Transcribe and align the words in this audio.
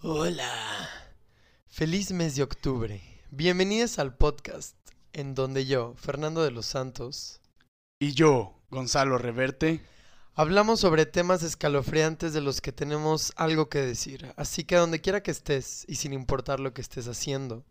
Hola. 0.00 0.88
Feliz 1.66 2.12
mes 2.12 2.36
de 2.36 2.44
octubre. 2.44 3.02
Bienvenidos 3.32 3.98
al 3.98 4.14
podcast 4.14 4.76
en 5.12 5.34
donde 5.34 5.66
yo, 5.66 5.94
Fernando 5.96 6.44
de 6.44 6.52
los 6.52 6.66
Santos, 6.66 7.40
Y 7.98 8.12
yo, 8.12 8.54
Gonzalo 8.70 9.18
Reverte. 9.18 9.84
hablamos 10.34 10.78
sobre 10.78 11.04
temas 11.04 11.42
escalofriantes 11.42 12.32
de 12.32 12.40
los 12.40 12.60
que 12.60 12.70
tenemos 12.70 13.32
algo 13.34 13.68
que 13.68 13.80
decir. 13.80 14.32
Así 14.36 14.62
que 14.62 14.76
donde 14.76 15.00
quiera 15.00 15.24
que 15.24 15.32
estés 15.32 15.84
y 15.88 15.96
sin 15.96 16.12
importar 16.12 16.60
lo 16.60 16.72
que 16.72 16.80
estés 16.80 17.08
haciendo, 17.08 17.64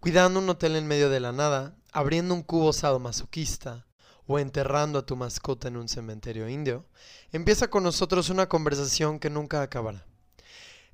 cuidando 0.00 0.40
un 0.40 0.48
hotel 0.48 0.76
en 0.76 0.86
medio 0.88 1.10
de 1.10 1.20
la 1.20 1.32
nada, 1.32 1.76
abriendo 1.92 2.32
un 2.32 2.42
cubo 2.42 2.72
sadomasoquista 2.72 3.86
o 4.26 4.38
enterrando 4.38 4.98
a 4.98 5.04
tu 5.04 5.14
mascota 5.14 5.68
en 5.68 5.76
un 5.76 5.88
cementerio 5.88 6.48
indio, 6.48 6.86
empieza 7.32 7.68
con 7.68 7.82
nosotros 7.82 8.30
una 8.30 8.48
conversación 8.48 9.18
que 9.18 9.28
nunca 9.28 9.60
acabará. 9.60 10.06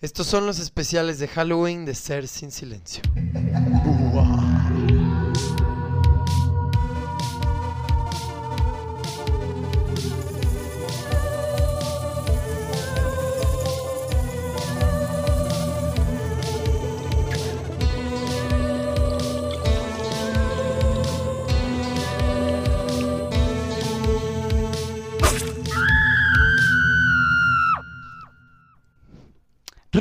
Estos 0.02 0.26
son 0.26 0.44
los 0.44 0.58
especiales 0.58 1.18
de 1.18 1.26
Halloween 1.26 1.86
de 1.86 1.94
Ser 1.94 2.28
Sin 2.28 2.50
Silencio. 2.50 3.02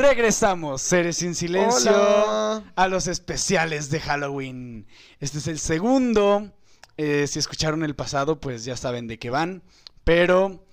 Regresamos, 0.10 0.82
seres 0.84 1.18
sin 1.18 1.34
silencio, 1.34 1.92
Hola. 1.92 2.64
a 2.76 2.88
los 2.88 3.08
especiales 3.08 3.90
de 3.90 4.00
Halloween. 4.00 4.88
Este 5.20 5.40
es 5.40 5.48
el 5.48 5.58
segundo. 5.60 6.52
Eh, 6.98 7.26
si 7.28 7.40
escucharon 7.40 7.84
el 7.84 7.96
pasado, 7.96 8.40
pues 8.40 8.64
ya 8.66 8.78
saben 8.78 9.08
de 9.08 9.18
qué 9.18 9.30
van. 9.32 9.64
Pero, 10.04 10.64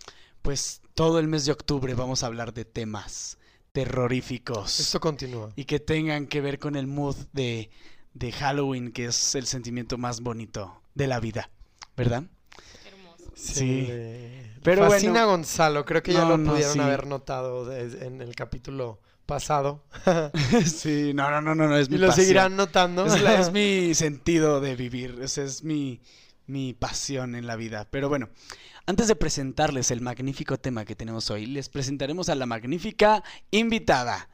pues 0.42 0.82
todo 0.94 1.18
el 1.18 1.28
mes 1.28 1.46
de 1.46 1.52
octubre 1.52 1.94
vamos 1.94 2.22
a 2.22 2.26
hablar 2.26 2.52
de 2.52 2.64
temas 2.66 3.38
terroríficos. 3.72 4.78
Esto 4.80 5.00
continúa. 5.00 5.50
Y 5.56 5.64
que 5.64 5.80
tengan 5.80 6.26
que 6.26 6.40
ver 6.42 6.58
con 6.58 6.76
el 6.76 6.86
mood 6.86 7.16
de, 7.32 7.70
de 8.12 8.32
Halloween, 8.32 8.92
que 8.92 9.06
es 9.06 9.34
el 9.34 9.46
sentimiento 9.46 9.96
más 9.96 10.20
bonito 10.20 10.82
de 10.94 11.06
la 11.06 11.20
vida. 11.20 11.50
¿Verdad? 11.96 12.24
Hermoso. 12.84 13.32
Sí. 13.34 13.86
le 13.88 14.50
Pero 14.62 14.88
Fascina 14.90 15.12
bueno. 15.12 15.26
Gonzalo. 15.28 15.84
Creo 15.86 16.02
que 16.02 16.12
ya 16.12 16.20
No, 16.24 16.28
lo 16.30 16.38
no, 16.38 16.50
pudieron 16.52 16.74
sí. 16.74 16.80
haber 16.80 17.06
notado 17.06 17.74
en 17.74 18.20
el 18.20 18.34
capítulo 18.34 19.00
pasado. 19.26 19.84
sí, 20.66 21.12
no, 21.14 21.30
no, 21.30 21.40
no, 21.40 21.54
no, 21.54 21.68
no, 21.68 21.76
es 21.76 21.88
y 21.88 21.92
mi 21.92 21.98
lo 21.98 22.08
pasión. 22.08 22.24
seguirán 22.26 22.56
notando. 22.56 23.06
Es, 23.06 23.20
la- 23.22 23.40
es 23.40 23.52
mi 23.52 23.94
sentido 23.94 24.60
de 24.60 24.76
vivir, 24.76 25.18
ese 25.22 25.44
es 25.44 25.62
mi, 25.64 26.00
mi 26.46 26.72
pasión 26.74 27.34
en 27.34 27.46
la 27.46 27.56
vida. 27.56 27.86
Pero 27.90 28.08
bueno, 28.08 28.28
antes 28.86 29.08
de 29.08 29.16
presentarles 29.16 29.90
el 29.90 30.00
magnífico 30.00 30.58
tema 30.58 30.84
que 30.84 30.96
tenemos 30.96 31.30
hoy, 31.30 31.46
les 31.46 31.68
presentaremos 31.68 32.28
a 32.28 32.34
la 32.34 32.46
magnífica 32.46 33.22
invitada. 33.50 34.28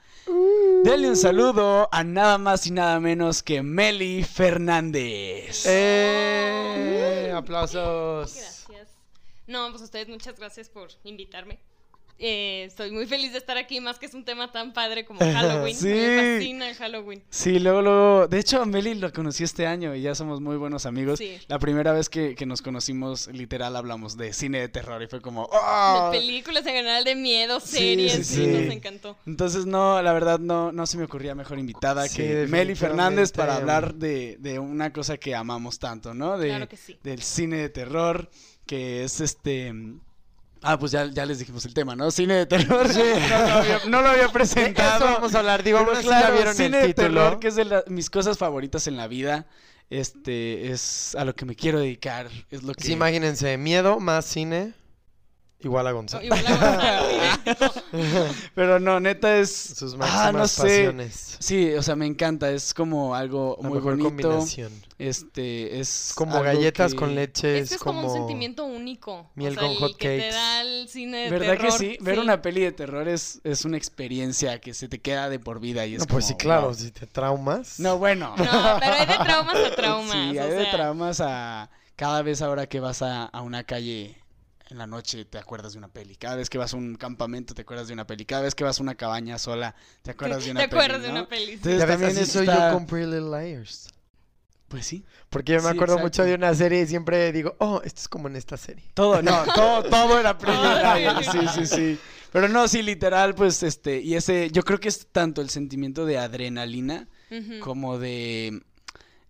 Denle 0.85 1.09
un 1.09 1.17
saludo 1.17 1.89
a 1.91 2.05
nada 2.05 2.37
más 2.39 2.67
y 2.67 2.71
nada 2.71 3.01
menos 3.01 3.43
que 3.43 3.63
Meli 3.63 4.23
Fernández. 4.25 5.65
¡Eh! 5.67 7.33
Aplausos. 7.35 8.35
Gracias. 8.35 8.89
No, 9.47 9.71
pues 9.71 9.83
ustedes 9.83 10.09
muchas 10.09 10.37
gracias 10.39 10.69
por 10.69 10.89
invitarme. 11.05 11.59
Eh, 12.21 12.65
estoy 12.67 12.91
muy 12.91 13.07
feliz 13.07 13.33
de 13.33 13.39
estar 13.39 13.57
aquí, 13.57 13.81
más 13.81 13.99
que 13.99 14.07
es 14.07 14.15
un 14.15 14.25
tema 14.25 14.51
tan 14.51 14.73
padre 14.73 15.05
como 15.05 15.21
Halloween. 15.21 15.77
Sí. 15.77 15.87
Me 15.87 16.37
fascina 16.39 16.69
el 16.69 16.75
Halloween. 16.75 17.23
Sí, 17.31 17.59
luego, 17.61 17.83
luego, 17.83 18.27
de 18.27 18.39
hecho, 18.41 18.61
a 18.61 18.67
Meli 18.67 18.95
lo 18.95 19.13
conocí 19.13 19.45
este 19.45 19.67
año 19.67 19.95
y 19.95 20.03
ya 20.03 20.15
somos 20.15 20.41
muy 20.41 20.57
buenos 20.57 20.85
amigos. 20.87 21.19
Sí. 21.19 21.39
La 21.47 21.59
primera 21.59 21.93
vez 21.93 22.09
que, 22.09 22.35
que 22.35 22.45
nos 22.45 22.61
conocimos, 22.61 23.29
literal, 23.29 23.77
hablamos 23.77 24.17
de 24.17 24.33
cine 24.33 24.61
de 24.61 24.69
terror 24.69 25.03
y 25.03 25.07
fue 25.07 25.21
como, 25.21 25.49
¡ah! 25.53 26.11
De 26.13 26.19
películas 26.19 26.67
en 26.67 26.75
general, 26.75 27.05
de 27.05 27.15
miedo, 27.15 27.61
series, 27.61 28.13
sí, 28.13 28.25
sí, 28.25 28.35
sí. 28.35 28.47
nos 28.47 28.75
encantó. 28.75 29.17
Entonces, 29.27 29.67
no, 29.67 30.03
la 30.03 30.13
verdad, 30.13 30.41
no, 30.41 30.73
no 30.73 30.87
se 30.87 30.97
me 30.97 31.05
ocurría 31.05 31.35
mejor 31.35 31.59
invitada 31.59 32.09
Sí, 32.09 32.17
que 32.17 32.47
Meli 32.49 32.75
Fernández 32.75 33.31
para 33.31 33.57
hablar 33.57 33.95
de, 33.95 34.37
de 34.41 34.59
una 34.59 34.93
cosa 34.93 35.19
que 35.19 35.35
amamos 35.35 35.79
tanto, 35.79 36.15
¿no? 36.15 36.37
De, 36.37 36.49
Claro 36.49 36.69
que 36.69 36.77
sí. 36.77 36.99
Del 37.05 37.23
cine 37.23 37.59
de 37.59 37.69
terror, 37.69 38.29
que 38.67 39.05
es 39.05 39.21
este... 39.21 39.73
Ah, 40.63 40.79
pues 40.79 40.93
ya, 40.93 41.07
ya 41.07 41.25
les 41.25 41.39
dijimos 41.39 41.65
el 41.67 41.75
tema, 41.75 41.95
¿no? 41.95 42.11
Cine 42.11 42.35
de 42.35 42.47
terror. 42.47 42.87
No, 42.89 42.95
lo 43.47 43.53
había, 43.55 43.81
no 43.89 44.03
lo 44.03 44.09
había 44.09 44.23
De 44.27 44.29
presentado. 44.33 45.05
eso 45.05 45.15
vamos 45.15 45.35
a 45.35 45.39
hablar. 45.39 45.63
Digo, 45.63 45.79
Pero 45.79 45.91
aún 45.91 45.99
así 45.99 46.09
ya 46.09 46.19
claro, 46.19 46.35
vieron 46.35 46.55
cine 46.55 46.67
el 46.81 46.83
de 46.83 46.95
título. 46.95 47.21
terror, 47.23 47.39
que 47.41 47.49
es 47.49 47.55
de 47.57 47.65
la- 47.65 47.85
mis 47.87 48.11
cosas 48.11 48.39
favoritas 48.39 48.87
en 48.87 48.97
la 48.97 49.07
vida. 49.09 49.47
Este 49.91 50.71
es 50.71 51.15
a 51.15 51.25
lo 51.25 51.35
que 51.35 51.45
me 51.47 51.55
quiero 51.55 51.81
dedicar. 51.81 52.29
Es 52.51 52.63
lo 52.63 52.75
que. 52.75 52.85
Sí, 52.85 52.93
imagínense, 52.93 53.57
miedo 53.57 54.01
más 54.01 54.27
cine 54.27 54.75
igual 55.61 55.87
a 55.87 55.93
Gonzalo. 55.93 56.25
Igual 56.25 56.47
a 56.47 56.51
Gonzalo, 57.45 57.73
Pero 58.55 58.81
no, 58.81 59.01
neta 59.01 59.39
es. 59.39 59.51
Sus 59.53 59.95
ah, 59.95 59.97
máximas 59.99 60.35
no 60.35 60.49
sé. 60.49 60.63
pasiones. 60.63 61.37
Sí, 61.41 61.73
o 61.75 61.83
sea, 61.83 61.97
me 61.97 62.07
encanta. 62.07 62.51
Es 62.51 62.75
como 62.75 63.15
algo 63.15 63.59
La 63.63 63.69
muy 63.69 63.79
mejor 63.79 63.93
bonito. 63.99 64.29
combinación. 64.29 64.73
Este 64.99 65.79
es. 65.81 66.13
Como 66.15 66.43
galletas 66.43 66.93
que- 66.93 66.99
con 66.99 67.15
leche. 67.15 67.59
Es 67.59 67.69
que 67.71 67.75
es 67.77 67.81
como, 67.81 68.07
un 68.09 68.13
sentimiento 68.13 68.65
único. 68.65 69.31
miel 69.35 69.53
o 69.57 69.61
sea, 69.61 69.63
con 69.63 69.71
el 69.73 69.79
hot 69.79 69.97
que 69.97 70.19
te 70.19 70.31
da 70.33 70.61
el 70.63 70.89
cine 70.89 71.17
de 71.25 71.31
¿Verdad 71.31 71.53
que 71.53 71.63
terror. 71.63 71.73
sí? 71.79 71.97
Ver 72.01 72.19
una 72.19 72.43
peli 72.43 72.61
de 72.63 72.73
terror 72.73 73.09
es, 73.09 73.41
es 73.45 73.65
una 73.65 73.77
experiencia 73.77 74.61
que 74.61 74.75
se 74.75 74.89
te 74.89 75.01
queda 75.01 75.29
de 75.29 75.39
por 75.39 75.61
vida 75.61 75.87
y 75.87 75.95
es 75.95 76.01
No, 76.01 76.07
pues 76.07 76.27
como, 76.27 76.29
sí, 76.39 76.43
claro, 76.43 76.67
wow. 76.67 76.75
si 76.75 76.91
te 76.91 77.07
traumas. 77.07 77.79
No, 77.81 77.99
bueno. 77.99 78.35
No, 78.37 78.45
pero 78.81 78.93
hay 78.95 79.07
de 79.07 79.25
traumas 79.25 79.57
a 79.57 79.75
traumas. 79.77 80.13
Sí, 80.13 80.39
o 80.39 80.43
hay 80.43 80.51
de 80.51 80.63
sea, 80.63 80.71
traumas 80.71 81.21
a... 81.21 81.71
Cada 81.97 82.23
vez 82.23 82.43
ahora 82.43 82.69
que 82.69 82.79
vas 82.79 83.03
a, 83.03 83.25
a 83.25 83.43
una 83.43 83.65
calle 83.65 84.18
en 84.71 84.79
la 84.79 84.87
noche 84.87 85.25
te 85.25 85.39
acuerdas 85.39 85.73
de 85.73 85.79
una 85.79 85.89
peli. 85.89 86.17
Cada 86.17 86.37
vez 86.37 86.51
que 86.51 86.59
vas 86.59 86.75
a 86.75 86.77
un 86.77 86.95
campamento 86.97 87.55
te 87.55 87.63
acuerdas 87.63 87.89
de 87.89 87.95
una 87.95 88.07
peli. 88.07 88.25
Cada 88.27 88.43
vez 88.43 88.55
que 88.55 88.65
vas 88.65 88.79
a 88.79 88.83
una 88.83 88.95
cabaña 88.95 89.39
sola 89.39 89.75
te 90.03 90.11
acuerdas 90.11 90.45
de 90.45 90.51
una 90.51 90.61
Te 90.61 90.69
peli. 90.69 90.81
acuerdas 90.83 91.03
de 91.03 91.09
¿no? 91.09 91.15
una 91.15 91.29
peli. 91.29 91.47
sí. 91.47 91.53
Entonces 91.55 91.79
Ya 91.81 91.87
ves, 91.87 91.99
también 92.01 92.19
está- 92.23 92.69
yo 92.71 92.75
con 92.75 92.87
Pretty 92.87 93.07
Little 93.11 93.31
Liars. 93.43 93.89
Pues 94.69 94.85
sí. 94.87 95.03
Porque 95.31 95.53
yo 95.53 95.59
me 95.63 95.71
Sí, 95.71 95.75
acuerdo 95.77 95.95
exacto. 95.95 96.05
mucho 96.07 96.25
de 96.25 96.35
una 96.35 96.55
serie 96.55 96.83
y 96.83 96.87
siempre 96.87 97.33
digo, 97.33 97.57
oh, 97.59 97.81
esto 97.85 98.01
es 98.03 98.09
como 98.09 98.29
en 98.29 98.37
esta 98.37 98.59
serie. 98.59 98.85
Todo, 98.93 99.23
no, 99.23 99.43
todo, 99.55 99.83
todo 99.85 100.21
era 100.21 100.37
Pretty 100.37 100.59
Little 100.59 101.25
sí, 101.25 101.39
Liars, 101.39 101.53
sí, 101.55 101.67
Sí, 101.67 101.77
sí. 101.77 101.99
Pero 102.31 102.49
no, 102.49 102.69
sí, 102.69 102.83
literal, 102.83 103.35
pues, 103.35 103.63
este, 103.63 104.01
y 104.03 104.15
ese, 104.15 104.51
yo 104.51 104.63
creo 104.63 104.79
que 104.79 104.89
es 104.89 105.07
tanto 105.11 105.41
el 105.41 105.49
sentimiento 105.49 106.05
de 106.05 106.19
adrenalina 106.19 107.09
como 107.61 107.99
de 107.99 108.63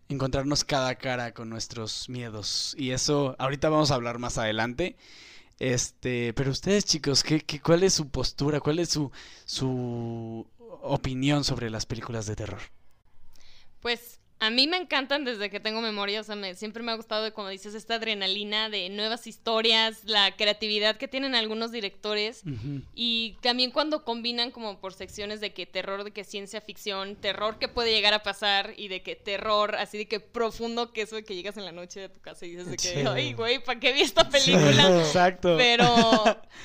encontrarnos 0.08 0.64
cara 0.64 0.88
a 0.88 0.94
cara 0.96 1.32
con 1.32 1.48
nuestros 1.48 2.08
miedos. 2.08 2.74
Y 2.76 2.90
eso, 2.90 3.36
ahorita 3.38 3.68
vamos 3.68 3.92
a 3.92 3.94
hablar 3.94 4.18
más 4.18 4.38
adelante. 4.38 4.96
Este, 5.58 6.32
pero 6.34 6.50
ustedes, 6.50 6.84
chicos, 6.84 7.22
¿qué, 7.24 7.40
qué, 7.40 7.60
cuál 7.60 7.82
es 7.82 7.94
su 7.94 8.08
postura? 8.08 8.60
¿Cuál 8.60 8.78
es 8.78 8.90
su, 8.90 9.10
su 9.44 10.46
opinión 10.82 11.44
sobre 11.44 11.70
las 11.70 11.86
películas 11.86 12.26
de 12.26 12.36
terror? 12.36 12.60
Pues 13.80 14.20
a 14.40 14.50
mí 14.50 14.66
me 14.68 14.76
encantan 14.76 15.24
desde 15.24 15.50
que 15.50 15.60
tengo 15.60 15.80
memoria, 15.80 16.20
o 16.20 16.24
sea, 16.24 16.36
me- 16.36 16.54
siempre 16.54 16.82
me 16.82 16.92
ha 16.92 16.94
gustado, 16.94 17.32
como 17.34 17.48
dices, 17.48 17.74
esta 17.74 17.94
adrenalina 17.96 18.68
de 18.68 18.88
nuevas 18.88 19.26
historias, 19.26 20.04
la 20.04 20.36
creatividad 20.36 20.96
que 20.96 21.08
tienen 21.08 21.34
algunos 21.34 21.72
directores 21.72 22.42
y 22.94 23.36
también 23.40 23.70
cuando 23.70 24.04
combinan 24.04 24.50
como 24.50 24.80
por 24.80 24.92
secciones 24.94 25.40
de 25.40 25.52
que 25.52 25.66
terror, 25.66 26.04
de 26.04 26.10
que 26.12 26.24
ciencia 26.24 26.60
ficción, 26.60 27.16
terror 27.16 27.58
que 27.58 27.68
puede 27.68 27.90
llegar 27.92 28.14
a 28.14 28.22
pasar 28.22 28.74
y 28.76 28.88
de 28.88 29.02
que 29.02 29.16
terror 29.16 29.74
así 29.76 29.98
de 29.98 30.06
que 30.06 30.20
profundo, 30.20 30.92
que 30.92 31.02
eso 31.02 31.16
de 31.16 31.24
que 31.24 31.34
llegas 31.34 31.56
en 31.56 31.64
la 31.64 31.72
noche 31.72 32.00
de 32.00 32.08
tu 32.08 32.20
casa 32.20 32.46
y 32.46 32.50
dices 32.50 32.70
de 32.70 32.76
que, 32.76 32.88
Sí. 32.88 33.04
ay, 33.08 33.32
güey, 33.32 33.62
¿para 33.62 33.80
qué 33.80 33.92
vi 33.92 34.02
esta 34.02 34.28
película? 34.28 34.98
Exacto. 35.00 35.56
Pero, 35.58 35.86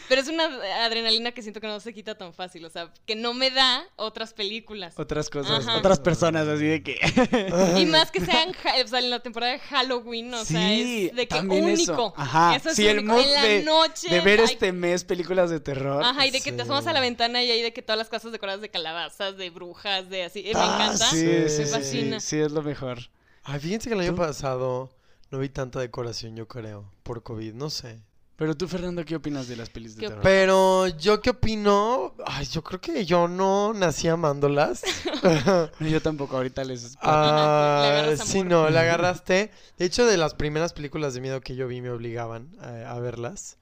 pero 0.09 0.21
es 0.21 0.27
una 0.27 0.45
adrenalina 0.85 1.31
que 1.31 1.41
siento 1.41 1.59
que 1.59 1.67
no 1.67 1.79
se 1.79 1.93
quita 1.93 2.15
tan 2.15 2.33
fácil, 2.33 2.63
o 2.65 2.69
sea, 2.69 2.91
que 3.05 3.15
no 3.15 3.33
me 3.33 3.49
da 3.51 3.83
otras 3.95 4.33
películas. 4.33 4.93
Otras 4.97 5.29
cosas, 5.29 5.65
Ajá. 5.67 5.77
otras 5.79 5.99
personas, 5.99 6.47
así 6.47 6.65
de 6.65 6.83
que. 6.83 6.99
Y 7.79 7.85
más 7.85 8.11
que 8.11 8.23
sean, 8.25 8.49
o 8.83 8.87
sea, 8.87 8.99
en 8.99 9.09
la 9.09 9.19
temporada 9.19 9.53
de 9.53 9.59
Halloween, 9.59 10.33
o 10.33 10.45
sea, 10.45 10.59
Sí, 10.69 11.07
es 11.09 11.15
de 11.15 11.27
que 11.27 11.35
también 11.35 11.63
único. 11.65 11.81
eso. 11.93 12.13
Ajá. 12.17 12.55
Eso 12.55 12.69
es 12.69 12.75
sí, 12.75 12.87
el 12.87 12.99
único. 12.99 13.13
mood 13.13 13.23
en 13.23 13.33
la 13.33 13.43
de, 13.43 13.63
noche. 13.63 14.09
de 14.09 14.19
ver 14.21 14.39
este 14.39 14.71
mes 14.71 15.03
películas 15.03 15.49
de 15.49 15.59
terror. 15.59 16.03
Ajá, 16.03 16.25
y 16.27 16.31
de 16.31 16.41
que 16.41 16.51
te 16.51 16.61
asomas 16.63 16.87
a 16.87 16.93
la 16.93 16.99
ventana 16.99 17.43
y 17.43 17.51
hay 17.51 17.61
de 17.61 17.73
que 17.73 17.81
todas 17.81 17.97
las 17.97 18.09
casas 18.09 18.31
decoradas 18.31 18.61
de 18.61 18.69
calabazas, 18.69 19.37
de 19.37 19.49
brujas, 19.49 20.09
de 20.09 20.23
así. 20.23 20.39
eh, 20.41 20.53
Me 20.53 20.59
Ah, 20.61 20.75
encanta. 20.85 21.09
Sí, 21.09 21.25
Me 21.25 21.65
fascina. 21.67 22.19
Sí, 22.19 22.37
es 22.39 22.51
lo 22.51 22.61
mejor. 22.61 22.99
Ay, 23.43 23.59
fíjense 23.59 23.89
que 23.89 23.95
el 23.95 24.01
año 24.01 24.11
¿Tú? 24.11 24.17
pasado 24.17 24.89
no 25.31 25.39
vi 25.39 25.49
tanta 25.49 25.79
decoración, 25.79 26.35
yo 26.35 26.47
creo, 26.47 26.91
por 27.03 27.23
COVID, 27.23 27.53
no 27.53 27.69
sé. 27.69 27.99
Pero 28.43 28.57
tú, 28.57 28.67
Fernando, 28.67 29.05
¿qué 29.05 29.15
opinas 29.15 29.47
de 29.47 29.55
las 29.55 29.69
pelis 29.69 29.95
de 29.95 30.01
¿Qué 30.01 30.07
terror? 30.09 30.21
Pero 30.21 30.87
yo 30.89 31.21
qué 31.21 31.29
opino, 31.29 32.13
ay, 32.25 32.45
yo 32.47 32.61
creo 32.61 32.81
que 32.81 33.05
yo 33.05 33.29
no 33.29 33.73
nací 33.73 34.09
amándolas. 34.09 34.81
Yo 35.79 36.01
tampoco, 36.01 36.35
ahorita 36.35 36.61
les... 36.65 36.97
Ah, 37.01 37.83
agarras 37.85 38.19
sí, 38.27 38.43
no, 38.43 38.69
la 38.69 38.81
agarraste. 38.81 39.49
De 39.77 39.85
hecho, 39.85 40.05
de 40.05 40.17
las 40.17 40.33
primeras 40.33 40.73
películas 40.73 41.13
de 41.13 41.21
miedo 41.21 41.39
que 41.39 41.55
yo 41.55 41.69
vi 41.69 41.79
me 41.79 41.89
obligaban 41.89 42.49
a, 42.59 42.91
a 42.91 42.99
verlas. 42.99 43.55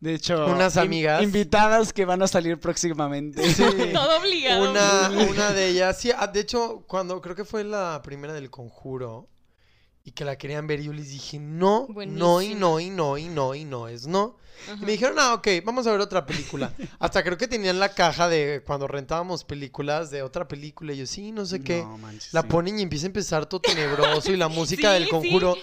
De 0.00 0.12
hecho, 0.12 0.44
Unas 0.48 0.76
in- 0.76 0.82
amigas. 0.82 1.22
invitadas 1.22 1.94
que 1.94 2.04
van 2.04 2.20
a 2.20 2.28
salir 2.28 2.60
próximamente. 2.60 3.42
Sí. 3.54 3.64
Todo 3.94 4.18
obligado. 4.20 4.70
Una, 4.70 5.10
una 5.30 5.52
de 5.52 5.68
ellas, 5.68 5.98
sí, 5.98 6.10
ah, 6.14 6.26
de 6.26 6.40
hecho, 6.40 6.84
cuando 6.86 7.22
creo 7.22 7.34
que 7.34 7.46
fue 7.46 7.64
la 7.64 8.02
primera 8.04 8.34
del 8.34 8.50
conjuro 8.50 9.30
y 10.04 10.10
que 10.12 10.24
la 10.24 10.36
querían 10.36 10.66
ver, 10.66 10.82
yo 10.82 10.92
les 10.92 11.10
dije 11.10 11.38
no, 11.38 11.86
no 12.06 12.42
y 12.42 12.54
no 12.54 12.80
y 12.80 12.90
no 12.90 13.18
y 13.18 13.28
no 13.28 13.54
y 13.54 13.64
no 13.64 13.88
es 13.88 14.06
no. 14.06 14.36
Ajá. 14.64 14.78
Y 14.80 14.84
me 14.84 14.92
dijeron, 14.92 15.16
ah, 15.18 15.34
ok, 15.34 15.48
vamos 15.64 15.86
a 15.86 15.92
ver 15.92 16.00
otra 16.00 16.24
película. 16.24 16.72
Hasta 17.00 17.24
creo 17.24 17.36
que 17.36 17.48
tenían 17.48 17.80
la 17.80 17.94
caja 17.94 18.28
de 18.28 18.62
cuando 18.64 18.86
rentábamos 18.86 19.42
películas 19.44 20.10
de 20.10 20.22
otra 20.22 20.46
película. 20.46 20.92
Y 20.92 20.98
yo, 20.98 21.06
sí, 21.06 21.32
no 21.32 21.44
sé 21.46 21.62
qué. 21.62 21.82
No, 21.82 21.98
manches, 21.98 22.32
La 22.32 22.42
sí. 22.42 22.48
ponen 22.48 22.78
y 22.78 22.82
empieza 22.82 23.06
a 23.06 23.08
empezar 23.08 23.46
todo 23.46 23.60
tenebroso 23.60 24.30
y 24.32 24.36
la 24.36 24.48
música 24.48 24.88
Sí, 24.88 24.94
del 24.94 25.04
sí. 25.04 25.10
conjuro. 25.10 25.56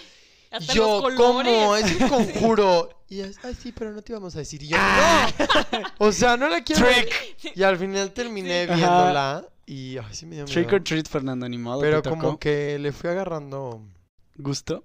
Hasta 0.52 0.74
yo, 0.74 1.04
¿cómo? 1.16 1.76
Es 1.76 1.96
un 2.02 2.10
conjuro. 2.10 2.90
Y 3.08 3.22
es, 3.22 3.38
ay, 3.44 3.56
sí, 3.62 3.72
pero 3.72 3.92
no 3.92 4.02
te 4.02 4.12
íbamos 4.12 4.36
a 4.36 4.40
decir. 4.40 4.64
Y 4.64 4.68
yo, 4.70 4.78
Ah. 4.80 5.30
no. 5.72 6.08
O 6.08 6.12
sea, 6.12 6.36
no 6.36 6.50
la 6.50 6.64
quiero. 6.64 6.86
Trick. 6.86 7.56
Y 7.56 7.64
al 7.64 7.78
final 7.78 8.12
terminé 8.12 8.66
viéndola. 8.66 9.46
Y, 9.66 9.98
ay, 9.98 10.06
sí 10.12 10.26
me 10.26 10.36
dio 10.36 10.46
Trick 10.46 10.66
miedo. 10.66 10.76
or 10.78 10.84
treat, 10.84 11.08
Fernando, 11.08 11.48
ni 11.48 11.58
modo. 11.58 11.80
Pero 11.82 12.02
como 12.04 12.38
que 12.40 12.78
le 12.80 12.92
fui 12.92 13.10
agarrando. 13.10 13.82
¿Gusto? 14.40 14.84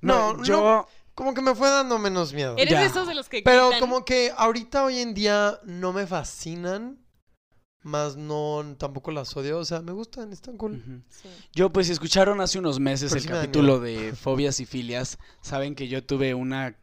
No, 0.00 0.34
No, 0.34 0.44
yo... 0.44 0.56
no. 0.60 0.88
Como 1.14 1.34
que 1.34 1.42
me 1.42 1.54
fue 1.54 1.68
dando 1.68 1.98
menos 1.98 2.32
miedo. 2.32 2.54
Eres 2.56 2.70
Ya. 2.72 2.80
de 2.80 2.86
esos 2.86 3.06
de 3.06 3.14
los 3.14 3.28
que 3.28 3.42
Pero 3.42 3.68
gritan. 3.68 3.80
como 3.80 4.04
que 4.06 4.32
ahorita 4.36 4.84
hoy 4.84 5.00
en 5.00 5.12
día 5.12 5.60
no 5.64 5.92
me 5.92 6.06
fascinan. 6.06 6.98
Más 7.82 8.16
no, 8.16 8.76
tampoco 8.78 9.10
las 9.10 9.36
odio. 9.36 9.58
O 9.58 9.64
sea, 9.64 9.80
me 9.82 9.92
gustan, 9.92 10.32
están 10.32 10.56
cool. 10.56 11.02
Sí. 11.08 11.28
Yo, 11.52 11.70
pues, 11.70 11.88
si 11.88 11.92
escucharon 11.92 12.40
hace 12.40 12.58
unos 12.58 12.78
meses 12.80 13.10
Pero 13.10 13.16
el 13.18 13.22
sí 13.22 13.28
me 13.28 13.34
da 13.34 13.40
capítulo 13.42 13.80
de 13.80 14.14
fobias 14.14 14.60
y 14.60 14.66
filias, 14.66 15.18
saben 15.42 15.74
que 15.74 15.88
yo 15.88 16.04
tuve 16.04 16.32
una, 16.34 16.76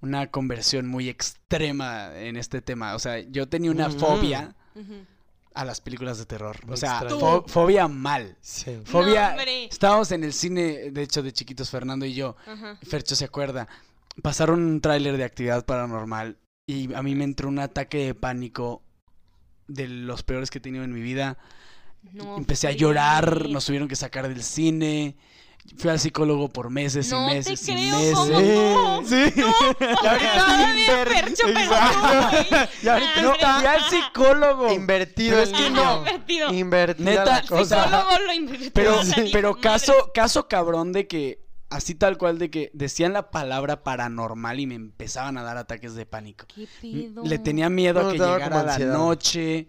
una 0.00 0.30
conversión 0.30 0.86
muy 0.88 1.08
extrema 1.10 2.14
en 2.18 2.36
este 2.36 2.62
tema. 2.62 2.94
O 2.94 2.98
sea, 2.98 3.18
yo 3.20 3.48
tenía 3.48 3.70
una 3.70 3.88
Mm. 3.88 3.98
fobia. 3.98 4.56
A 5.56 5.64
las 5.64 5.80
películas 5.80 6.18
de 6.18 6.26
terror. 6.26 6.56
O 6.68 6.76
sea, 6.76 7.00
fo- 7.02 7.44
fobia 7.48 7.88
mal. 7.88 8.36
Sí. 8.40 8.78
Fobia. 8.84 9.30
hombre. 9.30 9.64
estábamos 9.64 10.12
en 10.12 10.22
el 10.24 10.32
cine, 10.32 10.90
de 10.90 11.02
hecho, 11.02 11.22
de 11.22 11.32
chiquitos, 11.32 11.70
Fernando 11.70 12.04
y 12.06 12.14
yo. 12.14 12.36
Ajá. 12.46 12.78
Fercho 12.82 13.16
se 13.16 13.24
acuerda. 13.24 13.66
Pasaron 14.22 14.62
un 14.62 14.80
tráiler 14.80 15.16
de 15.16 15.24
actividad 15.24 15.64
paranormal 15.64 16.38
y 16.66 16.92
a 16.94 17.02
mí 17.02 17.14
me 17.14 17.24
entró 17.24 17.48
un 17.48 17.58
ataque 17.58 17.98
de 18.06 18.14
pánico 18.14 18.82
de 19.68 19.88
los 19.88 20.22
peores 20.22 20.50
que 20.50 20.58
he 20.58 20.60
tenido 20.60 20.84
en 20.84 20.92
mi 20.92 21.00
vida. 21.00 21.38
No 22.12 22.36
Empecé 22.36 22.68
a 22.68 22.72
llorar, 22.72 23.48
nos 23.48 23.66
tuvieron 23.66 23.88
que 23.88 23.96
sacar 23.96 24.28
del 24.28 24.42
cine. 24.42 25.16
Fui 25.76 25.90
al 25.90 25.98
psicólogo 26.00 26.48
por 26.48 26.70
meses 26.70 27.10
No 27.10 27.26
y 27.26 27.28
te 27.30 27.34
meses 27.36 27.68
y 27.68 27.72
creo, 27.72 27.98
meses. 27.98 28.14
¿cómo 28.14 29.00
no? 29.00 29.06
Sí. 29.06 29.32
Y 29.36 29.40
ahorita 30.06 30.74
inver- 30.74 31.28
Exacto. 31.28 31.46
no, 31.52 32.66
Y 32.82 32.88
ahorita 32.88 33.22
No, 33.22 33.32
está 33.34 33.56
fui 33.58 33.66
al 33.66 33.80
psicólogo. 33.90 34.72
invertido 34.72 35.30
Pero 35.36 35.42
el 35.42 35.54
es 35.54 35.60
que 35.60 35.70
no. 35.70 35.98
Invertido. 35.98 36.52
Invertida 36.54 37.10
Neta, 37.10 37.24
la 37.24 37.38
El 37.38 37.46
cosa. 37.48 37.84
psicólogo 37.84 38.18
lo 38.26 38.32
invirtió. 38.32 38.70
Pero, 38.72 39.00
pero 39.32 39.54
caso, 39.60 40.10
caso 40.14 40.48
cabrón 40.48 40.92
de 40.92 41.06
que, 41.06 41.44
así 41.68 41.94
tal 41.94 42.16
cual, 42.18 42.38
de 42.38 42.50
que 42.50 42.70
decían 42.72 43.12
la 43.12 43.30
palabra 43.30 43.82
paranormal 43.82 44.60
y 44.60 44.66
me 44.66 44.74
empezaban 44.76 45.36
a 45.36 45.42
dar 45.42 45.56
ataques 45.58 45.94
de 45.94 46.06
pánico. 46.06 46.46
¿Qué 46.54 46.66
pedo? 46.80 47.22
Le 47.24 47.38
tenía 47.38 47.68
miedo 47.68 48.02
No, 48.02 48.08
a 48.08 48.12
que 48.12 48.18
te 48.18 48.24
llegara 48.26 48.62
la 48.62 48.78
noche. 48.78 49.68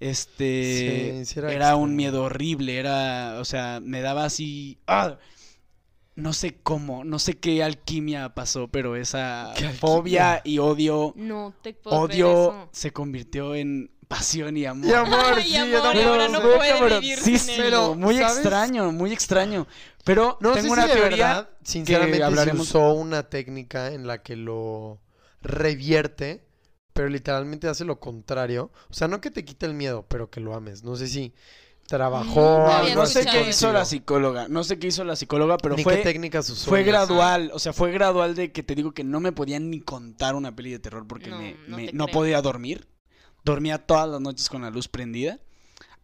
Este 0.00 1.24
Sí, 1.24 1.32
sí 1.34 1.38
era 1.40 1.52
era, 1.52 1.76
un 1.76 1.96
miedo 1.96 2.22
horrible, 2.22 2.78
era, 2.78 3.36
o 3.40 3.44
sea, 3.44 3.80
me 3.82 4.00
daba 4.00 4.26
así 4.26 4.78
¡ah! 4.86 5.16
No 6.18 6.32
sé 6.32 6.56
cómo, 6.62 7.04
no 7.04 7.18
sé 7.20 7.38
qué 7.38 7.62
alquimia 7.62 8.34
pasó, 8.34 8.66
pero 8.68 8.96
esa 8.96 9.52
¿Qué 9.56 9.68
fobia 9.70 10.40
y 10.44 10.58
odio, 10.58 11.12
No 11.16 11.54
te 11.62 11.72
puedo 11.74 11.96
odio 11.96 12.30
eso. 12.30 12.68
se 12.72 12.92
convirtió 12.92 13.54
en 13.54 13.90
pasión 14.08 14.56
y 14.56 14.64
amor. 14.66 14.90
Y 14.90 14.94
amor, 14.94 15.42
sí, 15.42 15.56
amor, 15.56 15.70
yo 15.70 15.82
también. 15.82 16.06
y 16.06 16.10
ahora 16.10 16.28
no 16.28 16.40
Pero, 16.40 17.00
vivir 17.00 17.18
sí, 17.18 17.38
sin 17.38 17.38
sí, 17.38 17.52
él. 17.52 17.62
Pero, 17.62 17.94
muy 17.94 18.16
¿sabes? 18.18 18.38
extraño, 18.38 18.90
muy 18.90 19.12
extraño. 19.12 19.66
Pero 20.04 20.38
No 20.40 20.54
tengo 20.54 20.66
sé 20.68 20.72
una 20.72 20.86
teoría 20.86 21.26
verdad, 21.34 21.50
sinceramente, 21.62 22.24
hablaremos- 22.24 22.66
se 22.68 22.78
usó 22.78 22.92
una 22.94 23.28
técnica 23.28 23.92
en 23.92 24.06
la 24.06 24.22
que 24.22 24.34
lo 24.36 25.00
revierte, 25.42 26.44
pero 26.94 27.08
literalmente 27.08 27.68
hace 27.68 27.84
lo 27.84 28.00
contrario. 28.00 28.72
O 28.90 28.94
sea, 28.94 29.06
no 29.08 29.20
que 29.20 29.30
te 29.30 29.44
quite 29.44 29.66
el 29.66 29.74
miedo, 29.74 30.04
pero 30.08 30.30
que 30.30 30.40
lo 30.40 30.54
ames. 30.54 30.82
No 30.82 30.96
sé 30.96 31.06
si 31.06 31.32
trabajó 31.88 32.68
no 32.94 33.06
sé 33.06 33.24
qué 33.24 33.48
hizo 33.48 33.72
la 33.72 33.84
psicóloga, 33.86 34.46
no 34.48 34.62
sé 34.62 34.78
qué 34.78 34.88
hizo 34.88 35.04
la 35.04 35.16
psicóloga, 35.16 35.56
pero 35.56 35.74
Ni 35.74 35.82
fue 35.82 35.96
qué 35.96 36.02
técnicas 36.02 36.48
usó. 36.50 36.68
Fue 36.68 36.82
gradual, 36.82 37.50
o 37.54 37.58
sea, 37.58 37.72
fue 37.72 37.90
gradual 37.90 38.34
de 38.34 38.52
que 38.52 38.62
te 38.62 38.74
digo 38.74 38.92
que 38.92 39.04
no 39.04 39.20
me 39.20 39.32
podían 39.32 39.70
ni 39.70 39.80
contar 39.80 40.34
una 40.34 40.54
peli 40.54 40.70
de 40.70 40.78
terror 40.78 41.06
porque 41.06 41.30
No, 41.30 41.38
me, 41.38 41.56
no 41.66 41.76
me- 41.78 41.92
no 41.92 42.06
podía 42.08 42.42
dormir. 42.42 42.86
Dormía 43.42 43.78
todas 43.78 44.06
las 44.08 44.20
noches 44.20 44.50
con 44.50 44.62
la 44.62 44.70
luz 44.70 44.86
prendida. 44.88 45.38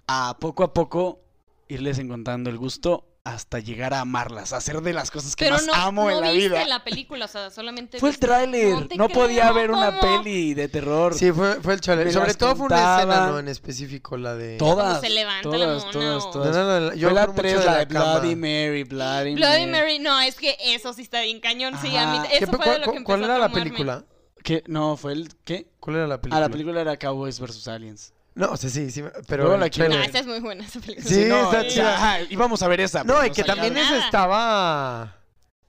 A 0.07 0.39
poco 0.41 0.65
a 0.65 0.73
poco 0.73 1.21
irles 1.69 1.99
encontrando 1.99 2.49
el 2.49 2.57
gusto 2.57 3.07
hasta 3.27 3.59
llegar 3.59 3.95
a 3.95 4.01
amarlas, 4.01 4.53
a 4.53 4.59
hacer 4.59 4.83
de 4.83 4.93
las 4.93 5.11
cosas 5.11 5.35
que 5.35 5.47
Pero 5.47 5.57
más 5.57 5.67
no, 5.67 5.73
amo 5.75 6.05
no 6.05 6.11
en 6.11 6.21
la 6.21 6.31
viste 6.33 6.49
vida. 6.51 6.67
la 6.67 6.85
película, 6.85 7.25
o 7.25 7.29
sea, 7.29 7.49
solamente 7.51 7.99
Fue 7.99 8.11
el 8.11 8.19
tráiler, 8.19 8.75
No 8.75 8.87
no, 8.97 9.09
podía 9.09 9.45
creo, 9.45 9.55
ver 9.55 9.71
una 9.71 9.99
¿cómo? 9.99 10.01
peli 10.23 10.53
de 10.53 10.69
terror. 10.69 11.15
Sí, 11.15 11.33
fue, 11.33 11.55
fue 11.63 11.73
el 11.73 11.83
Sobre 12.13 12.35
todo 12.35 12.55
fue 12.55 12.67
una 12.67 12.97
escena. 12.99 13.27
¿no? 13.29 13.39
En 13.39 13.49
específico, 13.49 14.19
la 14.19 14.35
de... 14.35 14.59
Todas, 14.59 15.01
se 15.01 15.09
levanta 15.09 15.49
la 15.49 15.57
todas, 15.57 15.79
mona 15.87 15.93
todas, 15.93 16.23
o- 16.23 16.27
No, 16.27 16.33
todas. 16.33 16.55
no, 16.55 16.81
no, 16.81 16.95
yo 16.95 17.09
Fue 17.09 17.15
la 17.15 17.23
acuerdo 17.23 17.43
mucho 17.43 17.55
3, 17.55 17.59
de 17.61 17.65
la 17.65 17.79
de 17.79 17.89
cama. 17.89 18.13
Bloody 18.21 18.37
Mary, 18.37 18.85
Bloody, 18.85 19.35
Bloody 19.37 19.67
Mary, 19.69 19.99
no, 20.01 20.21
es 20.21 20.35
que 20.35 20.57
eso 20.63 20.93
sí 20.93 21.01
está 21.01 21.23
bien 21.23 21.41
cañón, 21.41 21.75
sí, 21.81 21.97
a 21.97 22.07
mí, 22.13 22.19
Ajá. 22.19 22.29
¿Qué 22.29 22.37
eso 22.45 22.47
fue 22.49 22.59
de 22.59 22.65
cuál- 22.65 22.81
lo 22.83 22.85
que 22.93 22.99
empezó 22.99 23.05
¿Cuál 23.07 23.23
a 23.23 23.25
era 23.25 23.39
la 23.39 23.49
película? 23.49 24.05
¿Qué? 24.43 24.63
No, 24.67 24.99
fue 24.99 25.13
el... 25.15 25.31
¿Qué? 25.45 25.69
¿Cuál 25.81 25.97
era 25.97 26.07
la 26.07 26.21
película? 26.21 26.37
Ah, 26.37 26.41
la 26.47 26.51
película 26.51 26.81
era 26.83 26.99
Cowboys 26.99 27.41
vs. 27.41 27.69
Aliens. 27.69 28.13
No, 28.37 28.51
o 28.51 28.57
sea, 28.57 28.69
sí, 28.69 28.91
sí, 28.91 29.03
pero... 29.29 29.45
Luego 29.45 29.59
la 29.59 29.71
quiero 29.71 29.95
Ah, 29.95 30.05
esa 30.05 30.19
es 30.19 30.27
muy 30.27 30.41
buena 30.41 30.65
esa 30.65 30.81
película. 30.81 31.09
Sí, 31.09 31.25
no, 31.29 31.45
está 31.45 31.67
chida. 31.69 31.95
ajá, 31.95 32.23
íbamos 32.31 32.63
a 32.63 32.69
ver 32.69 32.81
esa. 32.81 33.05
No, 33.05 33.25
y 33.25 33.31
que 33.31 33.45
también 33.45 33.77
esa 33.77 34.05
estaba... 34.05 35.03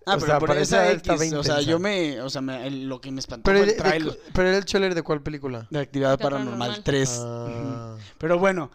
Ah, 0.07 0.15
o 0.15 0.19
pero 0.19 0.25
sea, 0.27 0.39
por 0.39 0.49
para 0.49 0.61
esa 0.61 0.83
esa 0.83 0.91
X, 0.93 0.97
estaba 1.01 1.15
o 1.15 1.43
sea, 1.43 1.53
intensa. 1.55 1.61
yo 1.61 1.79
me, 1.79 2.21
o 2.21 2.29
sea, 2.29 2.41
me- 2.41 2.67
el- 2.67 2.87
lo 2.87 3.01
que 3.01 3.11
me 3.11 3.19
espantó 3.19 3.43
Pero, 3.51 3.59
fue 3.59 3.69
el 3.69 3.75
de- 3.75 3.81
trailer 3.83 4.19
pero 4.33 4.47
era 4.49 4.57
el 4.59 4.65
trailer 4.65 4.93
de 4.93 5.01
cuál 5.01 5.21
película? 5.23 5.67
de 5.71 5.79
Actividad 5.79 6.19
Paranormal. 6.19 6.51
Paranormal 6.59 6.83
3. 6.83 7.21
Ah. 7.23 7.97
Pero 8.19 8.37
bueno, 8.37 8.69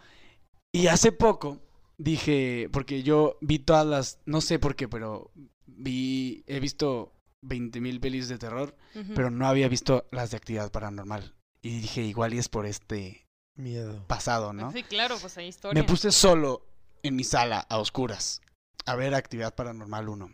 y 0.73 0.87
hace 0.87 1.13
poco 1.13 1.59
dije, 1.97 2.67
porque 2.73 3.01
yo 3.03 3.37
vi 3.39 3.59
todas 3.59 3.85
las, 3.85 4.19
no 4.25 4.41
sé 4.41 4.59
por 4.59 4.75
qué, 4.75 4.89
pero 4.89 5.31
vi, 5.67 6.43
he 6.47 6.59
visto 6.59 7.13
20.000 7.43 7.99
pelis 8.01 8.27
de 8.27 8.37
terror, 8.37 8.75
Ujú. 8.95 9.13
pero 9.15 9.31
no 9.31 9.47
había 9.47 9.69
visto 9.69 10.05
las 10.11 10.31
de 10.31 10.37
Actividad 10.37 10.69
Paranormal. 10.71 11.33
Y 11.61 11.79
dije, 11.79 12.01
igual 12.01 12.33
y 12.33 12.39
es 12.39 12.49
por 12.49 12.65
este 12.65 13.25
Miedo. 13.55 14.03
pasado, 14.07 14.53
¿no? 14.53 14.71
Sí, 14.71 14.83
claro, 14.83 15.17
pues 15.19 15.37
hay 15.37 15.47
historia. 15.47 15.81
Me 15.81 15.87
puse 15.87 16.11
solo 16.11 16.65
en 17.03 17.15
mi 17.15 17.23
sala, 17.23 17.65
a 17.69 17.77
oscuras, 17.77 18.41
a 18.85 18.95
ver 18.95 19.13
Actividad 19.15 19.53
Paranormal 19.55 20.09
1. 20.09 20.31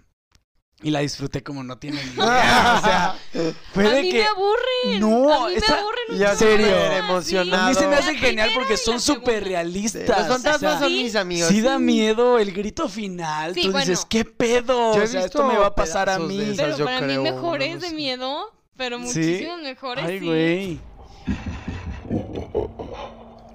Y 0.84 0.91
la 0.91 1.00
disfruté 1.00 1.41
como 1.41 1.63
no 1.63 1.80
tienen 1.80 2.06
ni 2.06 2.13
idea. 2.13 2.75
o 2.77 2.86
sea, 2.86 3.15
fue 3.74 3.88
a 3.88 3.89
de 3.94 4.01
mí 4.03 4.12
que... 4.12 4.20
me 4.20 4.25
aburren. 4.27 5.00
No, 5.00 5.46
a 5.46 5.48
mí 5.50 5.56
esa- 5.56 5.74
me 5.74 5.80
aburren 5.80 6.03
un 6.12 6.18
Ya 6.20 6.25
chorro. 6.27 6.38
serio. 6.38 6.68
Sí, 6.68 6.96
emocionado. 7.00 7.63
A 7.63 7.70
mí 7.70 7.74
se 7.74 7.86
me 7.88 7.91
La 7.91 7.98
hace 7.98 8.13
genial 8.15 8.50
primera 8.50 8.53
porque 8.53 8.74
y 8.75 8.77
son 8.77 8.94
la 8.94 9.00
súper 9.00 9.25
segunda. 9.34 9.50
realistas. 9.50 10.08
Los 10.08 10.27
fantasmas 10.27 10.56
o 10.56 10.60
sea, 10.60 10.80
son 10.80 10.89
sí. 10.89 11.03
mis 11.03 11.15
amigos. 11.15 11.50
Sí 11.50 11.62
da 11.62 11.80
miedo 11.80 12.38
el 12.38 12.51
grito 12.53 12.88
final. 12.89 13.56
Sí, 13.56 13.63
Tú 13.63 13.72
bueno. 13.72 13.88
dices, 13.88 14.06
¿qué 14.08 14.24
pedo? 14.24 14.94
Yo 14.94 15.01
he 15.01 15.06
o 15.06 15.08
sea, 15.08 15.25
esto 15.25 15.39
visto 15.41 15.51
me 15.51 15.58
va 15.58 15.65
a 15.68 15.75
pasar 15.75 16.10
a 16.10 16.18
pedazos 16.18 16.30
de 16.30 16.36
mí. 16.36 16.41
esas. 16.51 16.58
Pero 16.58 16.77
yo 16.77 16.86
para 16.86 17.00
creo, 17.00 17.24
mí 17.24 17.30
no 17.30 17.36
mejores 17.36 17.74
lo 17.74 17.80
de 17.82 17.89
sé. 17.89 17.96
miedo, 17.96 18.53
pero 18.77 18.98
¿Sí? 19.00 19.03
muchísimos 19.06 19.62
mejores, 19.62 20.06
Ay, 20.06 20.20
sí. 20.20 20.25
güey. 20.27 20.80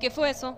¿Qué 0.03 0.11
fue 0.11 0.31
eso? 0.31 0.57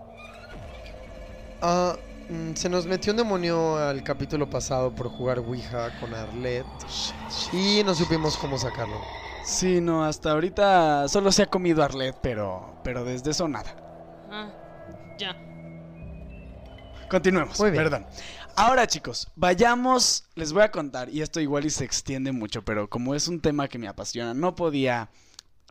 Ah, 1.61 1.95
mm, 2.29 2.55
se 2.55 2.67
nos 2.67 2.87
metió 2.87 3.11
un 3.11 3.17
demonio 3.17 3.77
al 3.77 4.01
capítulo 4.01 4.49
pasado 4.49 4.89
por 4.95 5.07
jugar 5.07 5.37
Ouija 5.37 5.99
con 5.99 6.15
Arlet. 6.15 6.65
Y 7.53 7.83
no 7.85 7.93
supimos 7.93 8.37
cómo 8.37 8.57
sacarlo. 8.57 8.99
Sí, 9.43 9.81
no, 9.81 10.03
hasta 10.03 10.31
ahorita 10.31 11.07
solo 11.09 11.31
se 11.31 11.43
ha 11.43 11.45
comido 11.45 11.83
Arlet, 11.83 12.17
pero, 12.23 12.79
pero 12.83 13.05
desde 13.05 13.29
eso 13.29 13.47
nada. 13.47 13.75
Ah, 14.31 14.49
ya. 15.19 15.37
Continuemos, 17.07 17.59
Muy 17.59 17.69
bien. 17.69 17.83
perdón. 17.83 18.07
Ahora, 18.55 18.87
chicos, 18.87 19.27
vayamos, 19.35 20.23
les 20.33 20.53
voy 20.53 20.63
a 20.63 20.71
contar, 20.71 21.09
y 21.09 21.21
esto 21.21 21.39
igual 21.39 21.65
y 21.65 21.69
se 21.69 21.85
extiende 21.85 22.31
mucho, 22.31 22.63
pero 22.65 22.89
como 22.89 23.13
es 23.13 23.27
un 23.27 23.39
tema 23.41 23.67
que 23.67 23.77
me 23.77 23.87
apasiona, 23.87 24.33
no 24.33 24.55
podía 24.55 25.11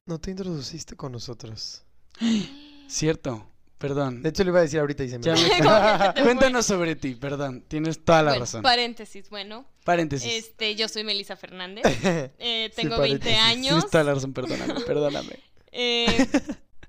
no 0.06 0.21
te 0.21 0.30
introduciste 0.30 0.94
con 0.94 1.11
nosotros. 1.11 1.82
Cierto. 2.87 3.51
Perdón. 3.83 4.23
De 4.23 4.29
hecho, 4.29 4.45
le 4.45 4.51
iba 4.51 4.61
a 4.61 4.62
decir 4.62 4.79
ahorita 4.79 5.03
y 5.03 5.09
se 5.11 5.19
me 5.19 5.25
Ya 5.25 5.35
me-. 5.35 6.23
Cuéntanos 6.23 6.65
sobre 6.65 6.95
ti, 6.95 7.17
perdón. 7.17 7.65
Tienes 7.67 8.05
toda 8.05 8.23
la 8.23 8.31
Bueno, 8.31 8.45
razón. 8.45 8.62
Paréntesis, 8.62 9.29
bueno. 9.29 9.67
Paréntesis. 9.85 10.33
Este, 10.33 10.77
yo 10.77 10.87
soy 10.89 11.03
Melissa 11.03 11.35
Fernández. 11.37 11.83
Eh, 12.39 12.71
Sí, 12.75 12.83
tengo 12.83 12.97
paréntesis. 12.97 13.01
20 13.01 13.25
Tienes 13.27 13.43
años. 13.45 13.91
toda 13.91 14.05
la 14.05 14.15
razón, 14.15 14.33
perdóname, 14.33 14.75
perdóname. 14.87 15.39
Eh, 15.75 16.29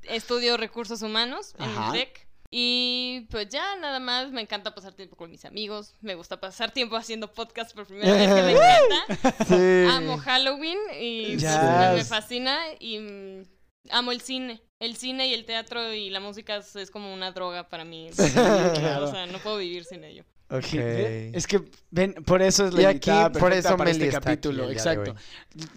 estudio 0.03 0.57
recursos 0.57 1.01
humanos 1.01 1.55
en 1.57 1.65
Ajá. 1.65 1.87
el 1.87 1.93
TEC. 1.93 2.27
Y 2.51 3.25
pues 3.31 3.47
ya 3.49 3.75
nada 3.77 3.99
más, 3.99 4.29
me 4.31 4.41
encanta 4.41 4.75
pasar 4.75 4.93
tiempo 4.93 5.15
con 5.15 5.31
mis 5.31 5.43
amigos. 5.45 5.95
Me 6.01 6.13
gusta 6.13 6.39
pasar 6.39 6.71
tiempo 6.71 6.95
haciendo 6.97 7.33
podcast 7.33 7.73
por 7.73 7.87
primera 7.87 8.11
vez, 8.13 8.27
que 8.27 8.41
me 8.43 8.51
encanta. 8.51 9.45
Sí. 9.47 9.89
Amo 9.89 10.17
Halloween 10.19 10.77
y 10.99 11.37
pues, 11.37 11.95
me 11.95 12.03
fascina. 12.03 12.59
Y 12.79 12.99
mm, 12.99 13.43
amo 13.89 14.11
el 14.11 14.21
cine. 14.21 14.61
El 14.79 14.97
cine 14.97 15.27
y 15.27 15.33
el 15.33 15.45
teatro 15.45 15.93
y 15.93 16.09
la 16.09 16.19
música 16.19 16.57
es, 16.57 16.75
es 16.75 16.91
como 16.91 17.13
una 17.13 17.31
droga 17.31 17.69
para 17.69 17.85
mí. 17.85 18.09
claro. 18.33 19.05
O 19.05 19.11
sea, 19.11 19.25
no 19.27 19.39
puedo 19.39 19.57
vivir 19.57 19.85
sin 19.85 20.03
ello. 20.03 20.25
Ok. 20.49 20.73
Es 20.73 21.47
que, 21.47 21.61
ven, 21.89 22.13
por 22.25 22.41
eso 22.41 22.67
es 22.67 22.73
la 22.73 22.81
Y 22.81 22.85
aquí, 22.85 23.09
invitada 23.09 23.31
por 23.31 23.41
perfecta 23.49 23.69
eso 23.69 23.77
para 23.77 23.91
este 23.91 24.03
aquí 24.05 24.13
capítulo. 24.13 24.69
Exacto. 24.69 25.15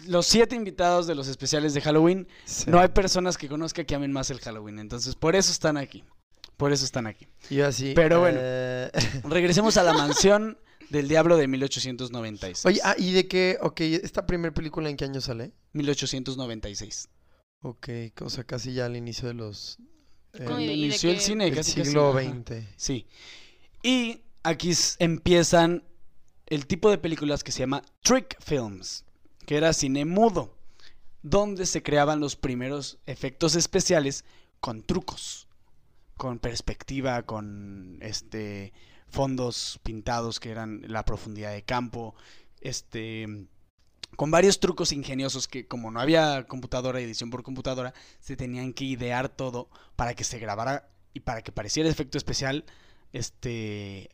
Los 0.07 0.27
siete 0.27 0.55
invitados 0.55 1.07
de 1.07 1.15
los 1.15 1.27
especiales 1.27 1.73
de 1.73 1.81
Halloween, 1.81 2.27
Sí. 2.45 2.65
no 2.69 2.79
hay 2.79 2.89
personas 2.89 3.37
que 3.37 3.47
conozca 3.47 3.83
que 3.85 3.95
amen 3.95 4.11
más 4.11 4.29
el 4.29 4.39
Halloween. 4.39 4.77
Entonces, 4.79 5.15
por 5.15 5.35
eso 5.35 5.51
están 5.51 5.77
aquí. 5.77 6.03
Por 6.57 6.73
eso 6.73 6.85
están 6.85 7.07
aquí. 7.07 7.27
Yo 7.49 7.65
así. 7.65 7.93
Pero 7.95 8.19
bueno. 8.19 8.39
eh, 8.41 8.91
Regresemos 9.23 9.77
a 9.77 9.83
la 9.83 9.93
mansión 9.93 10.59
del 10.89 11.07
diablo 11.07 11.37
de 11.37 11.47
1896. 11.47 12.65
Oye, 12.65 12.79
ah, 12.83 12.95
¿y 12.97 13.13
de 13.13 13.27
qué? 13.27 13.57
Ok, 13.61 13.81
¿esta 13.81 14.25
primera 14.25 14.53
película 14.53 14.89
en 14.89 14.97
qué 14.97 15.05
año 15.05 15.21
sale? 15.21 15.53
1896. 15.73 17.09
Ok, 17.61 17.89
o 18.21 18.29
sea, 18.29 18.43
casi 18.43 18.73
ya 18.73 18.85
al 18.85 18.95
inicio 18.95 19.27
de 19.27 19.33
los... 19.33 19.77
eh, 20.33 20.43
¿Cómo 20.43 20.43
y 20.43 20.43
de- 20.43 20.45
Cuando 20.45 20.63
y 20.63 20.67
de 20.67 20.73
inició 20.87 21.09
el 21.11 21.19
cine, 21.19 21.45
del 21.45 21.55
casi 21.55 21.73
casi, 21.73 21.85
siglo 21.85 22.09
ajá. 22.17 22.21
XX. 22.29 22.63
Sí. 22.75 23.05
Y 23.83 24.21
aquí 24.43 24.71
s- 24.71 24.95
empiezan 24.99 25.83
el 26.45 26.67
tipo 26.67 26.89
de 26.89 26.97
películas 26.97 27.43
que 27.43 27.51
se 27.51 27.59
llama 27.59 27.81
trick 28.03 28.37
films, 28.41 29.05
que 29.45 29.57
era 29.57 29.73
cine 29.73 30.05
mudo, 30.05 30.55
donde 31.23 31.65
se 31.65 31.81
creaban 31.83 32.19
los 32.19 32.35
primeros 32.35 32.99
efectos 33.05 33.55
especiales 33.55 34.23
con 34.59 34.83
trucos, 34.83 35.47
con 36.15 36.39
perspectiva, 36.39 37.23
con 37.23 37.97
este 38.01 38.71
fondos 39.09 39.79
pintados 39.83 40.39
que 40.39 40.51
eran 40.51 40.81
la 40.87 41.03
profundidad 41.05 41.51
de 41.53 41.63
campo, 41.63 42.13
este 42.61 43.47
con 44.17 44.31
varios 44.31 44.59
trucos 44.59 44.91
ingeniosos 44.91 45.47
que 45.47 45.67
como 45.67 45.91
no 45.91 46.01
había 46.01 46.47
computadora, 46.47 46.99
edición 46.99 47.29
por 47.29 47.43
computadora, 47.43 47.93
se 48.19 48.35
tenían 48.35 48.73
que 48.73 48.83
idear 48.83 49.29
todo 49.29 49.69
para 49.95 50.15
que 50.15 50.23
se 50.23 50.39
grabara 50.39 50.89
y 51.13 51.19
para 51.19 51.43
que 51.43 51.51
pareciera 51.51 51.87
efecto 51.87 52.17
especial, 52.17 52.65
este, 53.13 54.09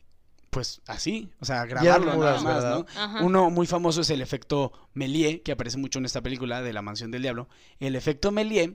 pues 0.50 0.82
así, 0.88 1.32
o 1.40 1.46
sea, 1.46 1.66
grabarlo 1.66 2.06
nada 2.06 2.18
mudas, 2.18 2.44
más, 2.44 2.54
¿verdad? 2.54 2.80
¿no? 2.80 2.86
Ajá. 3.02 3.24
Uno 3.24 3.50
muy 3.50 3.66
famoso 3.66 4.02
es 4.02 4.10
el 4.10 4.22
efecto 4.22 4.74
Méliès, 4.94 5.42
que 5.42 5.54
aparece 5.54 5.78
mucho 5.78 6.00
en 6.00 6.06
esta 6.06 6.22
película 6.22 6.62
de 6.62 6.74
La 6.74 6.82
Mansión 6.82 7.10
del 7.10 7.22
Diablo. 7.22 7.48
El 7.80 7.96
efecto 7.96 8.30
Méliès 8.32 8.72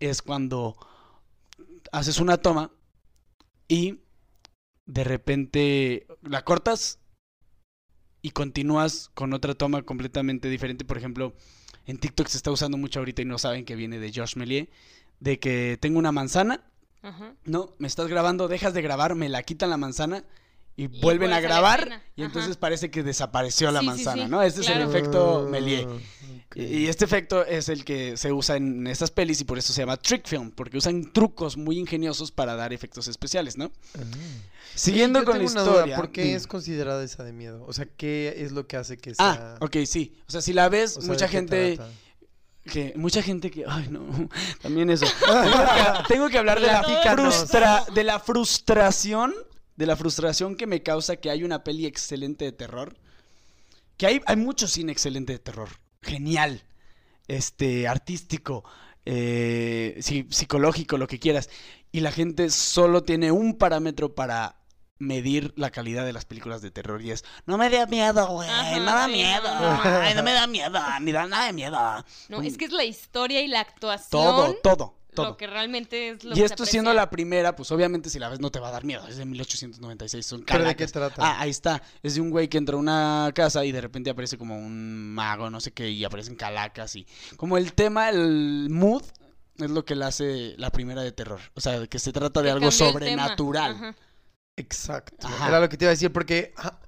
es 0.00 0.20
cuando 0.20 0.76
haces 1.92 2.18
una 2.18 2.38
toma 2.38 2.72
y 3.68 4.00
de 4.86 5.04
repente 5.04 6.08
la 6.22 6.44
cortas 6.44 6.98
y 8.22 8.30
continúas 8.30 9.10
con 9.14 9.32
otra 9.34 9.54
toma 9.54 9.82
completamente 9.82 10.48
diferente. 10.48 10.84
Por 10.84 10.96
ejemplo, 10.96 11.34
en 11.86 11.98
TikTok 11.98 12.28
se 12.28 12.36
está 12.36 12.50
usando 12.50 12.76
mucho 12.78 13.00
ahorita 13.00 13.22
y 13.22 13.24
no 13.24 13.38
saben 13.38 13.64
que 13.64 13.74
viene 13.76 13.98
de 13.98 14.12
Josh 14.14 14.36
Méliès, 14.36 14.68
de 15.20 15.38
que 15.38 15.76
tengo 15.80 15.98
una 15.98 16.12
manzana, 16.12 16.64
Ajá. 17.02 17.34
no, 17.44 17.74
me 17.78 17.88
estás 17.88 18.06
grabando, 18.08 18.46
dejas 18.48 18.74
de 18.74 18.82
grabar, 18.82 19.14
me 19.16 19.28
la 19.28 19.42
quitan 19.42 19.70
la 19.70 19.76
manzana 19.76 20.24
y, 20.76 20.84
Y 20.84 21.00
vuelven 21.00 21.32
a 21.32 21.40
grabar 21.40 22.00
y 22.16 22.22
entonces 22.22 22.56
parece 22.56 22.90
que 22.90 23.02
desapareció 23.02 23.70
la 23.72 23.80
Sí, 23.80 23.86
manzana, 23.86 24.24
sí, 24.24 24.30
¿no? 24.30 24.42
Ese 24.42 24.60
es 24.62 24.68
el 24.68 24.80
efecto 24.82 25.44
Ah, 25.46 25.50
Méliès. 25.50 25.84
ok. 25.84 26.00
Y 26.54 26.86
este 26.86 27.04
efecto 27.04 27.44
es 27.44 27.68
el 27.68 27.84
que 27.84 28.16
se 28.16 28.32
usa 28.32 28.56
en 28.56 28.86
estas 28.86 29.10
pelis 29.10 29.40
y 29.40 29.44
por 29.44 29.58
eso 29.58 29.72
se 29.72 29.82
llama 29.82 29.96
trick 29.96 30.26
film, 30.26 30.50
porque 30.50 30.76
usan 30.76 31.12
trucos 31.12 31.56
muy 31.56 31.78
ingeniosos 31.78 32.30
para 32.30 32.56
dar 32.56 32.72
efectos 32.72 33.08
especiales, 33.08 33.56
¿no? 33.56 33.72
Ah. 33.96 34.00
Siguiendo 34.74 35.20
Yo 35.20 35.24
con 35.26 35.38
la 35.38 35.44
historia. 35.44 35.82
duda, 35.84 35.96
¿Por 35.96 36.12
qué 36.12 36.34
es 36.34 36.46
considerada 36.46 37.02
esa 37.04 37.24
de 37.24 37.32
miedo? 37.32 37.64
O 37.66 37.72
sea, 37.72 37.86
¿qué 37.96 38.34
es 38.38 38.52
lo 38.52 38.66
que 38.66 38.76
hace 38.76 38.96
que 38.96 39.14
sea... 39.14 39.56
Ah, 39.56 39.58
ok, 39.60 39.76
sí. 39.86 40.14
O 40.28 40.32
sea, 40.32 40.40
si 40.40 40.52
la 40.52 40.68
ves, 40.68 40.96
o 40.96 41.02
sea, 41.02 41.12
mucha 41.12 41.26
¿de 41.26 41.30
qué 41.30 41.36
gente 41.36 41.78
que 42.64 42.92
mucha 42.96 43.22
gente 43.22 43.50
que 43.50 43.64
ay 43.66 43.88
no, 43.90 44.28
también 44.62 44.88
eso. 44.90 45.04
tengo, 45.26 45.64
que, 45.64 46.08
tengo 46.08 46.28
que 46.28 46.38
hablar 46.38 46.60
de 46.60 46.68
la 46.68 46.82
frustra, 47.16 47.84
de 47.92 48.04
la 48.04 48.20
frustración, 48.20 49.34
de 49.76 49.86
la 49.86 49.96
frustración 49.96 50.56
que 50.56 50.66
me 50.66 50.82
causa 50.82 51.16
que 51.16 51.30
hay 51.30 51.42
una 51.44 51.64
peli 51.64 51.86
excelente 51.86 52.44
de 52.44 52.52
terror. 52.52 52.96
Que 53.96 54.06
hay 54.06 54.20
hay 54.26 54.36
mucho 54.36 54.68
cine 54.68 54.92
excelente 54.92 55.32
de 55.32 55.38
terror, 55.38 55.70
genial. 56.02 56.62
Este, 57.28 57.88
artístico, 57.88 58.64
eh, 59.04 59.98
sí, 60.00 60.26
psicológico, 60.30 60.98
lo 60.98 61.06
que 61.06 61.18
quieras. 61.18 61.48
Y 61.92 62.00
la 62.00 62.12
gente 62.12 62.50
solo 62.50 63.02
tiene 63.02 63.32
un 63.32 63.56
parámetro 63.56 64.14
para 64.14 64.56
medir 64.98 65.52
la 65.56 65.70
calidad 65.70 66.04
de 66.04 66.12
las 66.12 66.24
películas 66.24 66.62
de 66.62 66.70
terror 66.70 67.02
y 67.02 67.10
es 67.10 67.24
no 67.44 67.58
me 67.58 67.68
da 67.68 67.86
miedo, 67.86 68.26
güey, 68.28 68.48
no 68.48 68.84
da 68.84 69.08
miedo, 69.08 69.48
ay, 69.50 70.14
no 70.14 70.22
me 70.22 70.32
da 70.32 70.46
miedo, 70.46 70.78
ni 71.00 71.10
da 71.10 71.26
nada 71.26 71.46
de 71.46 71.52
miedo. 71.52 72.04
No, 72.28 72.40
es 72.40 72.56
que 72.56 72.66
es 72.66 72.72
la 72.72 72.84
historia 72.84 73.40
y 73.40 73.48
la 73.48 73.60
actuación. 73.60 74.08
Todo, 74.10 74.54
todo, 74.62 74.94
todo. 75.14 75.26
Lo 75.26 75.36
que 75.36 75.46
realmente 75.46 76.10
es 76.10 76.24
lo 76.24 76.32
y 76.32 76.34
que 76.34 76.48
se 76.48 76.54
esto 76.54 76.66
siendo 76.66 76.92
la 76.94 77.10
primera, 77.10 77.54
pues 77.54 77.70
obviamente 77.70 78.10
si 78.10 78.18
la 78.18 78.28
ves 78.28 78.40
no 78.40 78.50
te 78.50 78.60
va 78.60 78.68
a 78.68 78.72
dar 78.72 78.84
miedo. 78.84 79.06
Es 79.06 79.16
de 79.16 79.24
1896, 79.24 80.24
son 80.24 80.44
¿Pero 80.44 80.64
de 80.64 80.76
qué 80.76 80.86
calacas. 80.86 80.92
trata? 80.92 81.22
Ah, 81.22 81.40
ahí 81.40 81.50
está. 81.50 81.82
Es 82.02 82.14
de 82.14 82.20
un 82.20 82.30
güey 82.30 82.48
que 82.48 82.58
entra 82.58 82.76
a 82.76 82.78
una 82.78 83.30
casa 83.34 83.64
y 83.64 83.72
de 83.72 83.80
repente 83.80 84.10
aparece 84.10 84.38
como 84.38 84.56
un 84.56 85.14
mago, 85.14 85.50
no 85.50 85.60
sé 85.60 85.72
qué, 85.72 85.90
y 85.90 86.04
aparecen 86.04 86.36
calacas 86.36 86.96
y... 86.96 87.06
Como 87.36 87.56
el 87.56 87.74
tema, 87.74 88.08
el 88.08 88.68
mood, 88.70 89.02
es 89.58 89.70
lo 89.70 89.84
que 89.84 89.94
le 89.94 90.04
hace 90.04 90.54
la 90.56 90.70
primera 90.70 91.02
de 91.02 91.12
terror. 91.12 91.40
O 91.54 91.60
sea, 91.60 91.86
que 91.86 91.98
se 91.98 92.12
trata 92.12 92.40
de 92.40 92.46
Que 92.46 92.52
algo 92.52 92.70
sobrenatural. 92.70 93.72
Ajá. 93.72 93.94
Exacto. 94.56 95.26
Ajá. 95.26 95.48
Era 95.48 95.60
lo 95.60 95.68
que 95.68 95.76
te 95.76 95.84
iba 95.84 95.90
a 95.90 95.94
decir 95.94 96.12
porque... 96.12 96.54
ah, 96.56 96.78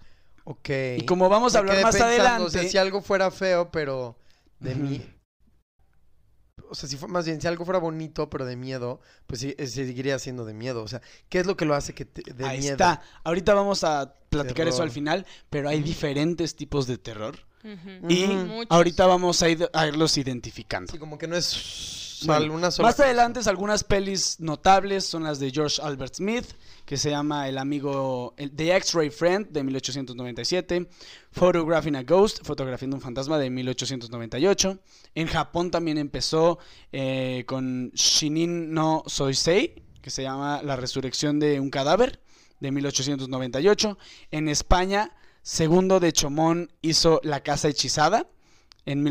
ok. 0.45 0.69
Y 0.99 1.05
como 1.05 1.29
vamos 1.29 1.55
a 1.55 1.59
hablar 1.59 1.83
más 1.83 1.93
pensando, 1.93 2.07
adelante... 2.07 2.47
O 2.47 2.51
sea, 2.51 2.69
si 2.69 2.79
algo 2.79 3.03
fuera 3.03 3.31
feo, 3.31 3.71
pero 3.71 4.19
de 4.61 4.75
mí... 4.75 5.14
O 6.71 6.75
sea, 6.75 6.89
si 6.89 6.97
fue, 6.97 7.09
más 7.09 7.25
bien, 7.27 7.41
si 7.41 7.47
algo 7.47 7.65
fuera 7.65 7.79
bonito, 7.79 8.29
pero 8.31 8.45
de 8.47 8.57
miedo, 8.57 9.01
pues 9.27 9.41
sí, 9.41 9.55
eh, 9.59 9.67
seguiría 9.67 10.19
siendo 10.19 10.45
de 10.45 10.55
miedo. 10.55 10.83
O 10.83 10.89
sea, 10.89 11.01
¿qué 11.29 11.39
es 11.41 11.47
lo 11.47 11.57
que 11.57 11.65
lo 11.65 11.75
hace 11.75 11.95
que 11.95 12.05
te, 12.05 12.23
de 12.33 12.45
Ahí 12.45 12.59
miedo? 12.61 12.73
está. 12.73 13.03
Ahorita 13.25 13.55
vamos 13.55 13.85
a 13.85 14.15
platicar 14.31 14.67
eso 14.69 14.83
al 14.83 14.91
final, 14.91 15.27
pero 15.51 15.69
hay 15.69 15.81
diferentes 15.83 16.57
tipos 16.57 16.87
de 16.87 16.99
terror. 16.99 17.39
Y 18.09 18.27
ahorita 18.69 19.07
vamos 19.07 19.43
a, 19.43 19.49
ir- 19.49 19.71
a 19.73 19.87
irlos 19.87 20.19
identificando. 20.19 20.93
Sí, 20.93 20.99
como 20.99 21.17
que 21.17 21.27
no 21.27 21.37
es 21.37 21.47
Bueno, 22.27 22.55
una 22.55 22.71
sola 22.71 22.89
Más 22.89 23.01
adelante, 23.01 23.41
algunas 23.47 23.85
pelis 23.85 24.41
notables 24.41 25.05
son 25.05 25.25
las 25.25 25.39
de 25.39 25.51
George 25.51 25.81
Albert 25.83 26.17
Smith, 26.17 26.47
que 26.85 26.97
se 26.97 27.11
llama 27.11 27.49
El 27.49 27.59
amigo, 27.59 28.35
el, 28.37 28.51
The 28.51 28.77
X-Ray 28.77 29.11
Friend, 29.11 29.49
de 29.49 29.63
1897. 29.63 30.89
Photographing 31.31 31.97
a 31.97 32.03
Ghost, 32.03 32.45
Fotografiando 32.45 32.97
un 32.97 33.03
fantasma, 33.03 33.39
de 33.39 33.51
1898. 33.51 34.79
En 35.15 35.27
Japón 35.27 35.71
también 35.71 35.99
empezó 35.99 36.59
eh, 36.93 37.45
con 37.47 37.91
Shinin 37.91 38.73
no 38.73 39.03
Soisei, 39.07 39.83
que 40.01 40.11
se 40.11 40.23
llama 40.23 40.63
La 40.63 40.77
resurrección 40.77 41.41
de 41.41 41.61
un 41.61 41.71
cadáver, 41.71 42.21
de 42.61 42.71
1898. 42.71 43.99
En 44.31 44.49
España, 44.49 45.13
Segundo 45.43 46.01
de 46.01 46.13
Chomón 46.13 46.73
hizo 46.81 47.21
La 47.23 47.43
casa 47.43 47.69
hechizada, 47.69 48.27
en 48.87 49.03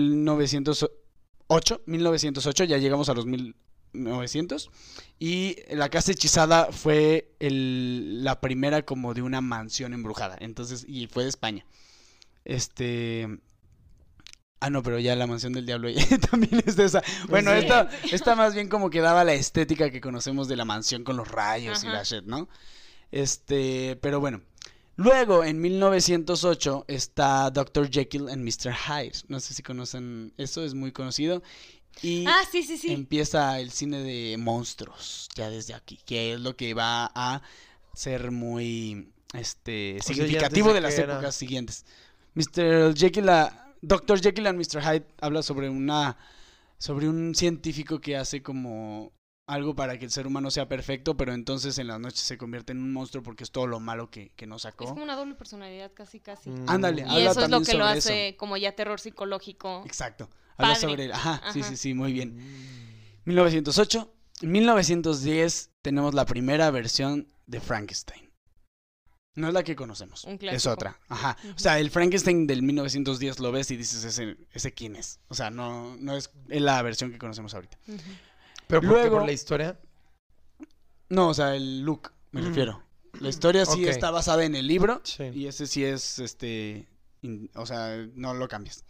1908, 1.54 1.82
1908, 1.86 2.64
ya 2.66 2.78
llegamos 2.78 3.10
a 3.10 3.14
los 3.14 3.26
1900. 3.26 4.70
Y 5.20 5.58
La 5.72 5.90
Casa 5.90 6.12
Hechizada 6.12 6.72
fue 6.72 7.34
el- 7.40 8.24
la 8.24 8.42
primera 8.42 8.84
como 8.84 9.14
de 9.14 9.22
una 9.22 9.42
mansión 9.42 9.94
embrujada. 9.94 10.36
Entonces, 10.40 10.86
y 10.88 11.08
fue 11.08 11.24
de 11.24 11.30
España. 11.30 11.66
Este. 12.46 13.28
Ah, 14.60 14.70
no, 14.70 14.82
pero 14.82 14.98
ya 14.98 15.16
la 15.16 15.28
mansión 15.28 15.52
del 15.54 15.66
diablo 15.66 15.90
también 16.32 16.64
es 16.66 16.76
de 16.78 16.86
esa. 16.86 17.04
Bueno, 17.30 17.52
Sí. 17.52 17.58
esta, 17.60 17.90
esta 18.12 18.36
más 18.36 18.54
bien 18.54 18.70
como 18.70 18.90
que 18.90 19.02
daba 19.02 19.24
la 19.26 19.34
estética 19.34 19.90
que 19.92 20.00
conocemos 20.02 20.48
de 20.48 20.56
la 20.56 20.64
mansión 20.66 21.04
con 21.04 21.18
los 21.18 21.28
rayos 21.28 21.84
y 21.84 21.88
la 21.88 22.04
shit, 22.04 22.24
¿no? 22.24 22.48
Este, 23.12 23.98
pero 24.02 24.20
bueno. 24.20 24.42
Luego, 24.96 25.44
en 25.44 25.60
1908, 25.60 26.86
está 26.88 27.50
Dr. 27.50 27.90
Jekyll 27.90 28.30
and 28.30 28.44
Mr. 28.44 28.74
Hyde. 28.74 29.14
No 29.28 29.40
sé 29.40 29.54
si 29.54 29.64
conocen 29.64 30.34
eso, 30.38 30.64
es 30.64 30.74
muy 30.76 30.92
conocido. 30.92 31.42
Y 32.02 32.26
Ah, 32.28 32.42
sí, 32.52 32.64
sí, 32.64 32.78
sí. 32.78 32.92
empieza 32.92 33.60
el 33.60 33.72
cine 33.72 34.00
de 34.04 34.38
monstruos, 34.38 35.30
ya 35.36 35.50
desde 35.50 35.74
aquí, 35.74 36.00
que 36.06 36.34
es 36.34 36.40
lo 36.40 36.56
que 36.56 36.74
va 36.74 37.12
a 37.14 37.42
ser 37.94 38.32
muy 38.32 39.10
este, 39.34 39.98
significativo 40.04 40.74
de 40.74 40.82
las 40.82 40.98
era- 40.98 41.14
épocas 41.14 41.36
siguientes. 41.36 41.86
Mr. 42.36 42.96
Jekyll, 42.96 43.30
a- 43.30 43.74
Dr. 43.82 44.22
Jekyll 44.22 44.48
and 44.48 44.58
Mr. 44.60 44.82
Hyde 44.82 45.06
habla 45.22 45.44
sobre 45.44 45.70
una 45.70 46.18
sobre 46.78 47.08
un 47.08 47.34
científico 47.36 48.00
que 48.02 48.18
hace 48.18 48.42
como 48.44 49.12
algo 49.54 49.76
para 49.76 49.98
que 49.98 50.06
el 50.06 50.12
ser 50.12 50.28
humano 50.28 50.52
sea 50.52 50.68
perfecto, 50.68 51.16
pero 51.16 51.34
entonces 51.34 51.78
en 51.78 51.88
las 51.88 52.00
noches 52.00 52.20
se 52.22 52.38
convierte 52.38 52.72
en 52.74 52.80
un 52.82 52.92
monstruo 52.94 53.24
porque 53.24 53.44
es 53.44 53.52
todo 53.52 53.68
lo 53.68 53.80
malo 53.80 54.10
que, 54.10 54.32
que 54.36 54.46
nos 54.48 54.58
Es 54.66 54.72
sacó. 54.72 54.86
como 54.86 55.04
una 55.04 55.16
doble 55.16 55.36
personalidad, 55.36 55.92
casi, 55.94 56.20
casi. 56.20 56.50
Mm. 56.50 56.66
Ándale, 56.70 57.02
Y 57.02 57.06
habla 57.06 57.20
eso 57.20 57.30
es 57.32 57.36
lo 57.50 57.58
también 57.58 57.64
que 57.66 57.78
lo 57.78 57.86
hace 57.86 58.36
como 58.38 58.58
ya 58.58 58.76
terror 58.76 59.00
psicológico. 59.00 59.84
Exacto. 59.86 60.30
Habla 60.58 60.74
Padre. 60.76 60.80
sobre... 60.90 61.14
Ajá, 61.14 61.42
sí, 61.54 61.60
Ajá. 61.62 61.70
sí, 61.70 61.78
sí, 61.78 61.94
muy 61.94 62.14
bien. 62.14 62.36
Mm. 62.38 63.22
1908. 63.26 64.14
En 64.42 64.52
1910 64.52 65.72
tenemos 65.82 66.14
la 66.14 66.26
primera 66.26 66.70
versión 66.72 67.28
de 67.48 67.60
Frankenstein. 67.62 68.32
No 69.36 69.48
es 69.48 69.54
la 69.54 69.64
que 69.64 69.76
conocemos. 69.76 70.26
Un 70.26 70.38
Es 70.42 70.68
otra. 70.68 71.00
Ajá. 71.10 71.38
O 71.56 71.60
sea, 71.60 71.80
el 71.80 71.90
Frankenstein 71.90 72.46
del 72.46 72.62
1910 72.62 73.40
lo 73.40 73.52
ves 73.52 73.72
y 73.72 73.78
dices, 73.78 74.04
ese, 74.04 74.38
ese 74.52 74.74
quién 74.74 74.96
es. 74.96 75.20
O 75.28 75.34
sea, 75.34 75.50
no, 75.50 75.96
no 75.98 76.16
es, 76.16 76.30
es 76.50 76.62
la 76.62 76.80
versión 76.84 77.12
que 77.12 77.18
conocemos 77.18 77.54
ahorita. 77.56 77.78
Ujú. 77.88 77.98
¿Pero 78.80 78.82
por 78.82 78.90
qué? 78.98 79.02
Luego- 79.02 79.18
¿Por 79.18 79.26
la 79.26 79.32
historia? 79.32 79.80
No, 81.10 81.30
o 81.30 81.34
sea, 81.34 81.56
el 81.56 81.82
look, 81.82 82.12
me 82.32 82.42
Mm. 82.42 82.46
refiero. 82.48 82.84
La 83.20 83.30
historia 83.30 83.66
sí 83.66 83.86
está 83.86 84.10
basada 84.10 84.44
en 84.44 84.56
el 84.56 84.66
libro 84.68 85.02
Sí. 85.04 85.24
y 85.34 85.46
ese 85.48 85.68
sí 85.68 85.84
es, 85.84 86.18
este, 86.20 86.88
in- 87.22 87.50
o 87.56 87.66
sea, 87.66 87.96
no 88.16 88.34
lo 88.34 88.48
cambias. 88.48 88.84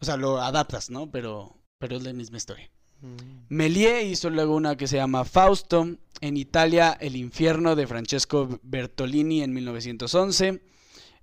O 0.00 0.04
sea, 0.04 0.16
lo 0.16 0.40
adaptas, 0.40 0.88
¿no? 0.90 1.10
Pero, 1.10 1.56
pero 1.78 1.96
es 1.96 2.02
la 2.04 2.12
misma 2.12 2.38
historia. 2.38 2.70
Mm. 3.02 3.16
Méliès 3.54 4.04
hizo 4.06 4.30
luego 4.30 4.54
una 4.56 4.76
que 4.76 4.86
se 4.88 4.96
llama 4.96 5.24
Fausto. 5.24 5.86
En 6.20 6.36
Italia, 6.36 6.96
El 7.00 7.14
infierno 7.16 7.76
de 7.76 7.86
Francesco 7.86 8.58
Bertolini 8.62 9.42
en 9.42 9.52
1911. 9.52 10.62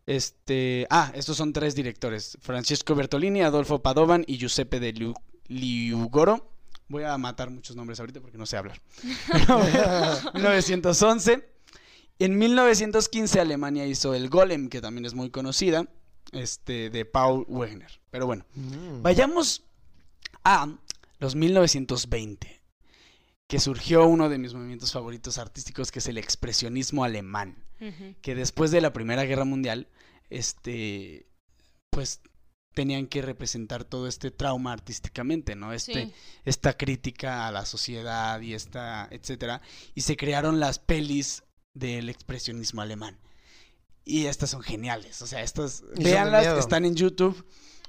Este, 0.06 0.86
ah, 0.92 1.12
estos 1.16 1.36
son 1.38 1.52
tres 1.52 1.74
directores: 1.76 2.38
Francesco 2.42 2.94
Bertolini, 2.96 3.42
Adolfo 3.42 3.82
Padovan 3.82 4.24
y 4.28 4.38
Giuseppe 4.38 4.80
de 4.80 4.94
Liu- 4.94 5.16
Liugoro. 5.48 6.52
Voy 6.88 7.04
a 7.04 7.18
matar 7.18 7.50
muchos 7.50 7.76
nombres 7.76 8.00
ahorita 8.00 8.22
porque 8.22 8.38
no 8.38 8.46
sé 8.46 8.58
hablar. 8.58 8.82
Pero, 10.34 10.50
1911. 10.50 11.50
En 12.20 12.38
1915 12.38 13.40
Alemania 13.42 13.86
hizo 13.86 14.14
El 14.14 14.30
Golem, 14.30 14.70
que 14.70 14.80
también 14.82 15.06
es 15.06 15.14
muy 15.14 15.30
conocida, 15.32 15.86
este, 16.32 16.90
de 16.90 17.06
Paul 17.06 17.46
Wegner. 17.48 18.00
Pero 18.10 18.26
bueno, 18.26 18.46
Mm. 18.56 19.02
Vayamos 19.02 19.66
a 20.44 20.68
los 21.20 21.36
1920, 21.36 22.62
que 23.48 23.60
surgió 23.60 24.06
uno 24.06 24.30
de 24.30 24.38
mis 24.38 24.54
movimientos 24.54 24.94
favoritos 24.94 25.38
artísticos, 25.38 25.92
que 25.92 26.00
es 26.00 26.08
el 26.08 26.18
expresionismo 26.18 27.04
alemán, 27.04 27.64
que 28.22 28.36
después 28.36 28.72
de 28.72 28.82
la 28.82 28.94
Primera 28.94 29.26
Guerra 29.26 29.44
Mundial, 29.46 29.90
este, 30.30 31.28
pues 31.90 32.22
tenían 32.76 33.08
que 33.08 33.24
representar 33.24 33.84
todo 33.86 34.08
este 34.08 34.30
trauma 34.30 34.72
artísticamente, 34.74 35.56
¿no? 35.56 35.74
Este, 35.74 36.06
Sí. 36.06 36.14
esta 36.46 36.78
crítica 36.78 37.48
a 37.48 37.52
la 37.52 37.66
sociedad 37.66 38.40
y 38.42 38.54
esta, 38.54 39.08
etcétera, 39.10 39.62
y 39.96 40.02
se 40.02 40.16
crearon 40.16 40.60
las 40.60 40.78
pelis 40.78 41.44
del 41.74 42.10
expresionismo 42.10 42.82
alemán. 42.82 43.18
Y 44.04 44.28
estas 44.28 44.52
son 44.52 44.62
geniales, 44.62 45.22
o 45.24 45.28
sea, 45.28 45.42
estas, 45.42 45.84
miedo. 45.98 46.60
están 46.60 46.86
en 46.86 46.96
YouTube. 46.96 47.44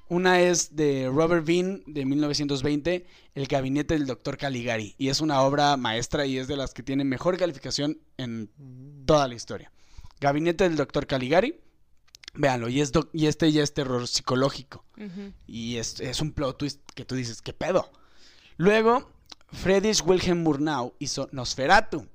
Una 0.09 0.41
es 0.41 0.77
de 0.77 1.11
Robert 1.13 1.45
Bean 1.45 1.83
de 1.87 2.05
1920, 2.07 3.07
El 3.35 3.47
gabinete 3.49 3.95
del 3.95 4.07
doctor 4.07 4.39
Caligari, 4.39 4.95
y 4.99 5.09
es 5.09 5.21
una 5.21 5.43
obra 5.43 5.77
maestra 5.77 6.25
y 6.27 6.39
es 6.39 6.47
de 6.47 6.57
las 6.57 6.73
que 6.73 6.83
tiene 6.85 7.05
mejor 7.05 7.37
calificación 7.37 8.01
en 8.17 8.51
Mm. 8.57 9.05
toda 9.05 9.27
la 9.29 9.35
historia. 9.35 9.73
Gabinete 10.21 10.65
del 10.65 10.77
doctor 10.77 11.07
Caligari, 11.09 11.61
véanlo, 12.37 12.69
y, 12.69 12.81
es 12.81 12.93
doc- 12.93 13.11
y 13.13 13.27
este 13.27 13.51
ya 13.53 13.63
es 13.63 13.73
terror 13.75 14.07
psicológico. 14.07 14.85
Y 15.47 15.77
es, 15.77 16.01
es 16.01 16.21
un 16.21 16.33
plot 16.33 16.59
twist 16.59 16.81
que 16.95 17.05
tú 17.05 17.15
dices, 17.15 17.43
¿qué 17.43 17.53
pedo? 17.53 17.91
Luego, 18.57 19.11
Friedrich 19.53 20.03
Wilhelm 20.05 20.43
Murnau 20.43 20.95
hizo 20.99 21.29
Nosferatu, 21.33 22.07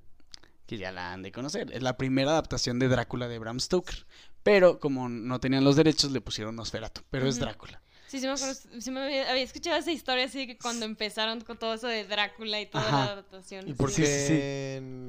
que 0.65 0.77
ya 0.77 0.91
la 0.91 1.13
han 1.13 1.21
de 1.23 1.31
conocer. 1.31 1.71
Es 1.73 1.83
la 1.83 1.97
primera 1.97 2.31
adaptación 2.31 2.79
de 2.79 2.87
Drácula 2.87 3.27
de 3.27 3.39
Bram 3.39 3.59
Stoker. 3.59 4.05
Pero 4.43 4.79
como 4.79 5.07
no 5.07 5.39
tenían 5.39 5.63
los 5.63 5.75
derechos, 5.75 6.11
le 6.11 6.19
pusieron 6.21 6.55
Nosferatu. 6.55 7.01
Pero 7.11 7.27
es. 7.27 7.37
Drácula. 7.37 7.79
Sí, 8.07 8.19
sí 8.19 8.25
me 8.25 8.33
acuerdo, 8.33 8.55
sí 8.79 8.91
me 8.91 9.01
había, 9.03 9.29
había 9.31 9.43
escuchado 9.43 9.77
esa 9.77 9.91
historia 9.91 10.25
así 10.25 10.45
que 10.45 10.57
cuando 10.57 10.83
empezaron 10.85 11.39
con 11.41 11.57
todo 11.57 11.75
eso 11.75 11.87
de 11.87 12.03
Drácula 12.05 12.59
y 12.59 12.65
toda 12.65 12.85
Ajá. 12.87 13.05
la 13.05 13.11
adaptación. 13.13 13.69
¿Y 13.69 13.73
sí. 13.73 13.85
Sí, 13.93 14.05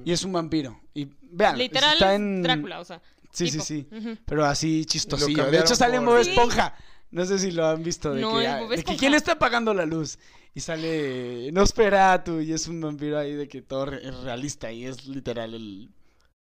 sí, 0.04 0.12
es 0.12 0.22
un 0.22 0.32
vampiro. 0.32 0.78
Y 0.94 1.08
vean, 1.22 1.58
Literal 1.58 1.94
está 1.94 2.12
es 2.12 2.16
en... 2.20 2.42
Drácula, 2.42 2.78
o 2.80 2.84
sea. 2.84 3.00
Sí, 3.32 3.50
tipo. 3.50 3.64
sí, 3.64 3.88
sí. 3.90 4.18
Pero 4.26 4.44
así 4.44 4.84
chistosillo. 4.84 5.50
De 5.50 5.58
hecho, 5.60 5.74
sale 5.74 5.96
en 5.96 6.04
por- 6.04 6.14
Bob. 6.18 6.20
Esponja. 6.28 6.74
No 7.10 7.24
sé 7.26 7.38
si 7.38 7.50
lo 7.50 7.66
han 7.66 7.82
visto. 7.82 8.12
De, 8.14 8.20
No, 8.20 8.38
que, 8.38 8.46
ah, 8.46 8.60
de 8.68 8.82
que 8.84 8.96
quién 8.96 9.14
está 9.14 9.32
apagando 9.32 9.74
la 9.74 9.84
luz. 9.86 10.18
Y 10.54 10.60
sale 10.60 11.50
Nosferatu 11.52 12.40
y 12.40 12.52
es 12.52 12.68
un 12.68 12.80
vampiro 12.80 13.18
ahí 13.18 13.32
de 13.34 13.48
que 13.48 13.62
todo 13.62 13.90
es 13.92 14.14
realista 14.22 14.70
y 14.70 14.84
es 14.86 15.06
literal 15.06 15.54
el, 15.54 15.90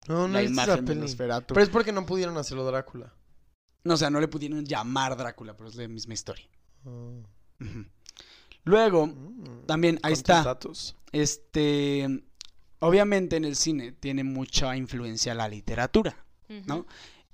No, 0.08 0.28
no 0.28 0.34
la 0.34 0.44
imagen 0.44 0.86
de. 0.86 0.96
Nosferatu. 0.96 1.54
Pero 1.54 1.64
es 1.64 1.70
porque 1.70 1.92
no 1.94 2.06
pudieron 2.06 2.38
hacerlo 2.38 2.66
Drácula. 2.66 3.14
No, 3.84 3.94
o 3.96 3.98
sea, 3.98 4.10
no 4.10 4.20
le 4.20 4.28
pudieron 4.28 4.66
llamar 4.66 5.16
Drácula, 5.18 5.56
pero 5.58 5.70
es 5.70 5.76
la 5.76 5.88
misma 5.88 6.14
historia. 6.14 6.46
Ah. 6.86 7.22
Luego, 8.64 9.08
Mm. 9.08 9.66
también 9.66 9.96
ahí 10.04 10.14
¿Cuántos 10.14 10.18
está. 10.20 10.44
datos? 10.44 10.96
Este, 11.12 12.24
obviamente 12.80 13.36
en 13.36 13.46
el 13.46 13.56
cine 13.56 13.92
tiene 13.92 14.24
mucha 14.24 14.76
influencia 14.78 15.34
la 15.34 15.48
literatura. 15.50 16.26
¿No? 16.66 16.86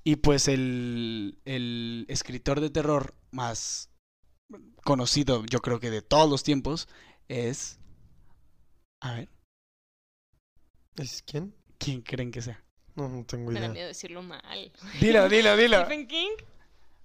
Y 0.03 0.17
pues 0.17 0.47
el, 0.47 1.37
el 1.45 2.05
escritor 2.07 2.61
de 2.61 2.69
terror 2.69 3.13
más 3.31 3.89
conocido, 4.83 5.43
yo 5.45 5.59
creo 5.61 5.79
que 5.79 5.91
de 5.91 6.01
todos 6.01 6.29
los 6.29 6.43
tiempos, 6.43 6.87
es... 7.27 7.79
A 9.01 9.13
ver, 9.13 9.29
¿Es 10.97 11.23
quién? 11.25 11.53
¿quién 11.77 12.01
creen 12.01 12.31
que 12.31 12.41
sea? 12.41 12.63
No, 12.95 13.07
no 13.07 13.23
tengo 13.25 13.51
Me 13.51 13.59
da 13.59 13.67
idea. 13.67 13.73
miedo 13.73 13.87
decirlo 13.87 14.23
mal. 14.23 14.71
Dilo, 14.99 15.29
dilo, 15.29 15.55
dilo. 15.55 15.81
Stephen 15.81 16.07
King. 16.07 16.31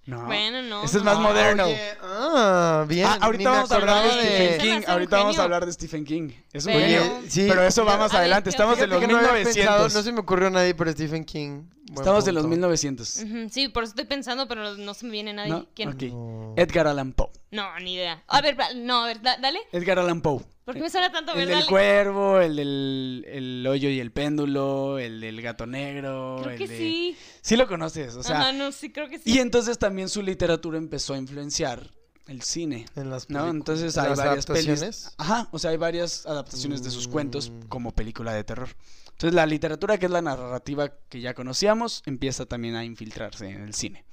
No. 0.05 0.25
Bueno, 0.25 0.61
no. 0.63 0.83
Ese 0.83 0.97
es 0.97 1.03
no. 1.03 1.11
más 1.11 1.19
moderno. 1.19 1.65
oye, 1.65 1.79
ah, 2.01 2.85
bien. 2.89 3.05
Ah, 3.07 3.19
ahorita 3.21 3.51
vamos 3.51 3.71
a 3.71 3.75
hablar 3.75 4.03
de 4.03 4.11
Stephen 4.11 4.59
King. 4.59 4.87
Ahorita 4.87 5.17
vamos 5.17 5.39
a 5.39 5.43
hablar 5.43 5.65
de 5.65 5.71
Stephen 5.71 6.03
King. 6.03 6.29
Es 6.51 6.65
un 6.65 6.73
Pero-. 6.73 7.17
Oye, 7.17 7.29
sí. 7.29 7.45
Pero 7.47 7.63
eso 7.63 7.85
vamos 7.85 8.11
A 8.11 8.15
ver, 8.15 8.21
adelante. 8.21 8.49
¿qué 8.49 8.49
Estamos 8.49 8.79
en 8.79 8.89
los 8.89 8.99
que 8.99 9.07
no 9.07 9.17
había 9.17 9.31
1900. 9.33 9.55
pensado, 9.55 9.89
no 9.89 10.03
se 10.03 10.11
me 10.11 10.19
ocurrió 10.19 10.49
nadie, 10.49 10.73
pero 10.73 10.91
Stephen 10.91 11.23
King. 11.23 11.69
Estamos 11.91 12.27
en 12.27 12.35
los 12.35 12.43
punto. 12.43 12.55
1900. 12.55 13.23
Ujú, 13.23 13.49
Sí, 13.51 13.67
por 13.67 13.83
eso 13.83 13.91
estoy 13.91 14.05
pensando, 14.05 14.47
pero 14.47 14.75
no 14.77 14.93
se 14.93 15.05
me 15.05 15.11
viene 15.11 15.33
nadie. 15.33 15.51
¿No? 15.51 15.67
¿Quién? 15.75 15.95
No. 16.11 16.53
Edgar 16.57 16.87
Allan 16.87 17.11
Poe. 17.13 17.29
No, 17.51 17.77
ni 17.79 17.95
idea. 17.95 18.23
A 18.27 18.41
ver, 18.41 18.57
no, 18.75 19.03
a 19.03 19.07
ver, 19.07 19.21
da- 19.21 19.37
dale. 19.37 19.59
Edgar 19.71 19.99
Allan 19.99 20.21
Poe. 20.21 20.41
¿Por 20.65 20.75
qué 20.75 20.81
me 20.81 20.89
suena 20.89 21.11
tanto? 21.11 21.33
El 21.33 21.39
ver, 21.39 21.47
del 21.49 21.55
dale. 21.59 21.69
cuervo, 21.69 22.39
el 22.39 22.55
del 22.55 23.25
el 23.27 23.67
hoyo 23.67 23.89
y 23.89 23.99
el 23.99 24.11
péndulo, 24.13 24.97
el 24.97 25.19
del 25.19 25.41
gato 25.41 25.65
negro. 25.67 26.37
Creo 26.41 26.51
el 26.53 26.57
que 26.57 26.67
de- 26.69 26.77
sí. 26.77 27.17
Sí 27.41 27.57
lo 27.57 27.67
conoces, 27.67 28.15
o 28.15 28.23
sea. 28.23 28.39
Ajá, 28.39 28.51
no, 28.53 28.71
sí, 28.71 28.89
creo 28.91 29.09
que 29.09 29.17
sí. 29.19 29.23
Y 29.29 29.39
entonces 29.39 29.77
también 29.77 30.07
su 30.07 30.21
literatura 30.21 30.77
empezó 30.77 31.15
a 31.15 31.17
influenciar 31.17 31.91
el 32.27 32.41
cine. 32.43 32.85
En 32.95 33.09
las 33.09 33.29
¿No? 33.29 33.49
Entonces 33.49 33.97
en 33.97 34.03
hay 34.03 34.09
las 34.11 34.19
varias 34.19 34.45
pelis. 34.45 34.65
adaptaciones. 34.67 35.13
Ajá, 35.17 35.49
o 35.51 35.59
sea, 35.59 35.71
hay 35.71 35.77
varias 35.77 36.25
adaptaciones 36.25 36.81
de 36.81 36.91
sus 36.91 37.09
cuentos 37.09 37.49
Mm. 37.49 37.67
como 37.67 37.91
película 37.91 38.33
de 38.33 38.45
terror. 38.45 38.69
Entonces 39.13 39.33
la 39.33 39.45
literatura, 39.45 39.97
que 39.97 40.07
es 40.07 40.11
la 40.11 40.21
narrativa 40.21 40.91
que 41.09 41.21
ya 41.21 41.33
conocíamos, 41.33 42.03
empieza 42.05 42.45
también 42.45 42.75
a 42.75 42.85
infiltrarse 42.85 43.49
en 43.49 43.61
el 43.61 43.73
cine. 43.73 44.05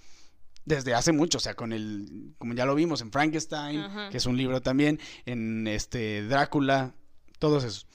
Desde 0.65 0.95
hace 0.95 1.13
mucho, 1.13 1.39
o 1.39 1.41
sea, 1.41 1.55
con 1.55 1.73
el, 1.73 2.35
como 2.39 2.55
ya 2.55 2.65
lo 2.65 2.75
vimos 2.75 3.01
en 3.01 3.11
Frankenstein, 3.11 3.81
Ajá. 3.81 4.11
que 4.11 4.19
es 4.19 4.27
un 4.27 4.37
libro 4.37 4.63
también, 4.63 5.01
en 5.25 5.67
este 5.67 6.23
Drácula, 6.25 6.95
todos 7.39 7.65
esos. 7.65 7.87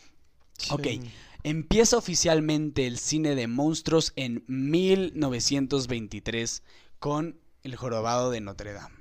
Ok. 0.71 0.83
Sí. 0.83 1.01
Empieza 1.43 1.97
oficialmente 1.97 2.87
el 2.87 2.97
cine 2.97 3.35
de 3.35 3.47
monstruos 3.47 4.13
en 4.15 4.43
1923 4.47 6.63
con 6.97 7.39
El 7.63 7.75
jorobado 7.75 8.31
de 8.31 8.41
Notre 8.41 8.73
Dame. 8.73 8.95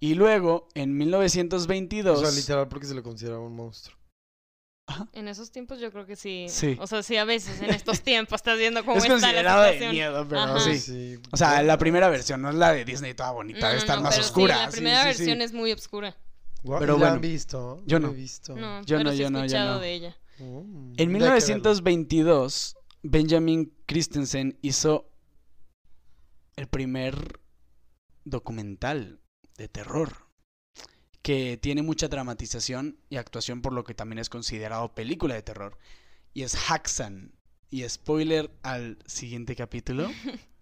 Y 0.00 0.14
luego, 0.14 0.68
en 0.74 0.96
1922... 0.96 2.18
O 2.18 2.26
sea, 2.26 2.32
literal 2.32 2.68
porque 2.68 2.86
se 2.86 2.94
le 2.94 3.02
consideraba 3.02 3.42
un 3.42 3.54
monstruo. 3.54 3.97
En 5.12 5.28
esos 5.28 5.50
tiempos 5.50 5.80
yo 5.80 5.92
creo 5.92 6.06
que 6.06 6.16
sí. 6.16 6.46
Sí. 6.48 6.76
O 6.80 6.86
sea, 6.86 7.02
sí, 7.02 7.16
a 7.16 7.24
veces 7.24 7.60
en 7.60 7.70
estos 7.70 8.00
tiempos 8.00 8.36
estás 8.38 8.58
viendo 8.58 8.84
cómo 8.84 8.96
es 8.96 9.04
está 9.04 9.16
la 9.16 9.20
considerado 9.20 9.62
de 9.64 9.68
situación. 9.72 9.92
miedo, 9.94 10.26
pero 10.28 10.60
sí. 10.60 11.18
O 11.30 11.36
sea, 11.36 11.62
la 11.62 11.76
primera 11.78 12.08
versión, 12.08 12.40
no 12.40 12.48
es 12.50 12.54
la 12.54 12.72
de 12.72 12.84
Disney 12.84 13.12
toda 13.14 13.32
bonita, 13.32 13.60
No, 13.60 13.66
debe 13.66 13.74
no, 13.76 13.80
estar 13.80 13.96
no, 13.98 14.02
más 14.04 14.14
pero 14.14 14.24
sí, 14.24 14.28
oscura. 14.30 14.56
la 14.56 14.66
sí, 14.70 14.76
primera 14.76 15.02
sí, 15.02 15.12
sí. 15.12 15.18
versión 15.18 15.42
es 15.42 15.52
muy 15.52 15.72
oscura. 15.72 16.16
Pero 16.62 16.78
¿y 16.82 16.86
la 16.86 16.92
bueno, 16.94 17.06
han 17.14 17.20
visto? 17.20 17.82
yo 17.86 17.98
la 17.98 18.06
no. 18.06 18.12
he 18.12 18.16
visto. 18.16 18.56
No, 18.56 18.80
Yo 18.82 18.96
pero 18.98 19.04
no, 19.04 19.10
sí 19.10 19.16
he 19.16 19.20
yo 19.20 19.30
no, 19.30 19.38
yo 19.40 19.44
escuchado 19.44 19.74
no. 19.74 19.80
de 19.80 19.92
ella. 19.92 20.16
Mm, 20.38 20.42
En 20.42 20.96
ya 20.96 21.02
hay 21.02 21.06
que 21.06 21.12
verla. 21.12 21.12
1922, 21.12 22.76
Benjamin 23.02 23.74
Christensen 23.86 24.58
hizo 24.62 25.10
el 26.56 26.66
primer 26.66 27.40
documental 28.24 29.20
de 29.56 29.68
terror 29.68 30.27
que 31.28 31.58
tiene 31.58 31.82
mucha 31.82 32.08
dramatización 32.08 32.96
y 33.10 33.18
actuación 33.18 33.60
por 33.60 33.74
lo 33.74 33.84
que 33.84 33.92
también 33.92 34.18
es 34.18 34.30
considerado 34.30 34.94
película 34.94 35.34
de 35.34 35.42
terror 35.42 35.76
y 36.32 36.42
es 36.42 36.56
Haxan. 36.70 37.34
Y 37.68 37.86
spoiler 37.86 38.50
al 38.62 38.96
siguiente 39.04 39.54
capítulo 39.54 40.10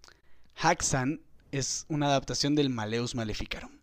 Haxan 0.61 1.21
es 1.53 1.85
una 1.87 2.07
adaptación 2.07 2.53
del 2.53 2.69
Maleus 2.69 3.15
Maleficarum 3.15 3.79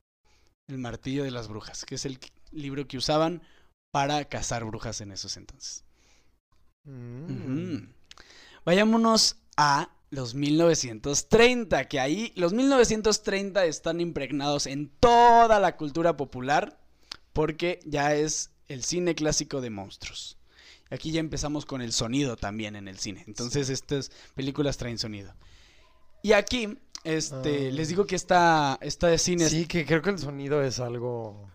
el 0.68 0.76
martillo 0.76 1.24
de 1.24 1.30
las 1.30 1.48
brujas 1.48 1.86
que 1.86 1.94
es 1.94 2.04
el 2.04 2.18
libro 2.52 2.86
que 2.86 2.98
usaban 2.98 3.40
para 3.90 4.22
cazar 4.26 4.62
brujas 4.66 5.00
en 5.00 5.12
esos 5.12 5.38
entonces. 5.38 5.86
Mm. 6.84 7.94
Vayámonos 8.66 9.38
a 9.56 9.88
los 10.14 10.34
1930, 10.34 11.88
que 11.88 12.00
ahí 12.00 12.32
los 12.36 12.52
1930 12.52 13.64
están 13.66 14.00
impregnados 14.00 14.66
en 14.66 14.88
toda 15.00 15.58
la 15.60 15.76
cultura 15.76 16.16
popular 16.16 16.78
porque 17.32 17.80
ya 17.84 18.14
es 18.14 18.50
el 18.68 18.82
cine 18.84 19.14
clásico 19.14 19.60
de 19.60 19.70
monstruos. 19.70 20.38
Y 20.90 20.94
aquí 20.94 21.10
ya 21.12 21.20
empezamos 21.20 21.66
con 21.66 21.82
el 21.82 21.92
sonido 21.92 22.36
también 22.36 22.76
en 22.76 22.88
el 22.88 22.98
cine. 22.98 23.24
Entonces 23.26 23.68
estas 23.70 24.10
películas 24.34 24.76
traen 24.76 24.98
sonido. 24.98 25.34
Y 26.22 26.32
aquí, 26.32 26.78
este, 27.02 27.68
Ah. 27.68 27.72
les 27.72 27.88
digo 27.88 28.06
que 28.06 28.16
esta, 28.16 28.78
esta 28.80 29.16
cine 29.18 29.44
es- 29.44 29.50
Sí, 29.50 29.66
que 29.66 29.84
creo 29.84 30.00
que 30.00 30.10
el 30.10 30.18
sonido 30.18 30.62
es 30.62 30.78
algo. 30.80 31.50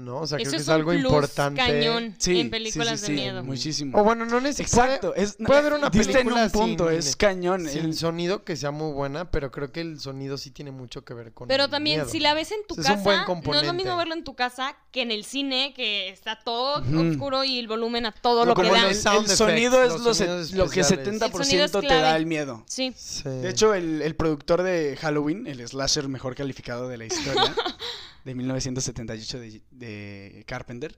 ¿No? 0.00 0.18
O 0.20 0.26
sea, 0.26 0.38
Eso 0.38 0.44
creo 0.44 0.50
que 0.50 0.56
es 0.56 0.62
es 0.62 0.68
un 0.68 0.74
algo 0.74 0.90
plus 0.92 1.02
importante. 1.04 1.60
cañón 1.60 2.14
Sí, 2.18 2.40
en 2.40 2.50
películas 2.50 3.00
sí, 3.00 3.06
sí, 3.06 3.12
de 3.12 3.18
sí, 3.18 3.24
miedo. 3.24 3.44
Muchísimo. 3.44 3.98
O 4.00 4.04
bueno, 4.04 4.24
no 4.24 4.40
necesariamente. 4.40 5.06
Exacto, 5.08 5.14
es, 5.14 5.36
puede 5.46 5.60
haber 5.60 5.72
una 5.74 5.90
diste 5.90 6.12
en 6.12 6.18
película 6.18 6.44
un 6.46 6.50
punto, 6.50 6.88
sin- 6.88 6.98
es 6.98 7.16
cañón. 7.16 7.68
Sin 7.68 7.84
el- 7.84 7.94
sonido 7.94 8.44
que 8.44 8.56
sea 8.56 8.70
muy 8.70 8.92
buena, 8.92 9.30
pero 9.30 9.50
creo 9.50 9.70
que 9.72 9.80
el 9.82 10.00
sonido 10.00 10.38
sí 10.38 10.50
tiene 10.50 10.70
mucho 10.70 11.04
que 11.04 11.12
ver 11.14 11.32
con. 11.32 11.48
Pero 11.48 11.64
el 11.64 11.70
también, 11.70 11.98
miedo. 12.00 12.10
si 12.10 12.18
la 12.20 12.34
ves 12.34 12.50
en 12.52 12.58
tu 12.66 12.74
Es 12.74 12.78
un 12.78 12.84
casa, 12.84 13.02
buen 13.02 13.20
no 13.44 13.60
es 13.60 13.66
lo 13.66 13.74
mismo 13.74 13.96
verlo 13.96 14.14
en 14.14 14.24
tu 14.24 14.34
casa 14.34 14.74
que 14.90 15.02
en 15.02 15.10
el 15.10 15.24
cine, 15.24 15.72
que 15.74 16.08
está 16.08 16.38
todo 16.42 16.80
Ujú. 16.80 17.10
oscuro 17.10 17.44
y 17.44 17.58
el 17.58 17.68
volumen 17.68 18.06
a 18.06 18.12
todo 18.12 18.40
No, 18.40 18.46
lo 18.50 18.54
que 18.54 18.62
como 18.62 18.74
da. 18.74 18.82
los 18.88 18.92
el, 18.92 19.02
sound 19.02 19.28
sonido 19.28 19.82
es 19.82 19.92
los 19.92 20.00
lo, 20.00 20.14
se- 20.14 20.26
sonidos 20.26 20.52
lo 20.52 20.68
que 20.70 20.80
especiales. 20.80 21.20
70% 21.20 21.24
El 21.40 21.44
sonido 21.44 21.64
es 21.66 21.72
te 21.72 21.78
da 21.78 21.80
clave. 21.86 22.16
el 22.18 22.26
miedo. 22.26 22.64
Sí. 22.66 22.92
Sí. 22.96 23.28
De 23.28 23.50
hecho, 23.50 23.74
el, 23.74 24.02
el 24.02 24.16
productor 24.16 24.62
de 24.62 24.96
Halloween, 25.00 25.46
el 25.46 25.66
slasher 25.68 26.08
mejor 26.08 26.34
calificado 26.34 26.88
de 26.88 26.96
la 26.98 27.04
historia, 27.04 27.54
de 28.24 28.34
1978 28.34 29.40
de, 29.40 29.62
de 29.70 30.44
Carpenter, 30.46 30.94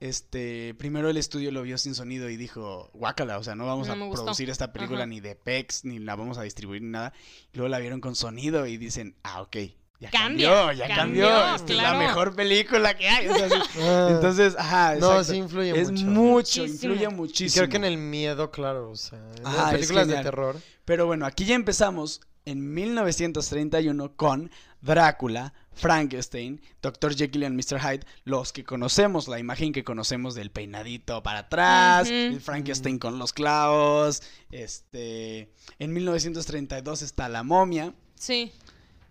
este, 0.00 0.74
primero 0.74 1.08
el 1.08 1.16
estudio 1.16 1.50
lo 1.52 1.62
vio 1.62 1.78
sin 1.78 1.94
sonido 1.94 2.28
y 2.28 2.36
dijo, 2.36 2.90
guácala, 2.94 3.38
o 3.38 3.44
sea, 3.44 3.54
no 3.54 3.64
vamos 3.66 3.86
No 3.86 3.92
a 3.94 3.96
me 3.96 4.06
gustó". 4.06 4.24
producir 4.24 4.50
esta 4.50 4.72
película 4.72 5.00
Ajá. 5.00 5.06
ni 5.06 5.20
de 5.20 5.34
PEX, 5.36 5.84
ni 5.84 5.98
la 5.98 6.14
vamos 6.16 6.36
a 6.38 6.42
distribuir 6.42 6.82
ni 6.82 6.88
nada. 6.90 7.12
Y 7.52 7.56
luego 7.58 7.68
la 7.68 7.78
vieron 7.78 8.00
con 8.00 8.14
sonido 8.16 8.66
y 8.66 8.76
dicen, 8.76 9.14
ah, 9.22 9.40
ok, 9.42 9.56
ya 10.00 10.10
Cambia, 10.10 10.50
cambió, 10.50 10.72
ya 10.72 10.88
cambió, 10.94 11.28
cambió, 11.28 11.54
esta 11.54 11.72
es 11.72 11.78
claro. 11.78 11.98
la 11.98 12.06
mejor 12.06 12.34
película 12.34 12.96
que 12.96 13.08
hay. 13.08 13.28
o 13.28 13.34
sea, 13.34 13.48
sí. 13.48 13.56
Ah, 13.80 14.08
Entonces, 14.10 14.54
ajá, 14.58 14.96
no, 14.96 15.06
exacto. 15.12 15.24
sí 15.24 15.36
influye 15.36 15.80
es 15.80 15.90
mucho. 15.90 16.04
mucho, 16.06 16.60
Muchísimo. 16.62 16.66
influye 16.92 17.04
Y 17.04 17.08
muchísimo. 17.16 17.60
creo 17.60 17.70
que 17.70 17.76
en 17.76 17.84
el 17.84 17.96
miedo, 17.96 18.50
claro, 18.50 18.90
o 18.90 18.96
sea, 18.96 19.18
en 19.38 19.46
Ajá, 19.46 19.62
las 19.62 19.72
películas 19.74 20.08
de 20.08 20.22
terror. 20.22 20.56
Pero 20.84 21.06
bueno, 21.06 21.24
aquí 21.24 21.44
ya 21.46 21.54
empezamos 21.54 22.20
en 22.44 22.74
1931 22.74 24.16
con 24.16 24.50
Drácula, 24.82 25.54
Frankenstein, 25.74 26.60
Dr. 26.82 27.14
Jekyll 27.14 27.42
y 27.44 27.50
Mr. 27.50 27.80
Hyde, 27.80 28.06
los 28.24 28.52
que 28.52 28.64
conocemos, 28.64 29.28
la 29.28 29.38
imagen 29.38 29.72
que 29.72 29.84
conocemos 29.84 30.34
del 30.34 30.50
peinadito 30.50 31.22
para 31.22 31.40
atrás, 31.40 32.08
el 32.08 32.40
Frankenstein 32.40 32.98
con 32.98 33.18
los 33.18 33.32
clavos, 33.32 34.22
este, 34.50 35.50
en 35.78 35.92
1932 35.92 37.02
está 37.02 37.28
la 37.28 37.42
momia, 37.42 37.94
Sí. 38.16 38.52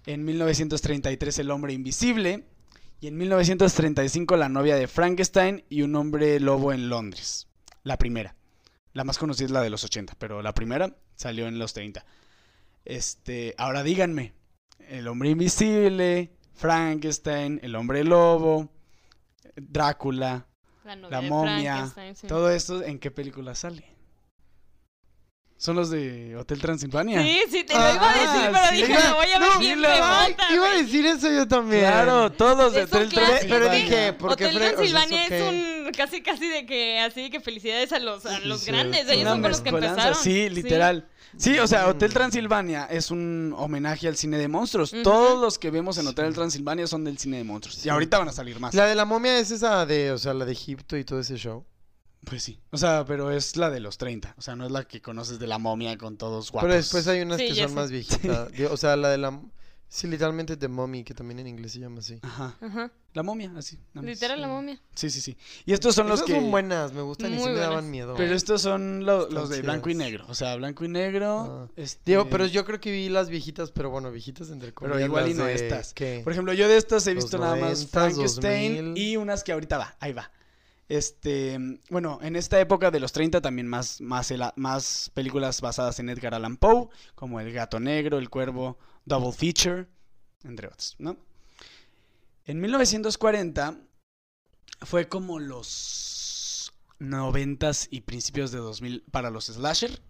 en 0.05 0.23
1933 0.25 1.39
el 1.39 1.51
hombre 1.51 1.73
invisible 1.73 2.45
y 3.01 3.07
en 3.07 3.17
1935 3.17 4.37
la 4.37 4.49
novia 4.49 4.75
de 4.75 4.87
Frankenstein 4.87 5.63
y 5.69 5.81
un 5.81 5.95
hombre 5.95 6.39
lobo 6.39 6.71
en 6.73 6.89
Londres, 6.89 7.47
la 7.83 7.97
primera. 7.97 8.35
La 8.93 9.03
más 9.03 9.17
conocida 9.17 9.45
es 9.47 9.51
la 9.51 9.61
de 9.61 9.69
los 9.69 9.83
80, 9.83 10.15
pero 10.19 10.41
la 10.41 10.53
primera 10.53 10.95
salió 11.15 11.47
en 11.47 11.57
los 11.59 11.73
30. 11.73 12.05
Este, 12.85 13.55
ahora 13.57 13.81
díganme, 13.83 14.33
el 14.89 15.07
hombre 15.07 15.29
invisible, 15.29 16.31
Frankenstein, 16.55 17.59
el 17.63 17.75
hombre 17.75 18.03
lobo, 18.03 18.69
Drácula, 19.55 20.45
La, 21.09 21.21
momia, 21.21 21.91
sí. 22.15 22.27
todo 22.27 22.49
esto, 22.49 22.83
¿en 22.83 22.99
qué 22.99 23.11
película 23.11 23.55
sale? 23.55 23.85
Son 25.57 25.77
los 25.77 25.89
de 25.89 26.35
Hotel 26.35 26.59
Transilvania. 26.59 27.21
Sí, 27.21 27.39
sí, 27.49 27.63
te 27.63 27.73
lo 27.73 27.79
iba 27.79 28.09
a 28.11 28.13
decir, 28.13 28.27
Ah, 28.27 28.49
pero 28.51 28.69
sí. 28.69 28.75
dije, 28.75 28.93
me 29.07 29.13
voy 29.13 29.31
a 29.31 29.39
ver 29.39 29.49
No, 29.53 29.59
bien 29.59 29.79
iba 29.79 30.67
a 30.67 30.73
decir 30.75 31.05
eso 31.05 31.31
yo 31.31 31.47
también. 31.47 31.83
Claro, 31.83 32.31
todos 32.33 32.73
de 32.73 32.83
Hotel 32.83 33.07
clásico. 33.07 33.37
Pero 33.49 33.65
Transilvania. 33.69 33.73
dije, 33.85 34.13
¿por 34.13 34.35
qué 34.35 34.45
Hotel 34.47 34.57
fre- 34.57 34.57
o 34.57 34.59
sea, 34.65 34.75
Transilvania 34.75 35.25
¿eso 35.27 35.35
es 35.35 35.85
un 35.85 35.91
casi 35.93 36.21
casi 36.21 36.49
de 36.49 36.65
que 36.65 36.99
así 36.99 37.29
que 37.29 37.39
felicidades 37.39 37.93
a 37.93 37.99
los 37.99 38.25
a 38.25 38.39
los 38.39 38.59
sí, 38.61 38.71
grandes, 38.71 39.07
sí. 39.07 39.13
ellos 39.13 39.29
son 39.29 39.41
con 39.41 39.51
los 39.51 39.61
que 39.61 39.69
empezaron. 39.69 40.15
Sí, 40.15 40.49
literal. 40.49 41.07
Sí, 41.37 41.57
o 41.59 41.67
sea, 41.67 41.87
Hotel 41.87 42.09
Mm. 42.09 42.13
Transilvania 42.13 42.85
es 42.85 43.11
un 43.11 43.53
homenaje 43.57 44.07
al 44.07 44.15
cine 44.15 44.37
de 44.37 44.47
monstruos. 44.47 44.93
Todos 45.03 45.41
los 45.41 45.57
que 45.59 45.71
vemos 45.71 45.97
en 45.97 46.07
Hotel 46.07 46.33
Transilvania 46.33 46.87
son 46.87 47.03
del 47.03 47.17
cine 47.17 47.37
de 47.37 47.43
monstruos. 47.43 47.77
Sí. 47.77 47.87
Y 47.87 47.91
ahorita 47.91 48.19
van 48.19 48.29
a 48.29 48.31
salir 48.31 48.59
más. 48.59 48.73
La 48.73 48.85
de 48.85 48.95
la 48.95 49.05
momia 49.05 49.39
es 49.39 49.51
esa 49.51 49.85
de, 49.85 50.11
o 50.11 50.17
sea, 50.17 50.33
la 50.33 50.45
de 50.45 50.51
Egipto 50.51 50.95
y 50.97 51.03
todo 51.03 51.19
ese 51.19 51.35
show. 51.37 51.65
Pues 52.25 52.41
sí. 52.43 52.61
O 52.71 52.77
sea, 52.77 53.03
pero 53.05 53.31
es 53.31 53.57
la 53.57 53.69
de 53.69 53.79
los 53.81 53.97
30. 53.97 54.35
O 54.37 54.41
sea, 54.41 54.55
no 54.55 54.65
es 54.65 54.71
la 54.71 54.85
que 54.85 55.01
conoces 55.01 55.39
de 55.39 55.47
la 55.47 55.57
momia 55.57 55.97
con 55.97 56.15
todos 56.17 56.51
guapos. 56.51 56.67
Pero 56.67 56.75
después 56.75 57.05
hay 57.07 57.21
unas 57.21 57.37
Sí, 57.39 57.47
que 57.49 57.55
son 57.55 57.69
sé. 57.69 57.75
más 57.75 57.91
viejitas. 57.91 58.49
O 58.71 58.77
sea, 58.77 58.95
la 58.95 59.09
de 59.09 59.17
la... 59.17 59.41
Sí, 59.95 60.07
literalmente 60.07 60.57
The 60.57 60.67
Mummy, 60.67 61.03
que 61.03 61.13
también 61.13 61.37
en 61.37 61.45
inglés 61.45 61.73
se 61.73 61.79
llama 61.79 61.99
así. 61.99 62.17
Ajá. 62.23 62.57
Ajá. 62.61 62.91
La 63.13 63.21
momia, 63.21 63.51
así. 63.55 63.77
Literal 63.93 64.41
la 64.41 64.47
momia. 64.47 64.81
Sí, 64.95 65.11
sí, 65.11 65.21
sí. 65.21 65.37
Y 65.67 65.73
estos 65.73 65.93
son 65.93 66.09
los 66.09 66.21
Esas 66.21 66.25
que... 66.25 66.33
son 66.41 66.49
buenas, 66.49 66.93
me 66.93 67.03
gustan 67.03 67.31
y 67.31 67.37
sí 67.37 67.45
me 67.45 67.53
daban 67.53 67.91
miedo. 67.91 68.15
Pero 68.17 68.33
estos 68.33 68.63
son 68.63 69.05
lo- 69.05 69.29
los 69.29 69.49
de 69.49 69.61
blanco 69.61 69.91
y 69.91 69.93
negro. 69.93 70.25
O 70.29 70.33
sea, 70.33 70.55
blanco 70.55 70.83
y 70.83 70.87
negro. 70.87 71.67
Ah. 71.69 71.71
este- 71.75 72.01
Digo, 72.09 72.27
pero 72.27 72.47
yo 72.47 72.65
creo 72.65 72.79
que 72.81 72.91
vi 72.91 73.07
las 73.09 73.29
viejitas, 73.29 73.69
pero 73.69 73.91
bueno, 73.91 74.11
viejitas 74.11 74.49
entre 74.49 74.73
comillas. 74.73 74.99
igual 75.05 75.29
y 75.29 75.35
no 75.35 75.45
de- 75.45 75.53
estas. 75.53 75.93
¿qué? 75.93 76.21
Por 76.23 76.33
ejemplo, 76.33 76.53
yo 76.53 76.67
de 76.67 76.77
estas 76.77 77.05
he 77.05 77.13
visto 77.13 77.37
nada 77.37 77.55
más 77.55 77.85
90s, 77.85 77.89
Frankenstein 77.91 78.75
2000. 78.93 78.97
y 78.97 79.17
unas 79.17 79.43
que 79.43 79.51
ahorita 79.51 79.77
va, 79.77 79.95
ahí 79.99 80.11
va. 80.13 80.31
Este, 80.89 81.59
bueno, 81.91 82.17
en 82.23 82.35
esta 82.35 82.59
época 82.59 82.89
de 82.89 82.99
los 82.99 83.11
30 83.11 83.41
también 83.41 83.67
más, 83.67 84.01
más, 84.01 84.33
más 84.55 85.11
películas 85.13 85.61
basadas 85.61 85.99
en 85.99 86.09
Edgar 86.09 86.33
Allan 86.33 86.57
Poe, 86.57 86.87
como 87.13 87.39
El 87.39 87.53
Gato 87.53 87.79
Negro, 87.79 88.17
El 88.17 88.29
Cuervo, 88.31 88.77
Double 89.05 89.31
Feature, 89.31 89.87
entre 90.43 90.67
otros, 90.67 90.95
¿no? 90.99 91.17
En 92.45 92.59
1940 92.59 93.77
fue 94.81 95.07
como 95.07 95.39
los 95.39 96.73
90s 96.99 97.87
y 97.89 98.01
principios 98.01 98.51
de 98.51 98.59
2000 98.59 99.03
para 99.11 99.29
los 99.29 99.45
slasher. 99.45 100.01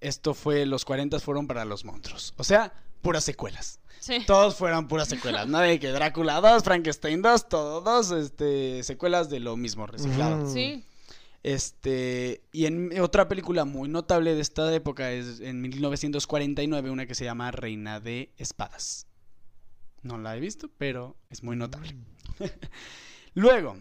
Esto 0.00 0.34
fue, 0.34 0.66
los 0.66 0.84
40 0.84 1.18
fueron 1.20 1.46
para 1.46 1.64
los 1.64 1.84
monstruos. 1.84 2.34
O 2.36 2.44
sea, 2.44 2.72
puras 3.02 3.24
secuelas. 3.24 3.80
Sí. 4.00 4.24
Todos 4.26 4.56
fueron 4.56 4.88
puras 4.88 5.08
secuelas. 5.08 5.48
No 5.48 5.58
de 5.58 5.78
que 5.78 5.88
Drácula 5.88 6.40
2, 6.40 6.62
Frankenstein 6.62 7.22
2, 7.22 7.48
todo 7.48 7.80
dos, 7.80 8.10
este, 8.10 8.82
secuelas 8.82 9.30
de 9.30 9.40
lo 9.40 9.56
mismo 9.56 9.86
reciclado. 9.86 10.44
Ujú. 10.44 10.52
Sí. 10.52 10.84
Este, 11.46 12.42
y 12.50 12.66
en 12.66 12.98
otra 12.98 13.28
película 13.28 13.64
muy 13.64 13.88
notable 13.88 14.34
de 14.34 14.40
esta 14.40 14.74
época 14.74 15.12
es 15.12 15.38
en 15.38 15.60
1949 15.60 16.90
una 16.90 17.06
que 17.06 17.14
se 17.14 17.24
llama 17.24 17.52
Reina 17.52 18.00
de 18.00 18.32
Espadas. 18.36 19.06
No 20.02 20.18
la 20.18 20.36
he 20.36 20.40
visto, 20.40 20.68
pero 20.76 21.14
es 21.30 21.44
muy 21.44 21.54
notable. 21.54 21.94
Luego, 23.34 23.80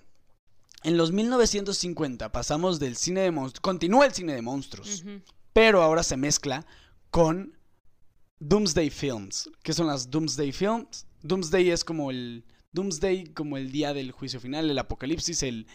en 0.84 0.96
los 0.96 1.12
1950 1.12 2.32
pasamos 2.32 2.80
del 2.80 2.96
cine 2.98 3.22
de 3.22 3.32
monstruos, 3.32 3.62
continúa 3.62 4.06
el 4.06 4.14
cine 4.14 4.36
de 4.36 4.44
monstruos, 4.44 5.04
pero 5.52 5.82
ahora 5.82 6.04
se 6.04 6.18
mezcla 6.18 6.68
con 7.10 7.58
Doomsday 8.42 8.92
Films. 8.92 9.50
¿Qué 9.64 9.74
son 9.74 9.88
las 9.88 10.12
Doomsday 10.12 10.52
Films? 10.52 11.08
Doomsday 11.24 11.72
es 11.72 11.84
como 11.84 12.12
el 12.12 12.44
Doomsday 12.76 13.26
como 13.34 13.58
el 13.58 13.72
día 13.72 13.94
del 13.94 14.12
juicio 14.12 14.40
final, 14.40 14.70
el 14.70 14.78
apocalipsis, 14.78 15.42
el 15.44 15.66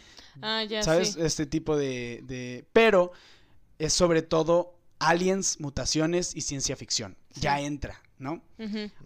Ah, 0.40 0.62
ya 0.62 0.82
¿sabes? 0.84 1.14
sí. 1.14 1.20
Este 1.22 1.44
tipo 1.46 1.76
de, 1.76 2.22
de- 2.24 2.64
pero 2.72 3.10
es 3.78 3.92
sobre 3.92 4.22
todo 4.22 4.78
aliens, 5.00 5.58
mutaciones 5.58 6.36
y 6.36 6.42
ciencia 6.42 6.76
ficción. 6.76 7.16
Ya 7.34 7.60
entra, 7.60 8.00
¿no? 8.18 8.42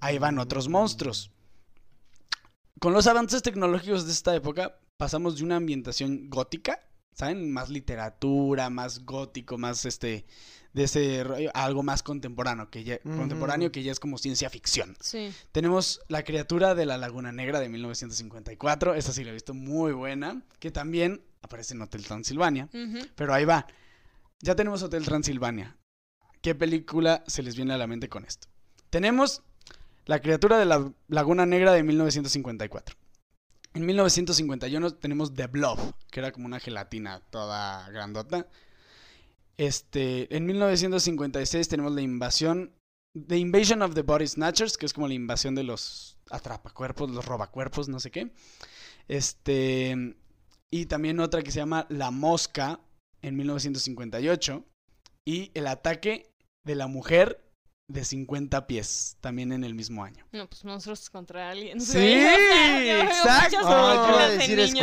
Ahí 0.00 0.18
van 0.18 0.38
otros 0.38 0.68
monstruos. 0.68 1.30
Con 2.80 2.92
los 2.92 3.06
avances 3.06 3.42
tecnológicos 3.42 4.04
de 4.06 4.12
esta 4.12 4.34
época, 4.34 4.78
pasamos 4.96 5.36
de 5.38 5.44
una 5.44 5.56
ambientación 5.56 6.28
gótica, 6.28 6.80
¿saben? 7.14 7.52
Más 7.52 7.70
literatura, 7.70 8.68
más 8.70 9.04
gótico, 9.04 9.56
más 9.56 9.84
este, 9.86 10.26
de 10.74 10.84
ese 10.84 11.24
rollo, 11.24 11.50
a 11.54 11.64
algo 11.64 11.82
más 11.82 12.02
contemporáneo, 12.02 12.68
que 12.68 12.84
ya, 12.84 12.98
contemporáneo, 12.98 13.72
que 13.72 13.82
ya 13.82 13.92
es 13.92 14.00
como 14.00 14.18
ciencia 14.18 14.50
ficción. 14.50 14.96
Sí. 15.00 15.32
Tenemos 15.52 16.02
La 16.08 16.24
criatura 16.24 16.74
de 16.74 16.84
la 16.84 16.98
Laguna 16.98 17.32
Negra 17.32 17.60
de 17.60 17.68
1954, 17.68 18.94
esa 18.94 19.12
sí 19.12 19.24
la 19.24 19.30
he 19.30 19.34
visto 19.34 19.54
muy 19.54 19.92
buena, 19.92 20.42
que 20.58 20.70
también 20.70 21.22
aparece 21.42 21.74
en 21.74 21.82
Hotel 21.82 22.04
Transilvania, 22.04 22.68
pero 23.14 23.32
ahí 23.32 23.44
va. 23.44 23.66
Ya 24.40 24.56
tenemos 24.56 24.82
Hotel 24.82 25.04
Transilvania. 25.04 25.76
¿Qué 26.42 26.54
película 26.54 27.24
se 27.26 27.42
les 27.42 27.56
viene 27.56 27.72
a 27.72 27.78
la 27.78 27.86
mente 27.86 28.08
con 28.08 28.24
esto? 28.24 28.48
Tenemos 28.90 29.42
La 30.06 30.20
criatura 30.20 30.58
de 30.58 30.66
la 30.66 30.92
Laguna 31.08 31.46
Negra 31.46 31.72
de 31.72 31.82
1954. 31.82 32.96
En 33.74 33.86
1951 33.86 34.94
tenemos 34.96 35.34
The 35.34 35.46
Blob, 35.46 35.78
que 36.10 36.20
era 36.20 36.30
como 36.32 36.46
una 36.46 36.60
gelatina 36.60 37.20
toda 37.30 37.88
grandota. 37.90 38.46
Este, 39.56 40.34
en 40.34 40.46
1956 40.46 41.68
tenemos 41.68 41.92
la 41.92 42.02
invasión, 42.02 42.74
The 43.14 43.38
Invasion 43.38 43.82
of 43.82 43.94
the 43.94 44.02
Body 44.02 44.26
Snatchers, 44.26 44.76
que 44.76 44.86
es 44.86 44.92
como 44.92 45.08
la 45.08 45.14
invasión 45.14 45.54
de 45.54 45.62
los 45.62 46.18
atrapacuerpos, 46.30 47.10
los 47.10 47.24
robacuerpos, 47.24 47.88
no 47.88 48.00
sé 48.00 48.10
qué. 48.10 48.32
Este, 49.06 50.16
y 50.70 50.86
también 50.86 51.20
otra 51.20 51.42
que 51.42 51.52
se 51.52 51.60
llama 51.60 51.86
La 51.88 52.10
Mosca 52.10 52.80
en 53.22 53.36
1958 53.36 54.64
y 55.24 55.50
El 55.54 55.66
ataque 55.66 56.34
de 56.64 56.74
la 56.74 56.86
mujer 56.86 57.43
de 57.94 58.04
50 58.04 58.66
pies, 58.66 59.16
también 59.20 59.52
en 59.52 59.62
el 59.62 59.74
mismo 59.74 60.02
año. 60.04 60.26
No, 60.32 60.48
pues 60.48 60.64
monstruos 60.64 61.08
contra 61.08 61.50
aliens. 61.50 61.84
Sí, 61.86 61.98
exacto. 62.00 63.56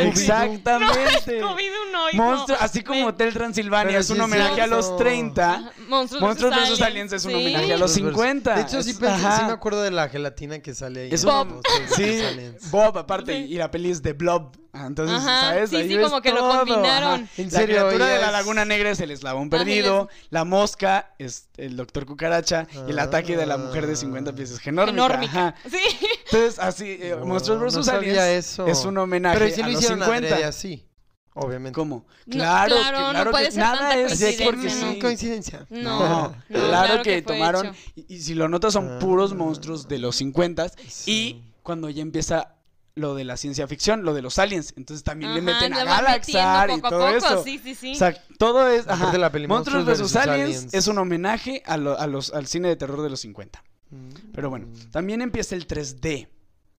Exactamente. 0.00 1.42
Scooby-Doo 1.42 1.90
no, 1.92 2.08
hijo. 2.08 2.16
Monstruo, 2.16 2.58
así 2.58 2.82
como 2.82 3.06
Hotel 3.06 3.34
Transilvania 3.34 3.98
es 3.98 4.08
un 4.08 4.20
homenaje 4.20 4.62
a 4.62 4.66
los 4.66 4.86
cierto. 4.86 5.04
30. 5.04 5.52
Ajá, 5.52 5.72
Monstruos, 5.88 6.22
Monstruos 6.22 6.54
vs. 6.54 6.70
vs. 6.70 6.80
Aliens 6.80 7.12
es 7.12 7.24
un 7.26 7.34
homenaje 7.34 7.72
a 7.74 7.76
los 7.76 7.92
50. 7.92 8.54
De 8.54 8.62
hecho, 8.62 8.82
sí, 8.82 8.96
me 8.98 9.08
acuerdo 9.08 9.82
de 9.82 9.90
la 9.90 10.08
gelatina 10.08 10.60
que 10.60 10.74
sale 10.74 11.02
ahí. 11.02 11.10
Es 11.12 11.24
Monstruos 11.24 11.62
vs. 11.62 11.94
Sí, 11.94 12.22
Aliens. 12.22 12.70
Bob 12.70 12.96
aparte, 12.96 13.38
y 13.38 13.56
la 13.56 13.70
peli 13.70 13.90
es 13.90 14.02
de 14.02 14.14
Blob. 14.14 14.56
Ah, 14.74 14.86
Entonces, 14.86 15.18
Ajá, 15.18 15.40
¿sabes? 15.50 15.68
sí, 15.70 15.76
Ahí 15.76 15.88
sí, 15.88 15.94
ves 15.96 16.06
como 16.08 16.22
que 16.22 16.30
lo 16.30 16.38
todo, 16.38 16.58
combinaron. 16.60 17.24
ajá. 17.24 17.28
En 17.36 17.44
La 17.44 17.50
serio, 17.50 17.76
criatura 17.76 18.06
de 18.06 18.14
ya 18.14 18.20
la 18.22 18.26
es- 18.28 18.32
laguna 18.32 18.64
negra 18.64 18.90
es 18.90 19.00
el 19.00 19.10
eslabón 19.10 19.50
perdido, 19.50 20.08
la 20.30 20.44
mosca 20.46 21.14
es 21.18 21.48
el 21.58 21.76
doctor 21.76 22.06
cucaracha 22.06 22.66
y 22.86 22.90
el 22.90 22.98
ataque 22.98 23.36
de 23.36 23.44
la 23.44 23.58
mujer 23.58 23.86
de 23.86 23.92
Ah. 23.92 23.96
50 23.96 24.34
pies 24.34 24.50
es 24.50 24.58
genórmica. 24.60 24.92
Genórmica. 25.08 25.48
ajá. 25.48 25.54
Sí. 25.70 26.06
Entonces, 26.24 26.58
así, 26.58 26.96
eh, 27.00 27.16
No, 27.18 27.26
Monstruos 27.26 27.60
vs. 27.74 27.86
no 27.86 27.92
Aliens 27.92 28.18
eso. 28.22 28.66
es 28.66 28.84
un 28.86 28.96
homenaje 28.96 29.36
Pero 29.38 29.48
¿y 29.50 29.52
si 29.52 29.60
a 29.60 29.66
lo 29.66 29.72
los 29.72 29.80
hicieron 29.82 29.98
50. 30.00 30.28
adrede 30.28 30.44
así? 30.44 30.86
Obviamente. 31.34 31.74
¿Cómo? 31.74 32.06
No, 32.26 32.32
Claro, 32.36 32.74
claro, 32.76 32.96
que- 32.98 33.02
no 33.04 33.10
claro 33.10 33.30
puede 33.30 33.44
que 33.46 33.50
ser 33.52 33.60
nada 33.62 33.94
es 33.98 34.12
Así 34.12 34.24
es 34.24 34.42
porque 34.42 34.60
coincidencia, 34.60 34.88
sí, 34.90 34.94
¿no? 34.96 35.00
coincidencia. 35.02 35.66
No, 35.70 35.80
No, 35.82 35.98
no, 35.98 36.36
claro, 36.48 36.68
claro 36.68 37.02
que, 37.02 37.10
que 37.16 37.22
tomaron. 37.22 37.74
Y, 37.94 38.14
y 38.16 38.20
si 38.20 38.34
lo 38.34 38.48
notas, 38.48 38.72
son 38.72 38.98
puros 38.98 39.32
Ah. 39.32 39.34
monstruos 39.36 39.86
de 39.88 39.98
los 39.98 40.16
50 40.16 40.68
Sí. 40.88 41.10
Y 41.10 41.42
cuando 41.62 41.88
ya 41.90 42.00
empieza 42.02 42.54
lo 42.94 43.14
de 43.14 43.24
la 43.24 43.36
ciencia 43.36 43.66
ficción, 43.66 44.04
lo 44.04 44.12
de 44.14 44.20
los 44.22 44.38
aliens, 44.38 44.74
entonces 44.76 45.02
también 45.02 45.32
le 45.34 45.40
Ajá, 45.40 45.60
meten 45.60 45.72
a 45.74 45.78
le 45.84 45.90
Galaxar 45.90 46.70
y 46.70 46.80
todo 46.82 47.08
eso. 47.08 47.42
Sí, 47.42 47.58
sí, 47.62 47.74
sí. 47.74 47.92
O 47.92 47.94
sea, 47.94 48.14
todo 48.38 48.68
es. 48.68 48.86
Ajá. 48.86 49.16
la 49.16 49.30
peli 49.32 49.46
Monstruos 49.46 49.84
Monstruos 49.84 50.10
vs. 50.10 50.12
versus 50.14 50.16
Aliens, 50.30 50.56
Aliens. 50.56 50.74
es 50.74 50.86
un 50.88 50.98
homenaje 50.98 51.62
a, 51.64 51.76
lo- 51.78 51.98
a 51.98 52.06
los, 52.06 52.32
al 52.34 52.46
cine 52.46 52.68
de 52.68 52.76
terror 52.76 53.00
de 53.02 53.08
los 53.10 53.20
50. 53.20 53.62
Mm. 53.90 54.08
Pero 54.34 54.50
bueno, 54.50 54.68
también 54.90 55.22
empieza 55.22 55.54
el 55.54 55.66
3D 55.66 56.28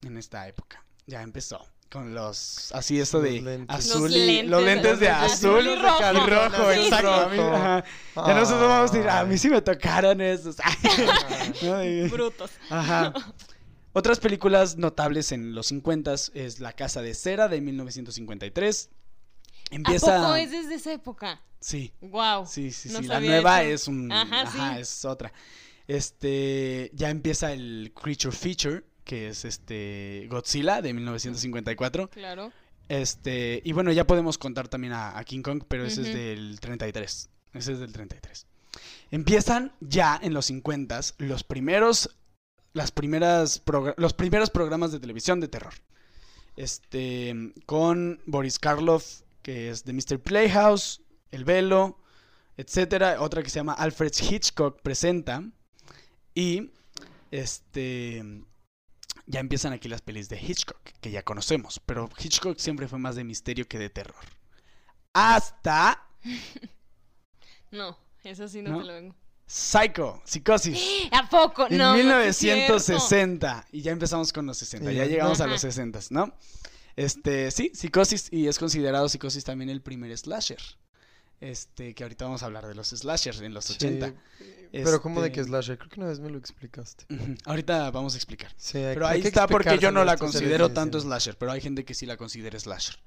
en 0.04 0.17
esta 0.17 0.47
época. 0.47 0.84
Ya 1.08 1.21
empezó. 1.23 1.65
Con 1.91 2.13
los. 2.15 2.71
Así, 2.73 2.99
esto 2.99 3.19
de 3.21 3.39
lentes. 3.41 3.76
azul 3.76 4.02
Los 4.04 4.12
y. 4.12 4.26
lentes 4.26 4.49
los 4.49 4.63
lentes 4.63 4.99
de 4.99 5.10
azul 5.10 5.67
y 5.67 5.76
rojo. 5.76 5.99
y 6.12 6.30
rojo, 6.30 6.73
Sí, 6.73 6.80
exacto. 6.86 7.30
sí. 7.32 7.39
A 7.39 7.43
mí- 7.43 7.56
ajá. 7.56 7.84
Ya 8.15 8.34
nosotros 8.34 8.67
vamos 8.67 8.89
a 8.91 8.93
decir, 8.93 9.10
a 9.10 9.26
mí 9.26 9.38
sí 9.38 9.49
me 9.49 9.62
tocaron 9.62 10.19
esos. 10.21 10.56
Brutos. 12.12 12.52
Ajá. 12.69 13.13
Otras 13.93 14.19
películas 14.19 14.77
notables 14.77 15.32
en 15.32 15.53
los 15.53 15.67
50 15.67 16.13
es 16.34 16.60
La 16.60 16.73
Casa 16.73 17.01
de 17.01 17.13
Cera 17.13 17.47
de 17.47 17.62
1953. 17.62 18.89
Empieza. 19.71 20.17
¿A 20.17 20.21
poco 20.23 20.36
es 20.36 20.51
desde 20.51 20.75
esa 20.75 20.93
época? 20.93 21.41
Sí, 21.60 21.93
Wow. 22.01 22.45
sí, 22.45 22.71
sí, 22.71 22.89
No 22.89 22.99
sí. 22.99 23.06
La 23.06 23.19
nueva 23.19 23.63
eso. 23.63 23.73
es 23.73 23.88
un. 23.88 24.12
Ajá, 24.12 24.41
Ajá, 24.41 24.75
sí. 24.75 24.82
es 24.82 25.06
otra. 25.06 25.32
Este. 25.88 26.91
Ya 26.93 27.10
empieza 27.10 27.53
el 27.53 27.93
Creature 27.95 28.36
Feature, 28.36 28.84
que 29.03 29.29
es 29.29 29.45
este. 29.45 30.27
Godzilla 30.29 30.82
de 30.82 30.93
1954. 30.93 32.10
Claro. 32.10 32.51
Este. 32.89 33.62
Y 33.63 33.71
bueno, 33.73 33.91
ya 33.91 34.06
podemos 34.08 34.38
contar 34.38 34.67
también 34.67 34.93
a, 34.93 35.17
a 35.17 35.23
King 35.23 35.41
Kong, 35.41 35.63
pero 35.67 35.86
ese 35.86 36.01
es 36.01 36.13
del 36.13 36.60
33. 36.60 37.29
Ese 37.53 37.71
es 37.73 37.79
del 37.79 37.93
33. 37.93 38.47
Empiezan 39.12 39.71
ya 39.79 40.19
en 40.21 40.34
los 40.34 40.47
50 40.47 40.99
los 41.19 41.43
primeros 41.43 42.10
las 42.74 42.92
primeras 42.92 43.62
los 43.98 44.14
primeros 44.14 44.50
programas 44.50 44.92
de 44.92 45.00
televisión 45.00 45.40
de 45.40 45.48
terror. 45.48 45.74
Este 46.56 47.54
con 47.66 48.22
Boris 48.26 48.60
Karloff, 48.60 49.22
que 49.42 49.70
es 49.70 49.86
de 49.86 49.94
Mr. 49.94 50.20
Playhouse, 50.20 51.02
El 51.32 51.46
Velo, 51.46 52.00
etcétera, 52.58 53.22
otra 53.22 53.42
que 53.42 53.50
se 53.50 53.60
llama 53.60 53.74
Alfred 53.74 54.12
Hitchcock 54.30 54.82
presenta 54.82 55.44
y 56.36 56.72
este 57.32 58.44
ya 59.26 59.40
empiezan 59.40 59.74
aquí 59.74 59.88
las 59.88 60.02
pelis 60.02 60.30
de 60.30 60.40
Hitchcock, 60.42 60.82
que 61.00 61.12
ya 61.12 61.24
conocemos, 61.24 61.80
pero 61.86 62.10
Hitchcock 62.20 62.58
siempre 62.58 62.88
fue 62.88 63.00
más 63.00 63.16
de 63.16 63.24
misterio 63.24 63.68
que 63.68 63.80
de 63.80 63.90
terror. 63.90 64.24
Hasta 65.14 66.08
No, 67.72 67.98
eso 68.24 68.48
sí 68.48 68.62
no, 68.62 68.72
¿No? 68.72 68.80
te 68.80 68.86
lo 68.86 68.94
vengo. 68.94 69.16
Psycho, 69.45 70.21
Psicosis. 70.25 70.79
¿A 71.12 71.29
poco? 71.29 71.67
En 71.69 71.77
no. 71.77 71.93
cierto. 72.34 72.73
1960. 72.73 73.67
Y 73.71 73.82
ya 73.82 73.91
empezamos 73.91 74.34
con 74.34 74.45
los 74.45 74.58
60. 74.58 74.89
Sí. 74.89 74.95
Ya 74.95 75.06
llegamos 75.06 75.41
a 75.41 75.47
los 75.47 75.62
60, 75.62 75.99
¿no? 76.12 76.34
Este, 76.95 77.51
sí, 77.51 77.71
Psicosis. 77.73 78.27
Y 78.32 78.47
es 78.47 78.58
considerado 78.60 79.10
Psicosis 79.10 79.43
también 79.43 79.69
el 79.69 79.82
primer 79.82 80.15
slasher. 80.17 80.62
Este, 81.41 81.93
que 81.93 82.03
ahorita 82.03 82.25
vamos 82.25 82.41
a 82.41 82.45
hablar 82.45 82.67
de 82.67 82.73
los 82.73 82.88
slashers 82.89 83.41
en 83.41 83.53
los 83.53 83.69
80. 83.69 84.08
Sí. 84.38 84.45
Pero 84.71 85.01
¿cómo 85.01 85.21
de 85.21 85.27
Este, 85.27 85.41
que 85.41 85.45
slasher? 85.45 85.77
Creo 85.77 85.89
que 85.89 85.99
una 85.99 86.10
vez 86.10 86.19
me 86.19 86.29
lo 86.29 86.38
explicaste. 86.38 87.06
Ahorita 87.45 87.91
vamos 87.91 88.13
a 88.13 88.17
explicar. 88.17 88.53
Sí, 88.58 88.77
hay- 88.77 88.93
Pero 88.93 89.08
ahí 89.08 89.21
está 89.21 89.45
porque 89.47 89.77
yo 89.77 89.91
no 89.91 90.03
la 90.06 90.17
considero 90.17 90.69
de 90.69 90.73
tanto 90.73 90.99
slasher, 90.99 91.38
pero 91.38 91.51
hay 91.51 91.62
gente 91.62 91.84
que 91.84 91.93
sí 91.93 92.06
la 92.06 92.17
considera 92.17 92.58
slasher. 92.60 92.97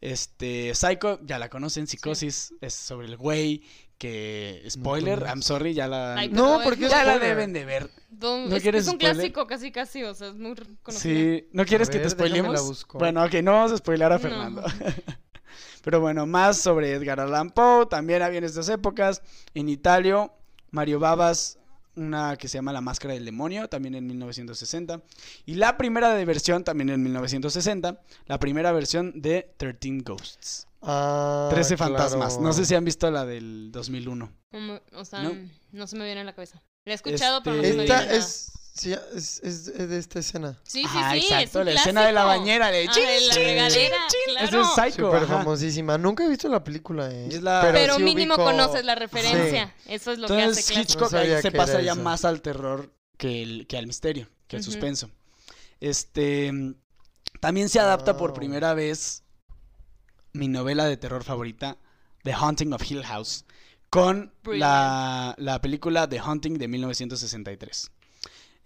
Este, 0.00 0.74
Psycho, 0.74 1.20
ya 1.24 1.38
la 1.38 1.48
conocen, 1.48 1.86
Psicosis, 1.86 2.54
es 2.60 2.74
sobre 2.74 3.06
el 3.06 3.16
güey 3.16 3.62
que, 3.98 4.62
spoiler. 4.68 5.22
I'm 5.26 5.42
sorry, 5.42 5.72
ya 5.74 5.88
la... 5.88 6.14
Ay, 6.16 6.28
No, 6.28 6.60
porque 6.64 6.84
es- 6.84 6.90
ya 6.90 7.04
la 7.04 7.18
deben 7.18 7.52
de 7.52 7.64
ver. 7.64 7.90
Don- 8.10 8.48
¿No 8.48 8.56
es, 8.56 8.62
quieres 8.62 8.82
es 8.82 8.88
un 8.88 8.94
spoiler? 8.94 9.14
clásico 9.16 9.46
casi 9.46 9.72
casi, 9.72 10.02
o 10.04 10.14
sea, 10.14 10.28
es 10.28 10.34
muy 10.34 10.54
conocido. 10.82 11.14
Sí, 11.14 11.48
¿no 11.52 11.64
quieres 11.64 11.88
que 11.90 11.98
te 11.98 12.08
spoilemos? 12.10 12.62
busco. 12.66 12.98
Bueno, 12.98 13.24
ok, 13.24 13.34
no 13.42 13.52
vamos 13.52 13.72
a 13.72 13.76
spoiler 13.78 14.12
a 14.12 14.16
No. 14.16 14.20
Fernando. 14.20 14.64
Pero 15.82 16.00
bueno, 16.00 16.26
más 16.26 16.58
sobre 16.58 16.92
Edgar 16.92 17.20
Allan 17.20 17.50
Poe, 17.50 17.86
también 17.86 18.22
había 18.22 18.38
en 18.38 18.44
estas 18.44 18.68
épocas. 18.68 19.22
En 19.54 19.68
Italia, 19.68 20.30
Mario 20.72 20.98
Babas, 20.98 21.58
una 21.94 22.36
que 22.36 22.48
se 22.48 22.58
llama 22.58 22.72
La 22.72 22.80
Máscara 22.80 23.14
del 23.14 23.24
Demonio, 23.24 23.68
también 23.68 23.94
en 23.94 24.06
1960. 24.06 25.00
Y 25.44 25.54
la 25.54 25.76
primera 25.76 26.12
de 26.14 26.24
versión, 26.24 26.64
también 26.64 26.90
en 26.90 27.02
1960, 27.02 28.00
la 28.26 28.38
primera 28.40 28.72
versión 28.72 29.12
de 29.22 29.54
13 29.58 29.98
Ghosts. 30.04 30.65
Ah, 30.82 31.48
13 31.50 31.76
fantasmas. 31.76 32.34
claro. 32.34 32.42
No 32.42 32.52
sé 32.52 32.64
si 32.64 32.74
han 32.74 32.84
visto 32.84 33.10
la 33.10 33.24
del 33.24 33.70
2001. 33.72 34.32
Como- 34.50 34.80
o 34.92 35.04
sea, 35.04 35.22
¿No? 35.22 35.36
¿No? 35.72 35.86
se 35.86 35.96
me 35.96 36.04
viene 36.04 36.20
a 36.20 36.24
la 36.24 36.34
cabeza. 36.34 36.62
La 36.84 36.92
he 36.92 36.94
escuchado, 36.94 37.42
pero 37.42 37.56
no 37.56 37.62
Este- 37.62 37.72
se 37.72 37.76
me 37.78 37.82
viene 37.84 37.94
Esta 38.00 38.06
nada. 38.06 38.16
es, 38.18 38.52
sí, 38.74 38.92
es, 38.92 39.40
es 39.42 39.64
de 39.88 39.98
esta 39.98 40.20
escena. 40.20 40.60
Sí, 40.62 40.82
sí, 40.82 40.84
Ajá, 40.86 41.12
sí, 41.12 41.18
exacto, 41.18 41.60
es 41.60 41.66
la 41.66 41.72
escena 41.72 42.06
de 42.06 42.12
la 42.12 42.24
bañera 42.24 42.70
de 42.70 42.86
Ah, 42.88 42.92
chin, 42.92 43.04
de 43.06 43.20
la 43.22 43.34
chin, 43.34 43.42
regadera, 43.42 43.96
chin, 44.08 44.20
claro. 44.28 44.46
Eso 44.46 44.60
es 44.62 44.68
Psycho. 44.92 45.06
Súper 45.12 45.26
famosísima. 45.26 45.98
Nunca 45.98 46.24
he 46.24 46.28
visto 46.28 46.48
la 46.48 46.62
película, 46.62 47.10
eh. 47.10 47.28
Es 47.32 47.42
la- 47.42 47.68
Pero 47.72 47.96
sí 47.96 48.02
mínimo 48.04 48.34
ubico- 48.36 48.44
conoces 48.44 48.84
la 48.84 48.94
referencia. 48.94 49.74
Eso 49.86 50.12
es 50.12 50.18
lo 50.18 50.28
que 50.28 50.40
hace. 50.42 50.74
Hitchcock 50.80 51.02
No 51.02 51.08
sabía 51.08 51.36
ahí 51.36 51.42
se 51.42 51.50
pasa 51.50 51.80
ya 51.80 51.92
eso. 51.92 52.02
más 52.02 52.24
al 52.24 52.40
terror 52.42 52.92
que, 53.16 53.42
el, 53.42 53.66
que 53.66 53.76
al 53.78 53.86
misterio, 53.88 54.28
que 54.46 54.56
al 54.56 54.62
suspenso. 54.62 55.10
Este. 55.80 56.52
También 57.40 57.68
se 57.68 57.78
adapta 57.80 58.16
por 58.16 58.30
Wow. 58.30 58.38
primera 58.38 58.72
vez 58.74 59.22
mi 60.36 60.48
novela 60.48 60.84
de 60.84 60.96
terror 60.96 61.24
favorita, 61.24 61.78
The 62.22 62.32
Haunting 62.32 62.72
of 62.72 62.88
Hill 62.88 63.04
House, 63.04 63.44
con 63.90 64.32
la, 64.44 65.34
la 65.38 65.60
película 65.60 66.08
The 66.08 66.18
Haunting 66.18 66.58
de 66.58 66.68
1963. 66.68 67.90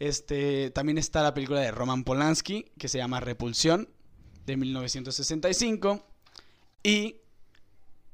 Este, 0.00 0.70
también 0.70 0.96
está 0.96 1.22
la 1.22 1.34
película 1.34 1.60
de 1.60 1.70
Roman 1.70 2.04
Polanski, 2.04 2.72
que 2.78 2.88
se 2.88 2.98
llama 2.98 3.20
Repulsión, 3.20 3.88
de 4.46 4.56
1965. 4.56 6.06
Y 6.82 7.16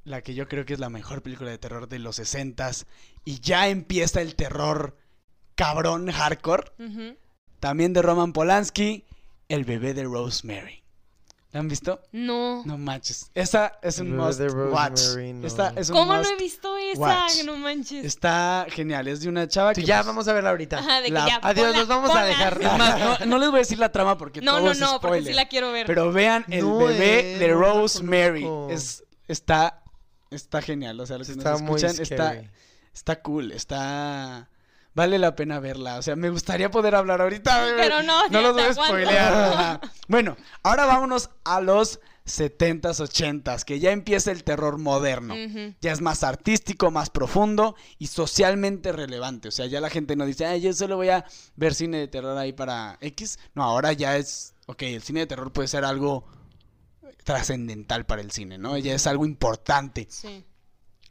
la 0.04 0.20
que 0.22 0.34
yo 0.34 0.48
creo 0.48 0.64
que 0.64 0.74
es 0.74 0.80
la 0.80 0.90
mejor 0.90 1.22
película 1.22 1.50
de 1.50 1.58
terror 1.58 1.88
de 1.88 2.00
los 2.00 2.18
60s. 2.18 2.86
Y 3.24 3.40
ya 3.40 3.68
empieza 3.68 4.20
el 4.20 4.34
terror 4.34 4.96
cabrón 5.54 6.10
hardcore. 6.10 6.72
También 7.60 7.92
de 7.92 8.02
Roman 8.02 8.32
Polanski, 8.32 9.04
El 9.48 9.64
bebé 9.64 9.94
de 9.94 10.04
Rosemary. 10.04 10.82
¿La 11.52 11.60
han 11.60 11.68
visto? 11.68 12.02
No. 12.12 12.62
No 12.66 12.76
manches. 12.76 13.30
Esa 13.32 13.78
es 13.80 13.98
un 13.98 14.14
must 14.14 14.40
watch. 14.40 15.00
No. 15.16 15.46
Esta 15.46 15.72
es 15.76 15.88
un 15.88 15.96
¿Cómo 15.96 16.12
no 16.12 16.18
must 16.18 16.32
he 16.32 16.36
visto 16.36 16.76
esa? 16.76 17.00
watch. 17.00 17.44
No 17.44 17.56
manches. 17.56 18.04
Está 18.04 18.66
genial. 18.68 19.08
Es 19.08 19.20
de 19.20 19.28
una 19.28 19.48
chava 19.48 19.72
que. 19.72 19.82
ya 19.82 19.98
pues, 19.98 20.06
vamos 20.08 20.28
a 20.28 20.32
verla 20.34 20.50
ahorita. 20.50 20.78
Ajá, 20.80 21.00
de 21.00 21.06
que 21.06 21.12
la- 21.12 21.26
ya, 21.28 21.40
Adiós, 21.42 21.66
ponla, 21.68 21.78
nos 21.78 21.88
vamos 21.88 22.10
a 22.14 22.24
dejar. 22.24 22.58
Es 22.60 22.72
más, 22.78 23.20
no, 23.20 23.26
no 23.26 23.38
les 23.38 23.48
voy 23.48 23.56
a 23.58 23.60
decir 23.60 23.78
la 23.78 23.90
trama 23.90 24.18
porque 24.18 24.42
No, 24.42 24.52
todo 24.56 24.66
no, 24.66 24.70
es 24.72 24.80
no, 24.80 25.00
porque 25.00 25.22
sí 25.22 25.32
la 25.32 25.46
quiero 25.46 25.72
ver. 25.72 25.86
Pero 25.86 26.12
vean 26.12 26.44
el 26.48 26.62
No, 26.64 26.78
bebé 26.78 27.36
eh, 27.36 27.38
de 27.38 27.48
no 27.48 27.58
Rosemary. 27.60 28.46
Es, 28.70 29.04
está, 29.26 29.82
está 30.30 30.60
genial. 30.60 31.00
O 31.00 31.06
sea, 31.06 31.16
los 31.16 31.26
que 31.28 31.32
Está 31.34 31.52
nos 31.52 31.62
muy 31.62 31.76
escuchan, 31.76 32.02
está, 32.02 32.32
scary. 32.32 32.50
está 32.92 33.22
cool. 33.22 33.52
Está. 33.52 34.50
Vale 34.96 35.18
la 35.18 35.36
pena 35.36 35.60
verla. 35.60 35.98
O 35.98 36.02
sea, 36.02 36.16
me 36.16 36.30
gustaría 36.30 36.70
poder 36.70 36.94
hablar 36.94 37.20
ahorita. 37.20 37.66
Pero 37.76 38.02
no, 38.02 38.26
No 38.30 38.40
los 38.40 38.54
voy 38.54 38.62
a 38.62 38.72
spoilear. 38.72 39.80
Bueno, 40.08 40.38
ahora 40.62 40.86
vámonos 40.86 41.28
a 41.44 41.60
los 41.60 42.00
70s, 42.24 42.80
80s, 42.80 43.64
que 43.64 43.78
ya 43.78 43.90
empieza 43.90 44.32
el 44.32 44.42
terror 44.42 44.78
moderno. 44.78 45.34
Ya 45.82 45.92
es 45.92 46.00
más 46.00 46.24
artístico, 46.24 46.90
más 46.90 47.10
profundo 47.10 47.76
y 47.98 48.06
socialmente 48.06 48.90
relevante. 48.90 49.48
O 49.48 49.50
sea, 49.50 49.66
ya 49.66 49.82
la 49.82 49.90
gente 49.90 50.16
no 50.16 50.24
dice, 50.24 50.46
ay, 50.46 50.62
yo 50.62 50.72
solo 50.72 50.96
voy 50.96 51.10
a 51.10 51.26
ver 51.56 51.74
cine 51.74 51.98
de 51.98 52.08
terror 52.08 52.38
ahí 52.38 52.54
para 52.54 52.96
X. 53.02 53.38
No, 53.54 53.64
ahora 53.64 53.92
ya 53.92 54.16
es, 54.16 54.54
ok, 54.64 54.80
el 54.80 55.02
cine 55.02 55.20
de 55.20 55.26
terror 55.26 55.52
puede 55.52 55.68
ser 55.68 55.84
algo 55.84 56.24
trascendental 57.22 58.06
para 58.06 58.22
el 58.22 58.30
cine, 58.30 58.56
¿no? 58.56 58.78
Ya 58.78 58.94
es 58.94 59.06
algo 59.06 59.26
importante. 59.26 60.06
Sí. 60.08 60.42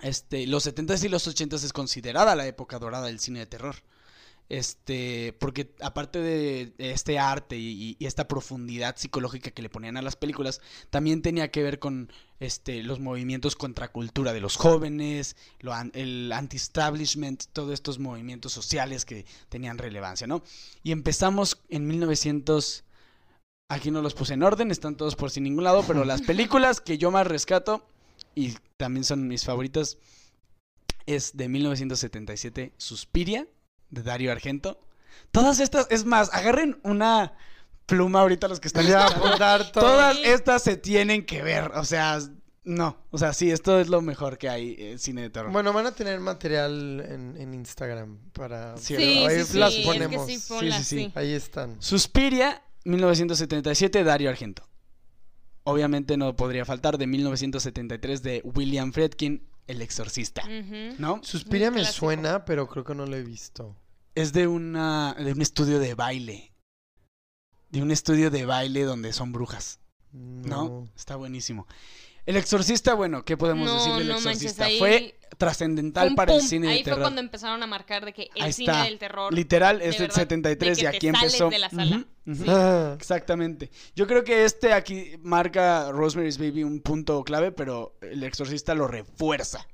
Este, 0.02 0.46
los 0.48 0.68
70s 0.68 1.04
y 1.04 1.10
los 1.10 1.28
80s 1.28 1.64
es 1.64 1.74
considerada 1.74 2.36
la 2.36 2.48
época 2.48 2.80
dorada 2.80 3.08
del 3.08 3.20
cine 3.20 3.40
de 3.40 3.46
terror. 3.46 3.76
Este, 4.48 5.34
porque 5.40 5.74
aparte 5.82 6.20
de 6.20 6.74
este 6.78 7.18
arte 7.18 7.58
y, 7.58 7.98
y 7.98 8.06
esta 8.06 8.28
profundidad 8.28 8.96
psicológica 8.96 9.50
que 9.50 9.64
le 9.64 9.70
ponían 9.70 9.98
a 9.98 10.04
las 10.04 10.16
películas, 10.16 10.62
también 10.92 11.24
tenía 11.24 11.50
que 11.50 11.64
ver 11.64 11.80
con 11.80 12.12
este, 12.40 12.84
los 12.84 13.00
movimientos 13.00 13.56
contracultura 13.56 14.34
de 14.34 14.42
los 14.42 14.56
jóvenes, 14.56 15.36
lo 15.62 15.74
el 15.94 16.32
anti-establishment, 16.32 17.46
todos 17.54 17.74
estos 17.74 17.98
movimientos 17.98 18.52
sociales 18.52 19.04
que 19.06 19.26
tenían 19.50 19.80
relevancia, 19.80 20.28
¿no? 20.28 20.44
Y 20.84 20.92
empezamos 20.92 21.62
en 21.70 21.88
1900, 21.88 22.84
aquí 23.70 23.90
no 23.90 24.04
los 24.04 24.14
puse 24.14 24.36
en 24.36 24.44
orden, 24.44 24.70
están 24.70 24.96
todos 24.96 25.16
por 25.16 25.32
sin 25.32 25.44
ningún 25.44 25.64
lado, 25.64 25.84
pero 25.88 26.06
las 26.06 26.22
películas 26.24 26.82
que 26.82 27.00
yo 27.00 27.10
más 27.10 27.26
rescato 27.26 27.88
y 28.36 28.56
también 28.78 29.04
son 29.04 29.28
mis 29.28 29.44
favoritas 29.46 29.98
es 31.06 31.36
de 31.38 31.48
1977 31.50 32.74
Suspiria 32.78 33.48
de 33.90 34.04
Dario 34.04 34.32
Argento. 34.32 34.80
Todas 35.32 35.60
estas, 35.60 35.88
es 35.90 36.06
más, 36.06 36.34
agarren 36.34 36.80
una 36.84 37.34
pluma 37.86 38.22
ahorita 38.22 38.48
los 38.48 38.60
que 38.60 38.68
están 38.68 38.86
Ya, 38.88 39.06
escuchando. 39.06 39.26
apuntar 39.28 39.72
todo. 39.72 39.84
Todas 39.86 40.18
estas 40.24 40.64
se 40.64 40.76
tienen 40.78 41.26
que 41.26 41.42
ver, 41.44 41.72
o 41.76 41.86
sea, 41.86 42.20
no, 42.64 42.98
o 43.12 43.18
sea, 43.20 43.32
sí, 43.34 43.52
esto 43.52 43.80
es 43.80 43.90
lo 43.90 44.02
mejor 44.02 44.40
que 44.40 44.50
hay 44.50 44.76
en 44.80 44.98
cine 44.98 45.22
de 45.22 45.30
terror. 45.30 45.52
Bueno, 45.52 45.72
van 45.72 45.86
a 45.86 45.94
tener 45.94 46.20
material 46.20 47.06
en, 47.08 47.38
en 47.40 47.54
Instagram 47.54 48.18
para... 48.34 48.76
Sí, 48.78 48.96
Sí, 48.96 49.04
sí, 49.04 49.26
Ahí 49.26 49.44
sí, 49.46 49.58
las 49.60 49.74
es 49.74 49.80
que 49.80 49.86
ponemos. 49.86 50.26
sí, 50.26 50.38
Sí, 50.40 50.46
ponlas, 50.50 50.78
sí, 50.80 50.84
sí. 50.84 51.06
sí. 51.06 51.12
Ahí 51.14 51.34
están. 51.34 51.76
Suspiria, 51.80 52.64
1977, 52.86 54.04
Dario 54.04 54.30
Argento. 54.32 54.68
Obviamente 55.68 56.16
no 56.16 56.36
podría 56.36 56.64
faltar 56.64 57.00
de 57.00 57.08
1973 57.08 58.22
de 58.22 58.42
William 58.44 58.94
Friedkin, 58.94 59.48
El 59.66 59.82
Exorcista. 59.82 60.44
¿no? 61.00 61.22
Suspiria 61.24 61.72
me 61.72 61.84
suena, 61.86 62.46
pero 62.46 62.68
creo 62.68 62.84
que 62.84 62.94
no 62.94 63.08
lo 63.08 63.16
he 63.16 63.24
visto. 63.24 63.76
Es 64.14 64.32
de 64.32 64.48
una 64.48 65.16
de 65.16 65.32
un 65.32 65.42
estudio 65.42 65.80
de 65.80 65.96
baile. 65.96 66.54
De 67.72 67.82
un 67.82 67.90
estudio 67.90 68.30
de 68.30 68.46
baile 68.46 68.84
donde 68.84 69.12
son 69.12 69.32
brujas, 69.32 69.80
¿no? 70.14 70.88
Está 70.96 71.16
buenísimo. 71.16 71.68
El 72.26 72.38
Exorcista, 72.38 72.94
bueno, 72.96 73.24
¿qué 73.24 73.38
podemos 73.38 73.68
No, 73.68 73.76
decir 73.76 73.94
del 73.94 74.08
no 74.08 74.14
manches, 74.16 74.28
Exorcista? 74.58 74.66
ahí- 74.66 74.80
Fue 74.80 75.20
trascendental 75.38 76.08
Pum, 76.08 76.16
para 76.16 76.34
el 76.36 76.42
cine 76.42 76.68
Ahí 76.70 76.78
de 76.78 76.84
fue 76.84 76.92
terror. 76.92 77.02
cuando 77.04 77.22
empezaron 77.22 77.62
a 77.62 77.68
marcar 77.68 78.04
de 78.06 78.14
que 78.14 78.30
el 78.36 78.42
Ahí 78.44 78.54
cine 78.54 78.72
está. 78.72 78.84
del 78.86 78.98
terror. 78.98 79.34
Literal, 79.34 79.80
de 79.80 79.86
es 79.90 79.92
del 79.98 80.02
verdad, 80.08 80.16
73 80.16 80.78
de 80.78 80.84
y 80.84 80.86
aquí 80.88 81.08
empezó. 81.08 81.50
de 81.50 81.60
la 81.60 81.70
sala. 81.70 82.04
Sí. 82.26 82.44
Ah, 82.48 82.94
Exactamente. 82.98 83.70
Yo 83.96 84.08
creo 84.08 84.24
que 84.24 84.46
este 84.46 84.74
aquí 84.74 85.12
marca 85.22 85.92
Rosemary's 85.92 86.38
Baby 86.40 86.64
un 86.64 86.80
punto 86.82 87.24
clave, 87.24 87.52
pero 87.52 87.96
el 88.02 88.24
exorcista 88.24 88.74
lo 88.74 88.88
refuerza. 88.88 89.68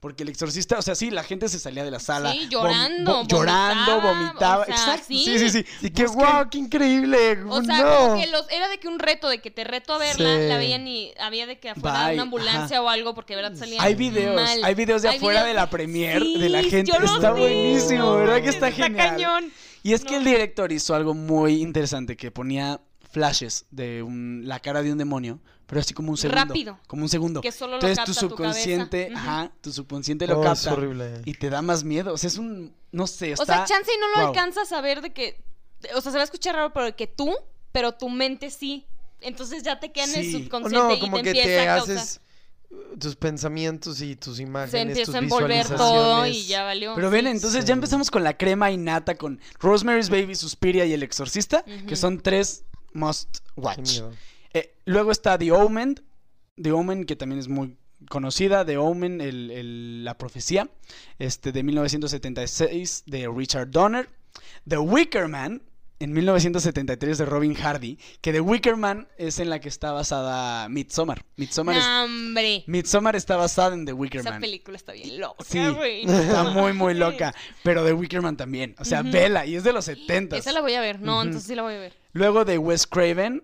Porque 0.00 0.22
el 0.22 0.28
exorcista, 0.28 0.78
o 0.78 0.82
sea, 0.82 0.94
sí, 0.94 1.10
la 1.10 1.24
gente 1.24 1.48
se 1.48 1.58
salía 1.58 1.82
de 1.82 1.90
la 1.90 1.98
sala. 1.98 2.30
Sí, 2.30 2.42
vom- 2.46 2.48
llorando, 2.50 3.22
vo- 3.24 3.26
llorando, 3.26 4.00
vomitaba, 4.00 4.12
vomitaba. 4.12 4.62
o 4.62 4.66
sea, 4.66 4.74
Exacto. 4.76 5.04
sí. 5.08 5.24
Sí, 5.24 5.38
sí, 5.40 5.50
sí. 5.50 5.64
y 5.86 5.90
que 5.90 6.06
wow, 6.06 6.48
qué 6.48 6.58
increíble. 6.58 7.42
O 7.48 7.62
sea, 7.64 7.78
no. 7.82 7.96
como 7.98 8.20
que 8.20 8.28
los, 8.28 8.48
era 8.50 8.68
de 8.68 8.78
que 8.78 8.86
un 8.86 9.00
reto, 9.00 9.28
de 9.28 9.40
que 9.40 9.50
te 9.50 9.64
reto 9.64 9.94
a 9.94 9.98
verla, 9.98 10.36
Sí. 10.36 10.48
la 10.48 10.56
veían 10.56 10.86
y 10.86 11.12
había 11.18 11.46
de 11.48 11.58
que 11.58 11.70
afuera 11.70 12.04
Bye, 12.06 12.14
una 12.14 12.22
ambulancia 12.22 12.80
o 12.80 12.88
algo, 12.88 13.12
porque 13.16 13.34
de 13.34 13.42
verdad 13.42 13.58
salían 13.58 13.84
Hay 13.84 13.96
videos, 13.96 14.36
mal. 14.36 14.62
hay 14.64 14.74
videos 14.76 15.02
de 15.02 15.08
Hay 15.08 15.16
afuera 15.16 15.40
videos- 15.40 15.48
de 15.48 15.54
la 15.54 15.68
premier 15.70 16.22
Sí, 16.22 16.38
de 16.38 16.48
la 16.48 16.62
gente. 16.62 16.92
yo 16.92 17.04
Está 17.04 17.32
vi. 17.32 17.40
buenísimo, 17.40 18.14
¿verdad 18.14 18.40
que 18.40 18.50
está 18.50 18.68
Está 18.68 18.84
genial? 18.84 19.10
cañón. 19.10 19.52
Y 19.82 19.94
es 19.94 20.04
que 20.04 20.16
el 20.16 20.24
director 20.24 20.70
hizo 20.70 20.94
algo 20.94 21.14
muy 21.14 21.60
interesante 21.60 22.16
que 22.16 22.30
ponía 22.30 22.80
flashes 23.10 23.66
de 23.72 24.02
un- 24.04 24.42
la 24.44 24.60
cara 24.60 24.82
de 24.82 24.92
un 24.92 24.98
demonio, 24.98 25.40
pero 25.68 25.80
así 25.80 25.94
como 25.94 26.10
un 26.10 26.16
segundo. 26.16 26.44
Rápido. 26.44 26.78
Como 26.88 27.02
un 27.02 27.08
segundo. 27.08 27.40
Que 27.40 27.52
solo 27.52 27.72
lo 27.72 27.76
Entonces 27.76 27.98
capta 27.98 28.12
tu 28.12 28.18
tu 28.18 28.28
subconsciente, 28.30 29.02
cabeza. 29.12 29.20
ajá, 29.20 29.52
tu 29.60 29.70
subconsciente 29.72 30.26
lo 30.26 30.40
Oh, 30.40 30.42
es 30.42 30.48
capta 30.48 30.72
horrible. 30.72 31.22
y 31.24 31.34
te 31.34 31.50
da 31.50 31.62
más 31.62 31.84
miedo. 31.84 32.12
O 32.14 32.16
sea, 32.18 32.26
es 32.28 32.38
un, 32.38 32.74
no 32.90 33.06
sé, 33.06 33.30
está... 33.32 33.42
O 33.42 33.46
sea, 33.46 33.64
chance 33.64 33.90
y 33.94 34.00
no 34.00 34.08
lo 34.08 34.16
wow. 34.16 34.26
alcanzas 34.28 34.72
a 34.72 34.80
ver 34.80 35.00
de 35.02 35.12
que. 35.12 35.40
O 35.94 36.00
sea, 36.00 36.10
se 36.10 36.18
va 36.18 36.22
a 36.22 36.24
escuchar 36.24 36.56
raro, 36.56 36.72
pero 36.72 36.96
que 36.96 37.06
tú, 37.06 37.32
pero 37.70 37.92
tu 37.92 38.08
mente 38.08 38.50
sí. 38.50 38.86
Entonces 39.20 39.62
ya 39.62 39.78
te 39.78 39.92
queda 39.92 40.04
en 40.06 40.14
el 40.16 40.32
subconsciente 40.32 40.78
no, 40.88 40.94
y 40.94 41.00
como 41.00 41.16
te 41.18 41.22
que 41.24 41.28
empieza 41.30 41.48
te 41.62 41.68
a 41.68 41.74
haces 41.76 42.20
tus 43.00 43.16
pensamientos 43.16 44.00
y 44.02 44.14
tus 44.16 44.40
imágenes, 44.40 44.70
Se 44.70 44.80
empieza 44.80 45.06
tus 45.06 45.14
a 45.14 45.18
envolver 45.18 45.66
todo 45.68 46.26
y 46.26 46.46
ya 46.46 46.64
valió. 46.64 46.94
Pero 46.94 47.10
ven, 47.10 47.26
entonces 47.26 47.62
Sí. 47.62 47.68
ya 47.68 47.74
empezamos 47.74 48.10
con 48.10 48.22
la 48.24 48.36
crema 48.36 48.70
innata, 48.70 49.16
con 49.16 49.40
Rosemary's 49.58 50.10
Baby, 50.10 50.34
Suspiria 50.34 50.84
y 50.86 50.92
El 50.92 51.02
Exorcista, 51.02 51.64
que 51.86 51.96
son 51.96 52.20
tres 52.20 52.64
must 52.92 53.38
Qué 53.38 53.60
watch. 53.60 53.78
miedo. 53.92 54.12
Eh, 54.58 54.74
luego 54.84 55.10
está 55.12 55.38
The 55.38 55.52
Omen, 55.52 56.00
The 56.60 56.72
Omen 56.72 57.04
que 57.04 57.16
también 57.16 57.38
es 57.38 57.48
muy 57.48 57.76
conocida, 58.08 58.64
The 58.64 58.76
Omen, 58.78 59.20
el- 59.20 59.50
el- 59.50 60.04
la 60.04 60.16
profecía, 60.18 60.68
este, 61.18 61.52
de 61.52 61.62
1976 61.62 63.04
de 63.06 63.28
Richard 63.28 63.70
Donner, 63.70 64.08
The 64.66 64.78
Wicker 64.78 65.28
Man, 65.28 65.62
en 66.00 66.12
1973 66.12 67.18
de 67.18 67.24
Robin 67.26 67.54
Hardy, 67.54 67.98
que 68.20 68.32
The 68.32 68.40
Wicker 68.40 68.76
Man 68.76 69.08
es 69.18 69.40
en 69.40 69.50
la 69.50 69.58
que 69.60 69.68
está 69.68 69.90
basada 69.90 70.68
Midsommar. 70.68 71.24
Midsommar, 71.36 71.76
es- 71.76 71.84
hombre. 71.84 72.62
Midsommar 72.68 73.16
está 73.16 73.36
basada 73.36 73.74
en 73.74 73.84
The 73.84 73.92
Wicker 73.94 74.20
Esa 74.20 74.30
Man. 74.30 74.40
película 74.40 74.76
está 74.76 74.92
bien 74.92 75.18
loca, 75.20 75.44
Sí, 75.44 75.58
está 75.58 76.44
muy, 76.44 76.72
muy 76.72 76.94
loca. 76.94 77.34
Pero 77.64 77.84
The 77.84 77.94
Wicker 77.94 78.22
Man 78.22 78.36
también. 78.36 78.76
O 78.78 78.84
sea, 78.84 79.02
vela, 79.02 79.44
y 79.44 79.56
es 79.56 79.64
de 79.64 79.72
los 79.72 79.86
70. 79.86 80.36
Esa 80.36 80.52
la 80.52 80.60
voy 80.60 80.74
a 80.74 80.80
ver. 80.80 81.00
No, 81.00 81.20
entonces 81.20 81.48
sí 81.48 81.56
la 81.56 81.62
voy 81.62 81.74
a 81.74 81.78
ver. 81.80 81.94
Luego 82.12 82.44
de 82.44 82.58
Wes 82.58 82.86
Craven, 82.86 83.42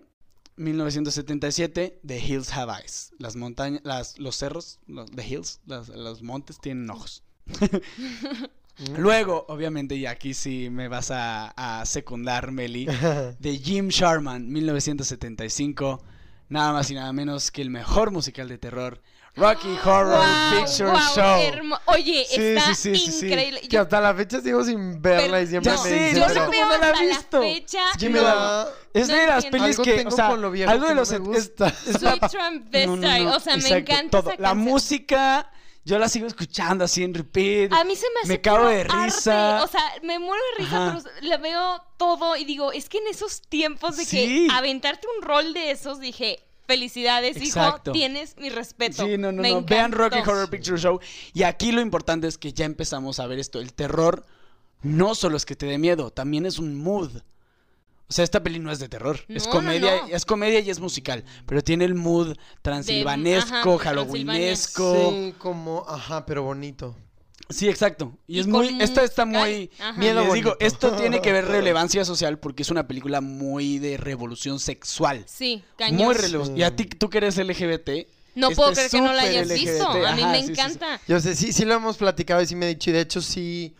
1977, 0.57 1.99
The 2.05 2.19
Hills 2.19 2.51
Have 2.53 2.71
Eyes. 2.81 3.11
Las 3.19 3.35
montañas, 3.35 3.81
las, 3.83 4.17
los 4.19 4.35
cerros, 4.37 4.79
los, 4.87 5.09
The 5.11 5.27
Hills, 5.27 5.59
las- 5.65 5.89
los 5.89 6.21
montes 6.21 6.59
tienen 6.59 6.89
ojos. 6.89 7.23
Luego, 8.97 9.45
obviamente, 9.47 9.95
y 9.95 10.05
aquí 10.05 10.33
sí 10.33 10.69
me 10.69 10.87
vas 10.89 11.09
a, 11.11 11.47
a 11.79 11.85
secundar, 11.85 12.51
Meli, 12.51 12.85
de 13.39 13.57
Jim 13.57 13.87
Sharman, 13.87 14.51
1975. 14.51 16.03
Nada 16.49 16.73
más 16.73 16.91
y 16.91 16.93
nada 16.95 17.11
menos 17.13 17.51
que 17.51 17.61
el 17.61 17.69
mejor 17.69 18.11
musical 18.11 18.47
de 18.49 18.57
terror, 18.57 19.01
Rocky 19.37 19.77
Horror 19.83 20.17
Wow, 20.17 20.59
Picture 20.63 20.89
wow, 20.91 20.99
Show. 21.13 21.77
Oye, 21.87 22.25
Sí, 22.29 22.35
está 22.41 22.73
sí, 22.75 22.95
sí, 22.95 23.25
increíble. 23.27 23.61
Que 23.61 23.77
hasta 23.77 23.99
la 23.99 24.13
fecha 24.15 24.39
sigo 24.41 24.63
sin 24.63 25.01
verla 25.01 25.41
y 25.41 25.47
siempre 25.47 25.73
ya 25.75 25.83
me 25.83 25.89
sé, 25.89 25.95
dicen, 26.09 26.15
yo 26.15 26.27
no 26.27 26.49
veo 26.49 26.61
cómo 26.63 26.71
no 26.73 26.77
la 26.77 26.89
he 27.03 27.07
visto. 27.07 27.39
la 27.41 27.47
fecha. 27.47 27.83
Me 28.01 28.09
no. 28.09 28.65
Es 28.93 29.09
No 29.09 29.15
de 29.15 29.27
las 29.27 29.45
pelis 29.47 29.77
que, 29.79 30.05
o 30.07 30.11
sea, 30.11 30.29
con 30.29 30.41
lo 30.41 30.51
viejo 30.51 30.71
algo 30.71 30.87
de 30.87 30.93
no 30.95 31.01
los 31.01 31.11
me 31.11 31.17
gusta. 31.17 31.69
Sweet 31.69 32.29
Transvestite. 32.29 32.85
No, 32.87 32.95
no, 32.95 33.19
no, 33.19 33.35
o 33.35 33.39
sea, 33.41 33.57
me 33.57 33.63
exacto, 33.63 33.91
encanta 33.91 34.21
todo. 34.21 34.31
esa 34.31 34.41
La 34.41 34.53
música 34.53 35.51
Yo 35.83 35.99
la 35.99 36.07
sigo 36.09 36.25
escuchando 36.27 36.85
así 36.85 37.03
en 37.03 37.13
repeat. 37.13 37.73
A 37.73 37.83
mí 37.83 37.95
se 37.95 38.05
me 38.13 38.19
hace 38.21 38.27
Me 38.29 38.41
cago 38.41 38.67
de 38.67 38.81
arte. 38.81 38.93
risa. 39.03 39.61
O 39.63 39.67
sea, 39.67 39.81
me 40.01 40.17
muero 40.17 40.41
de 40.57 40.63
risa, 40.63 40.87
Ajá. 40.87 40.99
pero 41.03 41.27
la 41.27 41.37
veo 41.37 41.83
todo 41.97 42.35
y 42.37 42.45
digo, 42.45 42.71
es 42.71 42.87
que 42.89 42.97
en 42.99 43.07
esos 43.07 43.41
tiempos 43.41 43.97
de 43.97 44.05
Sí. 44.05 44.47
que 44.47 44.53
aventarte 44.55 45.05
un 45.17 45.21
rol 45.27 45.53
de 45.53 45.71
esos, 45.71 45.99
dije, 45.99 46.39
felicidades, 46.65 47.37
Exacto. 47.37 47.91
hijo, 47.91 47.93
tienes 47.93 48.35
mi 48.37 48.49
respeto. 48.49 49.05
Sí, 49.05 49.17
no, 49.17 49.31
no, 49.31 49.41
Me 49.41 49.51
no. 49.51 49.61
Vean. 49.63 49.91
Rocky 49.91 50.19
Horror 50.19 50.49
Picture 50.49 50.77
Show. 50.77 50.99
Y 51.33 51.43
aquí 51.43 51.71
lo 51.71 51.81
importante 51.81 52.27
es 52.27 52.37
que 52.37 52.53
ya 52.53 52.65
empezamos 52.65 53.19
a 53.19 53.27
ver 53.27 53.39
esto. 53.39 53.59
El 53.59 53.73
terror 53.73 54.25
no 54.81 55.15
solo 55.15 55.37
es 55.37 55.45
que 55.45 55.55
te 55.55 55.65
dé 55.65 55.77
miedo, 55.77 56.11
también 56.11 56.45
es 56.45 56.59
un 56.59 56.75
mood. 56.75 57.11
O 58.07 58.13
sea, 58.13 58.23
esta 58.23 58.43
peli 58.43 58.59
no 58.59 58.71
es 58.71 58.77
de 58.77 58.87
terror. 58.87 59.19
es 59.27 59.47
comedia, 59.47 60.01
no, 60.01 60.07
no. 60.07 60.15
es 60.15 60.25
comedia 60.25 60.59
y 60.59 60.69
es 60.69 60.79
musical. 60.79 61.23
Pero 61.47 61.63
tiene 61.63 61.85
el 61.85 61.95
mood 61.95 62.37
transilvanesco, 62.61 63.75
ajá, 63.75 63.83
halloweenesco. 63.89 65.09
Sí, 65.09 65.33
como, 65.39 65.85
ajá, 65.87 66.25
pero 66.25 66.43
bonito. 66.43 66.95
Sí, 67.49 67.69
exacto. 67.69 68.17
Y, 68.27 68.37
Y 68.37 68.39
es 68.39 68.47
muy. 68.47 68.77
Esta 68.81 69.03
está 69.03 69.25
musical. 69.25 69.49
muy. 69.49 69.71
Ajá. 69.79 69.93
Miedo 69.99 70.23
Les 70.23 70.33
digo, 70.33 70.55
esto 70.59 70.95
tiene 70.95 71.21
que 71.21 71.31
ver 71.31 71.45
relevancia 71.47 72.03
social 72.05 72.39
porque 72.39 72.63
es 72.63 72.71
una 72.71 72.87
película 72.87 73.21
muy 73.21 73.79
de 73.79 73.97
revolución 73.97 74.59
sexual. 74.59 75.23
Sí, 75.27 75.63
cañón. 75.77 76.05
Muy 76.05 76.15
relevante. 76.15 76.53
Sí. 76.53 76.59
Y 76.59 76.63
a 76.63 76.75
ti, 76.75 76.85
tú 76.85 77.09
que 77.09 77.19
eres 77.19 77.37
LGBT. 77.37 77.89
No 78.35 78.47
este 78.49 78.55
puedo 78.57 78.73
creer 78.73 78.89
que 78.91 79.01
no 79.01 79.13
la 79.13 79.21
hayas 79.21 79.47
visto. 79.47 79.87
A 79.89 80.13
mí 80.15 80.21
Ajá, 80.23 80.31
me 80.31 80.41
sí, 80.41 80.47
sí, 80.47 80.55
sí. 80.55 80.59
encanta. 80.61 81.01
Yo 81.07 81.19
sé, 81.21 81.35
sí, 81.35 81.53
sí 81.53 81.63
lo 81.63 81.75
hemos 81.75 81.95
platicado 81.97 82.41
y 82.41 82.45
sí 82.45 82.55
me 82.55 82.65
he 82.65 82.69
dicho. 82.69 82.89
Y 82.89 82.93
de 82.93 82.99
hecho, 83.01 83.21
sí, 83.21 83.75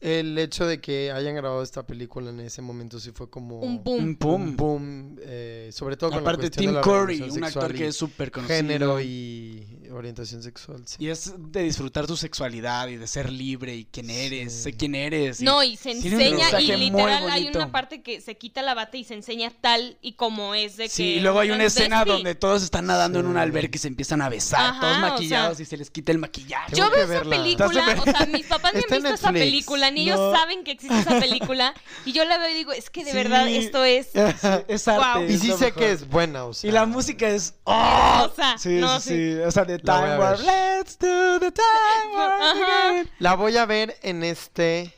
el 0.00 0.36
hecho 0.38 0.66
de 0.66 0.80
que 0.80 1.12
hayan 1.12 1.36
grabado 1.36 1.62
esta 1.62 1.86
película 1.86 2.30
en 2.30 2.40
ese 2.40 2.60
momento 2.62 2.98
sí 2.98 3.12
fue 3.12 3.30
como 3.30 3.60
Un 3.60 3.84
boom. 3.84 3.98
Un 4.02 4.18
boom. 4.18 4.42
un 4.42 4.56
boom, 4.56 5.16
eh, 5.22 5.70
sobre 5.72 5.96
todo 5.96 6.10
con 6.10 6.20
Aparte, 6.20 6.44
la 6.44 6.48
cuestión 6.48 6.62
Tim 6.64 6.70
de 6.70 6.76
la 6.76 6.80
Curry, 6.80 7.16
un 7.20 7.44
actor 7.44 7.44
sexual 7.44 7.72
que 7.74 7.86
es 7.86 7.96
súper 7.96 8.30
conocido. 8.32 8.56
género 8.56 9.00
y 9.00 9.64
orientación 9.92 10.42
sexual. 10.42 10.82
sí. 10.86 10.96
Y 10.98 11.08
es 11.08 11.32
de 11.36 11.62
disfrutar 11.62 12.06
tu 12.06 12.16
sexualidad 12.16 12.88
y 12.88 12.96
de 12.96 13.06
ser 13.06 13.30
libre 13.30 13.74
y 13.74 13.84
quién 13.84 14.10
eres, 14.10 14.52
Sí. 14.52 14.62
sé 14.62 14.72
quién 14.76 14.94
eres. 14.94 15.40
y- 15.40 15.44
No, 15.44 15.62
y 15.62 15.76
se 15.76 15.92
enseña, 15.92 16.60
y 16.60 16.76
literal 16.76 17.30
hay 17.30 17.48
una 17.48 17.70
parte 17.72 18.02
que 18.02 18.20
se 18.20 18.36
quita 18.36 18.62
la 18.62 18.74
bata 18.74 18.96
y 18.96 19.04
se 19.04 19.14
enseña 19.14 19.50
tal 19.60 19.98
y 20.00 20.12
como 20.12 20.54
es 20.54 20.76
de 20.76 20.84
que. 20.84 20.88
Sí, 20.90 21.04
y 21.14 21.20
luego 21.20 21.40
hay 21.40 21.50
una 21.50 21.64
escena 21.64 21.98
Despi. 22.04 22.10
donde 22.12 22.34
todos 22.34 22.62
están 22.62 22.86
nadando 22.86 23.20
en 23.20 23.26
un 23.26 23.34
Sí. 23.34 23.38
albergue 23.40 23.70
y 23.74 23.78
se 23.78 23.88
empiezan 23.88 24.22
a 24.22 24.28
besar, 24.28 24.60
Ajá, 24.70 24.80
todos 24.80 24.96
o 24.96 25.00
maquillados 25.00 25.56
sea, 25.56 25.62
y 25.62 25.66
se 25.66 25.76
les 25.76 25.90
quita 25.90 26.12
el 26.12 26.18
maquillaje. 26.18 26.72
Tengo 26.72 26.88
Yo 26.88 26.94
veo 26.94 27.04
esa 27.20 27.28
película, 27.28 27.66
o 27.66 28.04
sea, 28.04 28.26
mis 28.26 28.46
papás 28.46 28.74
Está 28.74 28.94
han 28.96 29.02
visto 29.02 29.14
esa 29.14 29.32
película, 29.32 29.90
ni 29.90 30.06
No. 30.06 30.14
ellos 30.14 30.36
saben 30.36 30.64
que 30.64 30.72
existe 30.72 30.98
esa 30.98 31.18
película, 31.20 31.74
y 32.04 32.12
yo 32.12 32.24
la 32.24 32.38
veo 32.38 32.50
y 32.50 32.54
digo, 32.54 32.72
es 32.72 32.90
que 32.90 33.04
de 33.04 33.10
Sí. 33.10 33.16
verdad 33.16 33.48
esto 33.48 33.84
es... 33.84 34.08
es 34.68 34.88
arte. 34.88 35.00
Guau. 35.00 35.24
Y 35.24 35.38
sí 35.38 35.48
sé 35.52 35.66
mejor. 35.66 35.74
que 35.74 35.92
es 35.92 36.08
buena, 36.08 36.44
o 36.44 36.54
sea. 36.54 36.68
Y 36.68 36.72
la 36.72 36.86
música 36.86 37.28
es. 37.28 37.54
¡Oh! 37.64 38.20
hermosa. 38.30 38.58
Sí, 38.58 38.68
no, 38.80 39.00
sí, 39.00 39.08
sí. 39.10 39.34
O 39.46 39.50
sea, 39.50 39.64
La 39.82 40.00
voy 40.00 40.02
Time 40.02 40.14
a 40.14 40.18
Warp. 40.18 40.38
ver. 40.38 40.46
Let's 40.46 40.98
do 40.98 41.38
the 41.40 41.52
Time 41.52 42.14
Warp 42.16 42.40
Ajá. 42.40 42.88
again. 42.90 43.10
La 43.18 43.34
voy 43.34 43.56
a 43.56 43.66
ver 43.66 43.96
en 44.02 44.22
este 44.24 44.92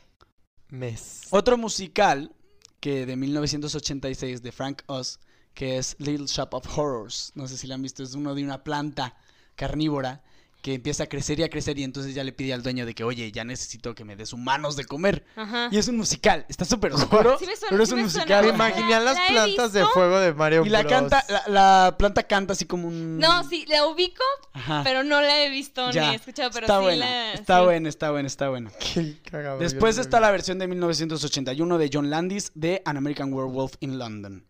mes. 0.69 1.21
Otro 1.29 1.57
musical 1.57 2.31
que 2.79 3.05
de 3.05 3.15
1986 3.15 4.41
de 4.41 4.51
Frank 4.51 4.81
Oz, 4.87 5.19
que 5.53 5.77
es 5.77 5.95
Little 5.99 6.27
Shop 6.27 6.49
of 6.53 6.77
Horrors. 6.77 7.31
No 7.35 7.47
sé 7.47 7.57
si 7.57 7.67
la 7.67 7.75
han 7.75 7.81
visto, 7.81 8.03
es 8.03 8.13
uno 8.15 8.35
de 8.35 8.43
una 8.43 8.63
planta 8.63 9.15
carnívora 9.55 10.23
que 10.63 10.73
empieza 10.73 11.03
a 11.03 11.07
crecer 11.07 11.39
y 11.39 11.43
a 11.43 11.49
crecer 11.49 11.77
y 11.77 11.83
entonces 11.83 12.15
ya 12.15 12.23
le 12.23 12.31
pide 12.31 12.53
al 12.53 12.63
dueño 12.63 12.85
de 12.85 12.95
que, 12.95 13.03
oye, 13.03 13.29
ya 13.33 13.43
necesito 13.43 13.93
que 13.93 14.05
me 14.05 14.15
des 14.15 14.31
humanos 14.31 14.77
de 14.77 14.85
comer. 14.85 15.25
Ajá. 15.35 15.67
Y 15.71 15.77
es 15.77 15.89
un 15.89 15.97
musical, 15.97 16.45
está 16.47 16.63
súper 16.63 16.93
oscuro, 16.93 17.37
Sí 17.37 17.43
suena, 17.45 17.57
pero 17.69 17.83
es 17.83 17.89
sí 17.89 17.93
un 17.95 17.99
me 17.99 18.05
musical. 18.05 18.45
Me 18.45 18.49
imaginé 18.51 18.93
a 18.95 18.99
las 19.01 19.17
La 19.17 19.27
plantas 19.27 19.73
de 19.73 19.85
fuego 19.87 20.19
de 20.21 20.33
Mario 20.33 20.65
Y 20.65 20.69
la 20.69 20.79
Bros. 20.83 20.91
canta, 20.93 21.25
la, 21.27 21.43
la 21.49 21.95
planta 21.99 22.23
canta 22.23 22.53
así 22.53 22.63
como 22.65 22.87
un... 22.87 23.19
No, 23.19 23.43
sí, 23.49 23.65
la 23.67 23.85
ubico, 23.87 24.23
Ajá. 24.53 24.81
pero 24.85 25.03
no 25.03 25.19
la 25.21 25.43
he 25.43 25.49
visto 25.49 25.91
Ya. 25.91 26.07
ni 26.07 26.13
he 26.13 26.15
escuchado, 26.15 26.49
pero 26.53 26.65
está 26.65 26.77
sí 26.77 26.83
buena, 26.83 27.05
la... 27.05 27.33
está 27.33 27.57
sí. 27.59 27.63
buena, 27.65 27.89
está 27.89 28.11
buena, 28.11 28.27
está 28.27 28.49
buena. 28.49 28.71
Qué 28.93 29.17
cagado, 29.29 29.59
Después 29.59 29.97
está 29.97 30.21
la 30.21 30.31
versión 30.31 30.59
de 30.59 30.67
1981 30.67 31.77
de 31.77 31.89
John 31.91 32.09
Landis 32.09 32.53
de 32.55 32.81
An 32.85 32.95
American 32.95 33.33
Werewolf 33.33 33.73
in 33.81 33.97
London. 33.99 34.47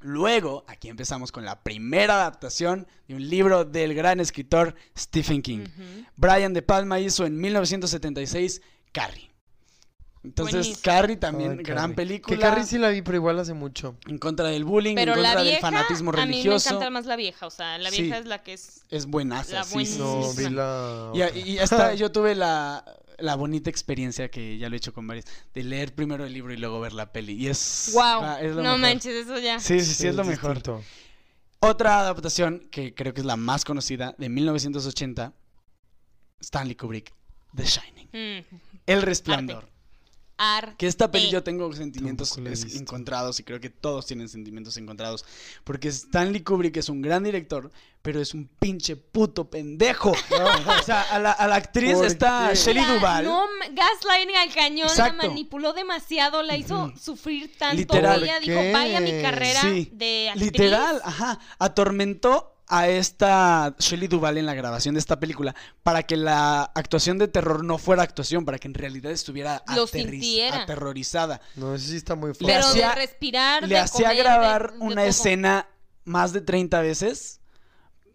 Luego, 0.00 0.64
aquí 0.68 0.88
empezamos 0.88 1.32
con 1.32 1.44
la 1.44 1.60
primera 1.62 2.14
adaptación 2.14 2.86
de 3.08 3.14
un 3.16 3.28
libro 3.28 3.64
del 3.64 3.94
gran 3.94 4.20
escritor 4.20 4.74
Stephen 4.96 5.42
King. 5.42 5.66
Brian 6.16 6.52
De 6.54 6.62
Palma 6.62 7.00
hizo 7.00 7.26
en 7.26 7.36
1976 7.40 8.60
Carrie. 8.92 9.28
Entonces, 10.24 10.54
Buenísimo. 10.56 10.78
Carrie 10.82 11.16
también, 11.16 11.50
Ay, 11.52 11.64
gran 11.64 11.76
Carrie. 11.78 11.94
película. 11.96 12.36
Que 12.36 12.42
Carrie 12.42 12.64
sí 12.64 12.76
la 12.78 12.88
vi, 12.90 13.02
pero 13.02 13.16
igual 13.16 13.38
hace 13.38 13.54
mucho. 13.54 13.96
En 14.06 14.18
contra 14.18 14.48
del 14.48 14.64
bullying, 14.64 14.94
Pero 14.96 15.14
en 15.14 15.22
la 15.22 15.34
contra 15.34 15.50
del 15.50 15.60
fanatismo 15.60 16.10
a 16.10 16.12
mí 16.14 16.18
me 16.18 16.26
religioso. 16.26 16.68
encanta 16.70 16.90
más 16.90 17.06
la 17.06 17.16
vieja, 17.16 17.46
o 17.46 17.50
sea, 17.50 17.78
la 17.78 17.90
Sí. 17.90 18.02
vieja 18.02 18.18
es 18.18 18.26
la 18.26 18.42
que 18.42 18.52
es... 18.52 18.82
Es 18.90 19.06
buenaza, 19.06 19.52
La 19.54 19.64
sí, 19.64 19.86
sí, 19.86 19.92
sí, 19.94 19.98
No, 19.98 20.22
sí. 20.24 20.44
vi 20.44 20.50
la. 20.50 21.10
Y, 21.14 21.22
otra. 21.22 21.38
y 21.38 21.58
hasta 21.58 21.94
yo 21.94 22.10
tuve 22.12 22.34
la, 22.34 22.84
la 23.18 23.34
bonita 23.34 23.68
experiencia 23.70 24.30
que 24.30 24.58
ya 24.58 24.68
lo 24.68 24.74
he 24.74 24.78
hecho 24.78 24.92
con 24.92 25.06
varios, 25.06 25.26
de 25.54 25.64
leer 25.64 25.94
primero 25.94 26.24
el 26.24 26.32
libro 26.32 26.52
y 26.52 26.56
luego 26.56 26.80
ver 26.80 26.92
la 26.92 27.12
peli. 27.12 27.34
Y 27.34 27.48
es. 27.48 27.90
Wow, 27.92 28.02
ah, 28.02 28.38
es 28.40 28.50
lo 28.50 28.62
no 28.62 28.76
mejor. 28.76 28.78
manches, 28.80 29.26
eso 29.26 29.38
ya. 29.38 29.58
Sí, 29.60 29.80
sí, 29.80 29.94
sí, 29.94 30.06
es 30.06 30.14
lo 30.14 30.24
mejor. 30.24 30.54
distinto. 30.54 30.82
Otra 31.60 31.98
adaptación 32.00 32.68
que 32.70 32.94
creo 32.94 33.12
que 33.12 33.20
es 33.20 33.26
la 33.26 33.36
más 33.36 33.64
conocida, 33.64 34.14
de 34.16 34.28
1980, 34.28 35.32
Stanley 36.40 36.76
Kubrick, 36.76 37.12
The 37.54 37.64
Shining. 37.64 38.08
Mm, 38.12 38.56
El 38.86 39.02
Resplandor. 39.02 39.68
Ar- 40.38 40.76
Que 40.76 40.86
esta 40.86 41.10
peli 41.10 41.30
yo 41.30 41.42
tengo 41.42 41.70
sentimientos 41.72 42.38
encontrados 42.74 43.38
y 43.40 43.44
creo 43.44 43.60
que 43.60 43.70
todos 43.70 44.06
tienen 44.06 44.28
sentimientos 44.28 44.76
encontrados. 44.76 45.24
Porque 45.64 45.88
Stanley 45.88 46.42
Kubrick 46.42 46.76
es 46.78 46.88
un 46.88 47.02
gran 47.02 47.24
director, 47.24 47.70
pero 48.02 48.20
es 48.20 48.32
un 48.32 48.48
pinche 48.58 48.96
puto 48.96 49.50
pendejo. 49.50 50.12
o 50.80 50.82
sea, 50.84 51.02
a 51.02 51.18
la, 51.18 51.32
a 51.32 51.46
la 51.48 51.56
actriz 51.56 51.94
¿Por 51.94 52.06
está 52.06 52.48
qué? 52.50 52.56
Shelley 52.56 52.84
Duvall. 52.84 53.24
No, 53.24 53.44
gaslighting 53.72 54.36
al 54.36 54.54
cañón, 54.54 54.88
Exacto. 54.88 55.22
la 55.22 55.28
manipuló 55.28 55.72
demasiado, 55.72 56.42
la 56.42 56.56
hizo 56.56 56.92
sufrir 56.98 57.52
tanto. 57.58 57.76
Literal. 57.76 58.22
Ella 58.22 58.34
¿Por 58.36 58.42
dijo, 58.42 58.60
qué? 58.60 58.72
vaya 58.72 59.00
mi 59.00 59.20
carrera 59.20 59.60
Sí, 59.60 59.90
de 59.92 60.28
actriz. 60.30 60.52
Literal, 60.52 61.00
ajá. 61.04 61.38
Atormentó 61.58 62.54
a 62.70 62.88
esta 62.88 63.74
Shelley 63.78 64.08
Duvall 64.08 64.38
en 64.38 64.46
la 64.46 64.54
grabación 64.54 64.94
de 64.94 65.00
esta 65.00 65.18
película 65.18 65.54
para 65.82 66.02
que 66.02 66.16
la 66.16 66.62
actuación 66.74 67.18
de 67.18 67.28
terror 67.28 67.64
no 67.64 67.78
fuera 67.78 68.02
actuación, 68.02 68.44
para 68.44 68.58
que 68.58 68.68
en 68.68 68.74
realidad 68.74 69.10
estuviera 69.12 69.62
Lo 69.74 69.86
aterriz- 69.86 70.10
sintiera. 70.20 70.62
aterrorizada. 70.62 71.40
No, 71.56 71.74
eso 71.74 71.88
sí 71.88 71.96
está 71.96 72.14
muy 72.14 72.34
fuerte. 72.34 72.44
Le 72.46 72.52
Pero 72.54 72.66
hacía- 72.66 72.88
de 72.90 72.94
respirar, 72.94 73.62
Le 73.62 73.68
de 73.68 73.78
hacía 73.78 74.08
comer, 74.10 74.22
grabar 74.22 74.72
de- 74.72 74.78
de 74.78 74.84
una 74.84 74.94
todo. 75.02 75.04
escena 75.10 75.68
más 76.04 76.32
de 76.32 76.40
30 76.40 76.80
veces. 76.80 77.40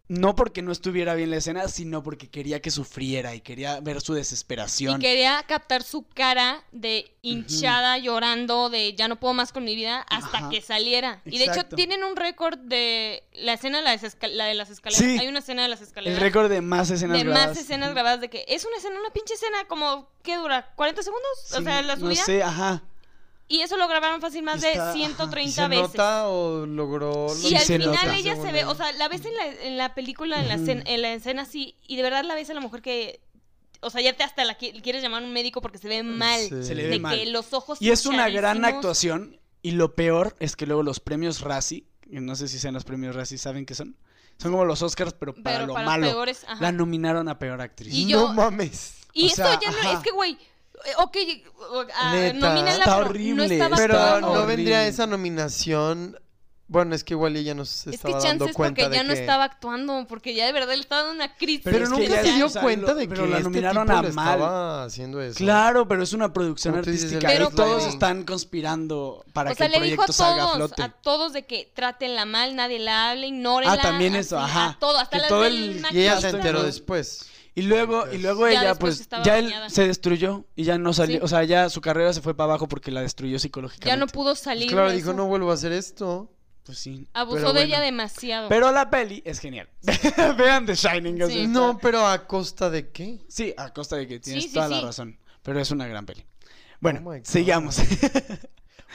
No 0.09 0.35
porque 0.35 0.61
no 0.61 0.73
estuviera 0.73 1.15
bien 1.15 1.31
la 1.31 1.37
escena, 1.37 1.67
sino 1.69 2.03
porque 2.03 2.29
quería 2.29 2.61
que 2.61 2.71
sufriera 2.71 3.33
y 3.35 3.41
quería 3.41 3.79
ver 3.79 4.01
su 4.01 4.13
Y 4.13 4.17
desesperación. 4.17 4.99
quería 4.99 5.41
captar 5.47 5.81
su 5.81 6.03
cara 6.05 6.61
de 6.73 7.09
hinchada, 7.21 7.97
llorando, 7.97 8.69
de 8.69 8.93
ya 8.95 9.07
no 9.07 9.17
puedo 9.17 9.33
más 9.33 9.53
con 9.53 9.63
mi 9.63 9.75
vida, 9.77 10.01
hasta 10.09 10.39
Ajá. 10.39 10.49
que 10.49 10.61
saliera. 10.61 11.21
Y 11.25 11.37
de 11.37 11.45
hecho 11.45 11.65
tienen 11.65 12.03
un 12.03 12.17
récord 12.17 12.57
de 12.59 13.23
la 13.33 13.53
escena 13.53 13.77
de 13.77 13.83
las, 13.85 14.17
la 14.29 14.45
de 14.45 14.53
las 14.55 14.69
escaleras. 14.69 15.03
Sí. 15.05 15.17
Hay 15.19 15.27
una 15.29 15.39
escena 15.39 15.63
de 15.63 15.69
las 15.69 15.79
El 15.79 15.87
escaleras. 15.87 16.19
récord 16.21 16.49
de 16.49 16.61
más 16.61 16.89
escenas 16.89 17.17
de 17.17 17.23
grabadas. 17.23 17.47
más 17.49 17.57
escenas 17.57 17.91
grabadas 17.93 18.19
de 18.19 18.29
que 18.29 18.43
es 18.49 18.65
una 18.65 18.75
escena, 18.77 18.99
una 18.99 19.09
pinche 19.11 19.35
escena 19.35 19.65
como, 19.69 20.09
¿qué 20.21 20.35
dura? 20.35 20.73
¿40 20.75 21.01
segundos? 21.01 21.29
o 21.57 21.61
sea, 21.61 21.81
la 21.81 21.95
No 21.95 22.01
subida. 22.07 22.23
sé, 22.25 22.43
ajá. 22.43 22.83
Y 23.53 23.61
eso 23.61 23.77
lo 23.77 23.87
grabaron 23.87 24.19
fácil 24.19 24.41
más 24.43 24.63
Está- 24.63 24.93
de 24.93 24.97
¿Y 24.99 25.03
130 25.03 25.51
se 25.63 25.67
veces. 25.67 25.83
nota 25.89 26.27
o 26.27 26.65
logró.? 26.65 27.29
Sí, 27.29 27.49
Y 27.51 27.55
al 27.55 27.61
se 27.63 27.77
final 27.77 27.93
nota. 28.07 28.15
ella 28.17 28.35
se 28.35 28.51
ve, 28.51 28.65
o 28.65 28.73
sea, 28.73 28.91
la 28.93 29.07
ves 29.07 29.23
en 29.25 29.35
la, 29.35 29.45
en 29.45 29.77
la 29.77 29.93
película, 29.93 30.39
en 30.41 30.47
la, 30.47 30.55
en 30.55 31.01
la 31.01 31.13
escena 31.13 31.43
así, 31.43 31.75
y 31.87 31.95
de 31.95 32.01
verdad 32.01 32.23
la 32.25 32.33
ves 32.33 32.49
a 32.49 32.55
la 32.55 32.61
mujer 32.61 32.81
que, 32.81 33.21
o 33.81 33.89
sea, 33.91 34.01
ya 34.01 34.13
te 34.17 34.23
hasta 34.23 34.43
la 34.43 34.57
qui- 34.57 34.81
quieres 34.81 35.03
llamar 35.03 35.21
a 35.21 35.25
un 35.27 35.33
médico 35.33 35.61
porque 35.61 35.77
se 35.77 35.87
ve 35.87 36.01
mal. 36.01 36.39
Sí. 36.41 36.63
Se 36.63 36.73
le 36.73 36.83
ve 36.83 36.89
de 36.89 36.99
mal. 36.99 37.15
que 37.15 37.25
los 37.27 37.53
ojos 37.53 37.79
Y 37.79 37.91
es 37.91 38.05
una 38.07 38.27
gran 38.29 38.65
actuación. 38.65 39.39
Y 39.61 39.71
lo 39.71 39.93
peor 39.95 40.35
es 40.39 40.55
que 40.55 40.65
luego 40.65 40.81
los 40.83 40.99
premios 40.99 41.41
Razzie, 41.41 41.85
que 42.01 42.19
no 42.21 42.35
sé 42.35 42.47
si 42.47 42.57
sean 42.59 42.73
los 42.73 42.83
premios 42.85 43.15
Razzie, 43.15 43.37
¿saben 43.37 43.65
qué 43.67 43.75
son? 43.75 43.95
Son 44.37 44.51
como 44.51 44.65
los 44.65 44.81
Oscars, 44.81 45.13
pero 45.13 45.33
para 45.35 45.57
Pero 45.57 45.67
lo 45.67 45.73
para 45.75 45.85
malo. 45.85 46.07
peores, 46.07 46.43
ajá. 46.47 46.59
La 46.59 46.71
nominaron 46.71 47.29
a 47.29 47.37
peor 47.37 47.61
actriz. 47.61 47.93
Y 47.93 48.07
yo- 48.07 48.29
No 48.29 48.33
mames. 48.33 48.95
Y 49.13 49.25
o 49.25 49.27
eso 49.27 49.43
ya 49.61 49.69
no, 49.71 49.77
ajá. 49.77 49.93
es 49.93 49.99
que, 49.99 50.09
güey, 50.11 50.37
ok, 50.97 51.17
uh, 51.71 52.13
Neta. 52.13 52.33
nomínala, 52.33 52.71
Está 52.71 52.83
pero 52.85 53.03
no 53.03 53.09
horrible, 53.09 53.45
estaba 53.45 53.75
Pero 53.77 53.99
actuando. 53.99 54.33
no 54.35 54.45
vendría 54.45 54.87
esa 54.87 55.07
nominación. 55.07 56.17
Bueno, 56.65 56.95
es 56.95 57.03
que 57.03 57.13
igual 57.13 57.35
ella 57.35 57.53
nos 57.53 57.69
Es 57.81 57.83
que 57.83 57.91
estaba 57.97 58.13
chance 58.15 58.27
dando 58.29 58.45
es 58.45 58.53
cuenta 58.55 58.81
porque 58.83 58.89
de 58.89 58.95
ya 58.95 59.03
no 59.03 59.13
que- 59.13 59.19
estaba 59.19 59.43
actuando, 59.43 60.05
porque 60.07 60.33
ya 60.33 60.45
de 60.47 60.53
verdad 60.53 60.73
le 60.73 60.79
estaba 60.81 61.03
dando 61.03 61.15
una 61.23 61.35
crisis. 61.35 61.61
Pero, 61.65 61.83
es 61.83 61.83
que 61.83 61.89
nunca 61.99 62.21
se 62.23 62.29
es- 62.29 62.35
dio 62.35 62.49
cuenta 62.61 62.87
lo- 62.93 62.95
de 62.95 63.07
pero 63.07 63.23
que 63.23 63.29
la 63.29 63.37
este 63.37 63.43
nominaron 63.49 63.85
tipo 63.85 63.97
a 63.97 64.01
le 64.01 64.11
mal. 64.13 64.33
estaba 64.39 64.83
haciendo 64.85 65.21
eso. 65.21 65.37
Claro, 65.37 65.87
pero 65.87 66.01
es 66.01 66.13
una 66.13 66.33
producción 66.33 66.75
artística. 66.75 67.33
y 67.35 67.49
todos 67.49 67.85
están 67.85 68.23
conspirando 68.23 69.23
para 69.33 69.51
o 69.51 69.53
que 69.53 69.57
sea, 69.57 69.65
el 69.67 69.73
le 69.73 69.81
dijo 69.81 70.01
a 70.01 70.05
proyecto 70.05 70.23
todos, 70.23 70.55
flote. 70.55 70.81
a 70.81 70.89
todos 70.89 71.33
de 71.33 71.45
que 71.45 71.69
trátenla 71.75 72.25
mal, 72.25 72.55
nadie 72.55 72.79
la 72.79 73.11
hable, 73.11 73.27
ignórenla. 73.27 73.73
Ah, 73.73 73.81
también 73.81 74.15
eso, 74.15 74.39
así, 74.39 74.49
ajá. 74.51 74.69
A 74.69 74.79
todo, 74.79 74.97
hasta 74.97 75.17
Que 75.17 75.21
la 75.21 75.27
todo 75.27 75.45
el- 75.45 75.85
Y 75.91 75.99
ella 75.99 76.21
se 76.21 76.29
enteró 76.29 76.59
¿no? 76.59 76.65
después. 76.65 77.27
Y 77.55 77.63
luego, 77.63 78.11
y 78.11 78.17
luego 78.17 78.47
Ya 78.47 78.51
ella, 78.61 78.69
después 78.69 78.95
pues, 78.95 79.01
estaba 79.01 79.23
ya 79.23 79.37
él 79.37 79.45
dañada. 79.45 79.69
se 79.69 79.85
destruyó 79.87 80.45
y 80.55 80.63
ya 80.63 80.77
no 80.79 80.91
salió. 80.93 81.17
Sí. 81.19 81.23
O 81.23 81.27
sea, 81.27 81.43
ya 81.43 81.69
su 81.69 81.81
carrera 81.81 82.11
se 82.13 82.21
fue 82.21 82.35
para 82.35 82.45
abajo 82.45 82.67
porque 82.67 82.89
la 82.91 83.01
destruyó 83.01 83.37
psicológicamente. 83.37 83.87
Ya 83.89 83.95
no 83.97 84.07
pudo 84.07 84.33
salir. 84.35 84.69
Claro, 84.69 84.89
de 84.89 84.95
dijo, 84.95 85.11
eso. 85.11 85.17
no 85.17 85.27
vuelvo 85.27 85.51
a 85.51 85.53
hacer 85.53 85.71
esto. 85.71 86.31
Pues 86.65 86.77
sí. 86.79 87.07
Abusó 87.13 87.37
pero 87.37 87.53
de 87.53 87.63
ella 87.63 87.79
demasiado. 87.81 88.47
Pero 88.49 88.71
la 88.71 88.89
peli 88.89 89.21
es 89.25 89.39
genial. 89.39 89.69
Vean 90.37 90.65
The 90.65 90.75
Shining. 90.75 91.21
o 91.21 91.25
sea, 91.27 91.35
Sí. 91.35 91.41
está- 91.41 91.51
No, 91.53 91.77
pero 91.77 92.07
a 92.07 92.25
costa 92.25 92.69
de 92.69 92.89
qué? 92.89 93.19
Sí, 93.27 93.53
a 93.57 93.71
costa 93.73 93.97
de 93.97 94.07
que 94.07 94.19
tienes 94.19 94.43
Sí, 94.43 94.49
sí, 94.49 94.55
toda 94.55 94.69
la 94.69 94.77
sí. 94.79 94.85
razón. 94.85 95.19
Pero 95.43 95.59
es 95.59 95.69
una 95.71 95.85
gran 95.87 96.05
peli. 96.05 96.25
Bueno, 96.79 97.01
Oh 97.05 97.11
my 97.11 97.19
God. 97.19 97.25
sigamos. 97.25 97.77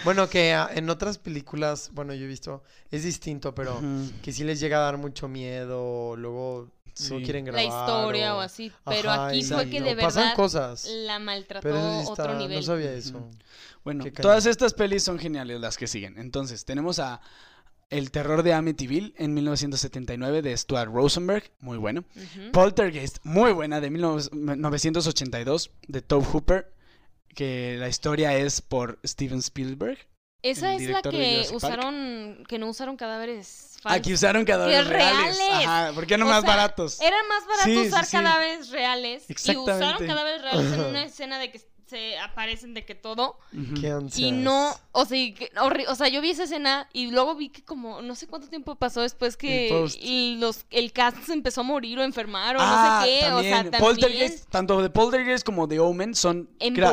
Bueno, 0.04 0.28
que 0.28 0.52
ah, 0.54 0.70
en 0.72 0.90
otras 0.90 1.18
películas, 1.18 1.90
bueno, 1.92 2.14
yo 2.14 2.24
he 2.24 2.28
visto, 2.28 2.62
es 2.92 3.02
distinto, 3.02 3.52
pero 3.54 3.78
Ujú. 3.78 4.12
que 4.22 4.32
sí 4.32 4.44
les 4.44 4.60
llega 4.60 4.76
a 4.78 4.80
dar 4.82 4.96
mucho 4.96 5.26
miedo, 5.26 6.14
luego 6.16 6.70
Sí. 6.98 7.14
no 7.14 7.20
quieren 7.20 7.46
la 7.52 7.62
historia 7.62 8.34
o, 8.34 8.40
así. 8.40 8.72
Pero 8.84 9.10
Ajá, 9.10 9.28
aquí 9.28 9.42
fue 9.44 9.70
que 9.70 9.80
de 9.80 9.94
Pasan 9.94 10.22
verdad 10.22 10.36
cosas, 10.36 10.88
la 10.88 11.20
maltrató 11.20 11.62
pero 11.62 11.78
eso 11.78 12.02
sí 12.02 12.12
otro 12.12 12.34
nivel. 12.34 12.56
no 12.58 12.62
sabía 12.62 12.92
eso. 12.92 13.28
Bueno, 13.84 14.04
todas 14.20 14.46
estas 14.46 14.74
pelis 14.74 15.04
son 15.04 15.18
geniales 15.18 15.60
las 15.60 15.76
que 15.76 15.86
siguen. 15.86 16.18
Entonces, 16.18 16.64
tenemos 16.64 16.98
a 16.98 17.20
El 17.88 18.10
terror 18.10 18.42
de 18.42 18.52
Amityville 18.52 19.14
en 19.16 19.32
1979 19.32 20.42
de 20.42 20.56
Stuart 20.56 20.92
Rosenberg, 20.92 21.50
muy 21.60 21.78
bueno. 21.78 22.04
Poltergeist, 22.52 23.18
muy 23.22 23.52
buena, 23.52 23.80
de 23.80 23.90
1982 23.90 25.70
de 25.86 26.02
Tobe 26.02 26.26
Hooper, 26.26 26.74
que 27.34 27.76
la 27.78 27.88
historia 27.88 28.36
es 28.36 28.60
por 28.60 28.98
Steven 29.06 29.38
Spielberg. 29.38 29.98
Esa 30.42 30.74
el 30.74 30.82
es 30.82 30.90
la 30.90 31.02
que 31.02 31.46
usaron, 31.52 32.44
que 32.48 32.58
no 32.58 32.68
usaron 32.68 32.96
cadáveres 32.96 33.76
falsos. 33.82 33.98
Aquí 33.98 34.12
usaron 34.12 34.44
cadáveres 34.44 34.84
¡Qué 34.86 34.92
reales. 34.92 35.36
reales! 35.36 35.66
Ajá, 35.66 35.92
¿por 35.94 36.06
qué 36.06 36.16
no 36.16 36.26
O 36.26 36.28
más 36.28 36.42
sea, 36.42 36.50
baratos? 36.50 37.00
Era 37.00 37.16
más 37.28 37.46
barato 37.46 37.64
Sí, 37.82 37.88
usar 37.88 38.04
sí. 38.04 38.12
cadáveres 38.16 38.70
reales. 38.70 39.24
Y 39.28 39.56
usaron 39.56 40.06
cadáveres 40.06 40.42
reales 40.42 40.72
en 40.72 40.80
una 40.80 41.02
escena 41.04 41.38
de 41.40 41.50
que 41.50 41.60
se 41.88 42.18
aparecen 42.18 42.74
de 42.74 42.84
que 42.84 42.94
todo. 42.94 43.38
Qué 43.80 43.98
Y 44.16 44.30
no, 44.30 44.76
o 44.92 45.06
sea, 45.06 45.16
y 45.18 45.32
que- 45.32 45.50
horri- 45.54 45.86
o 45.88 45.94
sea, 45.94 46.06
yo 46.08 46.20
vi 46.20 46.30
esa 46.30 46.44
escena 46.44 46.86
y 46.92 47.10
luego 47.10 47.34
vi 47.34 47.48
que 47.48 47.64
como, 47.64 48.02
no 48.02 48.14
sé 48.14 48.26
cuánto 48.28 48.46
tiempo 48.48 48.76
pasó 48.76 49.00
después 49.00 49.34
El 49.34 49.38
que 49.38 49.86
y 50.02 50.36
los, 50.38 50.66
el 50.70 50.92
cast 50.92 51.16
se 51.24 51.32
empezó 51.32 51.62
a 51.62 51.64
morir 51.64 51.98
o 51.98 52.02
enfermar 52.04 52.56
o 52.56 52.60
Ah, 52.60 53.00
no 53.00 53.06
sé 53.06 53.10
qué. 53.12 53.20
también. 53.22 53.32
O 53.34 53.42
sea, 53.54 53.62
también. 53.62 53.80
Poltergeist, 53.80 54.48
tanto 54.50 54.82
de 54.82 54.90
Poltergeist 54.90 55.44
como 55.46 55.66
de 55.66 55.80
Omen 55.80 56.14
son, 56.14 56.50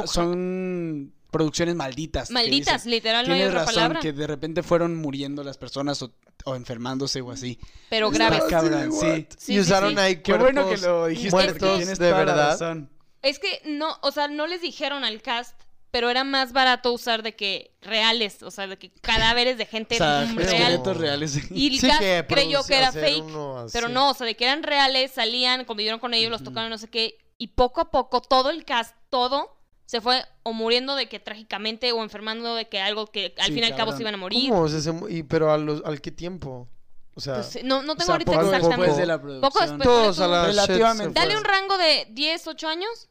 son 0.07 1.11
producciones 1.37 1.75
malditas. 1.75 2.29
que 2.29 2.33
Malditas, 2.33 2.83
dicen. 2.83 2.91
literal, 2.91 3.27
no 3.27 3.33
hay 3.33 3.43
otra 3.43 3.59
razón, 3.59 3.73
palabra. 3.75 3.99
que 3.99 4.13
de 4.13 4.27
repente 4.27 4.63
fueron 4.63 4.95
muriendo 4.95 5.43
las 5.43 5.57
personas 5.57 6.01
o, 6.01 6.13
o 6.45 6.55
enfermándose 6.55 7.19
o 7.21 7.31
así. 7.31 7.59
Pero 7.89 8.09
graves. 8.09 8.43
cabrón, 8.49 8.91
sí. 8.91 9.27
Sí, 9.37 9.53
y 9.53 9.59
usaron 9.59 9.93
sí. 9.93 9.99
ahí 9.99 10.21
Qué 10.21 10.33
bueno 10.33 10.61
que 10.61 10.77
cuerpos 10.77 10.81
lo 10.81 11.05
dijiste 11.07 11.31
muertos 11.31 11.57
porque 11.59 11.75
tienes 11.77 11.99
de 11.99 12.09
toda 12.09 12.11
la 12.11 12.25
verdad. 12.25 12.49
razón. 12.51 12.89
Es 13.21 13.39
que 13.39 13.61
no, 13.65 13.97
o 14.01 14.11
sea, 14.11 14.27
no 14.27 14.47
les 14.47 14.61
dijeron 14.61 15.03
al 15.03 15.21
cast, 15.21 15.59
pero 15.91 16.09
era 16.09 16.23
más 16.23 16.51
barato 16.53 16.91
usar 16.93 17.23
de 17.23 17.35
que 17.35 17.75
reales, 17.81 18.43
o 18.43 18.51
sea, 18.51 18.67
de 18.67 18.77
que 18.77 18.91
cadáveres 19.01 19.57
de 19.57 19.65
gente 19.65 19.95
O 19.95 19.97
sea, 19.97 20.25
real. 20.35 20.81
reales. 20.95 21.51
Y 21.51 21.67
el 21.73 21.79
Sí, 21.79 21.87
cast 21.87 21.99
que 21.99 22.25
creyó 22.27 22.63
que 22.65 22.77
era 22.77 22.91
fake. 22.91 23.25
Pero 23.73 23.89
no, 23.89 24.09
o 24.11 24.13
sea, 24.13 24.25
de 24.27 24.35
que 24.35 24.43
eran 24.45 24.61
reales, 24.63 25.11
salían, 25.11 25.65
convivieron 25.65 25.99
con 25.99 26.13
ellos, 26.13 26.31
los 26.31 26.43
tocaron, 26.43 26.69
no 26.69 26.77
sé 26.77 26.87
qué. 26.89 27.17
Y 27.37 27.47
poco 27.47 27.81
a 27.81 27.91
poco, 27.91 28.21
todo 28.21 28.49
el 28.49 28.63
cast, 28.63 28.95
todo, 29.09 29.54
se 29.85 30.01
fue 30.01 30.23
o 30.43 30.53
muriendo 30.53 30.95
de 30.95 31.07
que 31.07 31.19
trágicamente 31.19 31.91
o 31.91 32.01
enfermando 32.03 32.55
de 32.55 32.67
que 32.67 32.81
algo 32.81 33.07
que 33.07 33.33
al 33.37 33.47
Sí, 33.47 33.53
fin 33.53 33.63
y 33.63 33.67
al 33.67 33.75
cabo 33.75 33.91
se 33.91 34.01
iban 34.01 34.13
a 34.15 34.17
morir. 34.17 34.49
¿Cómo? 34.49 34.61
O 34.63 34.67
sea, 34.69 34.79
se 34.81 34.93
y, 35.09 35.23
pero 35.23 35.51
a 35.51 35.57
los, 35.57 35.83
¿al 35.85 36.01
qué 36.01 36.11
tiempo? 36.11 36.67
O 37.13 37.21
sea, 37.21 37.35
Pues, 37.35 37.63
no, 37.63 37.81
no 37.83 37.93
O 37.93 37.95
tengo 37.95 38.05
sea, 38.05 38.13
ahorita 38.15 38.31
poco 38.33 38.43
exactamente. 38.45 38.81
después 38.81 38.97
de 38.97 39.05
la 39.05 39.21
producción. 39.21 39.49
Poco 39.51 39.59
después. 39.61 39.83
todos 39.83 40.19
a 40.19 40.27
la 40.27 40.45
Relativamente. 40.47 41.13
Dale 41.19 41.37
un 41.37 41.43
rango 41.43 41.77
de 41.77 42.07
10, 42.11 42.47
8 42.47 42.67
años. 42.67 43.09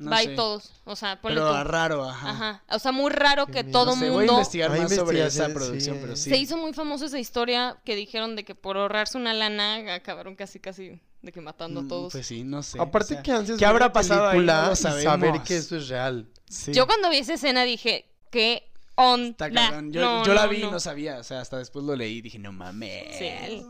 No 0.00 0.10
Bye 0.10 0.24
sé. 0.24 0.34
todos. 0.34 0.72
O 0.84 0.96
sea, 0.96 1.20
ponle 1.20 1.36
Pero 1.40 1.52
tú. 1.58 1.64
raro, 1.64 2.04
ajá. 2.08 2.30
Ajá. 2.30 2.62
O 2.70 2.78
sea, 2.78 2.90
muy 2.90 3.10
raro 3.10 3.46
que 3.46 3.62
todo 3.64 3.94
No 3.94 3.96
sé, 3.96 3.98
voy 4.08 4.08
a 4.08 4.12
mundo. 4.18 4.32
investigar 4.32 4.70
más 4.76 4.94
sobre 4.94 5.24
esa 5.26 5.48
producción, 5.50 5.96
sí. 5.96 6.00
pero 6.02 6.16
sí. 6.16 6.30
Se 6.30 6.36
hizo 6.38 6.56
muy 6.56 6.72
famosa 6.72 7.04
esa 7.06 7.18
historia 7.18 7.76
que 7.84 7.94
dijeron 7.94 8.34
de 8.34 8.44
que 8.44 8.54
por 8.54 8.76
ahorrarse 8.78 9.18
una 9.18 9.34
lana 9.34 9.94
acabaron 9.94 10.34
casi, 10.36 10.58
casi 10.58 11.00
de 11.22 11.32
que 11.32 11.40
matando 11.42 11.80
a 11.80 11.82
Mm, 11.82 11.88
todos. 11.88 12.12
Pues 12.12 12.26
sí, 12.26 12.44
no 12.44 12.62
sé. 12.62 12.80
Aparte 12.80 13.12
o 13.12 13.16
sea, 13.16 13.22
que 13.22 13.30
antes 13.32 13.58
¿qué 13.58 13.66
habrá 13.66 13.92
pasado 13.92 14.24
ahí? 14.28 14.36
película 14.38 14.66
No 14.68 14.72
y 14.72 14.76
saber 14.76 15.42
que 15.42 15.56
eso 15.58 15.76
es 15.76 15.88
real. 15.88 16.26
sí. 16.48 16.72
Yo 16.72 16.86
cuando 16.86 17.10
vi 17.10 17.18
esa 17.18 17.34
escena 17.34 17.64
dije, 17.64 18.06
¿qué 18.30 18.70
onda? 18.94 19.48
Está. 19.48 19.70
Yo, 19.90 20.00
No, 20.00 20.24
yo 20.24 20.32
la 20.32 20.44
no, 20.44 20.48
vi 20.48 20.56
y 20.56 20.62
no. 20.62 20.70
no 20.70 20.80
sabía. 20.80 21.18
O 21.18 21.22
sea, 21.24 21.42
hasta 21.42 21.58
después 21.58 21.84
lo 21.84 21.94
leí 21.94 22.16
y 22.16 22.22
dije, 22.22 22.38
no 22.38 22.52
mames. 22.52 23.16
Sí. 23.18 23.66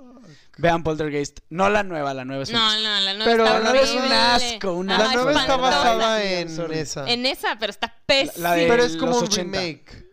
Vean 0.58 0.82
Poltergeist. 0.82 1.40
No 1.48 1.68
la 1.70 1.82
nueva, 1.82 2.12
la 2.14 2.24
nueva 2.24 2.42
es 2.42 2.48
un 2.50 2.56
No, 2.56 2.66
asco. 2.66 2.82
no, 2.82 3.00
la 3.00 3.14
nueva 3.14 3.24
Pero 3.30 3.44
está 3.44 3.58
la 3.58 3.64
nueva 3.70 3.80
es 3.80 3.90
un 3.92 4.12
asco, 4.12 4.72
un 4.74 4.90
Ajá, 4.90 5.04
La 5.04 5.14
nueva 5.14 5.40
está 5.40 5.56
basada 5.56 6.22
en 6.24 6.72
esa. 6.72 7.10
En 7.10 7.26
esa, 7.26 7.56
pero 7.58 7.70
está 7.70 7.94
pésima. 8.06 8.48
La 8.48 8.54
de- 8.54 8.66
Pero 8.68 8.82
es 8.84 8.96
como 8.96 9.12
los 9.12 9.22
un 9.22 9.28
80. 9.28 9.58
remake. 9.60 10.06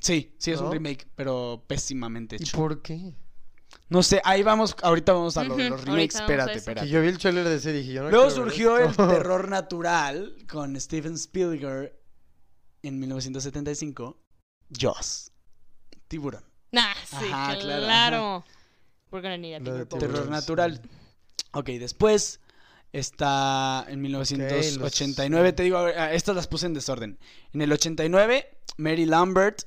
Sí, 0.00 0.34
sí, 0.38 0.50
es 0.50 0.60
un 0.60 0.72
remake, 0.72 1.06
pero 1.14 1.64
pésimamente 1.66 2.36
¿Y 2.38 2.42
hecho. 2.42 2.56
por 2.56 2.82
qué? 2.82 3.14
No 3.88 4.02
sé, 4.02 4.20
ahí 4.24 4.42
vamos, 4.42 4.74
ahorita 4.82 5.12
vamos 5.12 5.36
a 5.36 5.44
lo 5.44 5.54
de 5.54 5.68
los 5.70 5.84
remakes. 5.84 6.16
Espérate, 6.16 6.54
espérate. 6.54 6.86
Que 6.86 6.92
yo 6.92 7.00
vi 7.02 7.08
el 7.08 7.18
trailer 7.18 7.46
de 7.48 7.56
ese 7.56 7.70
y 7.70 7.74
dije, 7.74 7.92
yo 7.92 8.02
no 8.02 8.10
Luego 8.10 8.30
surgió 8.30 8.78
el 8.78 8.96
terror 8.96 9.48
natural 9.48 10.34
con 10.50 10.80
Steven 10.80 11.14
Spielberg 11.14 11.92
en 12.82 12.98
1975. 12.98 14.18
Jaws. 14.70 15.30
Tiburón. 16.08 16.42
Nah, 16.72 16.94
sí, 17.04 17.26
Ajá, 17.30 17.58
claro, 17.58 17.84
claro. 17.84 18.44
We're 19.12 19.22
gonna 19.22 19.38
need 19.38 19.54
a 19.54 19.58
bigger 19.58 19.84
boat. 19.86 20.00
Terror 20.00 20.28
natural. 20.28 20.80
Ok, 21.52 21.66
después 21.78 22.40
está 22.92 23.84
en 23.88 24.00
1989. 24.00 25.48
los- 25.48 25.56
Te 25.56 25.62
digo, 25.62 25.78
a 25.78 25.82
ver, 25.82 26.14
estas 26.14 26.34
las 26.36 26.46
puse 26.46 26.66
en 26.66 26.74
desorden. 26.74 27.18
En 27.52 27.60
el 27.62 27.72
89, 27.72 28.48
Mary 28.76 29.06
Lambert, 29.06 29.62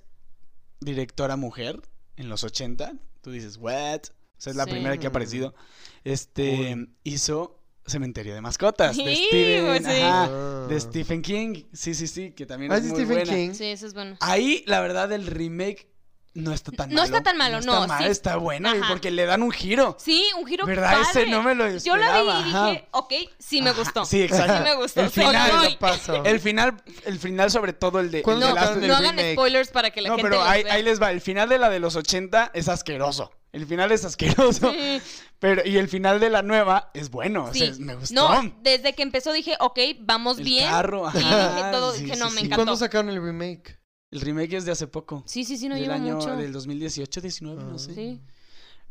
directora 0.80 1.36
mujer, 1.36 1.82
en 2.18 2.30
los 2.30 2.44
80. 2.44 2.94
Tú 3.22 3.32
dices, 3.32 3.58
¿what? 3.58 4.02
O 4.38 4.42
sea, 4.42 4.52
es 4.52 4.58
la 4.58 4.66
Sí. 4.66 4.72
primera 4.72 4.98
que 4.98 5.08
ha 5.08 5.10
aparecido. 5.10 5.56
Este 6.04 6.76
Uy. 6.76 6.90
hizo 7.04 7.60
Cementerio 7.88 8.34
de 8.34 8.42
Mascotas 8.42 8.98
de 8.98 9.16
Sí, 9.16 9.26
Stephen, 9.28 9.66
pues 9.68 9.84
sí. 9.84 10.02
ajá, 10.02 10.26
Ah. 10.32 10.68
de 10.68 10.80
Stephen 10.80 11.22
King. 11.22 11.64
Sí, 11.72 11.94
sí, 11.94 12.08
sí, 12.08 12.32
que 12.32 12.46
también 12.48 12.72
Ah, 12.72 12.78
es 12.78 12.86
es 12.86 12.90
muy 12.90 13.00
Stephen 13.02 13.18
buena. 13.26 13.32
King. 13.34 13.54
Sí, 13.54 13.66
eso 13.66 13.86
es 13.86 13.94
bueno. 13.94 14.18
Ahí, 14.22 14.64
la 14.66 14.82
verdad, 14.82 15.12
el 15.12 15.28
remake 15.28 15.88
no 16.36 16.52
está 16.54 16.72
tan 16.72 16.90
No 16.90 16.98
malo. 16.98 17.06
está 17.06 17.24
tan 17.24 17.38
malo, 17.38 17.58
está 17.58 17.72
no, 17.72 17.88
mal, 17.88 18.04
sí. 18.04 18.10
está 18.12 18.36
bueno, 18.36 18.70
Ajá. 18.70 18.86
porque 18.90 19.10
le 19.10 19.26
dan 19.26 19.42
un 19.42 19.52
giro. 19.52 19.98
Sí, 20.00 20.24
un 20.38 20.46
giro 20.46 20.66
¿Verdad? 20.68 21.02
Ese 21.02 21.26
no 21.26 21.42
me 21.42 21.56
lo 21.56 21.66
Yo 21.78 21.96
la 21.98 22.22
vi 22.22 22.28
esperaba, 22.30 22.40
y 22.40 22.50
ajá. 22.52 22.66
dije, 22.68 22.88
ok, 22.92 23.14
sí 23.40 23.62
me 23.62 23.72
Ajá, 23.72 23.80
gustó. 23.80 24.06
sí, 24.06 24.22
exacto. 24.22 24.58
Sí 24.58 24.64
me 24.64 24.76
gustó. 24.76 25.02
El 25.02 25.10
final, 25.10 25.52
no, 25.54 25.64
lo 25.70 25.80
paso. 25.80 26.24
El 26.26 26.40
final, 26.40 26.76
el 27.06 27.20
final 27.20 27.50
sobre 27.50 27.74
todo 27.74 28.00
el 28.00 28.12
de... 28.12 28.22
¿Cuándo 28.22 28.48
el 28.50 28.54
no, 28.56 28.70
el 28.82 28.88
no 28.88 28.96
hagan 28.96 29.18
spoilers 29.34 29.70
para 29.70 29.90
que 29.92 30.02
la 30.02 30.10
No, 30.10 30.16
gente 30.18 30.30
pero 30.30 30.44
ahí, 30.44 30.64
vea. 30.64 30.74
ahí 30.76 30.84
les 30.84 31.02
va. 31.02 31.10
El 31.12 31.22
final 31.22 31.50
de 31.50 31.58
la 31.58 31.70
de 31.70 31.80
los 31.80 31.96
80 31.96 32.52
es 32.54 32.68
asqueroso. 32.70 33.32
El 33.54 33.66
final 33.66 33.90
es 33.94 34.04
asqueroso. 34.04 34.72
Sí. 34.74 35.02
Pero, 35.40 35.62
y 35.66 35.78
el 35.78 35.88
final 35.88 36.20
de 36.20 36.30
la 36.30 36.42
nueva 36.42 36.92
es 36.94 37.10
bueno. 37.10 37.50
Sí. 37.54 37.64
O 37.64 37.74
sea, 37.76 37.86
me 37.86 37.96
gustó. 37.96 38.14
No, 38.44 38.54
desde 38.62 38.94
que 38.94 39.04
empezó 39.04 39.32
dije, 39.32 39.56
ok, 39.62 39.80
vamos 40.02 40.40
El 40.40 40.44
bien. 40.44 40.70
carro, 40.70 41.06
y 41.14 41.18
ajá, 41.20 41.56
dije 41.56 41.72
todo, 41.72 41.94
sí, 41.94 42.04
dije, 42.04 42.18
no, 42.18 42.30
me 42.32 42.42
¿Y 42.42 42.46
encantó. 42.46 42.56
cuándo 42.58 42.76
sacaron 42.76 43.10
el 43.10 43.22
remake? 43.24 43.80
El 44.16 44.22
remake 44.22 44.54
es 44.56 44.64
de 44.66 44.72
hace 44.72 44.88
poco. 44.88 45.24
Sí, 45.28 45.44
sí, 45.44 45.58
sí, 45.58 45.68
no 45.68 45.76
del 45.76 45.84
lleva 45.84 45.96
año 45.96 46.16
mucho. 46.16 46.36
del 46.38 46.54
2018, 46.54 47.20
19, 47.22 47.64
no 47.64 47.76
Ah. 47.76 47.80
sé. 47.80 47.94
Sí. 47.94 48.22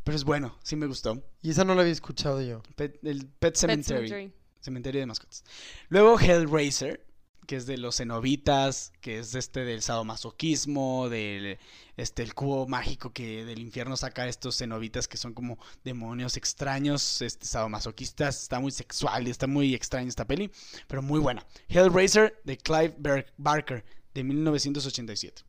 Pero 0.03 0.15
es 0.15 0.23
bueno, 0.23 0.55
sí 0.63 0.75
me 0.75 0.85
gustó. 0.85 1.23
Y 1.41 1.49
esa 1.49 1.63
no 1.63 1.73
la 1.73 1.81
había 1.81 1.93
escuchado 1.93 2.39
yo. 2.41 2.61
Pet- 2.75 2.99
el 3.03 3.25
Pet 3.25 3.39
Pet 3.39 3.55
Cemetery. 3.57 4.31
Cementerio 4.61 4.99
de 5.01 5.07
mascotas. 5.07 5.43
Luego 5.89 6.19
Hellraiser, 6.19 7.03
que 7.47 7.55
es 7.55 7.65
de 7.65 7.77
los 7.79 7.97
cenobitas, 7.97 8.91
que 9.01 9.17
es 9.19 9.33
este 9.33 9.65
del 9.65 9.81
sadomasoquismo, 9.81 11.09
del 11.09 11.57
este 11.97 12.23
el 12.23 12.33
cubo 12.33 12.67
mágico 12.67 13.11
que 13.13 13.45
del 13.45 13.59
infierno 13.59 13.95
saca 13.97 14.27
estos 14.27 14.57
cenobitas 14.57 15.07
que 15.07 15.17
son 15.17 15.33
como 15.33 15.57
demonios 15.83 16.37
extraños, 16.37 17.21
este 17.21 17.45
sadomasoquistas, 17.45 18.41
está 18.43 18.59
muy 18.59 18.71
sexual 18.71 19.27
y 19.27 19.31
está 19.31 19.47
muy 19.47 19.73
extraña 19.73 20.07
esta 20.09 20.25
peli, 20.25 20.51
pero 20.87 21.01
muy 21.01 21.19
buena. 21.19 21.45
Hellraiser 21.67 22.41
de 22.43 22.57
Clive 22.57 22.95
Barker 23.37 23.85
de 24.15 24.23
1987. 24.23 25.43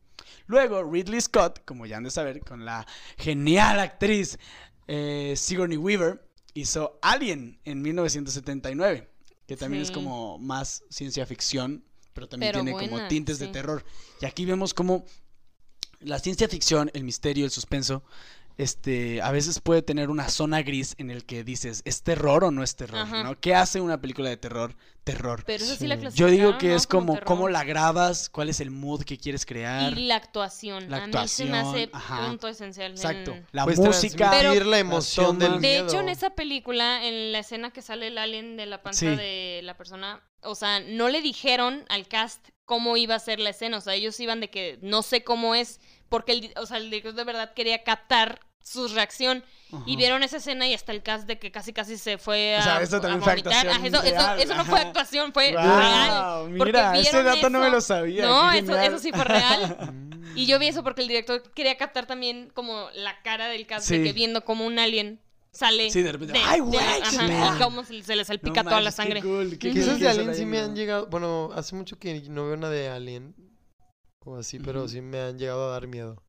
Luego 0.46 0.82
Ridley 0.84 1.20
Scott, 1.20 1.64
como 1.64 1.86
ya 1.86 1.96
han 1.96 2.04
de 2.04 2.10
saber, 2.10 2.40
con 2.40 2.64
la 2.64 2.86
genial 3.16 3.80
actriz 3.80 4.38
eh, 4.88 5.34
Sigourney 5.36 5.78
Weaver, 5.78 6.22
hizo 6.52 6.98
Alien 7.00 7.58
en 7.64 7.80
1979, 7.80 9.08
que 9.46 9.56
también 9.56 9.82
es 9.82 9.90
como 9.90 10.38
más 10.38 10.84
ciencia 10.90 11.24
ficción, 11.26 11.84
pero 12.12 12.28
también 12.28 12.52
Pero 12.52 12.64
tiene 12.64 12.78
como 12.78 13.08
tintes 13.08 13.38
de 13.38 13.48
terror. 13.48 13.84
Y 14.20 14.26
aquí 14.26 14.44
vemos 14.44 14.74
como 14.74 15.04
la 16.00 16.18
ciencia 16.18 16.48
ficción, 16.48 16.90
el 16.94 17.04
misterio, 17.04 17.44
el 17.44 17.50
suspenso, 17.50 18.02
este, 18.58 19.20
a 19.22 19.30
veces 19.32 19.60
puede 19.60 19.82
tener 19.82 20.08
una 20.10 20.28
zona 20.28 20.62
gris 20.62 20.94
en 20.98 21.10
el 21.10 21.24
que 21.26 21.44
dices, 21.44 21.82
¿es 21.84 22.02
terror 22.02 22.44
o 22.44 22.50
no 22.50 22.62
es 22.62 22.74
terror? 22.76 23.00
Ajá. 23.00 23.22
¿no? 23.22 23.38
¿Qué 23.38 23.54
hace 23.54 23.80
una 23.80 24.00
película 24.00 24.28
de 24.30 24.36
terror? 24.36 24.74
Terror. 25.04 25.44
Pero 25.46 25.62
eso 25.62 25.74
sí, 25.74 25.80
Sí. 25.80 25.86
la 25.86 25.96
Yo 26.10 26.26
digo 26.28 26.58
que 26.58 26.68
¿no? 26.70 26.74
es 26.76 26.86
como 26.86 27.12
terror. 27.14 27.26
cómo 27.26 27.48
la 27.48 27.62
grabas, 27.64 28.28
cuál 28.28 28.48
es 28.48 28.58
el 28.60 28.70
mood 28.72 29.04
que 29.04 29.18
quieres 29.18 29.46
crear. 29.46 29.92
Y 29.96 30.06
la 30.06 30.16
actuación. 30.16 30.90
La 30.90 31.04
A 31.04 31.06
mí 31.06 31.12
se 31.28 31.44
me 31.44 31.58
hace 31.58 31.84
actuación, 31.84 31.90
ajá. 31.92 32.26
punto 32.28 32.48
esencial. 32.48 32.90
Exacto. 32.92 33.32
en- 33.32 33.46
La 33.52 33.64
Pues 33.64 33.78
música. 33.78 34.30
Pero- 34.32 34.64
la 34.64 34.78
emoción 34.78 35.38
del. 35.38 35.52
De 35.54 35.58
miedo. 35.60 35.86
hecho, 35.86 36.00
en 36.00 36.08
esa 36.08 36.30
película, 36.30 37.06
en 37.06 37.30
la 37.32 37.38
escena 37.40 37.70
que 37.70 37.82
sale 37.82 38.08
el 38.08 38.18
alien 38.18 38.56
de 38.56 38.66
la 38.66 38.82
panza 38.82 38.98
Sí. 39.00 39.06
de 39.16 39.60
la 39.62 39.76
persona, 39.76 40.22
o 40.42 40.54
sea, 40.56 40.80
no 40.80 41.08
le 41.08 41.20
dijeron 41.22 41.84
al 41.88 42.08
cast 42.08 42.48
cómo 42.64 42.96
iba 42.96 43.14
a 43.14 43.18
ser 43.20 43.38
la 43.38 43.50
escena. 43.50 43.76
O 43.76 43.80
sea, 43.80 43.94
ellos 43.94 44.18
iban 44.18 44.40
de 44.40 44.50
que 44.50 44.78
no 44.82 45.02
sé 45.02 45.22
cómo 45.22 45.54
es, 45.54 45.78
porque 46.08 46.32
el, 46.32 46.52
o 46.56 46.66
sea, 46.66 46.78
el 46.78 46.84
director 46.90 47.14
de 47.14 47.22
verdad 47.24 47.52
quería 47.54 47.84
captar 47.84 48.40
su 48.66 48.88
reacción. 48.88 49.44
Y 49.84 49.96
vieron 49.96 50.22
esa 50.22 50.36
escena 50.36 50.66
y 50.68 50.74
hasta 50.74 50.92
el 50.92 51.02
cast 51.02 51.26
de 51.26 51.38
que 51.38 51.50
casi 51.50 51.72
casi 51.72 51.96
se 51.98 52.18
fue 52.18 52.56
a, 52.56 52.60
O 52.60 52.62
sea, 52.62 52.80
eso 52.82 53.00
también 53.00 53.20
a 53.20 53.24
fue 53.24 53.32
actuación 53.32 53.84
eso, 53.84 54.02
eso- 54.02 54.16
real, 54.16 54.40
eso 54.40 54.54
no 54.54 54.64
fue 54.64 54.80
actuación, 54.80 55.32
fue 55.32 55.52
Guau, 55.52 56.46
real. 56.46 56.50
mira, 56.50 56.98
ese 56.98 57.22
dato 57.22 57.50
no 57.50 57.58
me 57.60 57.70
lo 57.70 57.80
sabía, 57.80 58.26
No, 58.26 58.50
eso, 58.52 58.76
eso 58.78 58.98
sí 58.98 59.10
fue 59.12 59.24
real. 59.24 59.92
Y 60.34 60.44
yo 60.46 60.58
vi 60.58 60.66
eso 60.68 60.82
porque 60.84 61.00
el 61.02 61.08
director 61.08 61.42
quería 61.54 61.76
captar 61.78 62.04
también 62.06 62.50
como 62.52 62.88
la 62.94 63.22
cara 63.22 63.48
del 63.48 63.66
cast 63.66 63.88
de 63.88 64.02
que 64.02 64.12
viendo 64.12 64.44
como 64.44 64.66
un 64.66 64.78
alien 64.78 65.18
sale. 65.50 65.90
Sí, 65.90 66.02
de 66.02 66.12
repente, 66.12 66.38
¡ay, 66.44 66.60
güey! 66.60 66.78
y 66.78 67.58
cómo 67.62 67.84
se, 67.84 68.02
se 68.02 68.14
le 68.16 68.24
salpica 68.24 68.62
No 68.62 68.68
toda 68.68 68.82
la 68.82 68.90
qué 68.90 68.96
sangre. 68.96 69.22
cool, 69.22 69.56
qué 69.58 69.70
cool 69.70 69.98
de 69.98 70.08
Alien 70.08 70.34
sí 70.34 70.44
me 70.44 70.58
han 70.58 70.76
llegado. 70.76 71.06
Bueno, 71.06 71.50
hace 71.54 71.74
mucho 71.74 71.98
que 71.98 72.20
no 72.28 72.44
veo 72.44 72.54
una 72.54 72.68
de 72.68 72.88
Alien. 72.88 73.34
O 74.26 74.36
así, 74.36 74.58
pero 74.58 74.86
sí 74.88 75.00
me 75.00 75.20
han 75.20 75.38
llegado 75.38 75.68
a 75.68 75.72
dar 75.72 75.86
miedo. 75.86 76.22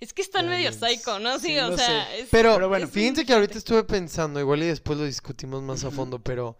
Es 0.00 0.12
que 0.12 0.22
están 0.22 0.48
medio 0.48 0.72
psycho, 0.72 1.18
¿no? 1.18 1.38
Sí, 1.38 1.48
Sí, 1.48 1.58
o 1.58 1.70
no 1.70 1.76
sea. 1.76 2.06
sé. 2.06 2.20
es- 2.20 2.28
Pero, 2.30 2.54
Pero 2.54 2.68
bueno. 2.68 2.86
es 2.86 2.90
fíjense 2.92 3.24
que 3.24 3.32
ahorita 3.32 3.56
estuve 3.58 3.84
pensando, 3.84 4.40
igual 4.40 4.62
y 4.62 4.66
después 4.66 4.98
lo 4.98 5.04
discutimos 5.04 5.62
más 5.62 5.84
a 5.84 5.90
fondo, 5.90 6.18
pero 6.18 6.56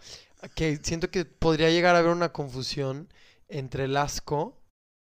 que 0.55 0.79
siento 0.83 1.11
que 1.11 1.25
podría 1.25 1.71
llegar 1.71 1.95
a 1.97 1.99
haber 1.99 2.13
una 2.13 2.33
confusión 2.33 3.09
entre 3.49 3.85
el 3.85 3.97
asco 3.97 4.59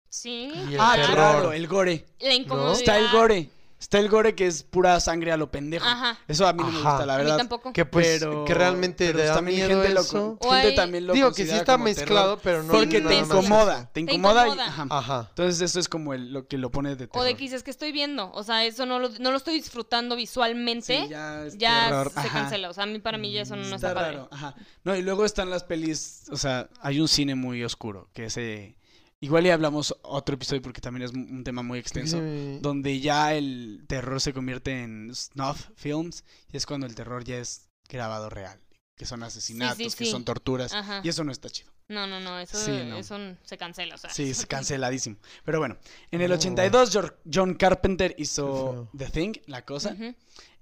Sí. 0.09 0.51
y 0.69 0.73
el 0.73 0.79
Ah, 0.79 0.93
terror. 0.95 1.13
claro, 1.15 1.53
el 1.53 1.67
gore. 1.67 2.05
La 2.19 2.34
incomodidad. 2.34 2.73
Está 2.79 2.97
el 2.97 3.09
gore. 3.11 3.49
Está 3.82 3.97
el 3.97 4.09
gore 4.09 4.36
que 4.36 4.45
es 4.45 4.61
pura 4.61 4.99
sangre 4.99 5.32
a 5.32 5.38
lo 5.38 5.49
pendejo. 5.49 5.86
Ajá. 5.88 6.15
Eso 6.27 6.45
a 6.47 6.53
mí 6.53 6.59
no 6.61 6.67
me 6.71 6.75
gusta, 6.82 7.03
la 7.05 7.15
A 7.15 7.17
mí 7.17 7.23
verdad. 7.23 7.38
tampoco. 7.38 7.73
Que 7.73 7.84
pues, 7.84 8.19
pero, 8.19 8.45
que 8.45 8.53
realmente 8.53 9.07
pero 9.07 9.19
te 9.19 9.25
da 9.25 9.34
también 9.34 9.57
miedo 9.67 9.82
gente 9.82 9.99
eso. 9.99 10.38
Gente 10.39 10.55
hay- 10.67 10.75
también 10.75 11.07
lo 11.07 11.13
Digo 11.13 11.34
que 11.34 11.45
sí 11.47 11.51
está 11.51 11.77
mezclado, 11.79 12.38
terror, 12.38 12.41
pero 12.43 12.63
no 12.63 12.71
Porque 12.73 13.01
te 13.01 13.17
incomoda, 13.17 13.89
te 13.91 14.01
incomoda, 14.01 14.47
y- 14.47 14.51
incomoda. 14.51 14.67
ajá. 14.67 14.86
Ajá. 14.91 15.25
Entonces 15.29 15.61
eso 15.61 15.79
es 15.79 15.89
como 15.89 16.13
el- 16.13 16.32
lo 16.32 16.47
que 16.47 16.59
lo 16.59 16.69
pone 16.71 16.89
de 16.89 16.95
terror. 17.07 17.11
O 17.17 17.23
de 17.23 17.34
que 17.34 17.39
dices 17.43 17.63
que 17.63 17.71
estoy 17.71 17.91
viendo. 17.91 18.32
O 18.34 18.43
sea, 18.43 18.63
eso 18.65 18.86
no 18.86 18.99
lo, 18.99 19.09
no 19.19 19.32
lo 19.32 19.38
estoy 19.38 19.55
disfrutando 19.55 20.15
visualmente. 20.15 21.01
Sí, 21.03 21.07
ya 21.09 21.45
es 21.47 21.57
ya 21.57 21.86
terror, 21.89 22.11
se 22.11 22.19
ajá. 22.19 22.29
cancela. 22.29 22.69
O 22.69 22.73
sea, 22.73 22.84
a 22.84 22.88
mí 22.88 22.99
para 22.99 23.17
mí 23.17 23.32
ya 23.34 23.41
eso 23.41 23.55
no 23.55 23.63
está, 23.63 23.75
Está 23.77 23.93
padre. 23.95 24.11
raro, 24.17 24.29
ajá. 24.32 24.55
No, 24.84 24.95
y 24.95 25.01
luego 25.01 25.25
están 25.25 25.49
las 25.49 25.63
pelis, 25.63 26.25
o 26.32 26.38
sea, 26.38 26.69
hay 26.82 26.99
un 26.99 27.07
cine 27.07 27.34
muy 27.34 27.63
oscuro, 27.63 28.09
que 28.13 28.25
ese... 28.25 28.75
Igual 29.24 29.43
ya 29.45 29.53
hablamos 29.53 29.95
otro 30.01 30.34
episodio 30.36 30.61
porque 30.63 30.82
también 30.82 31.03
es 31.03 31.11
un 31.11 31.43
tema 31.43 31.61
muy 31.61 31.78
extenso. 31.80 32.17
Sí. 32.19 32.57
donde 32.61 32.99
ya 32.99 33.34
el 33.36 33.84
terror 33.88 34.19
se 34.19 34.34
convierte 34.34 34.82
en 34.82 35.13
snuff 35.13 35.67
films 35.76 36.24
y 36.51 36.57
es 36.57 36.65
cuando 36.65 36.88
el 36.88 36.95
terror 36.95 37.24
ya 37.24 37.38
es 37.38 37.69
grabado 37.88 38.30
real, 38.32 38.59
que 38.97 39.05
son 39.05 39.22
asesinatos, 39.22 39.78
sí, 39.78 39.84
que 39.97 40.05
sí. 40.05 40.11
son 40.11 40.26
torturas 40.26 40.74
Ajá. 40.74 41.01
y 41.03 41.09
eso 41.09 41.24
no 41.24 41.32
está 41.32 41.49
chido. 41.49 41.72
No, 41.88 42.07
no, 42.07 42.19
no. 42.22 42.39
Eso, 42.39 42.57
Sí, 42.57 42.72
no. 42.72 42.97
eso 42.97 43.17
se 43.43 43.57
cancela. 43.57 43.95
O 43.95 43.97
sea. 43.97 44.09
Sí, 44.09 44.24
es 44.30 44.45
canceladísmo. 44.45 45.17
Pero 45.43 45.59
bueno, 45.59 45.78
en 46.09 46.22
el 46.22 46.32
Oh. 46.32 46.36
82 46.36 46.91
Jor- 46.95 47.17
John 47.32 47.53
Carpenter 47.55 48.15
hizo. 48.17 48.89
The 48.97 49.07
Thing, 49.09 49.34
la 49.47 49.65
cosa. 49.65 49.95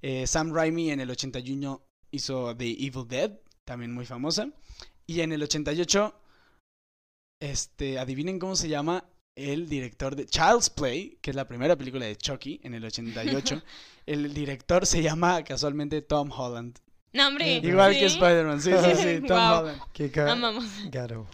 Eh, 0.01 0.26
Sam 0.28 0.53
Raimi 0.53 0.91
en 0.91 0.99
el 0.99 1.10
81 1.12 1.82
hizo 2.12 2.57
The 2.57 2.66
Evil 2.72 3.07
Dead, 3.07 3.32
también 3.64 3.93
muy 3.93 4.05
famosa. 4.05 4.49
Y 5.05 5.22
en 5.22 5.32
el 5.32 5.43
88, 5.43 6.16
este, 7.39 7.99
adivinen 7.99 8.39
cómo 8.39 8.55
se 8.55 8.69
llama 8.69 9.05
el 9.35 9.69
director 9.69 10.15
de 10.15 10.25
Child's 10.25 10.69
Play, 10.69 11.17
que 11.21 11.29
es 11.29 11.35
la 11.35 11.47
primera 11.47 11.75
película 11.77 12.05
de 12.05 12.15
Chucky 12.15 12.59
en 12.63 12.73
el 12.73 12.83
88. 12.83 13.61
el 14.05 14.33
director 14.33 14.85
se 14.85 15.01
llama 15.01 15.43
casualmente 15.43 16.01
Tom 16.01 16.31
Holland. 16.31 16.77
No, 17.13 17.27
hombre. 17.27 17.57
Igual 17.57 17.93
¿sí? 17.93 17.99
que 17.99 18.05
Spider-Man, 18.05 18.61
sí, 18.61 18.71
sí, 18.71 18.95
sí, 18.95 19.19
Tom 19.27 19.37
Guau. 19.37 19.61
Holland. 19.61 19.81
Qué 19.93 20.11
Amamos. 20.21 20.65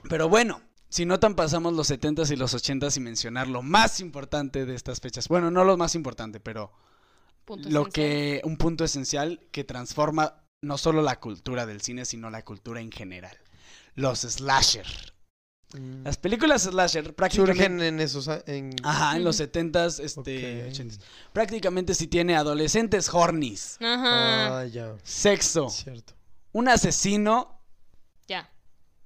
Pero 0.08 0.30
bueno, 0.30 0.62
si 0.90 1.06
no 1.06 1.20
tan 1.20 1.36
pasamos 1.36 1.74
los 1.74 1.90
70s 1.90 2.32
y 2.32 2.36
los 2.36 2.54
80s 2.54 2.98
y 2.98 3.00
mencionar 3.00 3.48
lo 3.48 3.62
más 3.62 4.00
importante 4.00 4.66
de 4.66 4.76
estas 4.76 5.02
fechas. 5.02 5.28
Bueno, 5.28 5.52
no 5.52 5.64
lo 5.64 5.76
más 5.76 5.96
importante, 5.96 6.40
pero 6.40 6.72
Punto 7.44 7.70
lo 7.70 7.82
esencial. 7.82 7.94
que 7.94 8.42
un 8.46 8.58
punto 8.58 8.84
esencial 8.84 9.42
que 9.52 9.64
transforma 9.64 10.44
no 10.62 10.78
solo 10.78 11.02
la 11.02 11.20
cultura 11.20 11.66
del 11.66 11.82
cine, 11.82 12.06
sino 12.06 12.30
la 12.30 12.44
cultura 12.44 12.80
en 12.82 12.92
general. 12.92 13.38
Los 13.96 14.22
slasher. 14.22 15.15
Mm. 15.74 16.04
Las 16.04 16.18
películas 16.18 16.62
slasher 16.64 17.14
prácticamente 17.16 17.54
Surgen 17.64 17.82
en 17.82 18.00
esos... 18.00 18.30
En... 18.46 18.76
Ajá, 18.84 19.18
en 19.18 19.24
los 19.24 19.40
Ujú. 19.40 19.50
70s, 19.50 20.00
este, 20.04 20.64
Ok. 20.68 20.74
80s. 20.74 21.00
Prácticamente 21.34 21.94
si 21.96 22.08
tiene 22.08 22.36
adolescentes 22.36 23.10
hornies, 23.14 23.78
Ajá. 23.82 24.60
Ah, 24.60 24.66
ya. 24.66 24.96
sexo, 25.04 25.70
Cierto. 25.70 26.14
un 26.54 26.70
asesino, 26.70 27.60
Ya. 28.28 28.50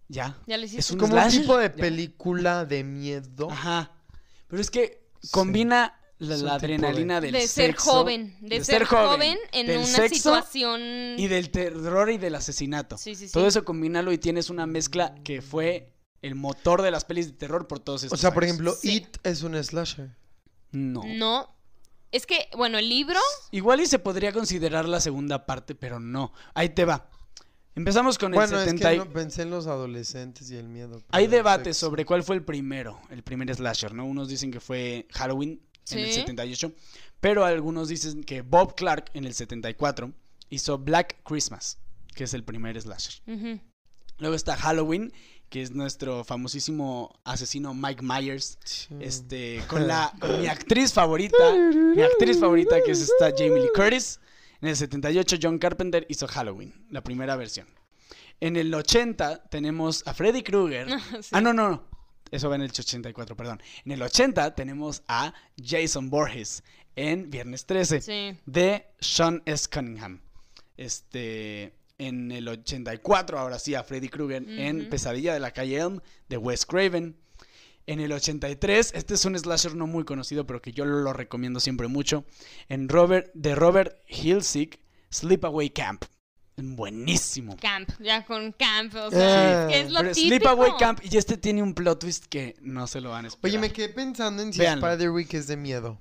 ya. 0.10 0.38
Ya 0.46 0.58
le 0.58 0.66
hiciste. 0.66 0.82
Es 0.82 0.92
un 0.92 1.00
Como 1.00 1.16
un 1.16 1.30
tipo 1.30 1.58
de 1.58 1.70
Ya. 1.70 1.76
película 1.76 2.66
de 2.66 2.84
miedo. 2.84 3.50
Ajá. 3.50 3.92
Pero 4.48 4.62
es 4.62 4.70
que 4.70 5.08
Sí. 5.22 5.30
combina 5.32 5.96
la, 6.20 6.28
la 6.28 6.36
tipo 6.36 6.46
de- 6.46 6.52
adrenalina 6.52 7.22
del 7.22 7.32
de 7.32 7.48
ser 7.48 7.72
sexo, 7.72 7.92
joven. 7.92 8.38
De, 8.42 8.64
ser, 8.64 8.84
joven, 8.86 9.38
en 9.54 9.68
del 9.68 9.78
una 9.78 9.86
sexo 9.88 10.16
situación. 10.16 10.82
y 11.18 11.28
del 11.28 11.50
terror 11.50 12.10
y 12.12 12.18
del 12.18 12.36
asesinato. 12.36 12.98
Sí, 12.98 13.16
sí, 13.16 13.28
sí. 13.28 13.34
Todo 13.34 13.48
eso 13.48 13.64
combínalo 13.66 14.12
y 14.12 14.18
tienes 14.18 14.50
una 14.50 14.66
mezcla 14.68 15.16
que 15.24 15.42
fue 15.42 15.94
el 16.22 16.36
motor 16.36 16.82
de 16.82 16.92
las 16.92 17.06
pelis 17.06 17.28
de 17.28 17.34
terror 17.34 17.68
por 17.68 17.80
todos 17.80 18.04
O 18.04 18.06
estos 18.08 18.20
sea, 18.20 18.34
por 18.34 18.44
ejemplo, 18.44 18.74
Sí. 18.74 18.98
It 18.98 19.18
es 19.24 19.44
un 19.44 19.62
slasher. 19.64 20.16
No. 20.72 21.02
No. 21.06 21.56
Es 22.12 22.26
que, 22.26 22.48
bueno, 22.58 22.78
el 22.80 22.90
libro. 22.90 23.20
Igual 23.52 23.82
y 23.82 23.86
se 23.86 24.00
podría 24.00 24.32
considerar 24.34 24.88
la 24.88 25.00
segunda 25.00 25.46
parte, 25.46 25.76
pero 25.76 26.00
no. 26.00 26.34
Ahí 26.54 26.70
te 26.70 26.86
va. 26.86 27.10
Empezamos 27.76 28.18
con 28.18 28.34
el 28.34 28.40
Bueno, 28.40 28.58
70 28.60 28.92
es 28.92 29.00
que 29.00 29.06
no, 29.06 29.14
pensé 29.14 29.44
en 29.44 29.52
los 29.52 29.68
adolescentes 29.68 30.50
y 30.52 30.58
el 30.58 30.68
miedo. 30.68 30.98
Hay 31.10 31.26
pero 31.26 31.26
el 31.26 31.32
debate 31.32 31.64
sexo. 31.66 31.86
sobre 31.88 32.06
cuál 32.06 32.24
fue 32.24 32.36
el 32.36 32.44
primero, 32.44 33.00
el 33.10 33.24
primer 33.24 33.54
slasher, 33.56 33.94
¿no? 33.94 34.06
Unos 34.06 34.28
dicen 34.28 34.52
que 34.52 34.60
fue 34.60 35.08
Halloween 35.12 35.62
en 35.92 36.00
el 36.00 36.08
Sí. 36.08 36.14
78, 36.16 36.74
pero 37.22 37.46
algunos 37.46 37.88
dicen 37.88 38.24
que 38.24 38.42
Bob 38.42 38.76
Clark 38.76 39.12
en 39.14 39.24
el 39.26 39.34
74 39.34 40.12
hizo 40.50 40.78
Black 40.80 41.22
Christmas, 41.24 41.78
que 42.16 42.26
es 42.26 42.34
el 42.34 42.44
primer 42.44 42.80
slasher. 42.82 43.22
Luego 44.18 44.36
está 44.36 44.58
Halloween, 44.58 45.14
que 45.50 45.62
es 45.62 45.72
nuestro 45.72 46.24
famosísimo 46.24 47.20
asesino 47.24 47.74
Mike 47.74 48.02
Myers, 48.04 48.58
Sí. 48.64 48.88
este, 49.00 49.64
con 49.68 49.88
la 49.88 50.14
con 50.20 50.40
mi 50.42 50.48
actriz 50.48 50.94
favorita, 50.94 51.38
mi 51.96 52.02
actriz 52.02 52.40
favorita 52.40 52.78
que 52.84 52.92
es 52.92 53.02
esta 53.02 53.32
Jamie 53.38 53.62
Lee 53.62 53.70
Curtis. 53.74 54.20
En 54.62 54.68
el 54.70 54.76
78 54.76 55.38
John 55.42 55.58
Carpenter 55.58 56.06
hizo 56.10 56.28
Halloween, 56.28 56.74
la 56.90 57.02
primera 57.02 57.36
versión. 57.38 57.68
En 58.42 58.56
el 58.58 58.74
80 58.74 59.44
tenemos 59.50 60.06
a 60.06 60.14
Freddy 60.14 60.44
Krueger. 60.44 60.88
Sí. 61.22 61.30
Ah, 61.32 61.42
no, 61.42 61.54
no, 61.54 61.70
no. 61.70 61.84
Eso 62.32 62.48
va 62.50 62.56
en 62.56 62.62
el 62.62 62.70
84, 62.70 63.36
perdón. 63.36 63.62
En 63.86 63.92
el 63.94 64.02
80 64.02 64.54
tenemos 64.56 65.02
a 65.08 65.34
Jason 65.64 66.10
Borges 66.10 66.64
en 66.96 67.32
Viernes 67.32 67.66
13 67.66 68.02
Sí. 68.02 68.38
de 68.46 68.86
Sean 69.00 69.42
S. 69.46 69.68
Cunningham. 69.74 70.22
Este, 70.78 71.74
en 72.00 72.32
el 72.32 72.48
84, 72.48 73.38
ahora 73.38 73.60
sí, 73.60 73.76
a 73.76 73.84
Freddy 73.84 74.10
Krueger 74.10 74.44
en. 74.50 74.90
Pesadilla 74.90 75.34
de 75.34 75.40
la 75.40 75.52
calle 75.52 75.78
Elm 75.78 76.00
de 76.28 76.38
Wes 76.38 76.66
Craven. 76.66 77.16
En 77.86 78.00
el 78.00 78.12
83, 78.12 78.92
este 78.94 79.14
es 79.16 79.26
un 79.26 79.38
slasher 79.38 79.76
no 79.76 79.88
muy 79.88 80.04
conocido, 80.06 80.46
pero 80.46 80.62
que 80.62 80.72
yo 80.72 80.86
lo 80.86 81.12
recomiendo 81.14 81.60
siempre 81.60 81.88
mucho. 81.88 82.24
En 82.68 82.88
Robert, 82.88 83.32
de 83.34 83.56
Robert 83.56 83.96
Hilsig, 84.08 84.80
Sleepaway 85.12 85.72
Camp. 85.72 86.06
Buenísimo. 86.62 87.56
Camp. 87.58 87.90
Ya 88.00 88.26
con 88.26 88.52
camp. 88.52 88.94
O 88.96 89.10
sea, 89.10 89.20
Ah. 89.20 89.64
es 89.64 89.74
que 89.74 89.80
es 89.82 89.92
lo 89.92 90.00
Pero 90.02 90.12
típico. 90.14 90.28
Sleepaway 90.36 90.72
Camp, 90.78 91.00
y 91.04 91.18
este 91.18 91.38
tiene 91.38 91.64
un 91.64 91.74
plot 91.74 92.00
twist 92.02 92.26
que 92.26 92.56
no 92.62 92.86
se 92.86 93.02
lo 93.02 93.10
van 93.12 93.26
a 93.26 93.28
esperar. 93.30 93.50
Oye, 93.50 93.60
me 93.60 93.72
quedé 93.74 93.90
pensando 93.90 94.44
en 94.44 94.54
si. 94.54 94.62
Spider-Week 94.64 95.34
es 95.34 95.48
de 95.48 95.58
miedo. 95.58 96.00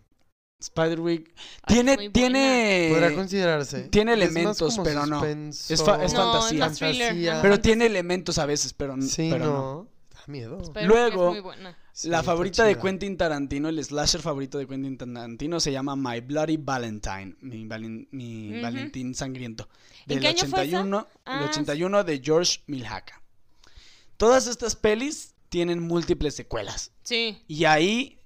Spider-Week 0.60 1.32
Ay, 1.62 1.74
tiene, 1.74 2.10
tiene, 2.10 2.88
Podrá 2.92 3.14
considerarse. 3.14 3.82
tiene 3.88 4.14
elementos, 4.14 4.78
pero 4.82 5.06
no. 5.06 5.24
Es 5.24 5.82
fa- 5.84 6.02
es 6.04 6.12
No, 6.12 6.32
fantasía. 6.32 6.66
es 6.66 7.40
pero 7.42 7.60
tiene 7.60 7.86
elementos 7.86 8.38
a 8.38 8.46
veces, 8.46 8.72
pero, 8.74 9.00
Sí, 9.00 9.28
pero 9.30 9.44
no. 9.44 9.52
no. 9.52 9.88
Da 10.12 10.20
miedo. 10.26 10.60
Luego- 10.84 11.26
es 11.28 11.32
muy 11.34 11.40
buena. 11.40 11.78
La 12.04 12.22
favorita 12.22 12.64
de. 12.64 12.76
Quentin 12.78 13.16
Tarantino, 13.16 13.68
el 13.68 13.82
slasher 13.84 14.20
favorito 14.20 14.58
de 14.58 14.66
Quentin 14.68 14.96
Tarantino 14.98 15.58
se 15.60 15.72
llama 15.72 15.94
My 15.96 16.20
Bloody 16.20 16.56
Valentine, 16.56 17.36
mi, 17.40 17.64
valen- 17.64 18.08
mi. 18.12 18.60
Valentín 18.60 19.14
sangriento. 19.14 19.68
¿En 20.02 20.06
Del 20.06 20.20
qué 20.20 20.28
año 20.28 20.38
fue 20.38 20.46
esa? 20.64 20.78
81, 20.80 21.06
Ah, 21.24 21.38
el 21.42 21.48
81 21.50 22.04
de 22.04 22.20
George 22.22 22.60
Milhaka. 22.66 23.20
Todas 24.16 24.46
estas 24.48 24.74
pelis 24.76 25.34
tienen 25.48 25.80
múltiples 25.80 26.34
secuelas. 26.34 26.92
Sí. 27.02 27.42
Y 27.48 27.64
ahí 27.64 28.17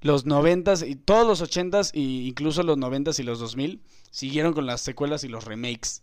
los 0.00 0.24
noventas 0.26 0.82
y 0.82 0.96
todos 0.96 1.26
los 1.26 1.40
ochentas 1.40 1.90
e 1.94 2.00
incluso 2.00 2.62
los 2.62 2.78
noventas 2.78 3.18
y 3.18 3.22
los 3.22 3.38
2000 3.38 3.80
siguieron 4.10 4.52
con 4.52 4.66
las 4.66 4.80
secuelas 4.80 5.24
y 5.24 5.28
los 5.28 5.44
remakes. 5.44 6.02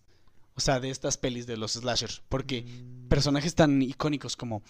O 0.55 0.59
sea, 0.59 0.79
de 0.79 0.89
estas 0.89 1.17
pelis 1.17 1.45
de 1.45 1.55
los 1.57 1.73
slashers. 1.73 2.23
Porque 2.29 2.63
Mm. 2.63 3.07
personajes 3.09 3.53
tan 3.53 3.79
icónicos 3.81 4.35
como 4.35 4.63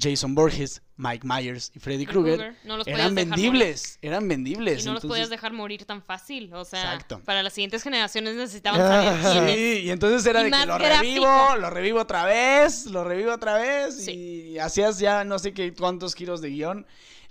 Jason 0.00 0.34
Borges, 0.34 0.82
Mike 0.96 1.26
Myers 1.26 1.70
y 1.74 1.78
Freddy 1.80 2.06
Krueger 2.06 2.36
Krueger, 2.36 2.56
no 2.64 2.76
los 2.76 2.86
eran 2.86 3.14
vendibles. 3.14 3.98
Eran 4.02 4.26
vendibles. 4.28 4.82
Y 4.82 4.86
no 4.86 4.94
los 4.94 5.04
podías 5.04 5.28
dejar 5.30 5.52
morir 5.52 5.84
tan 5.84 6.02
fácil. 6.02 6.52
O 6.54 6.64
sea, 6.64 6.80
Exacto. 6.94 7.20
para 7.24 7.42
las 7.42 7.52
siguientes 7.52 7.82
generaciones 7.82 8.34
necesitaban 8.36 8.80
saber 8.80 9.32
quién 9.32 9.48
es. 9.48 9.54
Sí, 9.54 9.86
y 9.86 9.90
entonces 9.90 10.24
era 10.26 10.40
Y 10.42 10.44
de 10.44 10.50
que 10.50 10.66
lo 10.66 10.78
gráfico. 10.78 11.00
revivo, 11.02 11.56
lo 11.60 11.70
revivo 11.70 12.00
otra 12.00 12.24
vez, 12.24 12.86
lo 12.86 13.04
revivo 13.04 13.32
otra 13.32 13.58
vez 13.58 14.04
Sí. 14.04 14.12
y 14.52 14.58
hacías 14.58 14.98
ya 14.98 15.24
no 15.24 15.38
sé 15.38 15.52
qué 15.52 15.72
cuántos 15.74 16.14
giros 16.14 16.40
de 16.40 16.50
guion. 16.50 16.86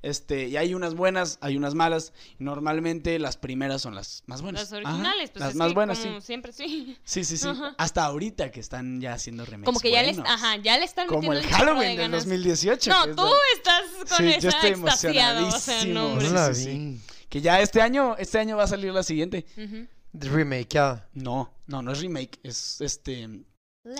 Este, 0.05 0.47
y 0.49 0.55
hay 0.57 0.75
unas 0.75 0.93
buenas, 0.93 1.39
hay 1.41 1.57
unas 1.57 1.73
malas. 1.73 2.13
Normalmente 2.37 3.17
las 3.17 3.37
primeras 3.37 3.81
son 3.81 3.95
las 3.95 4.21
más 4.27 4.43
buenas. 4.43 4.61
Las 4.61 4.71
originales, 4.73 5.29
Ajá, 5.29 5.33
pues 5.33 5.39
las 5.39 5.49
es 5.49 5.55
más 5.55 5.67
que 5.69 5.73
buenas, 5.73 5.99
como 5.99 6.21
sí. 6.21 6.27
siempre 6.27 6.51
sí. 6.53 6.97
Sí, 7.03 7.23
sí, 7.23 7.37
sí. 7.37 7.47
Ajá. 7.47 7.73
Hasta 7.79 8.05
ahorita 8.05 8.51
que 8.51 8.59
están 8.59 9.01
ya 9.01 9.13
haciendo 9.13 9.45
remakes. 9.45 9.65
Como 9.65 9.79
que 9.79 9.89
ya 9.89 10.03
les, 10.03 10.19
ajá, 10.19 10.57
ya 10.57 10.77
le 10.77 10.85
están 10.85 11.07
Como 11.07 11.21
metiendo 11.21 11.39
el 11.41 11.47
de 11.47 11.53
Halloween 11.53 11.87
del 11.89 11.97
ganas. 11.97 12.23
2018. 12.25 12.89
No, 12.91 13.15
tú 13.15 13.31
estás 13.55 13.83
con 14.07 14.17
Sí, 14.17 14.23
yo 14.39 14.49
esa 14.49 14.49
estoy 14.49 14.69
extasiado, 14.71 15.47
o 15.47 15.51
sea, 15.51 15.81
emocionadísimo. 15.81 16.15
no. 16.15 16.21
Sí, 16.21 16.33
la 16.33 16.53
sí, 16.53 16.67
vi. 16.69 17.01
Que 17.27 17.41
ya 17.41 17.59
este 17.59 17.81
año, 17.81 18.15
este 18.19 18.37
año 18.37 18.57
va 18.57 18.63
a 18.65 18.67
salir 18.67 18.93
la 18.93 19.01
siguiente. 19.01 19.45
Ujú. 19.57 19.87
Remakeada. 20.13 21.09
No, 21.13 21.51
no, 21.65 21.81
no 21.81 21.91
es 21.91 21.99
remake, 21.99 22.39
es 22.43 22.79
este 22.79 23.27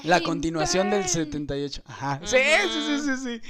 la 0.04 0.22
continuación 0.22 0.90
del 0.92 1.02
Burn. 1.02 1.10
78. 1.12 1.82
Ajá. 1.86 2.22
Sí, 2.24 2.38
Ajá. 2.38 2.64
sí, 2.72 2.80
sí, 2.88 3.00
sí, 3.00 3.42
sí. 3.42 3.50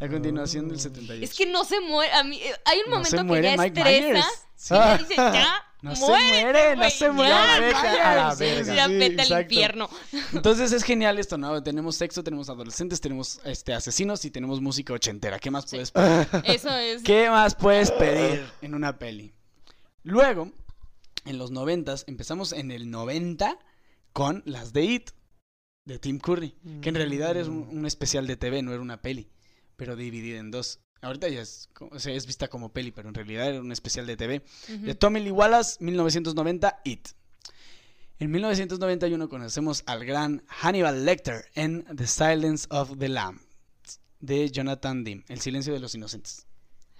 La 0.00 0.08
continuación 0.08 0.68
del 0.68 0.80
78. 0.80 1.22
Es 1.24 1.34
que 1.34 1.46
no 1.46 1.64
se 1.64 1.80
muere. 1.80 2.12
A 2.12 2.24
mí, 2.24 2.36
eh, 2.42 2.52
hay 2.64 2.78
un 2.78 2.90
No 2.90 2.96
momento 2.96 3.10
se 3.18 3.26
que 3.26 3.42
ya 3.42 3.56
Mike 3.56 3.80
estresa. 3.80 4.08
Myers. 4.12 4.26
Y 4.62 4.68
ya 4.74 4.98
dice, 4.98 5.14
ya, 5.16 5.54
No 5.82 5.96
se 5.96 6.06
muere, 6.06 6.76
no 6.76 6.90
se 6.90 7.10
muere. 7.10 7.30
ya, 7.30 7.60
Mike 7.60 7.74
Myers. 7.82 8.00
a 8.00 8.14
la 8.16 8.34
Sí, 8.36 8.44
verga. 8.44 8.74
Ya 8.74 8.86
sí, 8.88 9.32
al 9.32 9.42
infierno. 9.42 9.88
Entonces 10.32 10.72
es 10.72 10.82
genial 10.84 11.18
esto, 11.18 11.38
¿no? 11.38 11.62
Tenemos 11.62 11.96
sexo, 11.96 12.22
tenemos 12.22 12.50
adolescentes, 12.50 13.00
tenemos 13.00 13.40
este 13.44 13.72
asesinos 13.72 14.24
y 14.24 14.30
tenemos 14.30 14.60
música 14.60 14.92
ochentera. 14.92 15.38
¿Qué 15.38 15.50
más 15.50 15.66
puedes 15.70 15.90
pedir? 15.90 16.26
Eso 16.44 16.70
es. 16.76 17.02
¿Qué 17.02 17.30
más 17.30 17.54
puedes 17.54 17.90
pedir 17.92 18.46
en 18.62 18.74
una 18.74 18.98
peli? 18.98 19.32
Luego, 20.02 20.50
en 21.26 21.38
los 21.38 21.50
noventas, 21.50 22.04
empezamos 22.08 22.52
en 22.52 22.70
el 22.70 22.90
90 22.90 23.58
con 24.12 24.42
las 24.46 24.72
de 24.72 24.84
It, 24.84 25.10
de 25.84 25.98
Tim 25.98 26.18
Curry, 26.18 26.56
que 26.82 26.88
en 26.88 26.94
realidad 26.94 27.36
es 27.36 27.48
un, 27.48 27.68
un 27.70 27.86
especial 27.86 28.26
de 28.26 28.36
TV, 28.36 28.62
no 28.62 28.72
era 28.72 28.80
una 28.82 29.00
peli, 29.02 29.30
pero 29.80 29.96
dividida 29.96 30.38
en 30.38 30.50
dos. 30.50 30.78
Ahorita 31.02 31.28
ya 31.28 31.40
es, 31.40 31.70
o 31.80 31.98
sea, 31.98 32.12
es 32.14 32.26
vista 32.26 32.48
como 32.48 32.70
peli, 32.72 32.90
pero 32.92 33.08
en 33.08 33.14
realidad 33.14 33.48
era 33.48 33.60
un 33.60 33.72
especial 33.72 34.06
de 34.06 34.16
TV. 34.18 34.42
De 34.68 34.94
Tommy 34.94 35.20
Lee 35.20 35.30
Wallace, 35.30 35.82
1990, 35.82 36.82
It. 36.84 37.08
En 38.18 38.30
1991 38.30 39.28
conocemos 39.30 39.82
al 39.86 40.04
gran 40.04 40.42
Hannibal 40.46 41.06
Lecter 41.06 41.46
en 41.54 41.84
The 41.96 42.06
Silence 42.06 42.66
of 42.68 42.98
the 42.98 43.08
Lambs, 43.08 43.40
de 44.20 44.50
Jonathan 44.50 45.02
Demme, 45.02 45.24
El 45.28 45.40
silencio 45.40 45.72
de 45.72 45.80
los 45.80 45.94
inocentes. 45.94 46.46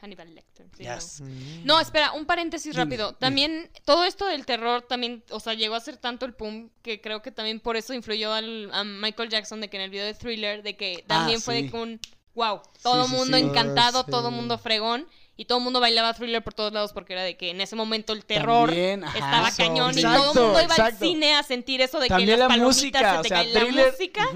Hannibal 0.00 0.34
Lecter. 0.34 0.66
sí, 0.74 0.82
Yes. 0.84 1.20
no. 1.20 1.26
Mm. 1.26 1.64
No, 1.66 1.80
espera, 1.80 2.12
un 2.12 2.24
paréntesis 2.24 2.74
rápido. 2.74 3.12
También, 3.16 3.70
todo 3.84 4.04
esto 4.06 4.24
del 4.24 4.46
terror 4.46 4.80
también, 4.80 5.22
o 5.28 5.40
sea, 5.40 5.52
llegó 5.52 5.74
a 5.74 5.80
ser 5.80 5.98
tanto 5.98 6.24
el 6.24 6.32
pum 6.32 6.70
que 6.80 7.02
creo 7.02 7.20
que 7.20 7.32
también 7.32 7.60
por 7.60 7.76
eso 7.76 7.92
influyó 7.92 8.32
al, 8.32 8.70
a 8.72 8.82
Michael 8.82 9.28
Jackson 9.28 9.60
de 9.60 9.68
que 9.68 9.76
en 9.76 9.82
el 9.82 9.90
video 9.90 10.06
de 10.06 10.14
Thriller, 10.14 10.62
de 10.62 10.74
que 10.78 11.04
también 11.06 11.36
Ah, 11.38 11.42
fue 11.44 11.56
sí. 11.58 11.62
de 11.64 11.70
que 11.70 11.76
un 11.76 12.00
wow, 12.34 12.60
todo 12.82 13.06
sí, 13.06 13.14
mundo 13.14 13.36
sí. 13.36 13.42
encantado, 13.44 14.00
Ah, 14.00 14.02
sí. 14.04 14.10
todo 14.10 14.30
mundo 14.30 14.58
fregón. 14.58 15.06
Y 15.36 15.46
todo 15.46 15.56
el 15.56 15.64
mundo 15.64 15.80
bailaba 15.80 16.12
Thriller 16.12 16.44
por 16.44 16.52
todos 16.52 16.70
lados 16.70 16.92
porque 16.92 17.14
era 17.14 17.22
de 17.22 17.34
que 17.38 17.48
en 17.48 17.62
ese 17.62 17.74
momento 17.74 18.12
el 18.12 18.26
terror 18.26 18.68
También, 18.68 19.04
ajá. 19.04 19.16
estaba 19.18 19.48
Eso, 19.48 19.56
cañón 19.56 19.98
y 19.98 20.02
todo 20.02 20.12
el 20.32 20.38
mundo 20.38 20.62
iba 20.62 20.74
al 20.86 20.98
cine 20.98 21.34
a 21.34 21.42
sentir 21.42 21.80
eso 21.80 21.98
de 21.98 22.08
También 22.08 22.26
que 22.26 22.30
las 22.32 22.38
la 22.40 22.48
palomitas 22.48 22.76
música, 22.76 23.12
se 23.14 23.18
o 23.18 23.22
te 23.22 23.28
sea, 23.28 23.36
caen. 23.38 23.52
thriller, 23.54 23.84
La 23.86 23.90
música. 23.92 24.28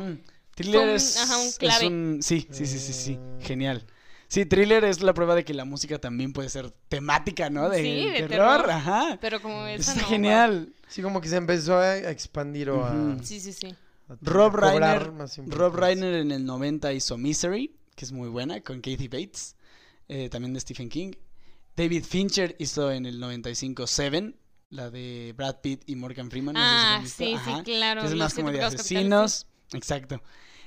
Thriller 0.55 0.81
un- 0.89 0.89
es, 0.95 1.17
ajá, 1.21 1.37
un 1.37 1.47
es 1.49 1.59
clave. 1.59 1.87
un- 1.89 2.19
sí, 2.23 2.49
sí, 2.51 2.65
sí, 2.65 2.79
sí, 2.79 2.93
sí, 2.95 3.19
genial. 3.41 3.85
Sí, 4.29 4.47
thriller 4.47 4.83
es 4.85 5.03
la 5.03 5.13
prueba 5.13 5.35
de 5.35 5.45
que 5.45 5.53
la 5.53 5.67
música 5.67 5.99
también 5.99 6.33
puede 6.33 6.49
ser 6.49 6.71
temática, 6.89 7.51
¿no? 7.51 7.69
De, 7.69 7.83
Sí, 7.83 8.05
de 8.09 8.27
terror, 8.27 8.63
terror. 8.63 8.71
ajá. 8.71 9.19
pero 9.21 9.43
como 9.43 9.67
esa 9.67 9.93
está 9.93 10.03
no, 10.03 10.09
genial. 10.09 10.73
Sí, 10.89 11.03
como 11.03 11.21
que 11.21 11.29
se 11.29 11.37
empezó 11.37 11.77
a 11.77 11.99
expandir 11.99 12.71
o 12.71 12.83
a. 12.83 12.95
Sí, 13.23 13.41
sí, 13.41 13.53
sí. 13.53 13.75
a 14.09 14.15
Rob 14.23 14.55
Reiner, 14.57 15.13
Rob. 15.49 15.75
Reiner 15.77 16.15
en 16.15 16.33
el 16.33 16.47
90 16.47 16.93
hizo 16.95 17.19
Misery, 17.19 17.75
que 17.95 18.05
es 18.05 18.13
muy 18.13 18.29
buena, 18.29 18.61
con 18.61 18.81
Kathy 18.81 19.09
Bates, 19.09 19.57
eh, 20.09 20.29
también 20.29 20.53
de 20.55 20.61
Stephen 20.61 20.89
King. 20.89 21.13
David 21.77 22.05
Fincher 22.05 22.55
hizo 22.59 22.91
en 22.93 23.07
el 23.07 23.19
95 23.21 23.87
Seven, 23.87 24.37
la 24.71 24.91
de 24.91 25.33
Brad 25.37 25.57
Pitt 25.61 25.83
y 25.87 25.97
Morgan 25.97 26.31
Freeman. 26.31 26.55
no 26.55 26.61
sé 26.61 27.09
si 27.09 27.33
la 27.33 27.39
Ah, 27.39 27.43
sí, 27.45 27.53
sí, 27.57 27.63
claro. 27.65 28.01
que 28.03 28.07
es 28.09 28.15
más 28.15 28.35
como 28.35 28.51
de 28.53 28.63
asesinos. 28.63 29.47
Exacto. 29.73 30.23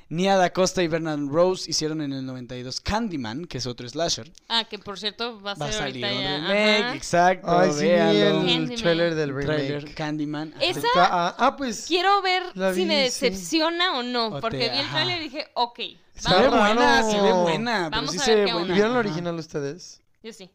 Nia 0.10 0.38
Da 0.38 0.54
Costa 0.54 0.82
y 0.84 0.88
Bernard 0.88 1.20
Rose 1.28 1.70
hicieron 1.70 2.02
en 2.02 2.14
el 2.14 2.26
92 2.26 2.80
Candyman, 2.80 3.44
que 3.44 3.58
es 3.58 3.68
otro 3.68 3.90
slasher. 3.90 4.32
Ah, 4.48 4.64
que 4.64 4.80
por 4.80 4.98
cierto 4.98 5.42
va 5.42 5.52
a 5.52 5.56
Va 5.56 5.66
a 5.66 5.72
ser 5.72 5.80
salir 5.82 6.06
ahorita 6.06 6.22
un 6.38 6.48
remake, 6.48 6.84
ajá. 6.84 6.96
exacto. 6.96 7.60
Ay, 7.60 7.72
sí, 7.74 7.88
el 7.88 7.98
Candyman. 8.00 8.76
trailer 8.76 9.16
del 9.16 9.34
Un 9.34 9.42
trailer, 9.46 9.80
remake. 9.82 9.96
Candyman. 9.96 10.54
Esa- 10.62 10.80
Está- 10.80 11.10
ah, 11.28 11.36
ah, 11.38 11.56
pues. 11.58 11.86
Quiero 11.88 12.22
ver 12.22 12.44
La 12.56 12.74
si 12.74 12.86
me 12.86 13.10
sí. 13.12 13.26
decepciona 13.28 13.98
o 14.00 14.04
no, 14.04 14.40
porque 14.40 14.58
te- 14.60 14.70
vi 14.70 14.78
el 14.78 14.86
ajá. 14.86 14.96
trailer 14.96 15.20
y 15.22 15.24
dije, 15.26 15.48
ok, 15.56 15.80
Está 16.18 16.50
buena, 16.50 17.04
se 17.04 17.22
ve 17.22 17.32
buena, 17.34 17.88
pero 17.90 18.02
Vamos 18.02 18.12
sí 18.12 18.18
a 18.18 18.22
se 18.22 18.36
ver 18.36 18.46
qué 18.46 18.52
buena. 18.54 18.62
onda. 18.64 18.74
¿Vieron 18.76 18.94
la 18.94 19.00
original 19.00 19.36
ustedes? 19.40 20.02
Yo 20.24 20.34
sí, 20.34 20.50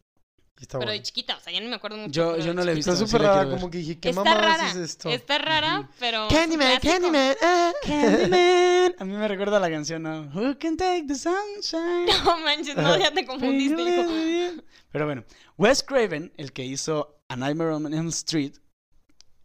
Está 0.61 0.79
pero 0.79 0.93
de 0.93 1.03
chiquita, 1.03 1.37
o 1.37 1.41
sea, 1.41 1.53
ya 1.53 1.61
no 1.61 1.69
me 1.69 1.75
acuerdo 1.77 1.97
mucho. 1.97 2.13
Yo- 2.13 2.31
pero 2.33 2.43
yo 2.45 2.49
de 2.51 2.55
no 2.55 2.65
la 2.65 2.73
he 2.73 2.75
visto. 2.75 2.93
Está 2.93 3.05
sí 3.05 3.11
súper 3.11 3.23
la 3.23 3.29
rara, 3.29 3.41
quiero 3.41 3.51
ver. 3.51 3.59
como 3.61 3.71
que 3.71 3.79
dije, 3.79 3.99
¿qué 3.99 4.09
Está 4.11 4.25
mamadas 4.25 4.59
rara, 4.59 4.71
es 4.71 4.77
esto? 4.77 5.09
está 5.09 5.39
rara, 5.39 5.91
pero... 5.99 6.29
Candyman, 6.29 6.79
clásico. 6.79 6.93
Candyman, 6.93 7.37
ah. 7.43 7.73
Candyman. 7.85 8.95
A 8.99 9.05
mí 9.05 9.13
me 9.17 9.29
recuerda 9.29 9.59
la 9.59 9.71
canción, 9.71 10.03
¿no? 10.03 10.31
Who 10.35 10.59
can 10.59 10.77
take 10.77 11.07
the 11.09 11.15
sunshine? 11.17 12.07
No 12.25 12.39
manches, 12.41 12.77
no, 12.77 12.97
ya 12.99 13.13
te 13.13 13.25
confundiste, 13.27 13.83
hijo. 13.83 14.63
Pero 14.93 15.07
bueno, 15.07 15.25
Wes 15.59 15.83
Craven, 15.83 16.33
el 16.37 16.53
que 16.53 16.65
hizo 16.65 17.23
A 17.29 17.35
Nightmare 17.37 17.71
on 17.73 17.93
Elm 17.93 18.09
Street, 18.09 18.53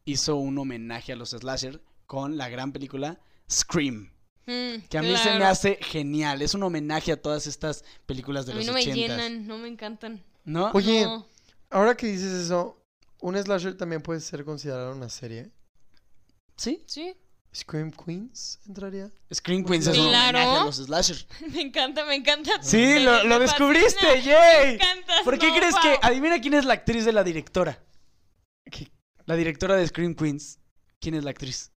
hizo 0.06 0.36
un 0.36 0.58
homenaje 0.58 1.14
a 1.14 1.16
los 1.16 1.30
slasher 1.32 1.82
con 2.06 2.38
la 2.38 2.50
gran 2.50 2.72
película 2.74 3.20
Scream, 3.50 4.12
Mm, 4.48 4.88
que 4.90 4.98
a 4.98 5.02
mí 5.02 5.16
se 5.18 5.38
me 5.38 5.44
hace 5.46 5.78
genial. 5.82 6.42
Es 6.42 6.54
un 6.54 6.64
homenaje 6.64 7.12
a 7.12 7.22
todas 7.22 7.46
estas 7.48 7.84
películas 8.06 8.46
de 8.46 8.54
A 8.54 8.56
mí 8.56 8.62
los 8.62 8.68
no 8.68 8.74
me 8.74 8.80
80 8.82 8.96
llenan, 8.96 9.46
no 9.48 9.58
me 9.58 9.68
encantan. 9.68 10.24
¿No? 10.46 10.72
Oye, 10.74 11.04
No. 11.04 11.28
ahora 11.70 11.96
que 11.98 12.08
dices 12.08 12.32
eso, 12.32 12.82
un 13.20 13.36
slasher 13.38 13.76
también 13.78 14.02
puede 14.02 14.22
ser 14.22 14.46
considerado 14.46 14.96
una 14.96 15.10
serie. 15.10 15.52
¿Sí? 16.56 16.82
Sí, 16.88 17.14
Scream 17.54 17.92
Queens 17.92 18.60
entraría. 18.68 19.10
Scream 19.34 19.66
Queens 19.66 19.88
es 19.88 19.98
un 19.98 20.08
Claro. 20.08 20.38
homenaje 20.40 20.60
a 20.62 20.66
los 20.66 20.76
slasher. 20.78 21.18
me 21.54 21.62
encanta, 21.62 22.06
me 22.06 22.16
encanta. 22.16 22.64
Sí, 22.64 22.78
Me- 22.78 23.00
lo, 23.02 23.12
me 23.12 23.18
lo 23.18 23.20
fascina. 23.24 23.40
descubriste, 23.40 24.06
Me 24.16 24.22
yay. 24.24 24.74
encantas, 24.76 25.22
¿Por 25.24 25.38
qué 25.38 25.48
no, 25.50 25.56
crees 25.58 25.74
wow. 25.74 25.82
que 25.82 26.00
adivina 26.02 26.40
quién 26.40 26.54
es 26.54 26.64
la 26.66 26.74
actriz 26.74 27.04
de 27.04 27.12
la 27.12 27.24
directora? 27.24 27.84
¿Qué? 28.72 28.90
La 29.26 29.36
directora 29.36 29.76
de 29.76 29.86
Scream 29.88 30.16
Queens. 30.16 30.60
¿Quién 31.00 31.16
es 31.16 31.24
la 31.24 31.32
actriz? 31.32 31.72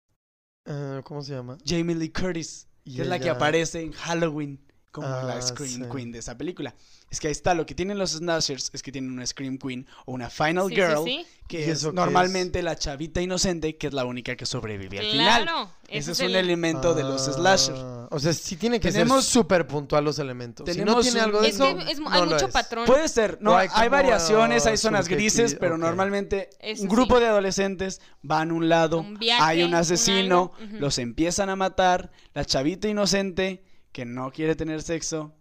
Ah, 0.68 1.00
¿Cómo 1.02 1.22
se 1.22 1.32
llama? 1.32 1.56
Jamie 1.64 1.96
Lee 1.96 2.10
Curtis, 2.12 2.68
que 2.84 3.02
es 3.02 3.08
la 3.08 3.18
que 3.18 3.30
aparece 3.30 3.80
en 3.80 3.92
Halloween 3.92 4.60
como 4.90 5.06
la 5.08 5.34
Ah, 5.36 5.42
Scream 5.42 5.84
sí. 5.84 5.90
Queen 5.94 6.12
de 6.12 6.18
esa 6.18 6.36
película. 6.36 6.74
Es 7.10 7.20
que 7.20 7.28
ahí 7.28 7.32
está, 7.32 7.54
lo 7.54 7.64
que 7.66 7.74
tienen 7.74 7.98
los 7.98 8.10
slashers 8.12 8.70
es 8.72 8.82
que 8.82 8.92
tienen 8.92 9.10
una 9.10 9.24
Scream 9.26 9.58
Queen 9.58 9.86
o 10.06 10.12
una 10.12 10.28
Final 10.30 10.68
Sí, 10.68 10.74
Girl, 10.74 11.04
sí. 11.04 11.26
que 11.46 11.66
¿Y 11.66 11.70
es 11.70 11.90
normalmente 11.92 12.62
la 12.62 12.76
chavita 12.76 13.22
inocente, 13.22 13.76
que 13.76 13.86
es 13.86 13.94
la 13.94 14.04
única 14.04 14.36
que 14.36 14.44
sobrevive 14.44 14.98
al 14.98 15.06
final. 15.06 15.42
Claro. 15.44 15.70
Ese 15.88 16.12
es 16.12 16.20
el- 16.20 16.30
un 16.32 16.36
elemento 16.36 16.92
de 16.94 17.02
los 17.04 17.26
Ah, 17.28 17.32
slasher. 17.32 17.74
O 18.10 18.18
sea, 18.20 18.32
sí 18.34 18.56
tiene 18.56 18.78
que 18.78 18.90
Tenemos- 18.92 19.24
ser 19.24 19.32
súper 19.32 19.66
puntual 19.66 20.04
los 20.04 20.18
elementos. 20.18 20.66
si 20.70 20.78
no 20.80 20.84
tenemos 20.84 21.02
tiene 21.04 21.18
un- 21.20 21.24
algo 21.24 21.40
de 21.40 21.48
Es 21.48 21.54
eso, 21.54 21.76
que 21.76 21.90
es- 21.92 21.98
no 22.00 22.10
hay 22.10 22.20
lo 22.20 22.26
mucho 22.26 22.46
es. 22.46 22.52
patrón. 22.52 22.84
Puede 22.86 23.08
ser, 23.08 23.38
no, 23.40 23.56
hay, 23.56 23.68
hay 23.72 23.88
variaciones, 23.88 24.66
hay 24.66 24.76
zonas 24.76 25.08
grises, 25.08 25.56
pero 25.58 25.76
ok. 25.76 25.80
normalmente 25.80 26.50
Eso 26.60 26.82
un 26.82 26.90
sí. 26.90 26.94
grupo 26.94 27.20
de 27.20 27.26
adolescentes 27.26 28.00
van 28.20 28.50
a 28.50 28.54
un 28.54 28.68
lado, 28.68 28.98
Un 29.00 29.18
viaje, 29.18 29.42
hay 29.42 29.62
un 29.62 29.68
un 29.70 29.74
asesino, 29.76 30.52
algo, 30.58 30.72
ujú. 30.72 30.80
los 30.80 30.98
empiezan 30.98 31.48
a 31.48 31.56
matar, 31.56 32.10
la 32.34 32.44
chavita 32.44 32.86
inocente 32.88 33.64
que 33.92 34.04
no 34.04 34.30
quiere 34.30 34.54
tener 34.54 34.82
sexo 34.82 35.34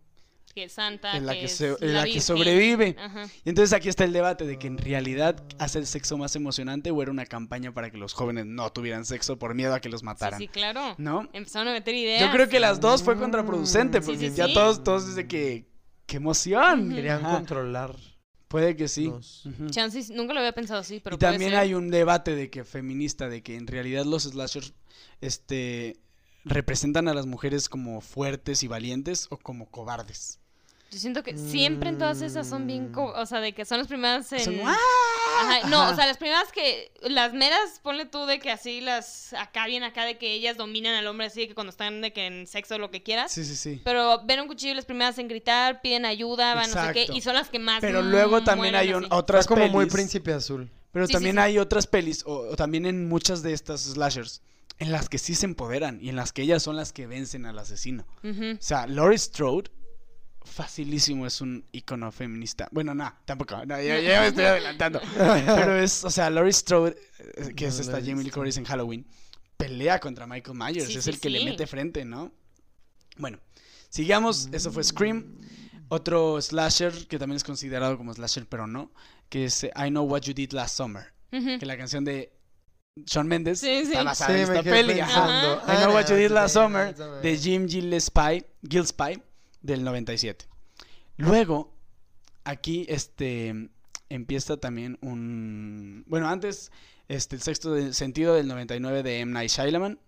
que 0.56 0.64
es 0.64 0.72
santa, 0.74 1.16
es 1.16 1.22
la 1.22 1.34
que, 1.34 1.40
que, 1.42 1.46
es 1.46 1.52
se- 1.56 1.74
es 1.74 1.82
la 1.82 1.88
la 1.88 2.00
que 2.06 2.06
virgen. 2.14 2.22
sobrevive. 2.24 2.96
Ajá. 2.98 3.26
Y 3.46 3.50
entonces 3.50 3.74
aquí 3.74 3.90
está 3.90 4.06
el 4.06 4.12
debate 4.14 4.44
de 4.48 4.58
que 4.58 4.66
en 4.66 4.80
realidad 4.80 5.44
hace 5.60 5.78
el 5.78 5.86
sexo 5.86 6.18
más 6.18 6.36
emocionante 6.36 6.90
o 6.90 7.00
era 7.00 7.12
una 7.12 7.28
campaña 7.28 7.72
para 7.76 7.92
que 7.92 7.98
los 8.00 8.14
jóvenes 8.14 8.48
no 8.48 8.72
tuvieran 8.72 9.06
sexo 9.06 9.38
por 9.38 9.54
miedo 9.54 9.76
a 9.76 9.80
que 9.82 9.90
los 9.90 10.02
mataran. 10.02 10.40
sí, 10.40 10.48
claro. 10.48 10.96
¿No? 10.98 11.30
Empezaron 11.34 11.68
a 11.68 11.74
meter 11.74 11.94
ideas. 11.94 12.22
Yo 12.22 12.32
creo 12.32 12.50
que 12.50 12.60
las 12.60 12.80
dos 12.80 13.04
fue 13.04 13.16
contraproducente 13.18 14.02
porque 14.02 14.18
Sí, 14.20 14.30
sí, 14.32 14.36
ya 14.38 14.52
todos 14.52 14.84
todos 14.84 15.06
desde 15.08 15.28
que 15.28 15.68
qué 16.08 16.18
emoción. 16.18 16.90
Querían 16.92 17.24
Ajá. 17.24 17.36
controlar. 17.36 17.96
Puede 18.48 18.76
que 18.76 18.88
sí. 18.88 19.06
los- 19.06 19.46
Ujú. 19.46 19.70
Chances, 19.70 20.10
nunca 20.10 20.34
lo 20.34 20.40
había 20.40 20.54
pensado 20.54 20.80
así, 20.80 21.00
pero 21.04 21.18
y 21.18 21.20
puede 21.20 21.34
también 21.34 21.52
ser. 21.52 21.60
hay 21.60 21.76
un 21.76 21.92
debate 21.92 22.34
de 22.36 22.50
que 22.50 22.64
feminista 22.64 23.30
de 23.30 23.44
que 23.44 23.58
en 23.58 23.68
realidad 23.68 24.06
los 24.06 24.24
slashers 24.24 24.74
este 25.22 25.98
representan 26.50 27.08
a 27.08 27.14
las 27.14 27.26
mujeres 27.26 27.70
como 27.70 28.02
fuertes 28.02 28.64
y 28.64 28.68
valientes 28.68 29.28
o 29.30 29.38
como 29.38 29.70
cobardes. 29.70 30.40
Yo 30.90 31.00
siento 31.00 31.22
que 31.22 31.38
siempre 31.38 31.90
en 31.90 31.98
todas 31.98 32.22
esas 32.22 32.48
son 32.48 32.66
bien, 32.66 32.94
co- 32.94 33.12
o 33.14 33.26
sea, 33.26 33.42
de 33.42 33.52
que 33.54 33.66
son 33.66 33.80
las 33.80 33.88
primeras 33.88 34.32
en... 34.32 34.40
Son, 34.40 34.56
¡ah! 34.64 34.78
Ajá, 35.42 35.68
No, 35.68 35.82
Ajá. 35.82 35.92
o 35.92 35.96
sea, 35.98 36.06
las 36.06 36.16
primeras 36.18 36.50
que, 36.54 36.94
las 37.02 37.34
meras, 37.34 37.82
ponle 37.84 38.06
tú 38.06 38.26
de 38.26 38.40
que 38.40 38.50
así 38.52 38.80
las, 38.80 39.34
acá 39.34 39.68
bien 39.68 39.84
acá 39.84 40.06
de 40.06 40.18
que 40.18 40.32
ellas 40.34 40.56
dominan 40.56 40.96
al 40.96 41.06
hombre 41.08 41.26
así 41.28 41.42
de 41.42 41.48
que 41.50 41.56
cuando 41.56 41.72
están 41.72 42.00
de 42.02 42.14
que 42.14 42.26
en 42.26 42.48
sexo 42.48 42.76
o 42.76 42.78
lo 42.80 42.90
que 42.90 43.04
quieras. 43.04 43.34
Sí, 43.34 43.44
sí, 43.44 43.58
sí. 43.58 43.82
Pero 43.84 44.22
ven 44.24 44.40
un 44.40 44.48
cuchillo 44.48 44.72
y 44.72 44.76
las 44.76 44.86
primeras 44.86 45.18
en 45.20 45.28
gritar, 45.28 45.82
piden 45.82 46.06
ayuda, 46.06 46.56
van 46.56 46.72
no 46.72 46.86
sé 46.86 46.94
qué, 46.94 47.08
y 47.14 47.20
son 47.20 47.34
las 47.36 47.50
que 47.50 47.60
más 47.60 47.82
Pero 47.82 48.02
luego 48.02 48.42
también 48.46 48.72
mueren 48.74 48.76
hay 48.90 48.94
un- 48.94 49.08
otras 49.12 49.42
Está 49.42 49.56
como 49.56 49.68
muy 49.68 49.88
príncipe 49.88 50.32
azul. 50.32 50.72
Pero 50.94 51.06
Sí, 51.06 51.10
sí, 51.10 51.14
también 51.16 51.36
sí. 51.36 51.40
hay 51.42 51.58
otras 51.60 51.86
pelis 51.86 52.24
o, 52.26 52.32
o 52.52 52.56
también 52.56 52.86
en 52.86 53.10
muchas 53.10 53.44
de 53.44 53.52
estas 53.52 53.82
slashers 53.82 54.42
en 54.80 54.92
las 54.92 55.10
que 55.10 55.18
sí 55.18 55.36
se 55.36 55.46
empoderan 55.46 56.00
y 56.02 56.10
en 56.10 56.16
las 56.16 56.34
que 56.34 56.44
ellas 56.44 56.64
son 56.64 56.76
las 56.76 56.94
que 56.94 57.08
vencen 57.08 57.46
al 57.46 57.58
asesino. 57.60 58.06
O 58.24 58.62
sea, 58.62 58.88
Laurie 58.88 59.18
Strode 59.18 59.72
facilísimo 60.48 61.28
es 61.28 61.42
un 61.42 61.66
icono 61.72 62.12
feminista. 62.12 62.68
Bueno, 62.72 62.96
no, 62.96 63.14
tampoco. 63.26 63.58
No, 63.66 63.82
ya, 63.82 64.00
ya 64.00 64.22
me 64.22 64.28
estoy 64.28 64.46
adelantando. 64.46 65.02
Pero 65.18 65.76
es, 65.76 66.04
o 66.04 66.10
sea, 66.10 66.30
Laurie 66.30 66.54
Strode, 66.54 66.96
eh, 67.20 67.54
que 67.56 67.68
es 67.68 67.80
esta 67.80 68.00
Jamie 68.00 68.24
Lee. 68.24 68.32
Curtis 68.32 68.58
en 68.58 68.66
Halloween, 68.66 69.06
pelea 69.58 70.00
contra 70.00 70.26
Michael 70.26 70.58
Myers. 70.58 70.88
Sí, 70.88 70.98
es 70.98 71.04
sí, 71.04 71.10
el 71.10 71.20
que 71.20 71.30
le 71.30 71.44
mete 71.44 71.68
frente, 71.68 72.06
¿no? 72.06 72.32
Bueno, 73.18 73.40
sigamos. 73.90 74.50
Eso 74.52 74.72
fue 74.72 74.84
Scream. 74.84 75.38
Otro 75.90 76.42
slasher 76.42 77.08
que 77.08 77.18
también 77.18 77.38
es 77.38 77.46
considerado 77.46 77.98
como 77.98 78.14
slasher, 78.14 78.46
pero 78.48 78.68
no, 78.68 78.92
que 79.30 79.46
es 79.46 79.64
I 79.64 79.90
Know 79.90 80.06
What 80.06 80.22
You 80.22 80.34
Did 80.34 80.52
Last 80.52 80.78
Summer. 80.78 81.14
Que 81.30 81.66
la 81.66 81.78
canción 81.78 82.04
de 82.04 82.37
Sean 83.06 83.28
Mendes 83.28 83.60
Sí, 83.60 83.86
sí. 83.86 83.92
está 83.92 84.04
basada 84.04 84.34
Sí, 84.36 84.42
esta 84.42 84.64
peli. 84.64 85.00
ajá. 85.00 85.62
I 85.74 85.78
Know 85.84 85.94
What 85.94 86.08
You 86.10 86.16
Did 86.16 86.32
Last 86.32 86.54
Summer 86.56 86.96
de 86.96 87.38
Jim 87.38 87.68
Gillespie, 87.68 88.46
Gillespie 88.68 89.22
del 89.62 89.84
97. 89.84 90.46
Luego, 91.18 91.74
aquí 92.44 92.86
este 92.90 93.70
empieza 94.10 94.58
también 94.58 94.98
un... 95.02 96.04
Bueno, 96.08 96.30
antes, 96.30 96.72
este, 97.10 97.36
el 97.36 97.42
sexto 97.42 97.74
de- 97.74 97.94
sentido 97.94 98.36
del 98.36 98.48
99 98.48 99.04
de 99.04 99.20
M. 99.20 99.34
Night 99.34 99.50
Shyamalan 99.52 100.00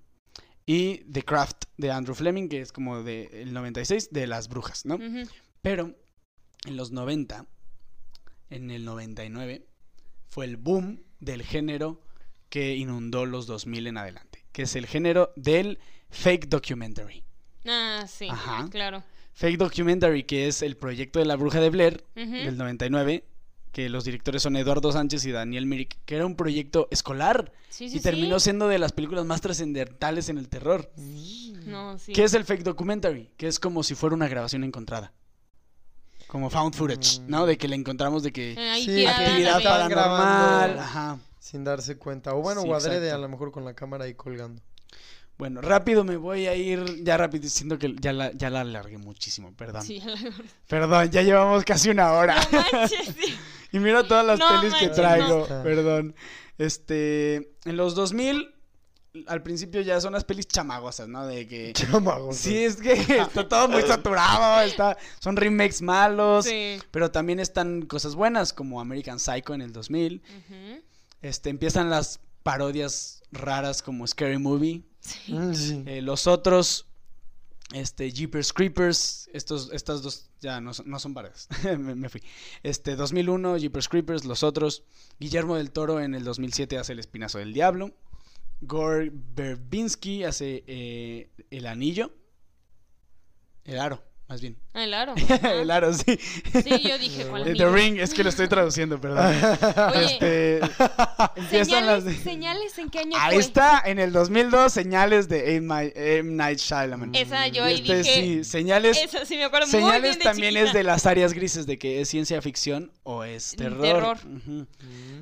y 0.65 0.99
The 1.11 1.23
Craft 1.23 1.65
de 1.77 1.91
Andrew 1.91 2.15
Fleming, 2.15 2.47
que 2.47 2.61
es 2.61 2.71
como 2.71 3.03
del 3.03 3.51
96 3.53 4.09
de 4.11 4.27
las 4.27 4.47
brujas, 4.47 4.85
¿no? 4.85 4.97
Pero 5.61 5.95
en 6.65 6.77
los 6.77 6.91
90, 6.91 7.45
en 8.51 8.71
el 8.71 8.85
99, 8.85 9.65
fue 10.29 10.45
el 10.45 10.57
boom 10.57 11.01
del 11.19 11.41
género 11.43 12.01
que 12.49 12.75
inundó 12.75 13.25
los 13.25 13.45
2000 13.47 13.87
en 13.87 13.97
adelante, 13.97 14.43
que 14.51 14.63
es 14.63 14.75
el 14.75 14.85
género 14.87 15.31
del 15.35 15.79
fake 16.09 16.47
documentary. 16.49 17.23
Ah, 17.65 18.05
sí, 18.07 18.27
Ajá. 18.29 18.67
claro. 18.69 19.03
Fake 19.33 19.57
documentary, 19.57 20.23
que 20.23 20.47
es 20.47 20.61
el 20.61 20.75
proyecto 20.75 21.19
de 21.19 21.25
la 21.25 21.35
bruja 21.35 21.59
de 21.61 21.69
Blair 21.69 22.03
del 22.15 22.57
99, 22.57 23.23
que 23.71 23.87
los 23.87 24.03
directores 24.03 24.41
son 24.41 24.55
Eduardo 24.55 24.91
Sánchez 24.91 25.25
y 25.25 25.31
Daniel 25.31 25.65
Mirik, 25.67 25.97
que 26.05 26.15
era 26.15 26.25
un 26.25 26.35
proyecto 26.35 26.87
escolar 26.91 27.51
Sí, 27.69 27.87
sí, 27.87 27.97
y 27.97 27.99
terminó 27.99 28.39
sí. 28.39 28.45
siendo 28.45 28.67
de 28.67 28.79
las 28.79 28.91
películas 28.91 29.25
más 29.25 29.41
trascendentales 29.41 30.27
en 30.29 30.39
el 30.39 30.49
terror. 30.49 30.91
No, 31.67 31.97
sí. 31.99 32.11
¿Qué 32.11 32.23
es 32.23 32.33
el 32.33 32.43
fake 32.45 32.63
documentary? 32.63 33.29
Que 33.37 33.47
es 33.47 33.59
como 33.59 33.83
si 33.83 33.93
fuera 33.93 34.15
una 34.15 34.27
grabación 34.27 34.63
encontrada. 34.63 35.13
Como 36.27 36.49
found 36.49 36.73
footage, 36.75 37.21
¿no? 37.27 37.45
De 37.45 37.57
que 37.57 37.67
le 37.67 37.75
encontramos 37.75 38.23
de 38.23 38.31
que 38.33 38.51
actividad 38.57 39.63
paranormal. 39.63 39.89
grabando. 39.89 40.81
Ajá. 40.81 41.19
Sin 41.39 41.63
darse 41.63 41.97
cuenta. 41.97 42.33
O 42.35 42.41
bueno, 42.41 42.61
Sí, 42.61 42.69
o 42.69 42.75
adrede 42.75 42.97
exacto. 43.07 43.15
a 43.15 43.19
lo 43.19 43.29
mejor 43.29 43.51
con 43.51 43.65
la 43.65 43.73
cámara 43.73 44.05
ahí 44.05 44.13
colgando. 44.13 44.61
Bueno, 45.37 45.61
rápido 45.61 46.03
me 46.03 46.17
voy 46.17 46.47
a 46.47 46.55
ir, 46.55 47.01
ya 47.05 47.15
rápido, 47.15 47.47
siento 47.47 47.79
que 47.79 47.95
ya 48.01 48.11
la, 48.11 48.33
ya 48.33 48.49
la 48.49 48.59
alargué 48.59 48.97
muchísimo, 48.97 49.53
perdón. 49.55 49.83
Sí, 49.83 50.01
a 50.01 50.07
la- 50.07 50.17
Perdón, 50.67 51.09
ya 51.11 51.21
llevamos 51.21 51.63
casi 51.63 51.89
una 51.89 52.11
hora. 52.11 52.35
No 52.51 52.59
manches, 52.73 53.15
sí. 53.17 53.37
Y 53.71 53.79
mira 53.79 54.03
todas 54.05 54.25
las 54.25 54.37
No 54.39 54.59
pelis 54.59 54.73
que 54.75 54.89
traigo, 54.89 55.47
no. 55.49 55.63
perdón. 55.63 56.13
Este, 56.57 57.53
en 57.65 57.77
los 57.77 57.95
2000, 57.95 58.53
al 59.27 59.41
principio 59.43 59.79
ya 59.81 60.01
son 60.01 60.11
las 60.13 60.25
pelis 60.25 60.47
chamagosas, 60.47 61.07
¿no? 61.07 61.25
De 61.25 61.47
que... 61.47 61.71
Chamagos. 61.75 62.35
Sí, 62.35 62.57
es 62.57 62.75
que 62.75 62.91
está 62.93 63.47
todo 63.47 63.69
muy 63.69 63.83
saturado, 63.83 64.61
está, 64.61 64.97
son 65.21 65.35
remakes 65.37 65.81
malos, 65.81 66.45
Sí. 66.45 66.79
pero 66.91 67.11
también 67.11 67.39
están 67.39 67.83
cosas 67.83 68.15
buenas 68.15 68.51
como 68.53 68.81
American 68.81 69.19
Psycho 69.19 69.53
en 69.53 69.61
el 69.61 69.71
2000. 69.71 70.21
Ujú. 70.21 70.83
Este, 71.21 71.49
empiezan 71.49 71.89
las 71.89 72.19
parodias 72.43 73.23
raras 73.31 73.81
como 73.81 74.07
Scary 74.07 74.37
Movie. 74.37 74.83
Mm, 75.27 75.53
sí. 75.53 75.83
Eh, 75.85 76.01
los 76.01 76.27
otros, 76.27 76.87
este, 77.73 78.11
Jeepers 78.11 78.53
Creepers, 78.53 79.29
estos, 79.33 79.71
estas 79.73 80.01
dos 80.01 80.29
ya 80.39 80.61
no 80.61 80.73
son, 80.73 80.89
no 80.89 80.99
son 80.99 81.13
varias, 81.13 81.47
me, 81.77 81.95
me 81.95 82.09
fui. 82.09 82.21
Este, 82.63 82.95
2001, 82.95 83.57
Jeepers 83.57 83.89
Creepers, 83.89 84.25
los 84.25 84.43
otros, 84.43 84.83
Guillermo 85.19 85.55
del 85.55 85.71
Toro 85.71 85.99
en 85.99 86.15
el 86.15 86.23
2007 86.23 86.77
hace 86.77 86.93
El 86.93 86.99
Espinazo 86.99 87.39
del 87.39 87.53
Diablo, 87.53 87.93
Gore 88.61 89.11
Verbinski 89.13 90.23
hace 90.23 90.63
eh, 90.67 91.29
El 91.49 91.65
Anillo, 91.65 92.13
El 93.63 93.79
Aro, 93.79 94.03
más 94.29 94.39
bien. 94.41 94.55
Ah, 94.73 94.83
el 94.83 94.93
aro. 94.93 95.15
el 95.43 95.71
Aro, 95.71 95.91
sí. 95.93 96.17
Sí, 96.17 96.79
yo 96.87 96.97
dije, 96.99 97.25
¿cuál? 97.25 97.43
The 97.57 97.67
Ring, 97.69 97.97
es 97.99 98.13
que 98.13 98.23
lo 98.23 98.29
estoy 98.29 98.47
traduciendo, 98.47 99.01
perdón. 99.01 99.25
Oye, 99.95 100.05
Este, 100.05 100.59
empiezan 101.35 101.85
las 101.87 102.03
señales, 102.03 102.05
de- 102.05 102.15
señales 102.17 102.77
en 102.77 102.89
qué 102.91 102.99
año 102.99 103.17
Ahí 103.19 103.33
fue. 103.35 103.41
está, 103.41 103.81
en 103.85 103.97
el 103.97 104.11
2002, 104.13 104.71
señales 104.71 105.27
de 105.29 105.55
M. 105.55 105.67
Night- 105.67 105.93
M. 105.95 106.31
Night 106.33 106.59
Shyamalan. 106.59 107.15
Esa 107.15 107.47
yo 107.47 107.63
ahí 107.63 107.75
Este, 107.81 107.97
dije. 107.97 108.13
sí, 108.13 108.43
señales, 108.43 108.97
Esa 109.03 109.25
sí 109.25 109.35
me 109.35 109.45
acuerdo 109.45 109.65
muy 109.67 109.71
señales 109.71 110.01
bien 110.03 110.19
de 110.19 110.23
también 110.23 110.53
chiquita. 110.53 110.67
es 110.67 110.73
de 110.73 110.83
las 110.83 111.05
áreas 111.07 111.33
grises 111.33 111.65
de 111.65 111.79
que 111.79 111.99
es 112.01 112.07
ciencia 112.09 112.39
ficción 112.41 112.91
o 113.03 113.23
es 113.23 113.55
terror. 113.57 113.81
Terror. 113.81 114.17
Mm. 114.25 114.61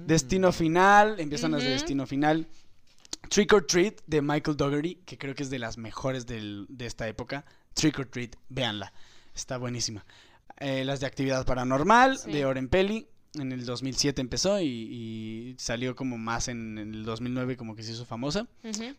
Destino 0.06 0.52
final, 0.52 1.20
empiezan 1.20 1.52
las 1.54 1.64
de. 1.64 1.70
Destino 1.70 2.06
final. 2.06 2.46
Trick 3.30 3.52
or 3.54 3.66
Treat 3.66 3.96
de 4.06 4.22
Michael 4.22 4.56
Dougherty, 4.56 4.96
que 5.06 5.18
creo 5.18 5.36
que 5.36 5.44
es 5.44 5.50
de 5.50 5.60
las 5.60 5.78
mejores 5.78 6.26
del- 6.26 6.66
de 6.70 6.86
esta 6.86 7.08
época. 7.08 7.46
Trick 7.78 8.00
or 8.00 8.06
Treat, 8.08 8.36
véanla, 8.50 8.92
está 9.36 9.58
buenísima. 9.58 10.06
Eh, 10.60 10.84
las 10.84 11.00
de 11.00 11.06
Actividad 11.06 11.46
Paranormal 11.46 12.18
Sí. 12.18 12.32
de 12.32 12.46
Oren 12.46 12.68
Peli, 12.68 13.08
en 13.36 13.52
el 13.52 13.66
2007 13.66 14.20
empezó 14.22 14.60
y, 14.60 14.66
y 14.66 15.56
salió 15.60 15.96
como 15.96 16.18
más 16.18 16.48
en, 16.48 16.78
en 16.80 16.94
el 16.96 17.04
2009 17.06 17.56
como 17.56 17.76
que 17.76 17.84
se 17.84 17.92
hizo 17.92 18.06
famosa. 18.06 18.48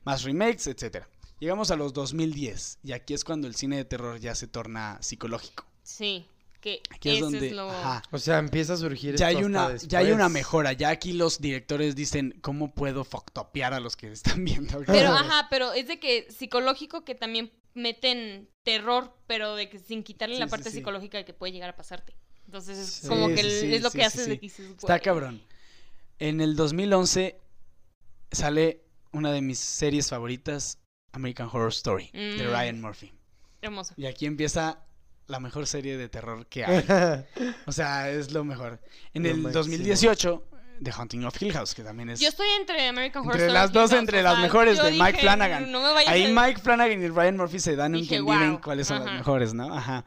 Más 0.04 0.22
remakes, 0.22 0.66
etcétera. 0.68 1.08
Llegamos 1.40 1.70
a 1.70 1.76
los 1.76 1.92
2010 1.92 2.78
y 2.84 2.92
aquí 2.92 3.14
es 3.14 3.24
cuando 3.24 3.46
el 3.48 3.54
cine 3.56 3.76
de 3.76 3.84
terror 3.84 4.18
ya 4.20 4.34
se 4.34 4.46
torna 4.46 4.98
psicológico. 5.00 5.66
Sí, 5.82 6.26
que 6.60 6.82
Aquí 6.90 7.10
es 7.10 7.20
donde 7.20 7.48
es 7.48 7.52
lo... 7.54 7.70
ajá, 7.70 8.02
O 8.10 8.18
sea, 8.18 8.38
empieza 8.38 8.74
a 8.74 8.76
surgir 8.76 9.14
ya 9.16 9.28
hay 9.28 9.42
una 9.44 9.76
ya 9.76 10.00
hay 10.00 10.10
una 10.12 10.28
mejora, 10.28 10.72
ya 10.72 10.88
aquí 10.90 11.12
los 11.12 11.40
directores 11.40 11.94
dicen, 11.96 12.36
¿cómo 12.40 12.74
puedo 12.74 13.04
fucktopear 13.04 13.72
a 13.74 13.80
los 13.80 13.96
que 13.96 14.10
están 14.12 14.44
viendo? 14.44 14.82
Pero, 14.86 15.08
ajá, 15.14 15.46
pero 15.50 15.72
es 15.72 15.86
de 15.88 15.98
que 16.00 16.26
psicológico 16.30 17.04
que 17.04 17.14
también 17.14 17.52
meten 17.74 18.48
terror, 18.72 19.14
pero 19.26 19.54
de 19.54 19.68
que 19.70 19.78
sin 19.78 20.02
quitarle 20.02 20.34
Sí, 20.36 20.40
la 20.40 20.46
parte 20.46 20.70
sí. 20.70 20.76
psicológica 20.78 21.24
que 21.24 21.32
puede 21.32 21.52
llegar 21.52 21.70
a 21.70 21.76
pasarte. 21.76 22.14
Entonces 22.46 22.78
es 22.78 22.88
Sí, 22.90 23.08
como 23.08 23.28
que 23.28 23.36
sí, 23.38 23.40
el- 23.40 23.60
sí, 23.60 23.74
es 23.74 23.82
lo 23.82 23.90
sí, 23.90 23.98
que 23.98 24.02
sí, 24.04 24.06
hace 24.06 24.24
sí. 24.24 24.30
de 24.30 24.36
que 24.36 24.40
dices, 24.42 24.70
Está 24.70 24.98
cabrón. 25.00 25.42
En 26.18 26.40
el 26.40 26.56
2011 26.56 27.38
sale 28.32 28.82
una 29.12 29.32
de 29.32 29.40
mis 29.40 29.58
series 29.58 30.08
favoritas, 30.08 30.78
American 31.12 31.48
Horror 31.50 31.70
Story, 31.70 32.10
de 32.12 32.44
Mm. 32.46 32.50
Ryan 32.50 32.80
Murphy. 32.80 33.12
Hermoso. 33.62 33.94
Y 33.96 34.06
aquí 34.06 34.26
empieza 34.26 34.84
la 35.26 35.40
mejor 35.40 35.66
serie 35.66 35.96
de 35.96 36.08
terror 36.08 36.46
que 36.46 36.64
hay. 36.64 36.84
O 37.66 37.72
sea, 37.72 38.10
es 38.10 38.32
lo 38.32 38.44
mejor. 38.44 38.80
En 39.14 39.22
Lo 39.24 39.28
el 39.30 39.34
máximo. 39.38 39.52
2018, 39.64 40.44
The 40.82 40.92
Hunting 40.92 41.24
of 41.24 41.40
Hill 41.40 41.52
House, 41.52 41.74
que 41.74 41.82
también 41.82 42.10
es... 42.10 42.20
Yo 42.20 42.28
estoy 42.28 42.48
entre 42.60 42.86
American 42.88 43.22
Horror 43.22 43.34
Entre 43.34 43.46
Story 43.46 43.60
las 43.62 43.72
dos, 43.72 43.92
entre 43.92 44.22
las 44.22 44.34
sea, 44.34 44.42
mejores 44.42 44.82
de 44.82 44.90
Mike 44.92 45.04
dije, 45.12 45.20
Flanagan. 45.22 45.70
No 45.72 45.80
me 45.82 45.92
vayas 45.92 46.12
Ahí 46.12 46.24
a- 46.24 46.28
Mike 46.46 46.60
Flanagan 46.60 47.02
y 47.02 47.08
Ryan 47.08 47.36
Murphy 47.36 47.58
se 47.60 47.76
dan 47.76 47.94
un 47.94 48.00
Dije, 48.02 48.20
"Wow". 48.20 48.60
cuáles 48.62 48.86
son 48.88 49.04
las 49.04 49.14
mejores, 49.14 49.54
¿no? 49.54 49.72
Ajá. 49.74 50.04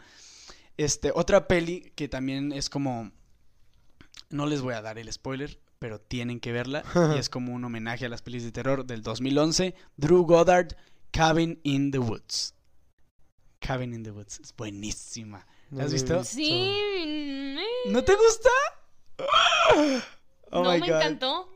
Este, 0.77 1.11
otra 1.13 1.47
peli 1.47 1.91
que 1.95 2.07
también 2.07 2.51
es 2.51 2.69
como... 2.69 3.11
No 4.29 4.45
les 4.45 4.61
voy 4.61 4.73
a 4.73 4.81
dar 4.81 4.97
el 4.97 5.11
spoiler, 5.11 5.59
pero 5.79 5.99
tienen 5.99 6.39
que 6.39 6.51
verla. 6.51 6.83
y 7.15 7.19
es 7.19 7.29
como 7.29 7.53
un 7.53 7.63
homenaje 7.65 8.05
a 8.05 8.09
las 8.09 8.21
pelis 8.21 8.43
de 8.43 8.51
terror 8.51 8.85
del 8.85 9.01
2011. 9.03 9.75
Drew 9.97 10.25
Goddard, 10.25 10.75
Cabin 11.11 11.59
in 11.63 11.91
the 11.91 11.99
Woods. 11.99 12.55
Cabin 13.59 13.93
in 13.93 14.03
the 14.03 14.11
Woods. 14.11 14.39
Es 14.39 14.55
buenísima. 14.55 15.45
No 15.69 15.79
¿La 15.79 15.83
has 15.85 15.93
visto. 15.93 16.23
Sí. 16.23 16.51
mm, 17.05 17.57
eh, 17.59 17.63
¿No 17.87 18.03
te 18.03 18.13
gusta? 18.15 18.49
Oh 20.51 20.63
no 20.63 20.71
my 20.73 20.79
me 20.79 20.87
God. 20.87 20.97
encantó. 20.97 21.49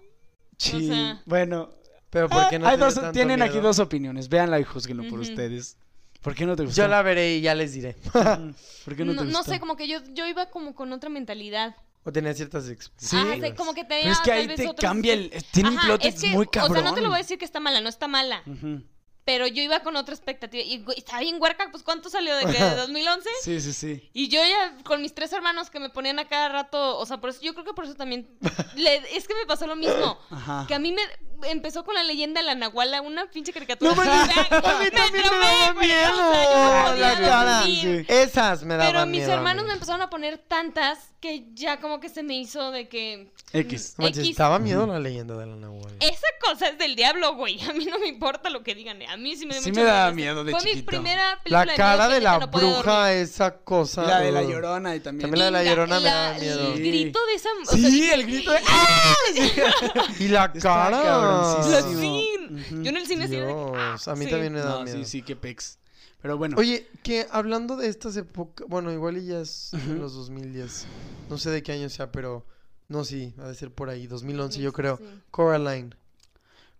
Sí. 0.57 0.87
sea- 0.87 1.21
Bueno, 1.25 1.71
Pero 2.09 2.29
¿por 2.29 2.47
qué 2.49 2.57
no 2.59 2.65
Ah, 2.65 2.69
hay 2.71 2.77
te 2.77 2.83
dos- 2.85 2.95
tanto 2.95 3.11
tienen 3.11 3.41
aquí 3.41 3.59
dos 3.59 3.77
opiniones. 3.79 4.29
Véanla 4.29 4.59
y 4.59 4.63
juzguenlo 4.63 5.03
por 5.09 5.19
ustedes. 5.19 5.77
¿Por 6.21 6.33
qué 6.33 6.45
no 6.45 6.55
te 6.55 6.63
gustó? 6.63 6.81
Yo 6.83 6.87
la 6.87 7.01
veré 7.01 7.35
y 7.35 7.41
ya 7.41 7.53
les 7.53 7.73
diré. 7.73 7.95
¿Por 8.85 8.95
qué 8.95 9.03
no, 9.05 9.13
No, 9.13 9.21
te 9.23 9.31
no 9.31 9.37
gustó? 9.39 9.51
sé, 9.51 9.59
como 9.59 9.75
que 9.75 9.87
yo, 9.87 9.99
yo 10.13 10.25
iba 10.25 10.45
como 10.49 10.73
con 10.73 10.91
otra 10.93 11.09
mentalidad. 11.09 11.75
O 12.05 12.11
tenía 12.11 12.33
ciertas 12.33 12.65
Sí. 12.65 12.71
experiencias. 12.71 13.21
Ajá, 13.23 13.39
sé, 13.49 13.55
como 13.55 13.73
que 13.73 13.83
tenía 13.83 14.03
Pero 14.03 14.13
es 14.13 14.19
que 14.21 14.31
ahí 14.31 14.47
te 14.47 14.67
otros- 14.67 14.75
cambia 14.79 15.13
el... 15.13 15.31
Tiene 15.51 15.69
un 15.69 15.77
plot 15.77 16.05
es 16.05 16.15
twist 16.15 16.23
que, 16.27 16.29
muy 16.35 16.45
O 16.45 16.51
cabrón. 16.51 16.73
sea, 16.77 16.83
no 16.83 16.93
te 16.93 17.01
lo 17.01 17.07
voy 17.09 17.15
a 17.15 17.17
decir 17.19 17.37
que 17.37 17.45
está 17.45 17.59
mala, 17.59 17.81
no 17.81 17.89
está 17.89 18.07
mala. 18.07 18.41
Ujú. 18.45 18.81
Pero 19.25 19.47
yo 19.47 19.63
iba 19.63 19.79
con 19.81 19.95
otra 19.95 20.13
expectativa. 20.13 20.63
Y 20.63 20.85
estaba 20.95 21.19
bien 21.21 21.37
huerca, 21.41 21.69
pues 21.71 21.81
¿cuánto 21.83 22.09
salió 22.09 22.35
de 22.35 22.45
que 22.45 22.63
de 22.63 22.75
2011? 22.75 23.27
Sí, 23.41 23.59
sí, 23.59 23.73
sí. 23.73 24.09
Y 24.13 24.27
yo 24.27 24.39
ya 24.45 24.77
con 24.83 25.01
mis 25.01 25.15
tres 25.15 25.33
hermanos 25.33 25.69
que 25.71 25.79
me 25.79 25.89
ponían 25.89 26.19
a 26.19 26.27
cada 26.27 26.47
rato, 26.49 26.97
o 26.99 27.05
sea, 27.07 27.17
por 27.17 27.31
eso 27.31 27.41
yo 27.41 27.53
creo 27.53 27.65
que 27.65 27.73
por 27.73 27.85
eso 27.85 27.95
también 27.95 28.29
le- 28.75 29.17
es 29.17 29.27
que 29.27 29.33
me 29.33 29.45
pasó 29.47 29.65
lo 29.65 29.75
mismo. 29.75 30.19
Ajá. 30.29 30.65
Que 30.67 30.75
a 30.75 30.79
mí 30.79 30.91
me 30.91 31.01
empezó 31.49 31.83
con 31.83 31.95
la 31.95 32.03
leyenda 32.03 32.41
de 32.41 32.47
la 32.47 32.55
Nahuala, 32.55 33.01
una 33.01 33.25
pinche 33.29 33.51
caricatura. 33.53 33.93
No 33.95 34.01
sea, 34.03 34.13
a 34.13 34.79
mí 34.79 34.85
me 34.85 34.91
también 34.91 35.23
me 35.31 35.45
daba 35.45 35.73
miedo. 35.73 36.29
o 36.29 36.33
sea, 36.33 36.43
yo 36.43 36.57
no 36.57 36.87
Ah, 36.87 36.95
la 36.97 37.19
cara. 37.19 37.63
Sí. 37.65 38.05
Esas 38.07 38.63
me 38.63 38.75
daban 38.75 38.91
Pero 38.93 39.05
mis 39.05 39.21
miedo 39.21 39.33
hermanos 39.33 39.65
me 39.65 39.73
empezaron 39.73 40.01
a 40.01 40.09
poner 40.09 40.37
tantas 40.37 40.99
que 41.19 41.45
ya 41.53 41.79
como 41.79 41.99
que 41.99 42.09
se 42.09 42.21
me 42.23 42.35
hizo 42.35 42.71
de 42.71 42.87
que 42.87 43.31
X. 43.53 43.95
No 43.97 44.03
manches, 44.05 44.25
X. 44.25 44.37
Daba 44.37 44.59
miedo 44.59 44.85
la 44.85 44.99
leyenda 44.99 45.35
de 45.37 45.45
la 45.47 45.55
Nahual. 45.55 45.95
esa 45.99 46.27
cosa 46.45 46.67
es 46.67 46.77
del 46.77 46.95
diablo, 46.95 47.35
güey. 47.35 47.59
A 47.69 47.73
mí 47.73 47.85
no 47.85 47.97
me 47.99 48.07
importa 48.07 48.49
lo 48.49 48.63
que 48.63 48.75
digan. 48.75 49.01
A 49.03 49.17
mí 49.17 49.35
sí 49.35 49.45
me 49.45 49.53
dio 49.55 49.63
Sí 49.63 49.71
me 49.71 49.83
daba 49.83 50.11
miedo 50.11 50.43
de 50.43 50.51
Fue 50.51 50.61
mi 50.73 50.81
primera 50.83 51.39
película 51.43 51.65
La 51.65 51.71
de 51.71 51.77
cara 51.77 52.07
de 52.09 52.15
que 52.15 52.21
la 52.21 52.39
no 52.39 52.47
bruja, 52.47 52.99
dormir. 53.07 53.17
esa 53.23 53.55
cosa. 53.59 54.03
La 54.03 54.19
de 54.19 54.31
la 54.31 54.43
llorona 54.43 54.95
y 54.95 54.99
también. 54.99 55.29
También 55.31 55.39
la 55.53 55.59
de 55.59 55.63
la 55.65 55.71
Llorona 55.71 55.99
me 55.99 56.05
daba 56.09 56.33
miedo. 56.37 56.73
El 56.73 56.77
Sí. 56.77 56.83
grito 56.91 57.19
de 57.25 57.33
esa... 57.33 57.49
o 57.61 57.65
sea, 57.65 57.89
Sí, 57.89 58.11
el 58.11 58.23
grito 58.25 58.51
de. 58.51 58.59
¡Ah! 58.67 59.13
Y 60.19 60.27
la 60.27 60.45
Está 60.53 60.59
cara. 60.59 60.97
Sí. 61.43 62.29
Yo 62.83 62.89
en 62.89 62.97
el 62.97 63.05
cine 63.07 63.27
de- 63.27 63.37
Dios, 63.37 64.07
a 64.07 64.15
mí 64.15 64.25
Sí. 64.25 64.31
también 64.31 64.53
me 64.53 64.59
da 64.59 64.69
No, 64.79 64.83
miedo. 64.83 64.97
sí, 64.97 65.05
sí, 65.05 65.21
qué 65.21 65.35
pex. 65.35 65.77
Pero 66.21 66.37
bueno. 66.37 66.55
Oye, 66.57 66.87
que 67.03 67.27
hablando 67.31 67.75
de 67.77 67.87
estas 67.87 68.15
épocas, 68.17 68.67
bueno, 68.67 68.91
igual 68.91 69.17
y 69.17 69.25
ya 69.27 69.41
es 69.41 69.73
en 69.73 69.91
Ujú. 69.91 69.93
los 70.01 70.13
2010. 70.15 70.85
No 71.29 71.37
sé 71.37 71.49
de 71.51 71.61
qué 71.61 71.71
año 71.73 71.89
sea, 71.89 72.11
pero 72.11 72.45
no, 72.87 73.03
sí, 73.03 73.33
ha 73.39 73.47
de 73.47 73.55
ser 73.55 73.71
por 73.71 73.89
ahí, 73.89 74.07
2011 74.07 74.59
yo 74.59 74.73
creo. 74.73 74.97
Sí. 74.97 75.03
Coraline. 75.31 75.93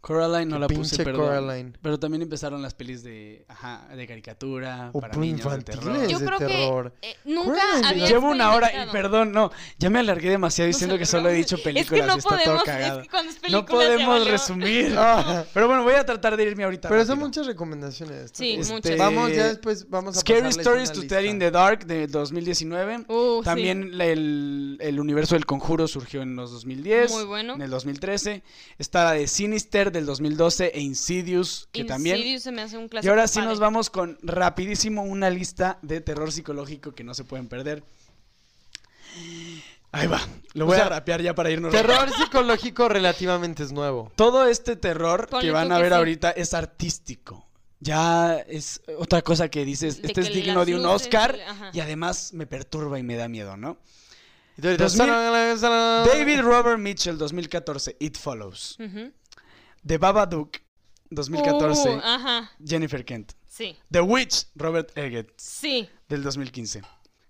Coraline 0.06 0.46
no 0.52 0.60
la 0.60 0.68
puse, 0.68 1.04
pero. 1.04 1.18
Coraline. 1.18 1.74
Pero 1.82 1.98
también 2.00 2.22
empezaron 2.22 2.62
las 2.62 2.76
pelis 2.76 3.02
de. 3.02 3.44
Ajá, 3.48 3.88
de 3.96 4.06
caricatura. 4.06 4.92
O 4.94 5.02
para 5.02 5.18
niños 5.18 5.52
de 5.52 5.64
terror. 5.64 6.08
Yo 6.08 6.20
de 6.20 6.26
creo 6.28 6.38
terror. 6.38 6.94
que 7.02 7.10
eh, 7.10 7.16
nunca 7.26 7.60
había 7.84 8.06
Llevo 8.08 8.30
una 8.30 8.54
hora 8.54 8.72
y 8.86 8.92
perdón, 8.92 9.32
no, 9.32 9.52
ya 9.80 9.90
me 9.90 9.98
alargué 10.00 10.30
demasiado 10.30 10.68
No 10.68 10.74
diciendo 10.74 10.96
sé, 10.96 11.00
que 11.00 11.06
solo 11.08 11.30
he 11.30 11.34
dicho 11.34 11.58
películas 11.58 11.86
Es 11.86 11.90
que 11.90 12.08
no 12.08 12.16
y 12.16 12.20
está 12.20 12.44
todo 12.44 12.64
cagado. 12.64 13.00
es 13.00 13.04
que 13.06 13.10
cuando 13.10 13.32
es 13.32 13.52
No 13.52 13.66
podemos 13.66 14.28
resumir. 14.30 14.96
Ah, 15.08 15.44
Pero 15.54 15.68
bueno, 15.68 15.84
voy 15.84 15.94
a 15.96 16.06
tratar 16.06 16.38
de 16.38 16.44
irme 16.44 16.64
ahorita. 16.66 16.88
pero 16.90 17.02
son 17.02 17.10
rápido. 17.16 17.28
muchas 17.28 17.48
recomendaciones. 17.48 18.32
Sí, 18.34 18.58
tampoco. 18.58 18.74
muchas. 18.76 18.98
Vamos, 18.98 19.32
ya 19.34 19.48
después 19.48 19.90
vamos 19.90 20.18
a 20.18 20.20
Scary 20.20 20.50
Stories 20.50 20.92
to 20.92 21.08
Tell 21.08 21.26
in 21.26 21.40
the 21.40 21.50
Dark 21.50 21.86
de 21.88 22.06
2019. 22.08 23.06
Uh, 23.08 23.40
sí. 23.40 23.46
También 23.46 23.98
la- 23.98 24.06
el, 24.06 24.78
el 24.82 25.00
universo 25.00 25.34
del 25.36 25.46
conjuro 25.48 25.88
surgió 25.88 26.22
en 26.22 26.36
los 26.36 26.52
2010. 26.52 27.12
Muy 27.12 27.24
bueno. 27.26 27.56
En 27.56 27.62
el 27.64 27.70
2013. 27.72 28.44
Está 28.78 29.06
la 29.06 29.12
de 29.14 29.28
Sinister 29.28 29.92
del 29.98 30.06
2012 30.06 30.72
e 30.74 30.80
Insidious, 30.82 31.68
que 31.72 31.84
también. 31.86 32.18
Insidious 32.18 32.44
se 32.44 32.52
me 32.52 32.62
hace 32.62 32.78
un 32.78 32.88
clásico 32.88 33.08
Y 33.08 33.10
ahora 33.10 33.28
sí 33.28 33.36
padre. 33.40 33.50
nos 33.50 33.60
vamos 33.60 33.90
con 33.90 34.18
rapidísimo 34.22 35.04
una 35.04 35.30
lista 35.30 35.80
de 35.82 36.02
terror 36.02 36.32
psicológico 36.32 36.94
que 36.94 37.04
no 37.04 37.14
se 37.14 37.24
pueden 37.24 37.48
perder. 37.48 37.84
Ahí 39.92 40.08
va. 40.08 40.20
Lo 40.54 40.66
O 40.66 40.68
voy 40.68 40.76
sea, 40.78 40.88
a 40.88 40.90
rapear 40.90 41.22
ya 41.22 41.34
para 41.36 41.50
irnos. 41.52 41.72
Terror 41.72 42.10
psicológico 42.12 42.90
relativamente 42.90 43.64
es 43.64 43.72
nuevo. 43.72 44.12
Todo 44.16 44.46
este 44.48 44.76
terror 44.76 45.28
Ponle 45.30 45.48
que 45.48 45.52
van 45.52 45.72
a 45.72 45.80
ver 45.80 45.90
sí. 45.92 45.96
ahorita 45.98 46.32
es 46.32 46.54
artístico. 46.54 47.46
Ya 47.80 48.38
es 48.48 48.82
otra 48.98 49.22
cosa 49.22 49.48
que 49.50 49.64
dices, 49.64 50.02
De 50.02 50.08
este 50.10 50.22
es 50.22 50.34
digno 50.34 50.66
de 50.66 50.76
un 50.76 50.86
Oscar 50.86 51.38
y 51.72 51.80
además 51.80 52.34
me 52.34 52.48
perturba 52.48 53.00
y 53.00 53.04
me 53.04 53.16
da 53.16 53.28
miedo, 53.28 53.56
¿no? 53.58 53.78
Y 54.58 54.62
tú 54.62 54.68
ahorita, 54.70 54.86
2000 54.86 54.98
"Salala, 55.06 55.58
salala". 55.58 56.06
David 56.08 56.40
Robert 56.42 56.80
Mitchell, 56.80 57.18
2014, 57.18 57.96
It 58.00 58.18
Follows. 58.18 58.78
The 59.88 59.98
Babadook, 59.98 60.58
2014, 61.12 61.90
Uh, 61.98 62.02
ajá, 62.04 62.52
Jennifer 62.66 63.04
Kent. 63.06 63.34
sí, 63.48 63.76
The 63.92 64.02
Witch, 64.02 64.48
Robert 64.56 64.98
Eggert, 64.98 65.30
sí. 65.38 65.88
del 66.10 66.24
2015. 66.24 66.82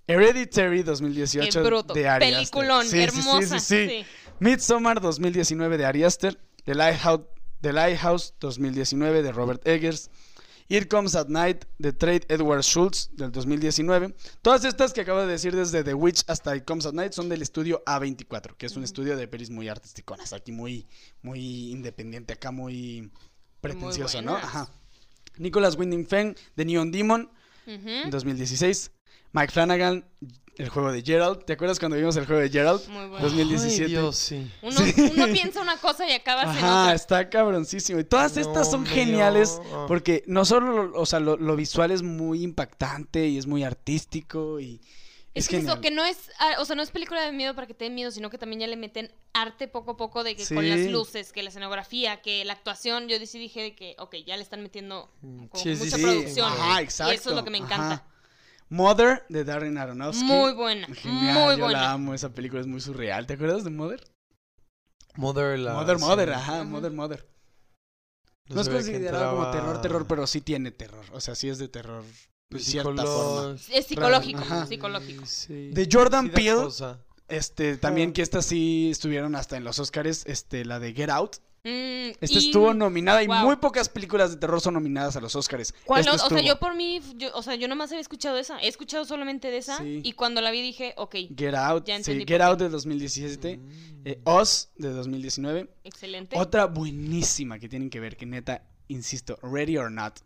Hereditary, 0.08 0.84
2018, 0.84 1.52
Qué 1.62 1.68
bruto. 1.68 1.94
de 1.94 2.08
Ari 2.08 2.26
Peliculón, 2.32 2.82
Aster. 2.86 3.12
Sí, 3.12 3.20
hermosa. 3.20 3.60
sí, 3.60 3.88
sí. 3.90 4.06
Midsommar 4.40 5.02
2019 5.02 5.78
de 5.78 5.86
Ari 5.86 6.04
Aster, 6.04 6.40
The 6.64 6.76
Lighthouse, 6.76 7.22
The 7.62 7.74
Lighthouse 7.74 8.34
2019 8.40 9.24
de 9.24 9.32
Robert 9.32 9.68
Eggers, 9.68 10.10
It 10.68 10.88
Comes 10.90 11.16
at 11.16 11.28
Night 11.28 11.66
de 11.78 11.94
Trade 11.94 12.26
Edward 12.28 12.64
Schultz 12.64 13.10
del 13.14 13.32
2019. 13.32 14.16
Todas 14.42 14.66
estas 14.66 14.94
que 14.94 15.02
acabo 15.02 15.20
de 15.22 15.28
decir 15.28 15.56
desde 15.56 15.84
The 15.84 15.94
Witch 15.94 16.24
hasta 16.28 16.56
It 16.56 16.66
Comes 16.66 16.86
at 16.86 16.94
Night 16.94 17.14
son 17.14 17.30
del 17.30 17.42
estudio 17.42 17.84
A24, 17.86 18.56
que 18.58 18.66
es 18.66 18.76
un 18.76 18.84
estudio 18.84 19.16
de 19.16 19.28
pelis 19.28 19.50
muy 19.52 19.70
artísticonas, 19.70 20.34
aquí 20.34 20.52
muy, 20.52 20.88
muy 21.22 21.72
independiente, 21.72 22.34
acá 22.34 22.52
muy 22.52 23.12
pretencioso, 23.62 24.22
¿no? 24.22 24.36
Ajá. 24.36 24.70
Nicholas 25.38 25.76
Winding 25.78 26.08
Feng 26.08 26.36
de 26.56 26.66
Neon 26.66 26.92
Demon 26.92 27.30
Ujú. 27.68 27.90
en 27.90 28.10
2016. 28.10 28.92
Mike 29.34 29.52
Flanagan, 29.52 30.06
el 30.58 30.70
juego 30.70 30.92
de 30.92 31.02
Gerald. 31.02 31.44
¿Te 31.46 31.54
acuerdas 31.54 31.80
cuando 31.80 31.98
vimos 31.98 32.16
el 32.18 32.26
juego 32.26 32.42
de 32.42 32.50
Gerald? 32.50 32.88
Muy 32.90 33.06
bueno. 33.08 33.20
2017. 33.26 33.84
Ay, 33.86 33.90
Dios, 33.92 34.16
sí. 34.16 34.52
Uno, 34.62 34.80
uno 35.16 35.26
piensa 35.34 35.62
una 35.62 35.78
cosa 35.78 36.08
y 36.10 36.14
acabas 36.14 36.46
en 36.58 36.64
Ajá, 36.64 36.82
otra. 36.84 36.94
está 36.96 37.30
cabroncísimo. 37.30 38.00
Y 38.00 38.04
todas 38.04 38.38
estas 38.38 38.70
son 38.72 38.86
geniales 38.86 39.60
no. 39.72 39.86
porque 39.88 40.24
no 40.28 40.46
solo, 40.46 40.88
lo- 40.88 41.00
o 41.02 41.06
sea, 41.06 41.20
lo, 41.20 41.38
lo 41.38 41.56
visual 41.56 41.92
es 41.92 42.02
muy 42.04 42.44
impactante 42.44 43.28
y 43.28 43.38
es 43.38 43.48
muy 43.48 43.64
artístico 43.64 44.60
y 44.60 44.82
Es, 45.34 45.44
es, 45.46 45.50
que 45.50 45.58
eso, 45.58 45.82
que 45.82 45.92
no 45.92 46.06
es, 46.06 46.18
ah, 46.40 46.56
o 46.60 46.66
sea, 46.66 46.78
no 46.78 46.82
es 46.84 46.92
película 46.92 47.22
de 47.26 47.34
miedo 47.34 47.54
para 47.56 47.68
que 47.68 47.74
te 47.74 47.84
den 47.86 47.94
miedo, 47.96 48.10
sino 48.12 48.30
que 48.30 48.38
también 48.38 48.62
ya 48.62 48.68
le 48.68 48.78
meten 48.78 49.12
arte 49.34 49.68
poco 49.68 49.92
a 49.92 49.98
poco 49.98 50.24
de 50.24 50.38
que 50.38 50.46
con 50.48 50.64
Sí. 50.64 50.70
las 50.70 50.80
luces, 50.90 51.34
que 51.34 51.44
la 51.44 51.50
escenografía, 51.50 52.22
que 52.22 52.46
la 52.46 52.54
actuación, 52.54 53.10
yo 53.10 53.18
sí 53.26 53.38
dije 53.38 53.62
de 53.62 53.76
que, 53.76 53.96
ok, 54.00 54.16
ya 54.26 54.38
le 54.38 54.44
están 54.44 54.62
metiendo 54.64 55.12
como 55.22 55.50
Sí, 55.56 55.76
sí, 55.76 55.84
mucha 55.84 55.98
sí. 55.98 56.02
producción. 56.04 56.50
Ajá, 56.54 56.82
exacto. 56.82 57.12
Y 57.12 57.18
eso 57.18 57.30
es 57.32 57.36
lo 57.36 57.44
que 57.44 57.50
me 57.50 57.58
encanta. 57.58 57.92
Ajá. 57.96 58.06
Mother 58.70 59.24
de 59.30 59.44
Darren 59.44 59.78
Aronofsky. 59.78 60.24
Muy 60.26 60.54
buena, 60.54 60.88
Genial, 60.88 61.34
muy 61.36 61.56
yo 61.58 61.64
buena. 61.66 61.72
la 61.82 61.92
amo, 61.92 62.14
esa 62.14 62.30
película 62.34 62.62
es 62.62 62.68
muy 62.68 62.82
surreal. 62.82 63.28
¿Te 63.28 63.34
acuerdas 63.34 63.64
de 63.64 63.70
Mother? 63.70 64.04
Mother, 65.16 65.60
la- 65.60 65.74
Mother, 65.74 65.98
Mother, 66.00 66.34
ajá. 66.34 66.64
Mother, 66.64 66.92
Mother. 66.92 67.26
No 68.50 68.56
No, 68.56 68.62
es 68.62 68.70
considerado 68.70 69.36
como 69.38 69.52
terror, 69.52 69.82
terror, 69.82 70.06
pero 70.08 70.28
sí 70.28 70.42
tiene 70.42 70.72
terror. 70.72 71.06
O 71.14 71.20
sea, 71.22 71.36
sí 71.36 71.50
es 71.50 71.58
de 71.58 71.68
terror 71.68 72.04
de 72.52 72.60
cierta 72.60 72.92
psicolo- 72.92 73.06
forma. 73.08 73.60
Es 73.72 73.86
psicológico, 73.88 74.40
Ajá. 74.40 74.66
psicológico. 74.68 75.26
Sí. 75.26 75.70
De 75.72 75.88
Jordan 75.92 76.26
Sí 76.26 76.32
Peele. 76.32 76.56
cosa. 76.56 77.00
Este, 77.28 77.78
también 77.78 78.14
que 78.14 78.22
estas 78.22 78.46
sí 78.46 78.90
estuvieron 78.92 79.36
hasta 79.36 79.58
en 79.58 79.64
los 79.64 79.80
Oscars, 79.80 80.26
este, 80.28 80.64
la 80.64 80.80
de 80.80 80.94
Get 80.94 81.10
Out. 81.10 81.38
Mm, 81.66 82.12
Esta 82.22 82.38
y- 82.40 82.46
estuvo 82.46 82.74
nominada 82.76 83.24
y 83.24 83.28
wow. 83.28 83.38
muy 83.38 83.56
pocas 83.56 83.90
películas 83.90 84.30
de 84.30 84.38
terror 84.38 84.62
son 84.62 84.76
nominadas 84.76 85.16
a 85.16 85.20
los 85.22 85.36
Oscars. 85.36 85.74
¿Cuál 85.84 86.02
Esta 86.02 86.16
no? 86.16 86.24
O 86.24 86.30
sea, 86.30 86.42
yo 86.42 86.60
por 86.60 86.76
mí, 86.76 87.02
yo, 87.16 87.30
o 87.34 87.42
sea, 87.42 87.56
yo 87.56 87.68
nomás 87.68 87.92
había 87.92 88.02
escuchado 88.02 88.38
esa. 88.38 88.60
He 88.60 88.68
escuchado 88.68 89.04
solamente 89.04 89.50
de 89.50 89.58
esa. 89.58 89.80
Sí. 89.80 90.02
Y 90.04 90.12
cuando 90.12 90.42
la 90.42 90.52
vi 90.52 90.62
dije, 90.62 90.94
ok, 90.96 91.16
Get 91.36 91.56
Out, 91.56 91.86
Ya 91.88 91.96
sí, 91.96 92.12
entendí 92.12 92.26
Get. 92.32 92.42
Out 92.42 92.60
de 92.60 92.70
2017, 92.70 93.58
Mm. 93.58 93.70
eh, 94.06 94.20
Us 94.26 94.70
de 94.78 94.90
2019. 94.90 95.68
excelente. 95.84 96.38
Otra 96.38 96.68
buenísima 96.68 97.58
que 97.58 97.68
tienen 97.68 97.90
que 97.90 98.00
ver, 98.00 98.16
que 98.16 98.28
neta, 98.28 98.62
insisto, 98.88 99.40
Ready 99.42 99.78
or 99.78 99.92
Not, 99.92 100.20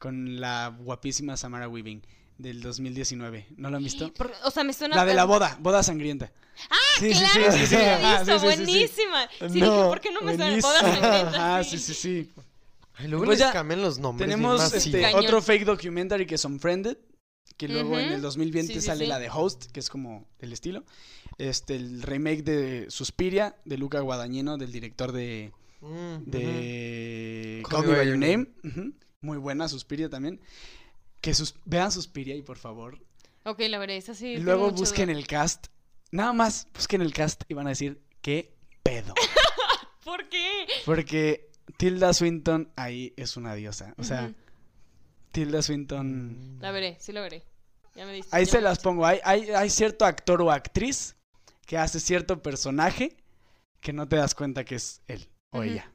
con 0.00 0.40
la 0.40 0.76
guapísima 0.80 1.36
Samara 1.36 1.68
Weaving 1.68 2.02
del 2.42 2.60
2019. 2.60 3.46
¿No 3.56 3.70
lo 3.70 3.76
han 3.78 3.84
visto? 3.84 4.12
Por- 4.12 4.32
o 4.44 4.50
sea, 4.50 4.64
me 4.64 4.72
suena. 4.72 4.96
La 4.96 5.04
de 5.04 5.14
la 5.14 5.24
boda, 5.24 5.56
boda 5.60 5.82
sangrienta. 5.82 6.32
Ah, 6.70 6.76
Sí, 6.98 7.14
sí, 7.14 7.24
claro, 7.32 7.52
sí, 7.52 7.58
sí, 7.58 7.58
sí, 7.58 7.66
sí, 7.66 7.66
sí, 7.68 7.74
la 7.76 7.96
ajá, 7.96 8.14
he 8.14 8.18
visto, 8.18 8.38
sí, 8.38 8.38
sí, 8.38 8.52
sí, 8.56 8.56
sí. 8.56 8.64
buenísima. 8.64 9.28
Sí, 9.38 9.46
dije, 9.54 9.66
No, 9.66 9.88
¿por 9.88 10.00
qué 10.00 10.12
no 10.12 10.20
me 10.20 10.36
suena 10.36 10.60
boda 10.60 10.80
sangrienta? 10.80 11.28
Ajá, 11.54 11.64
Sí. 11.64 11.78
sí, 11.78 11.78
sí, 11.78 11.94
sí. 11.94 12.30
Ay, 12.94 13.08
luego 13.08 13.24
Pues 13.24 13.38
les 13.38 13.46
ya 13.48 13.52
cambian 13.52 13.80
los 13.80 13.98
nombres. 13.98 14.28
Tenemos 14.28 14.72
este, 14.74 15.14
otro 15.14 15.40
fake 15.40 15.64
documentary 15.64 16.26
que 16.26 16.34
es 16.34 16.44
Unfriended, 16.44 16.98
que 17.56 17.68
luego 17.68 17.98
en 17.98 18.06
Ujú. 18.06 18.14
el 18.16 18.20
2020 18.22 18.74
Sí, 18.74 18.80
sí, 18.80 18.86
sale 18.86 19.04
sí. 19.04 19.08
la 19.08 19.18
de 19.18 19.30
Host, 19.30 19.70
que 19.72 19.80
es 19.80 19.88
como 19.88 20.28
el 20.40 20.52
estilo. 20.52 20.84
Este, 21.38 21.74
el 21.76 22.02
remake 22.02 22.42
de 22.42 22.86
Suspiria, 22.90 23.56
de 23.64 23.78
Luca 23.78 24.00
Guadagnino, 24.00 24.58
del 24.58 24.72
director 24.72 25.12
de, 25.12 25.52
Mm, 25.80 26.30
de 26.30 27.62
Call 27.68 27.80
Call 27.82 27.90
Me 27.90 27.96
By 27.96 28.06
Your 28.06 28.18
Name. 28.18 28.46
Ujú. 28.62 28.92
Muy 29.22 29.38
buena 29.38 29.68
Suspiria 29.68 30.08
también. 30.10 30.40
Que 31.22 31.32
sus, 31.32 31.54
vean 31.64 31.90
Suspiria 31.90 32.34
y 32.34 32.42
por 32.42 32.58
favor. 32.58 32.98
Ok, 33.44 33.60
la 33.60 33.78
veré, 33.78 33.96
esa 33.96 34.14
sí. 34.14 34.36
luego 34.36 34.70
busquen 34.70 35.06
duda. 35.06 35.18
el 35.18 35.26
cast. 35.26 35.68
Nada 36.10 36.34
más 36.34 36.68
busquen 36.74 37.00
el 37.00 37.14
cast 37.14 37.44
y 37.48 37.54
van 37.54 37.66
a 37.66 37.70
decir, 37.70 38.02
¿qué 38.20 38.54
pedo? 38.82 39.14
¿Por 40.04 40.28
qué? 40.28 40.66
Porque 40.84 41.48
Tilda 41.78 42.12
Swinton 42.12 42.70
ahí 42.76 43.14
es 43.16 43.38
una 43.38 43.54
diosa. 43.54 43.94
O 43.96 44.04
sea. 44.04 44.34
Tilda 45.30 45.62
Swinton... 45.62 46.58
La 46.60 46.70
veré, 46.72 46.98
sí 47.00 47.10
la 47.10 47.22
veré. 47.22 47.42
Ya 47.94 48.04
me 48.04 48.12
diste. 48.12 48.36
Ahí 48.36 48.44
ya 48.44 48.50
se 48.52 48.58
me 48.58 48.64
las 48.64 48.80
pongo. 48.80 49.06
Hay, 49.06 49.18
hay, 49.24 49.50
hay 49.50 49.70
cierto 49.70 50.04
actor 50.04 50.42
o 50.42 50.50
actriz 50.50 51.16
que 51.66 51.78
hace 51.78 52.00
cierto 52.00 52.42
personaje 52.42 53.16
que 53.80 53.92
no 53.92 54.06
te 54.08 54.16
das 54.16 54.34
cuenta 54.34 54.64
que 54.64 54.74
es 54.74 55.02
él 55.06 55.28
o 55.50 55.62
ella. 55.62 55.90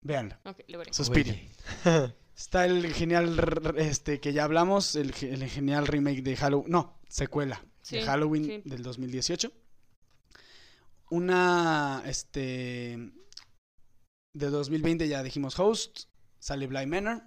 Véanlo. 0.00 0.36
Ok, 0.44 0.60
lo 0.68 0.78
veré. 0.78 0.92
Suspiria. 0.92 1.38
Está 2.36 2.66
el 2.66 2.92
genial, 2.92 3.74
este, 3.76 4.20
que 4.20 4.32
ya 4.34 4.44
hablamos, 4.44 4.94
el, 4.94 5.14
el 5.22 5.48
genial 5.48 5.86
remake 5.86 6.22
de 6.22 6.36
Halloween, 6.36 6.70
no, 6.70 7.00
secuela 7.08 7.64
Sí, 7.80 7.96
de 7.96 8.02
Halloween 8.02 8.44
sí. 8.44 8.62
del 8.64 8.82
2018. 8.82 9.52
Una, 11.10 12.02
este, 12.04 13.12
de 14.34 14.50
2020 14.50 15.08
ya 15.08 15.22
dijimos 15.22 15.58
Host, 15.58 16.04
sale 16.38 16.66
Bly 16.66 16.86
Manor, 16.86 17.22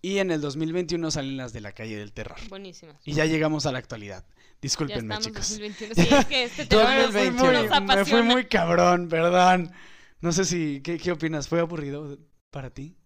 y 0.00 0.18
en 0.18 0.30
el 0.30 0.40
2021 0.40 1.10
salen 1.10 1.36
las 1.36 1.52
de 1.52 1.60
la 1.60 1.72
calle 1.72 1.96
del 1.96 2.12
terror. 2.12 2.38
Buenísimas. 2.48 2.96
Y 3.04 3.14
ya 3.14 3.26
llegamos 3.26 3.66
a 3.66 3.72
la 3.72 3.78
actualidad. 3.78 4.24
Discúlpenme, 4.62 5.18
chicos. 5.18 5.50
2021. 5.50 5.94
Sí, 5.94 6.14
es 6.14 6.26
que 6.26 6.44
este 6.44 6.66
tema 6.66 6.94
nos, 6.94 7.12
2021. 7.12 7.68
nos 7.68 7.96
me 7.96 8.04
fui 8.04 8.22
muy 8.22 8.46
cabrón, 8.46 9.08
perdón. 9.08 9.72
No 10.20 10.32
sé 10.32 10.44
si, 10.44 10.80
¿qué, 10.82 10.98
qué 10.98 11.12
opinas? 11.12 11.48
¿Fue 11.48 11.60
aburrido 11.60 12.18
para 12.50 12.70
ti? 12.70 12.96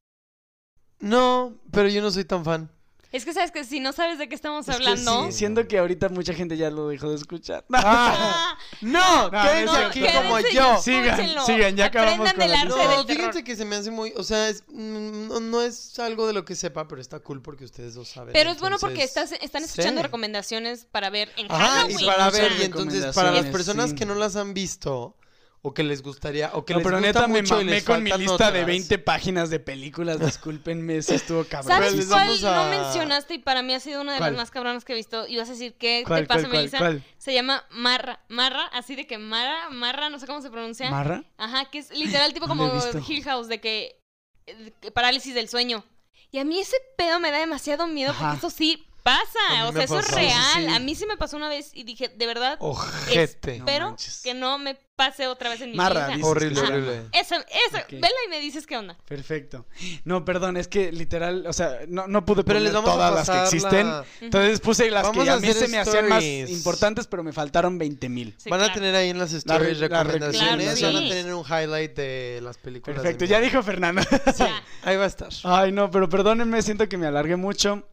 No, 1.00 1.54
pero 1.70 1.88
yo 1.88 2.02
no 2.02 2.10
soy 2.10 2.24
tan 2.24 2.44
fan. 2.44 2.70
Es 3.10 3.24
que 3.24 3.32
sabes 3.32 3.50
que 3.52 3.64
si 3.64 3.80
no 3.80 3.94
sabes 3.94 4.18
de 4.18 4.28
qué 4.28 4.34
estamos 4.34 4.68
Es 4.68 4.76
que 4.76 4.86
hablando. 4.86 5.26
sí, 5.26 5.32
siento 5.32 5.66
que 5.66 5.78
ahorita 5.78 6.10
mucha 6.10 6.34
gente 6.34 6.58
ya 6.58 6.68
lo 6.68 6.88
dejó 6.88 7.08
de 7.08 7.14
escuchar. 7.16 7.64
Ah, 7.72 8.58
no, 8.82 9.30
No, 9.30 9.30
quédense 9.30 9.64
no, 9.64 9.72
aquí 9.86 10.00
quédense 10.00 10.22
como 10.24 10.40
yo. 10.40 10.82
Sigan, 10.82 11.46
sigan, 11.46 11.74
ya 11.76 11.86
acabamos 11.86 12.18
con 12.18 12.42
arte 12.42 12.48
del 12.58 12.68
No, 12.68 12.74
terror. 12.76 13.06
fíjense 13.06 13.44
que 13.44 13.56
se 13.56 13.64
me 13.64 13.76
hace 13.76 13.90
muy, 13.90 14.12
o 14.14 14.22
sea, 14.22 14.50
es, 14.50 14.62
mm, 14.68 15.28
no, 15.28 15.40
no 15.40 15.62
es 15.62 15.98
algo 16.00 16.26
de 16.26 16.34
lo 16.34 16.44
que 16.44 16.54
sepa, 16.54 16.86
pero 16.86 17.00
está 17.00 17.18
cool 17.20 17.40
porque 17.40 17.64
ustedes 17.64 17.94
lo 17.96 18.04
saben. 18.04 18.34
Pero 18.34 18.50
es 18.50 18.60
bueno 18.60 18.76
porque 18.78 19.02
estás, 19.04 19.32
están 19.40 19.64
escuchando 19.64 20.00
sí. 20.00 20.02
recomendaciones 20.02 20.84
para 20.84 21.08
ver 21.08 21.32
en 21.38 21.50
Ajá, 21.50 21.66
Halloween. 21.66 22.00
y 22.00 22.04
para 22.06 22.28
ver, 22.28 22.52
y 22.60 22.62
entonces 22.64 23.14
para 23.14 23.30
las 23.30 23.46
personas 23.46 23.88
sí. 23.90 23.96
que 23.96 24.04
no 24.04 24.16
las 24.16 24.36
han 24.36 24.52
visto 24.52 25.16
o 25.62 25.74
que 25.74 25.82
les 25.82 26.02
gustaría 26.02 26.50
o 26.54 26.64
que 26.64 26.72
No, 26.72 26.78
les 26.78 26.86
pero 26.86 26.98
gusta 26.98 27.06
neta 27.08 27.28
me 27.28 27.42
mucho 27.42 27.60
y 27.60 27.64
mamé 27.64 27.82
con 27.84 28.02
mi 28.02 28.12
lista 28.12 28.50
de 28.52 28.60
otras. 28.60 28.66
20 28.66 28.98
páginas 28.98 29.50
de 29.50 29.60
películas. 29.60 30.20
Discúlpenme, 30.20 31.02
sí 31.02 31.14
estuvo 31.14 31.44
cabrón. 31.44 31.72
¿Sabes 31.72 31.94
les 31.94 32.06
cuál 32.06 32.40
no 32.40 32.70
mencionaste 32.70 33.34
y 33.34 33.38
para 33.38 33.62
mí 33.62 33.74
ha 33.74 33.80
sido 33.80 34.00
una 34.00 34.12
de 34.12 34.18
¿Cuál? 34.18 34.32
las 34.32 34.42
más 34.42 34.50
cabronas 34.50 34.84
que 34.84 34.92
he 34.92 34.96
visto? 34.96 35.26
Y 35.26 35.36
vas 35.36 35.48
a 35.48 35.52
decir, 35.52 35.74
¿qué 35.78 36.04
¿Cuál, 36.06 36.22
te 36.22 36.26
pasa, 36.26 36.40
cuál, 36.42 36.50
cuál, 36.50 36.58
Melissa? 36.58 36.78
cuál? 36.78 37.04
Se 37.18 37.34
llama 37.34 37.64
Marra. 37.70 38.20
Marra, 38.28 38.66
así 38.72 38.94
de 38.94 39.06
que 39.06 39.18
Marra, 39.18 39.70
Marra, 39.70 40.10
no 40.10 40.18
sé 40.18 40.26
cómo 40.26 40.40
se 40.42 40.50
pronuncia. 40.50 40.90
¿Marra? 40.90 41.24
Ajá, 41.36 41.64
que 41.70 41.78
es 41.78 41.90
literal 41.90 42.32
tipo 42.32 42.46
No 42.46 42.56
como. 42.56 42.72
Hill 43.08 43.24
House, 43.24 43.48
de 43.48 43.60
que, 43.60 44.00
de 44.46 44.72
que 44.80 44.90
parálisis 44.92 45.34
del 45.34 45.48
sueño. 45.48 45.84
Y 46.30 46.38
a 46.38 46.44
mí 46.44 46.60
ese 46.60 46.76
pedo 46.96 47.20
me 47.20 47.30
da 47.30 47.38
demasiado 47.38 47.86
miedo 47.86 48.10
Ajá. 48.10 48.20
porque 48.32 48.46
eso 48.46 48.50
sí 48.50 48.86
pasa, 49.02 49.66
o 49.68 49.72
sea, 49.72 49.84
eso 49.84 49.98
es 50.00 50.10
real. 50.10 50.42
Sí, 50.54 50.60
sí, 50.62 50.66
sí. 50.68 50.74
A 50.74 50.78
mí 50.80 50.94
sí 50.94 51.06
me 51.06 51.16
pasó 51.16 51.36
una 51.36 51.48
vez 51.48 51.70
y 51.74 51.84
dije, 51.84 52.08
de 52.08 52.26
verdad, 52.26 52.56
Ojete. 52.60 53.56
Espero 53.56 53.96
que 54.22 54.34
no 54.34 54.58
me 54.58 54.76
pase 54.96 55.28
otra 55.28 55.48
vez 55.48 55.60
en 55.60 55.70
mi 55.70 55.76
Marra, 55.76 56.08
vida. 56.08 56.26
Horrible, 56.26 56.60
horrible. 56.60 57.02
Esa, 57.12 57.36
esa, 57.68 57.86
vela 57.88 58.08
y 58.26 58.28
me 58.30 58.40
dices 58.40 58.66
qué 58.66 58.76
onda. 58.76 58.98
Perfecto. 59.06 59.64
No, 60.04 60.24
perdón, 60.24 60.56
es 60.56 60.66
que 60.66 60.90
literal, 60.90 61.46
o 61.46 61.52
sea, 61.52 61.78
no, 61.86 62.08
no 62.08 62.24
pude 62.24 62.42
Pero 62.42 62.58
poner 62.58 62.62
les 62.62 62.72
vamos 62.72 62.90
todas 62.90 63.12
a 63.12 63.14
las 63.14 63.30
que 63.30 63.42
existen. 63.44 63.86
la- 63.86 64.04
Entonces 64.20 64.60
puse 64.60 64.90
las 64.90 65.04
Vamos 65.04 65.24
que 65.24 65.30
a 65.30 65.34
a 65.34 65.38
mí 65.38 65.52
se 65.52 65.68
me 65.68 65.78
hacían 65.78 66.08
más 66.08 66.24
importantes, 66.24 67.06
pero 67.06 67.22
me 67.22 67.32
faltaron 67.32 67.78
20 67.78 68.08
mil. 68.08 68.34
Sí, 68.38 68.50
Van 68.50 68.60
a 68.60 68.72
tener 68.72 68.94
ahí 68.94 69.10
en 69.10 69.18
las 69.18 69.32
stories 69.32 69.78
la 69.78 69.88
recomendaciones, 69.88 70.82
van 70.82 70.96
a 70.96 71.00
tener 71.00 71.32
un 71.34 71.44
highlight 71.44 71.94
de 71.96 72.40
las 72.42 72.58
películas. 72.58 73.00
Perfecto, 73.00 73.24
ya 73.24 73.40
dijo 73.40 73.62
Fernanda. 73.62 74.02
Ya. 74.38 74.62
Ahí 74.82 74.96
va 74.96 75.04
a 75.04 75.06
estar. 75.08 75.30
Ay, 75.44 75.72
no, 75.72 75.90
pero 75.90 76.08
perdónenme, 76.08 76.60
siento 76.62 76.88
que 76.88 76.96
me 76.96 77.06
alargué 77.06 77.36
mucho. 77.36 77.88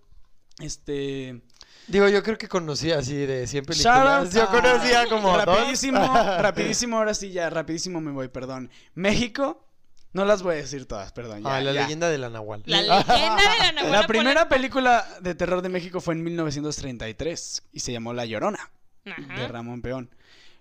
Este. 0.59 1.41
Digo, 1.87 2.07
yo 2.09 2.23
creo 2.23 2.37
que 2.37 2.47
conocía 2.47 2.97
así 2.97 3.13
de 3.15 3.45
100 3.45 3.65
Shout 3.65 3.67
películas. 3.67 4.33
Yo 4.33 4.43
a- 4.43 4.49
conocía 4.51 5.05
como 5.07 5.37
dos. 5.37 5.45
Rapidísimo, 5.45 5.99
rapidísimo, 6.39 6.97
ahora 6.97 7.13
sí 7.13 7.31
ya, 7.31 7.49
rapidísimo 7.49 8.01
me 8.01 8.11
voy, 8.11 8.27
perdón. 8.27 8.71
México, 8.95 9.67
no 10.13 10.25
las 10.25 10.41
voy 10.41 10.53
a 10.53 10.57
decir 10.57 10.87
todas, 10.87 11.11
perdón. 11.11 11.43
Ya, 11.43 11.55
Ah, 11.57 11.61
la 11.61 11.73
ya. 11.73 11.81
leyenda 11.83 12.09
de 12.09 12.17
la 12.17 12.29
Nahual. 12.29 12.63
La 12.65 12.81
leyenda 12.81 13.03
de 13.03 13.59
la 13.59 13.71
Nahuala 13.73 13.97
La 14.01 14.07
primera 14.07 14.49
película 14.49 15.05
de 15.21 15.35
terror 15.35 15.61
de 15.61 15.69
México 15.69 16.01
fue 16.01 16.15
en 16.15 16.23
1933 16.23 17.63
y 17.71 17.79
se 17.81 17.91
llamó 17.91 18.13
La 18.13 18.25
Llorona, 18.25 18.71
Ajá. 19.05 19.39
de 19.41 19.47
Ramón 19.47 19.81
Peón. 19.83 20.09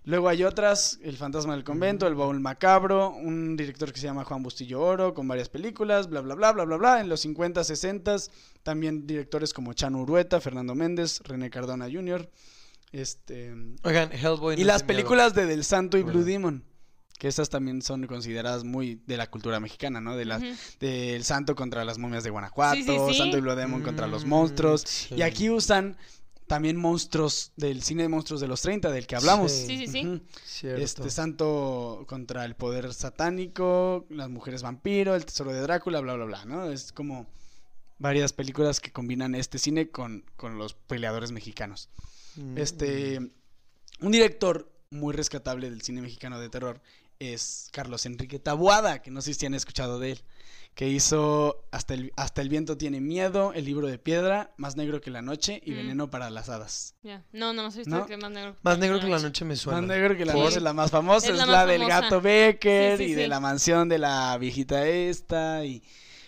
Luego 0.07 0.29
hay 0.29 0.45
otras, 0.45 0.99
El 1.03 1.17
fantasma 1.17 1.55
del 1.55 1.65
convento, 1.65 2.07
El 2.07 2.15
baúl 2.15 2.39
macabro, 2.39 3.09
un 3.11 3.57
director 3.57 3.91
que 3.93 3.99
se 3.99 4.07
llama 4.07 4.25
Juan 4.25 4.43
Bustillo 4.43 4.81
Oro, 4.83 5.15
con 5.15 5.27
varias 5.27 5.49
películas, 5.49 6.09
bla, 6.11 6.21
bla, 6.21 6.35
bla, 6.35 6.53
bla, 6.53 6.65
bla, 6.65 6.77
bla. 6.77 7.01
En 7.01 7.09
los 7.09 7.21
50, 7.21 7.65
60, 7.65 8.17
también 8.63 9.07
directores 9.07 9.55
como 9.55 9.73
Chano 9.73 10.03
Urueta, 10.03 10.41
Fernando 10.43 10.75
Méndez, 10.75 11.21
René 11.25 11.49
Cardona 11.49 11.87
Jr., 11.91 12.29
este... 12.93 13.55
Oigan, 13.83 14.13
Hellboy. 14.13 14.61
Y 14.61 14.65
las 14.65 14.83
miedo. 14.83 14.87
películas 14.89 15.35
de 15.35 15.47
Del 15.47 15.65
Santo 15.65 15.97
y 15.99 16.03
Blue 16.03 16.13
Bueno. 16.23 16.27
Demon. 16.27 16.65
Que 17.19 17.29
estas 17.29 17.49
también 17.49 17.81
son 17.81 18.07
consideradas 18.07 18.65
muy 18.65 19.01
de 19.07 19.17
la 19.17 19.29
cultura 19.31 19.59
mexicana, 19.61 20.01
¿no? 20.01 20.17
De 20.17 20.25
las, 20.25 20.43
Ujú. 20.43 20.53
del 20.81 21.25
santo 21.25 21.55
contra 21.55 21.85
las 21.85 21.97
momias 21.97 22.25
de 22.25 22.31
Guanajuato, 22.31 22.75
Sí, 22.77 22.83
sí, 22.85 22.97
sí. 23.09 23.15
Santo 23.15 23.39
y 23.39 23.41
Blue 23.41 23.55
Demon 23.55 23.83
contra 23.83 24.07
los 24.07 24.25
Mm, 24.25 24.29
monstruos. 24.29 24.83
sí. 24.87 25.15
Y 25.15 25.23
aquí 25.23 25.49
usan 25.49 25.97
también 26.47 26.77
monstruos 26.77 27.53
del 27.57 27.83
cine 27.83 28.03
de 28.03 28.09
monstruos 28.09 28.41
de 28.41 28.49
los 28.49 28.61
30, 28.63 28.91
del 28.91 29.07
que 29.07 29.17
hablamos. 29.17 29.51
Sí. 29.51 29.67
Sí, 29.67 29.79
sí, 29.79 29.87
sí. 29.89 30.07
Ujú. 30.07 30.21
Cierto. 30.45 30.83
Este 30.83 31.11
santo 31.11 32.05
contra 32.07 32.45
el 32.45 32.55
poder 32.55 32.93
satánico, 32.93 34.07
las 34.11 34.29
mujeres 34.29 34.63
vampiro, 34.63 35.15
el 35.15 35.25
tesoro 35.25 35.53
de 35.53 35.61
Drácula, 35.61 36.01
bla, 36.01 36.15
bla, 36.15 36.25
bla, 36.25 36.45
¿no? 36.45 36.71
Es 36.71 36.93
como 36.93 37.27
varias 37.99 38.33
películas 38.33 38.81
que 38.81 38.93
combinan 38.93 39.35
este 39.35 39.59
cine 39.59 39.89
con, 39.89 40.25
con 40.37 40.59
los 40.59 40.75
peleadores 40.75 41.33
mexicanos. 41.33 41.89
Mm. 42.37 42.59
Este, 42.59 43.19
un 44.01 44.13
director 44.13 44.71
muy 44.91 45.15
rescatable 45.15 45.71
del 45.71 45.83
cine 45.83 46.03
mexicano 46.03 46.39
de 46.39 46.49
terror 46.49 46.81
es 47.19 47.69
Carlos 47.73 48.07
Enrique 48.07 48.39
Tabuada, 48.39 49.03
que 49.03 49.11
no 49.11 49.21
sé 49.23 49.35
si 49.35 49.47
han 49.47 49.55
escuchado 49.55 49.99
de 49.99 50.13
él, 50.13 50.25
que 50.75 50.89
hizo 50.89 51.65
Hasta 51.71 51.95
el, 51.95 52.13
Hasta 52.17 52.43
el 52.43 52.49
viento 52.49 52.77
tiene 52.77 53.01
miedo, 53.01 53.53
El 53.55 53.65
libro 53.65 53.87
de 53.87 53.99
piedra, 53.99 54.53
Más 54.57 54.77
negro 54.77 55.01
que 55.01 55.11
la 55.11 55.23
noche 55.23 55.61
y 55.65 55.71
Mm. 55.73 55.77
Veneno 55.77 56.11
para 56.11 56.31
las 56.31 56.49
hadas. 56.49 56.95
Ya. 57.03 57.25
No, 57.33 57.53
no, 57.53 57.69
no 57.71 58.07
que 58.07 58.17
más 58.17 58.31
negro. 58.31 58.57
Más 58.63 58.79
negro 58.79 59.01
que 59.01 59.07
la 59.09 59.19
noche 59.21 59.45
me 59.45 59.57
suena. 59.57 59.81
Más 59.81 59.89
negro 59.89 60.17
que 60.17 60.25
la 60.25 60.33
Sí. 60.33 60.39
noche, 60.41 60.61
la 60.61 60.73
más 60.73 60.91
famosa, 60.91 61.29
Es 61.29 61.39
es 61.41 61.47
la 61.47 61.65
del 61.67 61.83
famosa. 61.83 62.01
gato 62.01 62.21
Becker 62.21 62.99
Sí, 62.99 63.05
sí, 63.07 63.11
y 63.13 63.15
de 63.15 63.29
la 63.29 63.41
mansión 63.41 63.89
de 63.89 63.99
la 63.99 64.37
viejita 64.39 64.87
esta 64.89 65.65
y... 65.65 65.83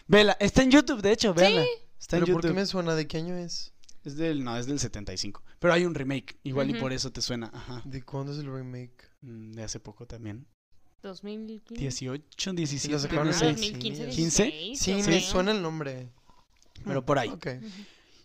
Vela, 0.07 0.37
está 0.39 0.63
en 0.63 0.71
YouTube, 0.71 1.03
de 1.03 1.13
hecho, 1.13 1.35
véanla. 1.35 1.65
Está 1.99 2.17
en 2.19 2.23
¿Pero 2.25 2.35
por 2.35 2.43
qué 2.43 2.49
YouTube. 2.49 2.61
me 2.61 2.67
suena? 2.67 2.95
¿De 2.95 3.09
qué 3.09 3.17
año 3.19 3.37
es? 3.37 3.73
Es 4.05 4.17
del, 4.17 4.45
no, 4.45 4.57
es 4.57 4.67
del 4.67 4.79
75. 4.79 5.43
Pero 5.59 5.75
hay 5.75 5.85
un 5.85 5.93
remake, 5.97 6.39
igual 6.45 6.71
y 6.71 6.75
por 6.75 6.93
eso 6.93 7.11
te 7.11 7.21
suena. 7.21 7.51
Ajá. 7.53 7.83
¿De 7.85 8.03
cuándo 8.05 8.31
es 8.33 8.39
el 8.39 8.47
remake? 8.47 9.11
Mm, 9.23 9.51
De 9.55 9.65
hace 9.65 9.81
poco 9.81 10.07
también. 10.07 10.47
2015. 11.07 11.81
18, 11.81 12.51
¿Y 12.51 12.57
17, 12.57 12.93
lo 12.93 12.97
Ah, 12.97 13.01
sacaron 13.01 13.27
no 13.29 13.33
sé. 13.33 13.47
2015, 13.47 14.09
15? 14.09 14.45
16, 14.45 14.79
Sí, 14.79 15.11
me 15.11 15.21
suena 15.21 15.53
el 15.53 15.63
nombre. 15.63 16.11
Pero 16.85 17.05
por 17.05 17.19
ahí. 17.19 17.29
Ok. 17.31 17.47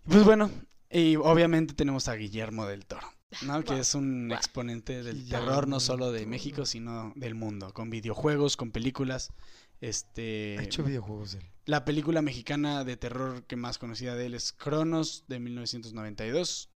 Pues 0.06 0.24
bueno, 0.26 0.52
y 0.90 1.16
obviamente 1.16 1.74
tenemos 1.74 2.08
a 2.08 2.16
Guillermo 2.16 2.66
del 2.66 2.86
Toro, 2.86 3.08
¿no? 3.44 3.64
Que 3.64 3.80
es 3.80 3.96
un 3.96 4.32
exponente 4.32 5.04
del 5.04 5.28
terror 5.30 5.68
no 5.68 5.80
solo 5.80 6.12
de. 6.12 6.26
México, 6.26 6.66
sino 6.66 7.14
del 7.16 7.36
mundo, 7.36 7.74
con 7.74 7.90
videojuegos, 7.90 8.58
con 8.58 8.72
películas. 8.72 9.32
Este, 9.80 10.58
Ha 10.60 10.64
hecho 10.64 10.84
videojuegos 10.84 11.32
de 11.34 11.40
él. 11.40 11.46
la 11.66 11.86
película 11.86 12.22
mexicana 12.22 12.84
de 12.84 12.98
terror 12.98 13.44
que 13.46 13.56
más 13.56 13.78
conocida 13.80 14.16
de 14.16 14.28
él 14.28 14.34
es 14.36 14.54
Cronos 14.54 15.24
de 15.28 15.40
1992. 15.40 16.70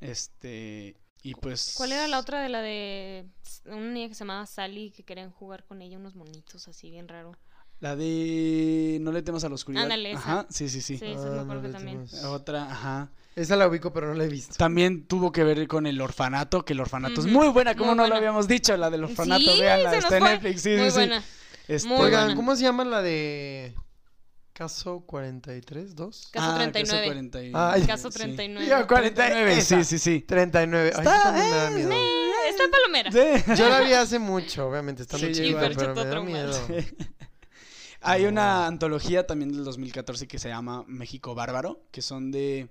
Este, 0.00 0.96
y 1.22 1.34
pues 1.34 1.74
¿Cuál 1.76 1.92
era 1.92 2.06
la 2.08 2.18
otra 2.18 2.40
de 2.40 2.48
la 2.48 2.60
de 2.62 3.26
una 3.66 3.90
niña 3.90 4.08
que 4.08 4.14
se 4.14 4.20
llamaba 4.20 4.46
Sally 4.46 4.90
que 4.90 5.02
querían 5.02 5.30
jugar 5.30 5.64
con 5.64 5.82
ella 5.82 5.98
unos 5.98 6.14
monitos 6.14 6.68
así 6.68 6.90
bien 6.90 7.08
raro? 7.08 7.32
La 7.80 7.94
de 7.94 8.98
No 9.02 9.12
le 9.12 9.22
temas 9.22 9.44
a 9.44 9.48
la 9.50 9.54
oscuridad. 9.54 9.82
Ándale, 9.82 10.12
esa. 10.12 10.18
Ajá, 10.20 10.46
sí, 10.48 10.68
sí, 10.68 10.80
sí. 10.80 10.96
Sí, 10.96 11.04
esa 11.04 11.26
Ah, 11.26 11.30
me 11.30 11.36
no 11.36 11.42
acuerdo 11.42 11.70
también. 11.70 12.06
Otra, 12.24 12.70
ajá. 12.70 13.10
Esa 13.34 13.54
la 13.56 13.68
ubico, 13.68 13.92
pero 13.92 14.06
no 14.08 14.14
la 14.14 14.24
he 14.24 14.28
visto. 14.28 14.54
También 14.56 15.06
tuvo 15.06 15.30
que 15.30 15.44
ver 15.44 15.68
con 15.68 15.86
el 15.86 16.00
orfanato, 16.00 16.64
que 16.64 16.72
el 16.72 16.80
orfanato 16.80 17.20
es 17.20 17.26
muy 17.26 17.48
buena, 17.48 17.74
como 17.74 17.90
muy 17.90 17.96
no 17.98 18.06
lo 18.06 18.14
habíamos 18.16 18.48
dicho, 18.48 18.74
la 18.78 18.88
del 18.88 19.04
orfanato, 19.04 19.44
Sí, 19.44 19.60
nos 19.60 19.94
está 20.04 20.16
en. 20.16 20.24
Netflix, 20.24 20.62
sí, 20.62 20.70
Muy 20.70 20.78
sí, 20.84 20.90
sí. 20.90 20.96
buena. 20.96 21.22
Este, 21.68 21.88
Muy 21.88 22.00
Oigan, 22.00 22.20
buena. 22.26 22.34
¿cómo 22.36 22.56
se 22.56 22.62
llama 22.62 22.84
la 22.86 23.02
de 23.02 23.74
Caso 24.56 25.00
43? 25.00 25.94
¿2? 25.94 26.30
Caso 26.30 26.46
ah, 26.50 26.54
39. 26.56 27.06
40 27.06 27.44
y- 27.44 27.52
Ah, 27.54 27.76
ya. 27.78 27.86
Caso 27.88 28.10
sí. 28.10 28.18
39. 28.18 28.64
Digo, 28.64 28.86
49, 28.86 29.60
Sí, 29.60 29.84
sí, 29.84 29.98
sí. 29.98 30.20
39. 30.22 30.92
Ay, 30.94 30.98
Está- 31.00 31.32
me 31.32 31.38
da 31.50 31.70
miedo. 31.70 31.90
Eh, 31.92 32.48
está 32.48 32.64
en 32.64 32.70
Palomera. 32.70 33.12
Sí. 33.12 33.44
Yo 33.58 33.68
la 33.68 33.80
vi 33.82 33.92
hace 33.92 34.18
mucho, 34.18 34.66
obviamente, 34.66 35.02
estando 35.02 35.26
Sí, 35.26 35.32
chiquito, 35.34 35.58
igual. 35.58 35.74
pero 35.76 35.94
me 35.94 36.04
da 36.06 36.20
miedo. 36.22 36.68
Hay 38.00 38.22
No. 38.22 38.28
una 38.30 38.66
antología 38.66 39.26
también 39.26 39.52
del 39.52 39.62
2014 39.64 40.26
que 40.26 40.38
se 40.38 40.48
llama 40.48 40.84
México 40.86 41.34
Bárbaro, 41.34 41.82
que 41.90 42.00
son 42.00 42.30
de 42.30 42.70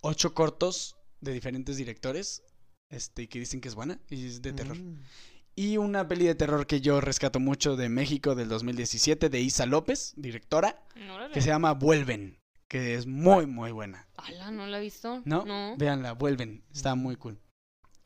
ocho 0.00 0.34
cortos 0.34 0.96
de 1.20 1.32
diferentes 1.32 1.76
directores, 1.76 2.42
este, 2.88 3.28
que 3.28 3.38
dicen 3.38 3.60
que 3.60 3.68
es 3.68 3.76
buena 3.76 4.00
y 4.10 4.26
es 4.26 4.42
de 4.42 4.52
terror. 4.52 4.76
Mm. 4.76 5.02
Y 5.58 5.78
una 5.78 6.06
peli 6.06 6.26
de 6.26 6.34
terror 6.34 6.66
que 6.66 6.82
yo 6.82 7.00
rescato 7.00 7.40
mucho 7.40 7.76
de 7.76 7.88
México 7.88 8.34
del 8.34 8.50
2017 8.50 9.30
de 9.30 9.40
Isa 9.40 9.64
López, 9.64 10.12
directora, 10.16 10.82
Órale. 11.10 11.32
que 11.32 11.40
se 11.40 11.48
llama 11.48 11.72
Vuelven, 11.72 12.38
que 12.68 12.94
es 12.94 13.06
muy 13.06 13.46
muy 13.46 13.72
buena. 13.72 14.06
Ala, 14.18 14.50
no 14.50 14.66
la 14.66 14.76
he 14.76 14.82
visto. 14.82 15.22
¿No? 15.24 15.46
No. 15.46 15.74
Véanla, 15.78 16.12
Vuelven, 16.12 16.62
está 16.74 16.94
muy 16.94 17.16
cool. 17.16 17.40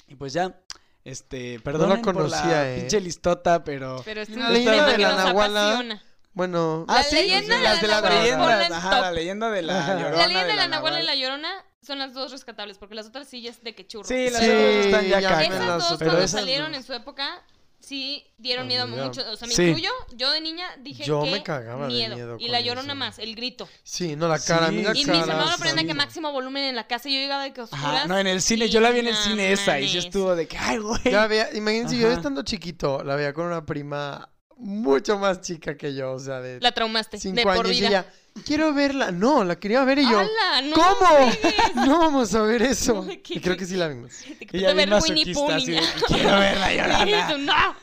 Y 0.07 0.15
pues 0.15 0.33
ya, 0.33 0.61
este, 1.05 1.59
perdón 1.59 2.01
por 2.03 2.15
conocía, 2.15 2.47
la 2.47 2.73
eh. 2.73 2.79
pinche 2.81 3.01
listota, 3.01 3.65
pero 3.65 4.01
Pero 4.05 4.21
es 4.21 4.29
La 4.31 4.47
un 4.47 4.53
leyenda 4.53 4.73
tema 4.73 4.93
de 4.93 4.99
la 4.99 5.17
Nahuala. 5.17 6.01
Bueno, 6.33 6.85
La 6.87 7.03
leyenda 7.11 7.57
de 7.57 7.61
de 7.81 7.89
la 7.89 8.01
las 8.01 8.71
ajá, 8.71 8.91
top. 8.91 9.01
la 9.01 9.11
leyenda 9.13 9.51
de 9.51 9.63
la. 9.63 9.87
Llorona, 9.99 10.17
La 10.17 10.27
leyenda 10.29 10.47
de 10.47 10.55
la. 10.57 10.69
Nahuala 10.69 11.01
y 11.03 11.05
la 11.05 11.15
Llorona 11.17 11.65
son 11.83 11.99
las 11.99 12.13
dos 12.15 12.31
rescatables, 12.33 12.79
porque 12.79 12.95
las 12.95 13.07
otras 13.07 13.29
sí 13.29 13.41
ya 13.43 13.51
es 13.51 13.63
de 13.63 13.75
que 13.75 13.87
churro. 13.87 14.07
Sí, 14.07 14.29
las 14.31 14.41
Sí, 14.43 14.49
otras 14.51 14.87
están 14.87 15.05
ya 15.09 15.21
ya 15.21 15.43
Esas 15.43 15.67
dos. 15.89 15.99
Pero 15.99 16.11
cuando 16.11 16.19
esas 16.25 16.41
salieron 16.41 16.73
dos. 16.73 16.81
en 16.81 16.87
su 16.87 16.93
época, 16.93 17.43
sí 17.79 18.27
dieron 18.37 18.67
miedo 18.67 18.87
da- 18.87 19.05
mucho. 19.05 19.23
O 19.31 19.37
sea, 19.37 19.49
me 19.49 19.55
Sí. 19.55 19.63
incluyo, 19.63 19.91
yo 20.15 20.31
de 20.31 20.43
niña 20.43 20.67
dije 20.81 21.05
Yo 21.05 21.23
que 21.23 21.31
me 21.31 21.43
cagaba 21.43 21.87
de 21.87 21.93
miedo. 21.95 22.37
y 22.39 22.49
la 22.49 22.61
Llorona 22.61 22.89
eso. 22.93 22.95
más, 22.97 23.19
el 23.19 23.35
grito. 23.35 23.67
sí, 23.83 24.15
no, 24.17 24.29
la 24.29 24.39
cara. 24.39 24.71
Y 24.71 24.83
cara. 24.83 24.93
mis 24.95 25.09
hermanos 25.09 25.51
lo 25.53 25.57
sí. 25.57 25.63
prenden 25.63 25.87
que 25.87 25.95
máximo 25.95 26.31
volumen 26.33 26.65
en 26.65 26.77
la 26.77 26.87
casa 26.87 27.09
y 27.09 27.15
yo 27.15 27.21
llegaba 27.21 27.45
de 27.45 27.55
que 27.55 27.63
oscuras. 27.63 27.85
Ajá, 27.85 28.07
no, 28.07 28.19
en 28.19 28.27
el 28.27 28.43
cine, 28.43 28.69
yo 28.69 28.81
la 28.81 28.91
vi 28.91 28.99
en 29.01 29.09
el 29.09 29.17
cine 29.17 29.51
esa 29.53 29.81
y 29.81 29.87
mames. 29.87 30.05
estuvo 30.05 30.37
de 30.37 30.47
que, 30.47 30.59
ay, 30.59 30.77
güey. 30.79 31.01
Yo 31.05 31.13
la 31.13 31.27
veía, 31.27 31.49
imagínense, 31.55 31.97
yo 31.97 32.11
estando 32.13 32.43
chiquito, 32.43 33.03
la 33.03 33.17
veía 33.17 33.33
con 33.33 33.47
una 33.47 33.65
prima 33.65 34.29
mucho 34.61 35.19
más 35.19 35.41
chica 35.41 35.77
que 35.77 35.95
yo, 35.95 36.13
o 36.13 36.19
sea, 36.19 36.41
de 36.41 36.61
La 36.61 36.73
traumaste. 36.73 37.19
cinco 37.19 37.37
de 37.37 37.43
por 37.45 37.67
y 37.67 37.71
vida. 37.71 37.89
ella, 37.89 38.07
quiero 38.45 38.73
verla. 38.75 39.11
No, 39.11 39.45
la 39.45 39.57
quería 39.59 39.85
ver 39.85 39.99
y 39.99 40.03
yo, 40.09 40.19
¡Hala! 40.19 40.63
No, 40.65 40.75
¿cómo? 40.75 41.33
No 41.87 41.99
vamos 41.99 42.35
a 42.35 42.43
ver 42.43 42.63
eso. 42.63 43.07
Y 43.29 43.41
creo 43.41 43.57
que 43.57 43.67
sí 43.67 43.77
la 43.77 43.89
vimos. 43.89 44.13
Ella 44.53 44.75
ver 44.75 44.91
masoquista, 44.91 45.57
así 45.57 45.73
de 45.73 45.81
quiero 46.07 46.31
verla 46.39 46.75
llorar. 46.75 47.09
Y 47.09 47.33
tú, 47.33 47.39
no. 47.39 47.77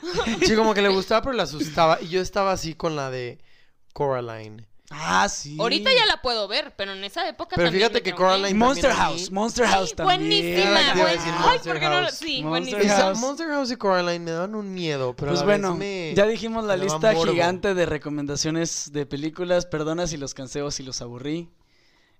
Sí, 0.45 0.55
como 0.55 0.73
que 0.73 0.81
le 0.81 0.89
gustaba, 0.89 1.21
pero 1.21 1.33
la 1.33 1.43
asustaba. 1.43 1.99
Y 2.01 2.07
yo 2.09 2.21
estaba 2.21 2.51
así 2.51 2.73
con 2.75 2.95
la 2.95 3.09
de 3.09 3.39
Coraline. 3.93 4.65
Ah, 4.89 5.27
sí. 5.27 5.57
Ahorita 5.59 5.89
ya 5.93 6.05
la 6.05 6.21
puedo 6.21 6.47
ver, 6.47 6.73
pero 6.77 6.93
en 6.93 7.03
esa 7.03 7.27
época 7.27 7.57
Pero 7.57 7.67
también 7.67 7.81
fíjate 7.89 7.95
me 7.95 8.03
que 8.03 8.13
traumé. 8.13 8.37
Coraline- 8.53 8.57
Monster 8.57 8.91
también. 8.91 9.07
House. 9.19 9.31
Monster 9.31 9.67
House 9.67 9.89
Ay, 9.91 9.95
también. 9.97 10.19
Buenísima, 10.19 10.55
Te 10.55 10.61
iba 10.61 10.77
a 10.77 10.79
decir 10.79 11.01
buenísima. 11.01 11.39
Monster 11.39 11.51
Ay, 11.51 11.59
¿por 11.67 11.79
qué 11.79 11.85
no 11.85 11.91
lo- 11.91 12.07
House. 12.07 12.13
Sí, 12.17 12.43
Monster 12.43 12.49
buenísima. 12.49 12.81
Esa- 12.81 13.01
House. 13.07 13.19
Monster 13.19 13.47
House 13.49 13.71
y 13.71 13.75
Coraline 13.75 14.19
me 14.23 14.31
dan 14.31 14.55
un 14.55 14.73
miedo, 14.73 15.13
pero 15.13 15.31
Pues 15.33 15.41
a 15.41 15.45
la 15.45 15.47
vez 15.51 15.59
bueno, 15.61 15.75
me- 15.75 16.13
ya 16.15 16.25
dijimos 16.25 16.63
la 16.63 16.77
me 16.77 16.85
daba 16.85 16.99
lista 16.99 17.11
morbo. 17.13 17.33
gigante 17.33 17.73
de 17.73 17.85
recomendaciones 17.85 18.91
de 18.93 19.05
películas. 19.05 19.65
Perdona 19.65 20.07
si 20.07 20.15
los 20.15 20.33
cansé 20.33 20.61
o 20.61 20.71
si 20.71 20.83
los 20.83 21.01
aburrí. 21.01 21.49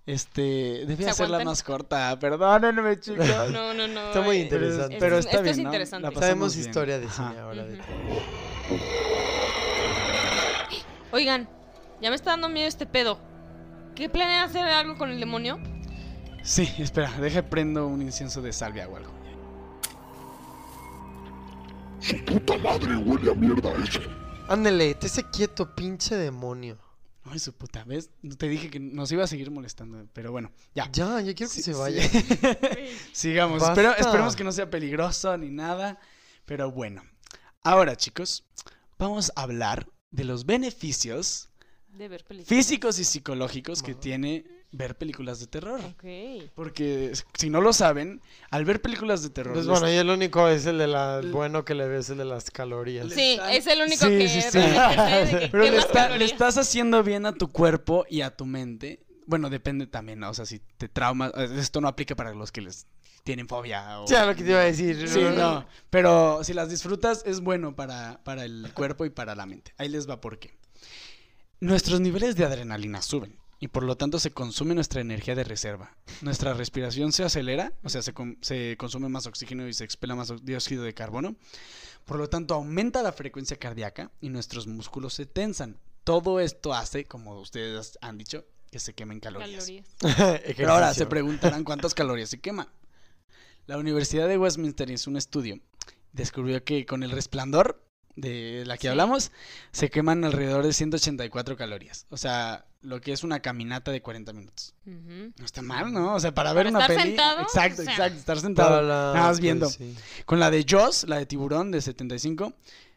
Este, 0.04 0.84
debía 0.86 1.06
¿Se 1.06 1.10
hacerla 1.10 1.36
aguantan? 1.38 1.46
más 1.52 1.62
corta. 1.62 2.18
Perdónenme, 2.18 3.00
chicos. 3.00 3.26
No, 3.50 3.72
no, 3.74 3.88
no. 3.88 4.06
Está 4.08 4.20
muy 4.20 4.36
eh, 4.36 4.40
interesante. 4.40 4.94
es- 4.94 5.00
Pero 5.00 5.18
es- 5.18 5.24
está 5.24 5.30
esto 5.38 5.42
bien, 5.42 5.52
es 5.52 5.58
¿no? 5.58 5.62
interesante. 5.64 6.02
La 6.02 6.08
pasamos 6.10 6.24
Sabemos 6.28 6.54
bien. 6.56 6.66
historia 6.68 6.98
de 6.98 7.06
Ajá. 7.06 7.28
cine 7.30 7.40
ahora. 7.40 7.64
de 7.64 7.74
Ujú. 7.74 7.82
todo. 7.82 8.78
Oigan, 11.12 11.48
ya 12.00 12.10
me 12.10 12.16
está 12.16 12.30
dando 12.30 12.48
miedo 12.48 12.68
este 12.68 12.86
pedo. 12.86 13.18
¿Qué 13.94 14.08
planea 14.08 14.44
hacer 14.44 14.64
algo 14.64 14.96
con 14.96 15.10
el 15.10 15.18
demonio? 15.20 15.58
Sí, 16.44 16.72
espera, 16.78 17.10
deja 17.20 17.42
prendo 17.42 17.86
un 17.86 18.00
incienso 18.02 18.40
de 18.42 18.52
salvia 18.52 18.88
o 18.88 18.96
algo. 18.96 19.12
Su 22.00 22.16
puta 22.24 22.56
madre 22.58 22.96
huele 22.96 23.30
a 23.30 23.34
mierda 23.34 23.72
eso. 23.82 24.00
Ándele, 24.48 24.94
te 24.94 25.08
se 25.08 25.24
quieto, 25.30 25.74
pinche 25.74 26.14
demonio. 26.14 26.78
Ay, 27.24 27.38
su 27.38 27.52
puta, 27.52 27.84
¿ves? 27.84 28.10
Te 28.38 28.48
dije 28.48 28.70
que 28.70 28.80
nos 28.80 29.12
iba 29.12 29.24
a 29.24 29.26
seguir 29.26 29.50
molestando, 29.50 30.06
pero 30.14 30.32
bueno, 30.32 30.50
ya. 30.74 30.88
Ya, 30.92 31.20
ya 31.20 31.34
quiero 31.34 31.50
que 31.50 31.56
Sí, 31.56 31.62
se 31.62 31.74
sí. 31.74 31.78
vaya. 31.78 32.02
Sigamos. 33.12 33.62
Esperemos 33.62 34.36
que 34.36 34.44
no 34.44 34.52
sea 34.52 34.70
peligroso 34.70 35.36
ni 35.36 35.50
nada. 35.50 35.98
Pero 36.46 36.70
bueno. 36.70 37.02
Ahora, 37.62 37.96
chicos, 37.96 38.44
vamos 38.98 39.30
a 39.36 39.42
hablar 39.42 39.86
de 40.10 40.24
los 40.24 40.46
beneficios 40.46 41.50
De 41.92 42.08
ver 42.08 42.24
películas. 42.24 42.48
físicos 42.48 42.98
y 42.98 43.04
psicológicos 43.04 43.82
que 43.82 43.94
tiene 43.94 44.44
ver 44.70 44.96
películas 44.96 45.40
de 45.40 45.46
terror. 45.46 45.80
Ok. 45.80 46.04
Porque 46.54 47.12
si 47.36 47.50
no 47.50 47.60
lo 47.60 47.72
saben, 47.72 48.20
al 48.50 48.64
ver 48.64 48.80
películas 48.80 49.22
de 49.22 49.30
terror. 49.30 49.54
Pues 49.54 49.66
les- 49.66 49.80
bueno, 49.80 49.92
y 49.92 49.96
el 49.96 50.08
único 50.10 50.46
es 50.48 50.66
el 50.66 50.78
de 50.78 50.86
la 50.86 51.22
bueno 51.32 51.64
que 51.64 51.74
le 51.74 51.88
ves 51.88 52.10
el 52.10 52.18
de 52.18 52.24
las 52.24 52.50
calorías. 52.50 53.12
Sí, 53.12 53.32
están- 53.32 53.50
es 53.50 53.66
el 53.66 53.80
único 53.82 54.06
Sí, 54.06 54.18
que 54.18 54.28
sí, 54.28 54.42
sí. 54.42 54.58
de 54.58 55.40
que 55.40 55.48
Pero 55.50 55.64
le, 55.64 55.70
quema 55.70 55.80
está- 55.80 56.02
le 56.02 56.08
calorías. 56.08 56.32
estás 56.32 56.58
haciendo 56.58 57.02
bien 57.02 57.26
a 57.26 57.32
tu 57.32 57.48
cuerpo 57.50 58.04
y 58.08 58.20
a 58.20 58.36
tu 58.36 58.44
mente. 58.46 59.00
Bueno, 59.26 59.50
depende 59.50 59.86
también, 59.86 60.20
¿no? 60.20 60.30
O 60.30 60.34
sea, 60.34 60.46
si 60.46 60.60
te 60.76 60.88
traumas. 60.88 61.32
Esto 61.36 61.80
no 61.80 61.88
aplica 61.88 62.14
para 62.14 62.32
los 62.32 62.52
que 62.52 62.60
les 62.60 62.86
tienen 63.24 63.48
fobia 63.48 64.00
o. 64.00 64.06
Ya 64.06 64.24
lo 64.24 64.34
que 64.36 64.42
te 64.44 64.50
iba 64.50 64.60
a 64.60 64.64
decir. 64.64 65.08
Sí, 65.08 65.20
no. 65.36 65.66
Pero 65.90 66.44
si 66.44 66.52
las 66.54 66.70
disfrutas, 66.70 67.22
es 67.26 67.40
bueno 67.40 67.74
para, 67.74 68.20
para 68.24 68.44
el 68.44 68.70
cuerpo 68.74 69.04
y 69.04 69.10
para 69.10 69.34
la 69.34 69.46
mente. 69.46 69.72
Ahí 69.78 69.88
les 69.88 70.08
va 70.08 70.20
por 70.20 70.38
qué. 70.38 70.56
Nuestros 71.60 72.00
niveles 72.00 72.36
de 72.36 72.44
adrenalina 72.44 73.02
suben 73.02 73.38
y 73.60 73.68
por 73.68 73.82
lo 73.82 73.96
tanto 73.96 74.20
se 74.20 74.30
consume 74.30 74.74
nuestra 74.76 75.00
energía 75.00 75.34
de 75.34 75.42
reserva. 75.42 75.96
Nuestra 76.22 76.54
respiración 76.54 77.10
se 77.12 77.24
acelera, 77.24 77.72
o 77.82 77.88
sea, 77.88 78.02
se, 78.02 78.12
con- 78.14 78.38
se 78.40 78.76
consume 78.78 79.08
más 79.08 79.26
oxígeno 79.26 79.66
y 79.66 79.72
se 79.72 79.82
expela 79.84 80.14
más 80.14 80.32
dióxido 80.44 80.84
de 80.84 80.94
carbono. 80.94 81.34
Por 82.04 82.18
lo 82.18 82.28
tanto, 82.28 82.54
aumenta 82.54 83.02
la 83.02 83.12
frecuencia 83.12 83.56
cardíaca 83.58 84.12
y 84.20 84.28
nuestros 84.28 84.66
músculos 84.68 85.14
se 85.14 85.26
tensan. 85.26 85.76
Todo 86.04 86.38
esto 86.40 86.72
hace, 86.72 87.04
como 87.06 87.38
ustedes 87.40 87.98
han 88.00 88.16
dicho, 88.16 88.46
que 88.70 88.78
se 88.78 88.94
quemen 88.94 89.18
calorías. 89.18 89.66
Calorías. 89.98 90.40
Pero 90.56 90.72
ahora 90.72 90.94
se 90.94 91.06
preguntarán 91.06 91.64
cuántas 91.64 91.94
calorías 91.94 92.28
se 92.30 92.38
queman. 92.40 92.68
La 93.66 93.76
Universidad 93.76 94.28
de 94.28 94.38
Westminster 94.38 94.88
hizo 94.88 95.10
un 95.10 95.16
estudio. 95.16 95.58
Descubrió 96.12 96.62
que 96.64 96.86
con 96.86 97.02
el 97.02 97.10
resplandor 97.10 97.84
de 98.20 98.64
la 98.66 98.76
que 98.76 98.82
Sí. 98.82 98.88
hablamos, 98.88 99.32
se 99.72 99.90
queman 99.90 100.24
alrededor 100.24 100.64
de 100.64 100.72
184 100.72 101.56
calorías. 101.56 102.06
O 102.10 102.16
sea, 102.16 102.64
lo 102.80 103.00
que 103.00 103.12
es 103.12 103.24
una 103.24 103.40
caminata 103.40 103.90
de 103.90 104.00
40 104.02 104.32
minutos. 104.32 104.74
No 104.84 105.44
está 105.44 105.62
mal, 105.62 105.92
¿no? 105.92 106.14
O 106.14 106.20
sea, 106.20 106.32
para 106.34 106.52
ver 106.52 106.66
una 106.68 106.80
estar 106.80 106.96
peli. 106.96 107.08
sentado, 107.08 107.40
exacto, 107.42 107.82
o 107.82 107.84
sea. 107.84 107.92
exacto. 107.94 108.18
Estar 108.18 108.40
sentado. 108.40 108.82
nada 108.82 109.14
más 109.14 109.40
viendo. 109.40 109.68
sí. 109.68 109.94
Con 110.26 110.38
la 110.40 110.50
de 110.50 110.64
Jaws, 110.68 111.04
la 111.08 111.16
de 111.18 111.26
tiburón 111.26 111.70
de 111.70 111.80
75, 111.80 112.52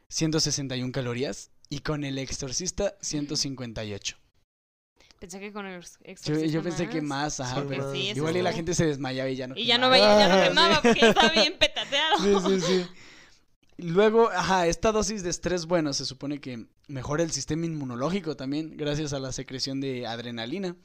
161 0.10 0.92
calorías. 0.92 1.50
Y 1.70 1.80
con 1.80 2.04
el 2.04 2.18
exorcista, 2.18 2.96
158. 3.02 4.18
Pensé 5.20 5.40
que 5.40 5.54
con 5.54 5.66
el 5.68 5.82
exorcista 6.04 6.46
yo 6.48 6.62
pensé 6.64 6.90
que 6.90 7.02
más, 7.02 7.40
ajá, 7.40 7.62
Sí, 7.62 7.66
pero 7.70 7.92
sí, 7.94 8.12
igual 8.16 8.36
y 8.38 8.42
la 8.42 8.52
gente 8.54 8.74
se 8.74 8.86
desmayaba 8.88 9.30
y 9.30 9.36
ya 9.36 9.48
no 9.48 9.56
Y 9.56 9.66
ya 9.66 9.78
no 9.78 9.90
veía, 9.90 10.18
ya 10.20 10.28
no 10.36 10.44
quemaba 10.50 10.82
porque 10.82 11.08
estaba 11.08 11.30
bien 11.30 11.58
petateado. 11.60 12.18
Sí, 12.18 12.60
sí, 12.60 12.62
sí. 12.62 12.88
Luego, 13.82 14.30
ajá, 14.30 14.68
esta 14.68 14.92
dosis 14.92 15.24
de 15.24 15.30
estrés, 15.30 15.66
bueno, 15.66 15.94
se 15.94 16.06
supone 16.06 16.40
que 16.40 16.68
mejora 16.88 17.24
el 17.24 17.32
sistema 17.32 17.66
inmunológico 17.66 18.36
también, 18.36 18.76
gracias 18.78 19.14
a 19.14 19.20
la 19.20 19.32
secreción 19.32 19.82
de 19.82 20.06
adrenalina. 20.08 20.76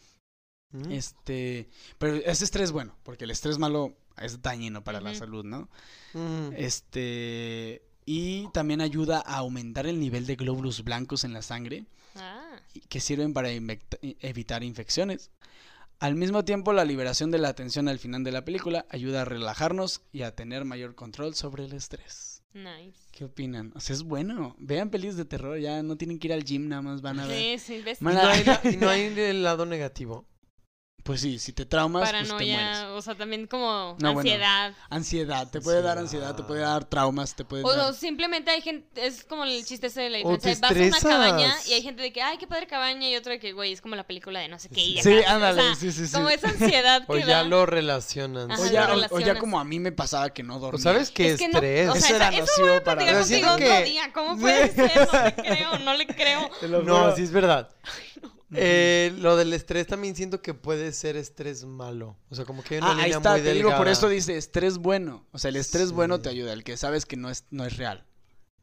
Mm. 0.73 0.91
Este, 0.91 1.69
pero 1.99 2.17
ese 2.17 2.45
estrés 2.45 2.73
bueno, 2.73 2.97
porque 3.03 3.25
el 3.25 3.31
estrés 3.31 3.59
malo 3.59 3.97
es 4.21 4.43
dañino 4.43 4.83
para 4.83 5.01
la 5.01 5.15
salud, 5.15 5.45
¿no? 5.45 5.69
Mm. 6.15 6.53
Este, 6.57 7.83
y 8.05 8.49
también 8.53 8.81
ayuda 8.81 9.23
a 9.25 9.37
aumentar 9.39 9.87
el 9.87 10.01
nivel 10.01 10.27
de 10.27 10.37
glóbulos 10.37 10.83
blancos 10.85 11.25
en 11.25 11.33
la 11.33 11.43
sangre, 11.43 11.87
Ah, 12.19 12.57
que 12.89 12.99
sirven 13.01 13.35
para 13.35 13.53
invecta- 13.53 13.99
evitar 14.01 14.65
infecciones. 14.65 15.31
Al 15.99 16.15
mismo 16.15 16.45
tiempo, 16.45 16.73
la 16.73 16.85
liberación 16.85 17.31
de 17.31 17.39
la 17.39 17.55
tensión 17.55 17.89
al 17.89 17.99
final 17.99 18.25
de 18.25 18.33
la 18.33 18.45
película 18.45 18.87
ayuda 18.91 19.23
a 19.23 19.25
relajarnos 19.27 20.01
y 20.13 20.23
a 20.23 20.35
tener 20.35 20.65
mayor 20.65 20.95
control 20.95 21.35
sobre 21.35 21.65
el 21.67 21.73
estrés. 21.75 22.36
Nice. 22.57 22.99
¿Qué 23.13 23.25
opinan? 23.25 23.73
O 23.75 23.81
sea, 23.81 23.95
es 23.95 24.03
bueno. 24.03 24.57
Vean 24.59 24.91
pelis 24.91 25.17
de 25.17 25.25
terror, 25.25 25.59
ya 25.59 25.83
no 25.83 25.97
tienen 25.97 26.19
que 26.19 26.29
ir 26.29 26.33
al 26.33 26.45
gym, 26.45 26.69
nada 26.69 26.83
más 26.83 27.03
van 27.03 27.21
a 27.21 27.27
ver. 27.27 27.59
Sí, 27.59 27.59
sí, 27.59 27.83
¿ves? 27.83 28.01
Y 28.01 28.05
no, 28.05 28.11
hay 28.21 28.45
y 28.73 28.77
no 28.77 28.89
hay 28.89 29.03
el 29.19 29.43
lado 29.43 29.67
negativo. 29.67 30.27
Pues 31.07 31.21
sí, 31.21 31.39
si 31.39 31.53
te 31.53 31.65
traumas, 31.65 32.11
pues 32.11 32.23
te 32.27 32.33
mueres. 32.35 32.57
Paranoia, 32.59 32.95
o 32.95 33.01
sea, 33.01 33.15
también 33.15 33.47
como 33.47 33.97
No, 34.01 34.13
bueno. 34.13 34.19
ansiedad. 34.21 34.75
Ansiedad, 34.91 35.49
te 35.51 35.61
puede 35.61 35.81
dar 35.81 35.99
ansiedad, 35.99 36.35
te 36.35 36.43
puede 36.43 36.63
dar 36.63 36.85
traumas, 36.85 37.35
te 37.37 37.45
puede 37.45 37.63
O, 37.65 37.73
dar... 37.73 37.91
o 37.91 37.93
simplemente 37.93 38.51
hay 38.51 38.61
gente, 38.61 39.07
es 39.07 39.23
como 39.25 39.45
el 39.45 39.65
chiste 39.65 39.87
ese 39.87 40.03
de 40.03 40.11
la 40.11 40.19
O 40.25 40.33
diferencia. 40.37 40.69
Vas 40.91 41.05
a 41.05 41.09
una 41.09 41.17
cabaña 41.27 41.55
y 41.67 41.75
hay 41.75 41.83
gente 41.83 42.03
de 42.03 42.13
que, 42.13 42.23
ay, 42.23 42.39
qué 42.39 42.49
padre 42.49 42.67
cabaña, 42.67 43.09
y 43.09 43.15
otro 43.15 43.31
de 43.31 43.39
que, 43.39 43.53
güey, 43.53 43.73
es 43.73 43.81
como 43.81 43.95
la 43.95 44.05
película 44.05 44.41
de 44.41 44.49
no 44.49 44.59
sé 44.59 44.69
qué. 44.69 44.81
y 44.81 45.01
Sí, 45.01 45.19
acá, 45.21 45.35
ándale, 45.37 45.61
o 45.63 45.65
sea, 45.67 45.75
sí, 45.77 45.93
sí, 45.93 46.07
sí. 46.09 46.13
Como 46.13 46.29
esa 46.29 46.49
ansiedad 46.49 47.05
O 47.09 47.15
que 47.15 47.21
ya 47.21 47.39
da. 47.39 47.45
lo 47.45 47.67
relacionan. 47.67 48.51
O 48.51 48.67
ya, 48.67 48.93
o- 48.93 49.17
o, 49.17 49.21
ya 49.21 49.39
como 49.39 49.61
a 49.61 49.65
mí 49.65 49.79
me 49.79 49.93
pasaba 49.93 50.31
que 50.31 50.43
no 50.43 50.59
dormía. 50.59 50.79
O 50.81 50.83
sabes 50.83 51.13
qué 51.13 51.29
Es 51.31 51.39
que 51.39 51.47
no- 51.49 51.55
estrés. 51.59 51.89
o 51.89 51.93
sea, 51.95 52.01
Eso 52.07 52.17
era 52.17 52.29
eso 52.31 52.41
nocivo 52.41 52.75
a 52.77 52.81
para- 52.83 53.05
Pero 53.05 53.19
contigo 53.21 53.25
siento 53.39 53.55
otro 53.55 53.67
que- 53.67 53.85
día. 53.85 54.13
¿Cómo 54.13 54.37
puede 54.39 54.71
ser? 54.75 55.09
No 55.13 55.23
le 55.23 55.35
creo, 55.35 55.79
no 55.79 55.95
le 55.95 56.07
creo. 56.09 56.51
Te 56.61 56.67
lo 56.69 56.83
No, 56.83 57.15
sí 57.15 57.23
es 57.23 57.31
verdad. 57.31 57.69
Eh, 58.55 59.13
lo 59.19 59.37
del 59.37 59.53
estrés 59.53 59.87
también 59.87 60.15
siento 60.15 60.41
que 60.41 60.55
puede 60.55 60.93
ser 60.93 61.17
estrés 61.17 61.65
malo. 61.65 62.17
O 62.31 62.35
sea, 62.37 62.45
como 62.45 62.63
que 62.63 62.75
hay 62.77 62.79
una 62.81 62.89
Ah, 62.91 62.93
ahí 62.93 62.97
línea 63.05 63.17
está, 63.17 63.33
muy 63.33 63.41
te 63.43 63.53
digo, 63.55 63.77
por 63.77 63.89
eso 63.89 64.09
dice 64.09 64.37
estrés 64.37 64.79
bueno. 64.79 65.27
O 65.33 65.39
sea, 65.39 65.49
el 65.49 65.57
estrés 65.57 65.89
Sí. 65.89 65.95
bueno 65.95 66.21
te 66.21 66.29
ayuda, 66.29 66.53
el 66.53 66.63
que 66.65 66.77
sabes 66.77 67.07
que 67.07 67.17
no 67.17 67.29
es, 67.31 67.45
no 67.51 67.65
es 67.65 67.77
real. 67.77 68.07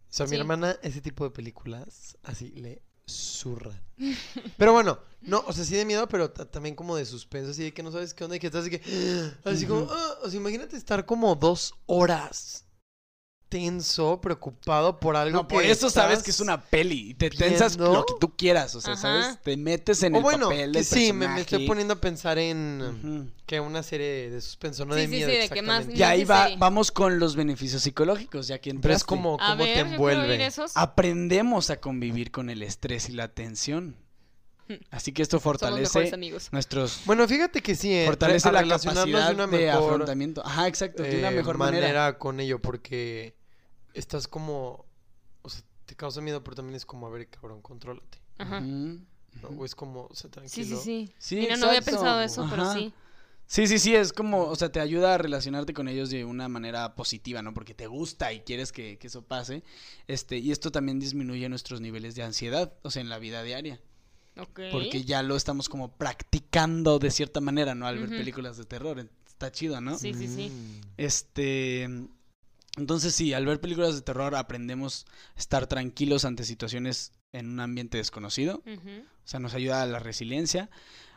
O 0.09 0.15
sea, 0.15 0.25
mi 0.27 0.35
hermana, 0.37 0.77
ese 0.83 1.01
tipo 1.01 1.23
de 1.23 1.31
películas, 1.31 2.17
así 2.23 2.51
le 2.51 2.81
zurran. 3.07 3.81
Pero 4.57 4.71
bueno, 4.73 4.99
no, 5.21 5.43
o 5.47 5.51
sea, 5.53 5.65
sí 5.65 5.75
de 5.75 5.85
miedo, 5.85 6.07
pero 6.07 6.31
ta- 6.31 6.49
también 6.49 6.75
como 6.75 6.95
de 6.95 7.05
suspenso, 7.05 7.51
así 7.51 7.63
de 7.63 7.73
que 7.73 7.83
no 7.83 7.91
sabes 7.91 8.13
qué 8.13 8.23
onda 8.23 8.35
y 8.35 8.39
que 8.39 8.47
estás 8.47 8.61
así 8.61 8.69
que. 8.71 8.81
Así 9.43 9.65
como, 9.65 9.87
ah, 9.91 10.15
o 10.23 10.29
sea, 10.29 10.39
imagínate 10.39 10.77
estar 10.77 11.05
como 11.05 11.35
dos 11.35 11.73
horas 11.85 12.65
tenso, 13.53 14.19
preocupado 14.19 14.99
por 14.99 15.15
algo 15.15 15.37
No, 15.37 15.47
por 15.47 15.61
que 15.61 15.69
eso 15.69 15.89
sabes 15.91 16.23
que 16.23 16.31
es 16.31 16.39
una 16.39 16.59
peli 16.59 17.11
y 17.11 17.13
te 17.13 17.29
tensas 17.29 17.77
viendo. 17.77 17.93
lo 17.93 18.03
que 18.05 18.13
tú 18.19 18.35
quieras, 18.35 18.73
o 18.73 18.81
sea, 18.81 18.93
Ajá. 18.93 19.01
¿sabes? 19.01 19.41
Te 19.43 19.55
metes 19.57 20.01
en 20.01 20.15
O 20.15 20.17
el 20.17 20.23
bueno, 20.23 20.49
papel 20.49 20.71
del 20.71 20.83
sí, 20.83 21.13
me, 21.13 21.27
me 21.27 21.41
estoy 21.41 21.67
poniendo 21.67 21.93
a 21.93 22.01
pensar 22.01 22.39
en 22.39 23.31
que 23.45 23.59
una 23.59 23.83
serie 23.83 24.31
de 24.31 24.41
suspenso, 24.41 24.85
no 24.85 24.95
Sí, 24.95 25.01
de 25.01 25.05
sí, 25.05 25.11
miedo. 25.11 25.29
sí, 25.29 25.35
de 25.37 25.49
que 25.49 25.61
más-. 25.61 25.85
Y 25.93 26.01
ahí 26.01 26.23
va, 26.23 26.49
vamos 26.57 26.91
con 26.91 27.19
los 27.19 27.35
beneficios 27.35 27.83
psicológicos, 27.83 28.47
ya 28.47 28.57
que 28.57 28.71
Pero 28.71 28.77
es 28.79 29.01
entraste. 29.01 29.05
como, 29.05 29.35
A 29.39 29.51
como 29.51 29.63
ver, 29.63 29.73
te 29.75 29.79
envuelve. 29.81 30.49
Aprendemos 30.73 31.69
a 31.69 31.77
convivir 31.79 32.31
con 32.31 32.49
el 32.49 32.63
estrés 32.63 33.07
y 33.09 33.11
la 33.11 33.27
tensión. 33.27 33.95
Así 34.89 35.11
que 35.11 35.21
esto 35.21 35.39
fortalece 35.39 36.11
nuestros... 36.51 37.01
Bueno, 37.05 37.27
fíjate 37.27 37.61
que 37.61 37.75
sí, 37.75 37.93
eh, 37.93 38.05
Fortalece 38.07 38.51
la 38.51 38.61
relacionarnos 38.61 39.13
capacidad 39.13 39.27
de 39.29 39.35
una 39.35 39.57
de 39.57 39.65
mejor 39.67 39.83
afrontamiento. 39.93 40.41
Ajá, 40.43 40.67
exacto, 40.67 41.03
de 41.03 41.19
una 41.19 41.29
eh, 41.29 41.35
mejor 41.35 41.57
manera, 41.57 41.81
manera. 41.87 42.17
con 42.17 42.39
ello, 42.39 42.59
porque 42.59 43.35
estás 43.93 44.27
como, 44.27 44.85
o 45.41 45.49
sea, 45.49 45.63
te 45.85 45.95
causa 45.95 46.21
miedo, 46.21 46.43
pero 46.43 46.55
también 46.55 46.75
es 46.75 46.85
como, 46.85 47.07
a 47.07 47.09
ver, 47.09 47.27
cabrón, 47.29 47.61
contrólate. 47.61 48.19
Ajá. 48.37 48.63
O 49.57 49.65
es 49.65 49.73
como, 49.75 50.05
o 50.05 50.15
sea, 50.15 50.29
Sí, 50.45 50.63
sí, 50.63 50.69
tranquilo. 50.69 50.81
sí. 50.81 51.13
Sí, 51.17 51.35
Mira, 51.37 51.57
no 51.57 51.67
había 51.67 51.81
pensado 51.81 52.21
eso, 52.21 52.47
pero 52.49 52.71
sí. 52.73 52.93
Sí, 53.45 53.67
sí, 53.67 53.77
sí, 53.77 53.93
es 53.93 54.13
como, 54.13 54.43
o 54.45 54.55
sea, 54.55 54.71
te 54.71 54.79
ayuda 54.79 55.15
a 55.15 55.17
relacionarte 55.17 55.73
con 55.73 55.87
ellos 55.87 56.09
de 56.09 56.23
una 56.23 56.47
manera 56.47 56.95
positiva, 56.95 57.41
¿no? 57.41 57.53
Porque 57.53 57.73
te 57.73 57.87
gusta 57.87 58.31
y 58.31 58.39
quieres 58.39 58.71
que, 58.71 58.97
que 58.97 59.07
eso 59.07 59.21
pase. 59.23 59.63
Este, 60.07 60.37
y 60.37 60.51
esto 60.51 60.71
también 60.71 60.99
disminuye 60.99 61.49
nuestros 61.49 61.81
niveles 61.81 62.15
de 62.15 62.23
ansiedad, 62.23 62.73
o 62.83 62.89
sea, 62.89 63.01
en 63.01 63.09
la 63.09 63.19
vida 63.19 63.43
diaria. 63.43 63.81
Ok. 64.37 64.61
Porque 64.71 65.03
ya 65.03 65.21
lo 65.23 65.35
estamos 65.35 65.67
como 65.67 65.91
practicando 65.91 66.99
de 66.99 67.11
cierta 67.11 67.41
manera, 67.41 67.75
¿no? 67.75 67.85
Al 67.85 67.99
ver 67.99 68.09
películas 68.09 68.57
de 68.57 68.65
terror. 68.65 69.07
Está 69.27 69.51
chido, 69.51 69.81
¿no? 69.81 69.97
Sí, 69.97 70.13
sí, 70.13 70.27
sí. 70.27 70.49
Mm. 70.49 70.81
Este. 70.97 72.07
Entonces, 72.77 73.13
sí, 73.13 73.33
al 73.33 73.45
ver 73.45 73.61
películas 73.61 73.95
de 73.95 74.01
terror 74.01 74.35
aprendemos 74.35 75.05
a 75.35 75.39
estar 75.39 75.67
tranquilos 75.67 76.25
ante 76.25 76.43
situaciones 76.43 77.11
en 77.31 77.49
un 77.49 77.59
ambiente 77.59 77.97
desconocido. 77.97 78.63
O 78.65 79.27
sea, 79.27 79.39
nos 79.39 79.53
ayuda 79.53 79.83
a 79.83 79.85
la 79.85 79.99
resiliencia. 79.99 80.69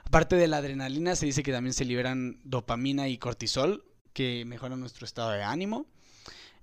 Aparte 0.04 0.36
de 0.36 0.48
la 0.48 0.58
adrenalina, 0.58 1.16
se 1.16 1.26
dice 1.26 1.42
que 1.42 1.52
también 1.52 1.74
se 1.74 1.84
liberan 1.84 2.40
dopamina 2.44 3.08
y 3.08 3.18
cortisol, 3.18 3.84
que 4.12 4.44
mejoran 4.44 4.80
nuestro 4.80 5.04
estado 5.04 5.30
de 5.30 5.42
ánimo. 5.42 5.86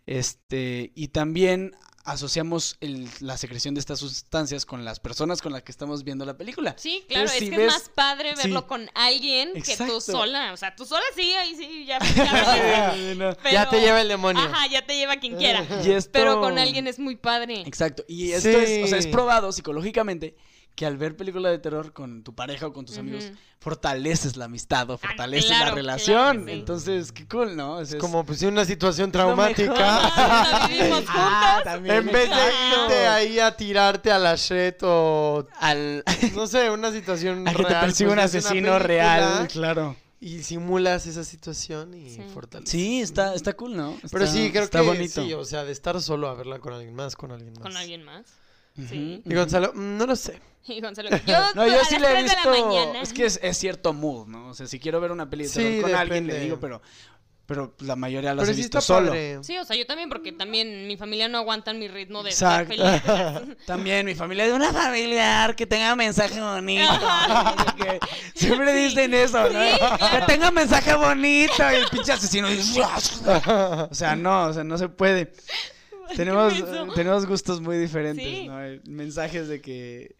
Este, 0.05 0.91
y 0.95 1.09
también 1.09 1.75
asociamos 2.05 2.75
el- 2.81 3.07
la 3.21 3.37
secreción 3.37 3.73
de 3.75 3.79
estas 3.79 3.99
sustancias 3.99 4.65
con 4.65 4.83
las 4.83 4.99
personas 4.99 5.41
con 5.41 5.53
las 5.53 5.63
que 5.63 5.71
estamos 5.71 6.03
viendo 6.03 6.25
la 6.25 6.35
película. 6.37 6.75
Sí, 6.77 7.03
claro, 7.07 7.23
Entonces, 7.25 7.41
es 7.41 7.43
si 7.45 7.49
que 7.51 7.57
ves- 7.57 7.67
es 7.67 7.73
más 7.79 7.89
padre 7.89 8.35
verlo 8.35 8.59
sí. 8.61 8.65
con 8.67 8.89
alguien 8.93 9.53
que 9.61 9.77
tú 9.77 10.01
sola. 10.01 10.51
O 10.53 10.57
sea, 10.57 10.75
tú 10.75 10.85
sola 10.85 11.03
sí, 11.15 11.31
ahí 11.33 11.55
sí, 11.55 11.85
ya. 11.85 11.99
ya 11.99 12.93
No. 13.15 13.35
pero- 13.41 13.51
Ya 13.53 13.69
te 13.69 13.79
lleva 13.79 14.01
el 14.01 14.07
demonio. 14.09 14.43
Ajá, 14.43 14.67
ya 14.67 14.85
te 14.85 14.95
lleva 14.97 15.15
quien 15.17 15.37
quiera. 15.37 15.65
Y 15.85 15.91
esto- 15.91 16.11
Pero 16.11 16.39
con 16.41 16.57
alguien 16.57 16.87
es 16.87 16.99
muy 16.99 17.15
padre. 17.15 17.61
Exacto. 17.65 18.03
Y 18.07 18.31
esto 18.33 18.49
es, 18.49 18.83
o 18.83 18.87
sea, 18.87 18.97
es 18.97 19.07
probado 19.07 19.51
psicológicamente 19.51 20.35
que 20.75 20.85
al 20.87 20.97
ver 20.97 21.15
películas 21.15 21.51
de 21.51 21.59
terror 21.59 21.93
con 21.93 22.23
tu 22.23 22.33
pareja 22.33 22.65
o 22.67 22.73
con 22.73 22.85
tus 22.85 22.97
amigos, 22.97 23.31
fortaleces 23.59 24.35
la 24.37 24.45
amistad 24.45 24.89
o 24.89 24.97
fortaleces 24.97 25.49
la 25.51 25.55
Ah, 25.55 25.59
claro, 25.61 25.75
relación. 25.75 26.15
claro 26.31 26.45
que 26.45 26.51
sí. 26.51 26.59
Entonces, 26.59 27.11
qué 27.11 27.27
cool, 27.27 27.55
¿no? 27.55 27.79
Es- 27.79 27.95
Como 27.95 28.25
pues 28.25 28.41
una 28.41 28.65
situación 28.65 29.11
traumática. 29.11 29.73
Ah, 30.15 30.67
vivimos 30.67 31.03
Ah, 31.09 31.61
también, 31.63 31.95
en 31.97 32.05
vez 32.07 32.29
de 32.29 32.35
irte 32.35 33.07
ahí 33.07 33.39
a 33.39 33.55
tirarte 33.55 34.11
a 34.11 34.17
la 34.19 34.35
shit 34.35 34.75
o 34.81 35.47
al 35.59 36.03
no 36.35 36.47
sé, 36.47 36.69
una 36.71 36.91
situación 36.91 37.47
a 37.47 37.51
que 37.53 37.63
te 37.63 37.69
real, 37.69 37.81
persigue 37.85 38.07
pues, 38.09 38.17
un 38.17 38.23
asesino 38.25 38.79
real, 38.79 39.47
claro. 39.49 39.95
y 40.19 40.41
simulas 40.43 41.05
esa 41.05 41.23
situación 41.23 41.93
y 41.93 42.09
Sí. 42.15 42.21
fortaleces. 42.33 42.71
Sí, 42.71 43.01
está, 43.01 43.35
está 43.35 43.53
cool, 43.53 43.75
¿no? 43.77 43.95
Pero 44.11 44.25
Está- 44.25 44.35
sí, 44.37 44.49
creo 44.51 44.63
está 44.63 44.79
que 44.81 44.87
bonito. 44.87 45.23
sí, 45.23 45.33
o 45.33 45.45
sea, 45.45 45.63
de 45.65 45.71
estar 45.71 46.01
solo 46.01 46.27
a 46.29 46.33
verla 46.33 46.57
con 46.59 46.73
alguien 46.73 46.95
más, 46.95 47.15
con 47.15 47.31
alguien 47.31 47.53
más. 47.53 47.61
Con 47.61 47.77
alguien 47.77 48.03
más. 48.03 48.25
Sí. 48.75 49.21
Y 49.25 49.33
Gonzalo, 49.35 49.71
mm, 49.73 49.97
no 49.97 50.05
lo 50.05 50.15
sé. 50.15 50.39
Y 50.65 50.79
Gonzalo, 50.79 51.09
yo, 51.27 51.37
No, 51.55 51.67
yo 51.67 51.81
a 51.81 51.83
sí 51.85 51.99
las 51.99 52.01
le 52.01 52.07
he 52.07 52.11
3 52.11 52.15
de 52.15 52.23
visto. 52.23 52.51
la 52.51 52.65
mañana. 52.65 53.01
Es 53.01 53.11
que 53.11 53.25
es, 53.25 53.37
es 53.43 53.57
cierto 53.57 53.91
mood, 53.93 54.27
¿no? 54.27 54.47
O 54.49 54.53
sea, 54.53 54.65
si 54.65 54.79
quiero 54.79 55.01
ver 55.01 55.11
una 55.11 55.29
peli 55.29 55.43
de 55.43 55.49
Sí, 55.49 55.59
terror 55.61 55.81
con 55.81 55.95
alguien, 55.95 56.25
le 56.27 56.33
depende. 56.33 56.45
digo, 56.45 56.59
pero, 56.61 56.81
pero 57.45 57.75
la 57.79 57.97
mayoría 57.97 58.33
las 58.33 58.43
Pero 58.43 58.51
he 58.53 58.55
sí 58.55 58.61
visto 58.61 58.77
está 58.77 58.93
solo. 58.93 59.07
padre. 59.09 59.39
Sí, 59.43 59.57
o 59.57 59.65
sea, 59.65 59.75
yo 59.75 59.85
también, 59.85 60.07
porque 60.07 60.31
también 60.31 60.87
mi 60.87 60.95
familia 60.95 61.27
no 61.27 61.37
aguantan 61.39 61.79
mi 61.79 61.89
ritmo 61.89 62.19
de 62.19 62.23
ver 62.23 62.31
Exacto. 62.33 62.69
películas. 62.69 63.41
También 63.67 64.05
mi 64.05 64.15
familia 64.15 64.45
es 64.45 64.53
una 64.53 64.71
familiar 64.71 65.53
que 65.57 65.65
tenga 65.67 65.93
mensaje 65.97 66.39
bonito. 66.39 66.89
Que 67.77 67.99
siempre 68.33 68.73
dicen 68.73 69.13
eso, 69.13 69.43
¿no? 69.49 69.61
Sí, 69.61 69.77
claro. 69.77 70.25
Que 70.25 70.33
tenga 70.33 70.49
mensaje 70.51 70.93
bonito 70.95 71.53
y 71.73 71.75
el 71.75 71.87
pinche 71.89 72.13
asesino. 72.13 72.47
dice, 72.47 72.81
o 72.81 73.93
sea, 73.93 74.15
no, 74.15 74.45
o 74.45 74.53
sea, 74.53 74.63
no 74.63 74.77
se 74.77 74.87
puede. 74.87 75.33
Tenemos, 76.17 76.53
menso. 76.53 76.93
tenemos 76.93 77.25
gustos 77.25 77.61
muy 77.61 77.77
diferentes, 77.77 78.25
Sí. 78.25 78.47
¿no? 78.47 78.55
Mensajes 78.85 79.47
de 79.47 79.61
que 79.61 80.15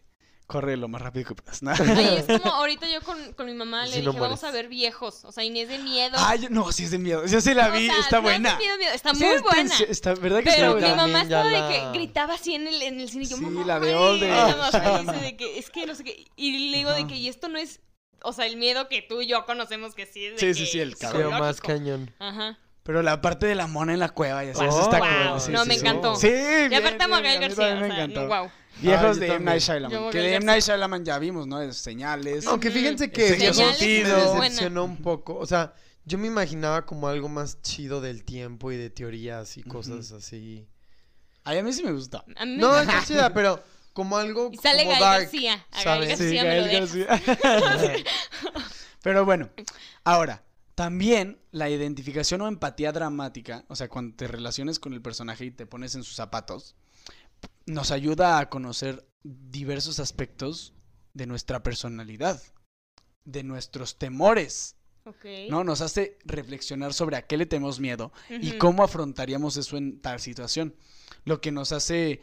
corre 0.46 0.76
lo 0.76 0.88
más 0.88 1.00
rápido 1.00 1.26
que 1.28 1.34
puedas. 1.34 1.62
¿no? 1.62 1.70
Ay, 1.72 2.16
es 2.18 2.26
como 2.42 2.52
ahorita 2.54 2.86
yo 2.88 3.00
con, 3.00 3.32
con 3.32 3.46
mi 3.46 3.54
mamá 3.54 3.86
le 3.86 3.92
Si 3.92 4.00
dije, 4.00 4.12
no 4.12 4.20
vamos 4.20 4.44
a 4.44 4.50
ver 4.50 4.68
viejos. 4.68 5.24
O 5.24 5.32
sea, 5.32 5.42
Inés 5.42 5.68
de 5.70 5.78
miedo. 5.78 6.16
Ay, 6.18 6.40
yo- 6.42 6.50
no, 6.50 6.70
sí 6.70 6.84
es 6.84 6.90
de 6.90 6.98
miedo. 6.98 7.24
Yo 7.26 7.40
sí 7.40 7.54
la 7.54 7.68
O 7.68 7.72
vi, 7.72 7.86
sea, 7.86 7.98
está 7.98 8.16
no 8.16 8.22
buena. 8.22 8.50
has 8.50 8.54
sentido 8.56 8.76
miedo, 8.78 8.92
Está 8.92 9.14
Sí, 9.14 9.24
muy 9.24 9.34
está- 9.34 9.42
buena. 9.54 9.74
Está, 9.88 10.14
¿Verdad 10.14 10.38
que 10.40 10.44
Pero 10.44 10.54
está 10.54 10.66
mi 10.66 10.72
buena? 10.72 10.86
también 10.96 11.12
mamá 11.12 11.18
ya 11.28 11.40
estaba 11.40 11.50
la- 11.50 11.68
de 11.68 11.74
que 11.92 11.98
gritaba 11.98 12.34
así 12.34 12.54
en 12.54 12.66
el, 12.68 12.82
en 12.82 13.00
el 13.00 13.08
cine. 13.08 13.24
y 13.24 13.26
Yo, 13.28 13.36
Sí, 13.38 13.42
mamá, 13.42 13.64
la 13.66 13.80
de 13.80 13.88
ay", 13.88 13.94
Old 13.94 14.20
de 14.20 15.12
dice 15.12 15.24
de 15.24 15.36
que 15.36 15.58
es 15.58 15.70
que 15.70 15.86
no 15.86 15.94
sé 15.94 16.04
qué. 16.04 16.24
Y 16.36 16.70
le 16.70 16.76
digo 16.76 16.92
de 16.92 17.06
que, 17.06 17.16
y 17.16 17.28
esto 17.28 17.48
no 17.48 17.58
es. 17.58 17.80
O 18.22 18.32
sea, 18.32 18.46
el 18.46 18.56
miedo 18.56 18.88
que 18.88 19.02
tú 19.02 19.20
y 19.22 19.26
yo 19.26 19.44
conocemos 19.46 19.94
que 19.94 20.06
sí 20.06 20.24
es 20.26 20.32
de 20.34 20.38
Sí, 20.40 20.46
que 20.46 20.54
sí, 20.54 20.66
sí, 20.66 20.80
el 20.80 20.92
es 20.92 20.98
cabrón. 20.98 21.38
más 21.38 21.60
cañón. 21.60 22.10
Ajá. 22.18 22.58
Pero 22.84 23.02
la 23.02 23.20
parte 23.20 23.46
de 23.46 23.54
la 23.56 23.66
mona 23.66 23.92
en 23.94 23.98
la 23.98 24.10
cueva, 24.10 24.44
ya 24.44 24.54
sabes, 24.54 24.74
Oh, 24.74 24.82
está 24.82 24.98
wow. 24.98 25.30
cool. 25.32 25.40
Sí, 25.40 25.50
No, 25.52 25.62
sí, 25.62 25.68
me 25.68 25.74
sí. 25.74 25.80
encantó. 25.80 26.16
Sí, 26.16 26.28
Y 26.28 26.68
bien, 26.68 26.74
aparte 26.74 27.02
a 27.02 27.06
bien, 27.06 27.10
Magal 27.10 27.36
a 27.36 27.40
mí 27.40 27.46
García. 27.46 27.56
también 27.56 27.76
O 27.76 27.80
me 27.88 27.94
sea, 27.94 28.04
encantó. 28.04 28.28
wow. 28.28 28.50
Viejos 28.80 29.16
Ah, 29.16 29.20
de 29.20 29.26
M. 29.28 29.38
Night 29.44 29.62
Shyamalan. 29.62 30.10
Que 30.10 30.18
de 30.18 30.34
M. 30.34 30.44
Night 30.46 30.62
Shyamalan 30.64 31.04
ya 31.04 31.18
vimos, 31.18 31.46
¿no? 31.46 31.60
Es 31.62 31.76
señales. 31.78 32.46
Aunque 32.46 32.70
fíjense 32.70 33.10
que 33.10 33.30
me 33.36 33.46
es 33.48 33.56
decepcionó 33.56 34.84
un 34.84 34.96
poco. 34.98 35.36
O 35.36 35.46
sea, 35.46 35.72
yo 36.04 36.18
me 36.18 36.26
imaginaba 36.26 36.84
como 36.84 37.08
algo 37.08 37.28
más 37.28 37.62
chido 37.62 38.00
del 38.00 38.22
tiempo 38.24 38.70
y 38.70 38.76
de 38.76 38.90
teorías 38.90 39.56
y 39.56 39.62
cosas 39.62 40.12
así. 40.12 40.66
Ay, 41.44 41.58
a 41.58 41.62
mí 41.62 41.72
sí 41.72 41.82
me 41.84 41.92
gustó. 41.92 42.18
A 42.36 42.44
mí 42.44 42.52
me 42.52 42.58
No, 42.58 42.78
está 42.78 43.02
chida, 43.06 43.32
pero 43.32 43.62
como 43.94 44.16
algo 44.18 44.50
Y 44.52 44.56
sale 44.58 44.80
como 44.84 44.90
Gael 44.90 45.00
dark, 45.02 45.22
García. 45.22 45.66
A 45.70 45.82
Gael 45.82 45.84
¿sabes? 45.84 46.08
García 46.08 46.28
Sí, 46.42 46.46
me 46.46 46.56
lo 46.60 46.64
Gael 46.66 46.92
dejas. 46.92 47.40
García. 47.42 48.04
Pero 49.02 49.24
bueno, 49.24 49.50
ahora, 50.04 50.42
también 50.74 51.40
la 51.50 51.70
identificación 51.70 52.40
o 52.40 52.48
empatía 52.48 52.92
dramática, 52.92 53.64
o 53.68 53.76
sea, 53.76 53.88
cuando 53.88 54.16
te 54.16 54.26
relaciones 54.26 54.78
con 54.78 54.92
el 54.92 55.02
personaje 55.02 55.44
y 55.44 55.50
te 55.50 55.66
pones 55.66 55.94
en 55.94 56.02
sus 56.02 56.16
zapatos, 56.16 56.74
nos 57.66 57.90
ayuda 57.90 58.38
a 58.38 58.48
conocer 58.48 59.06
diversos 59.22 60.00
aspectos 60.00 60.74
de 61.12 61.26
nuestra 61.26 61.62
personalidad, 61.62 62.42
de 63.24 63.42
nuestros 63.44 63.98
temores. 63.98 64.76
¿no? 65.50 65.64
Nos 65.64 65.80
hace 65.80 66.18
reflexionar 66.24 66.94
sobre 66.94 67.16
a 67.16 67.26
qué 67.26 67.36
le 67.36 67.46
tenemos 67.46 67.78
miedo 67.78 68.10
y 68.30 68.52
cómo 68.52 68.82
afrontaríamos 68.82 69.56
eso 69.56 69.76
en 69.76 70.00
tal 70.00 70.18
situación. 70.18 70.74
Lo 71.24 71.40
que 71.40 71.52
nos 71.52 71.72
hace 71.72 72.22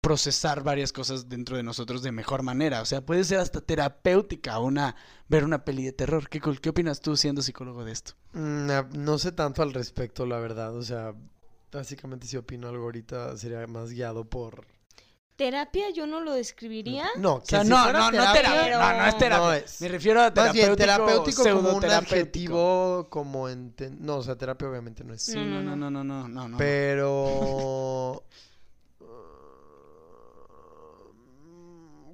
procesar 0.00 0.62
varias 0.62 0.92
cosas 0.92 1.28
dentro 1.28 1.56
de 1.56 1.62
nosotros 1.62 2.02
de 2.02 2.12
mejor 2.12 2.42
manera. 2.42 2.80
O 2.82 2.84
sea, 2.84 3.00
puede 3.04 3.24
ser 3.24 3.38
hasta 3.40 3.60
terapéutica 3.60 4.58
una 4.58 4.96
ver 5.28 5.44
una 5.44 5.64
peli 5.64 5.84
de 5.84 5.92
terror. 5.92 6.28
¿Qué? 6.28 6.40
¿Qué 6.40 6.68
opinas 6.70 7.00
tú 7.00 7.16
siendo 7.16 7.42
psicólogo 7.42 7.84
de 7.84 7.92
esto? 7.92 8.12
Mm, 8.32 8.70
ah, 8.70 8.88
No 8.94 9.18
sé 9.18 9.32
tanto 9.32 9.62
al 9.62 9.74
respecto, 9.74 10.24
la 10.26 10.38
verdad. 10.38 10.76
O 10.76 10.82
sea, 10.82 11.14
básicamente 11.72 12.26
si 12.26 12.36
opino 12.36 12.68
algo 12.68 12.84
ahorita 12.84 13.36
sería 13.36 13.66
más 13.66 13.90
guiado 13.90 14.24
por... 14.24 14.66
Terapia 15.36 15.90
yo 15.94 16.04
no 16.08 16.20
lo 16.20 16.32
describiría. 16.32 17.06
No, 17.16 17.38
que 17.38 17.44
O 17.44 17.46
sea, 17.46 17.62
si 17.62 17.68
no, 17.70 17.80
fuera 17.84 17.98
no, 18.00 18.04
no 18.06 18.10
terapia. 18.32 18.60
pero- 18.64 18.78
No, 18.80 18.92
no 18.92 19.06
es 19.06 19.18
terapia. 19.18 19.46
No 19.46 19.52
es. 19.52 19.80
Me 19.80 19.88
refiero 19.88 20.20
a 20.20 20.24
Más 20.24 20.34
terapéutico, 20.34 20.64
bien, 20.66 20.76
terapéutico 20.76 21.42
como 21.44 21.76
un 21.76 21.84
adjetivo, 21.84 23.06
como 23.08 23.48
enten- 23.48 23.98
No, 23.98 24.16
o 24.16 24.22
sea, 24.24 24.34
terapia 24.36 24.68
obviamente 24.68 25.04
no 25.04 25.14
es. 25.14 25.22
Sí, 25.22 25.36
no, 25.36 25.62
no, 25.62 25.76
no, 25.76 25.90
no, 25.92 26.02
no, 26.02 26.26
no. 26.28 26.48
no. 26.48 26.58
Pero... 26.58 28.24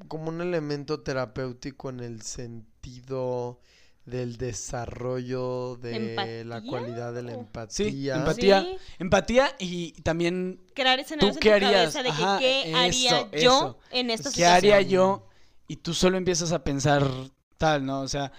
como 0.08 0.28
un 0.28 0.40
elemento 0.40 1.00
terapéutico 1.00 1.90
en 1.90 2.00
el 2.00 2.22
sentido 2.22 3.60
del 4.04 4.36
desarrollo 4.36 5.76
de 5.76 6.44
la 6.44 6.60
cualidad 6.62 7.14
de 7.14 7.22
la 7.22 7.32
empatía. 7.32 7.90
Sí, 7.90 8.10
empatía. 8.10 8.60
Sí. 8.62 8.76
Empatía 8.98 9.56
y 9.58 9.92
también 10.02 10.60
Crear 10.74 11.00
escenarios 11.00 11.32
¿Tú 11.34 11.38
en 11.38 11.40
qué 11.40 11.48
tu 11.48 11.54
harías? 11.54 11.72
cabeza 11.94 12.02
de 12.02 12.08
que 12.10 12.22
Ajá, 12.22 12.38
qué 12.38 12.74
haría 12.74 13.20
eso, 13.20 13.30
yo 13.32 13.38
eso. 13.38 13.78
en 13.90 14.10
esta 14.10 14.28
¿qué 14.28 14.34
situación. 14.34 14.56
haría 14.56 14.80
yo? 14.82 15.26
Y 15.68 15.76
tú 15.76 15.94
solo 15.94 16.18
empiezas 16.18 16.52
a 16.52 16.62
pensar 16.62 17.08
tal, 17.56 17.86
¿no? 17.86 18.02
O 18.02 18.08
sea, 18.08 18.30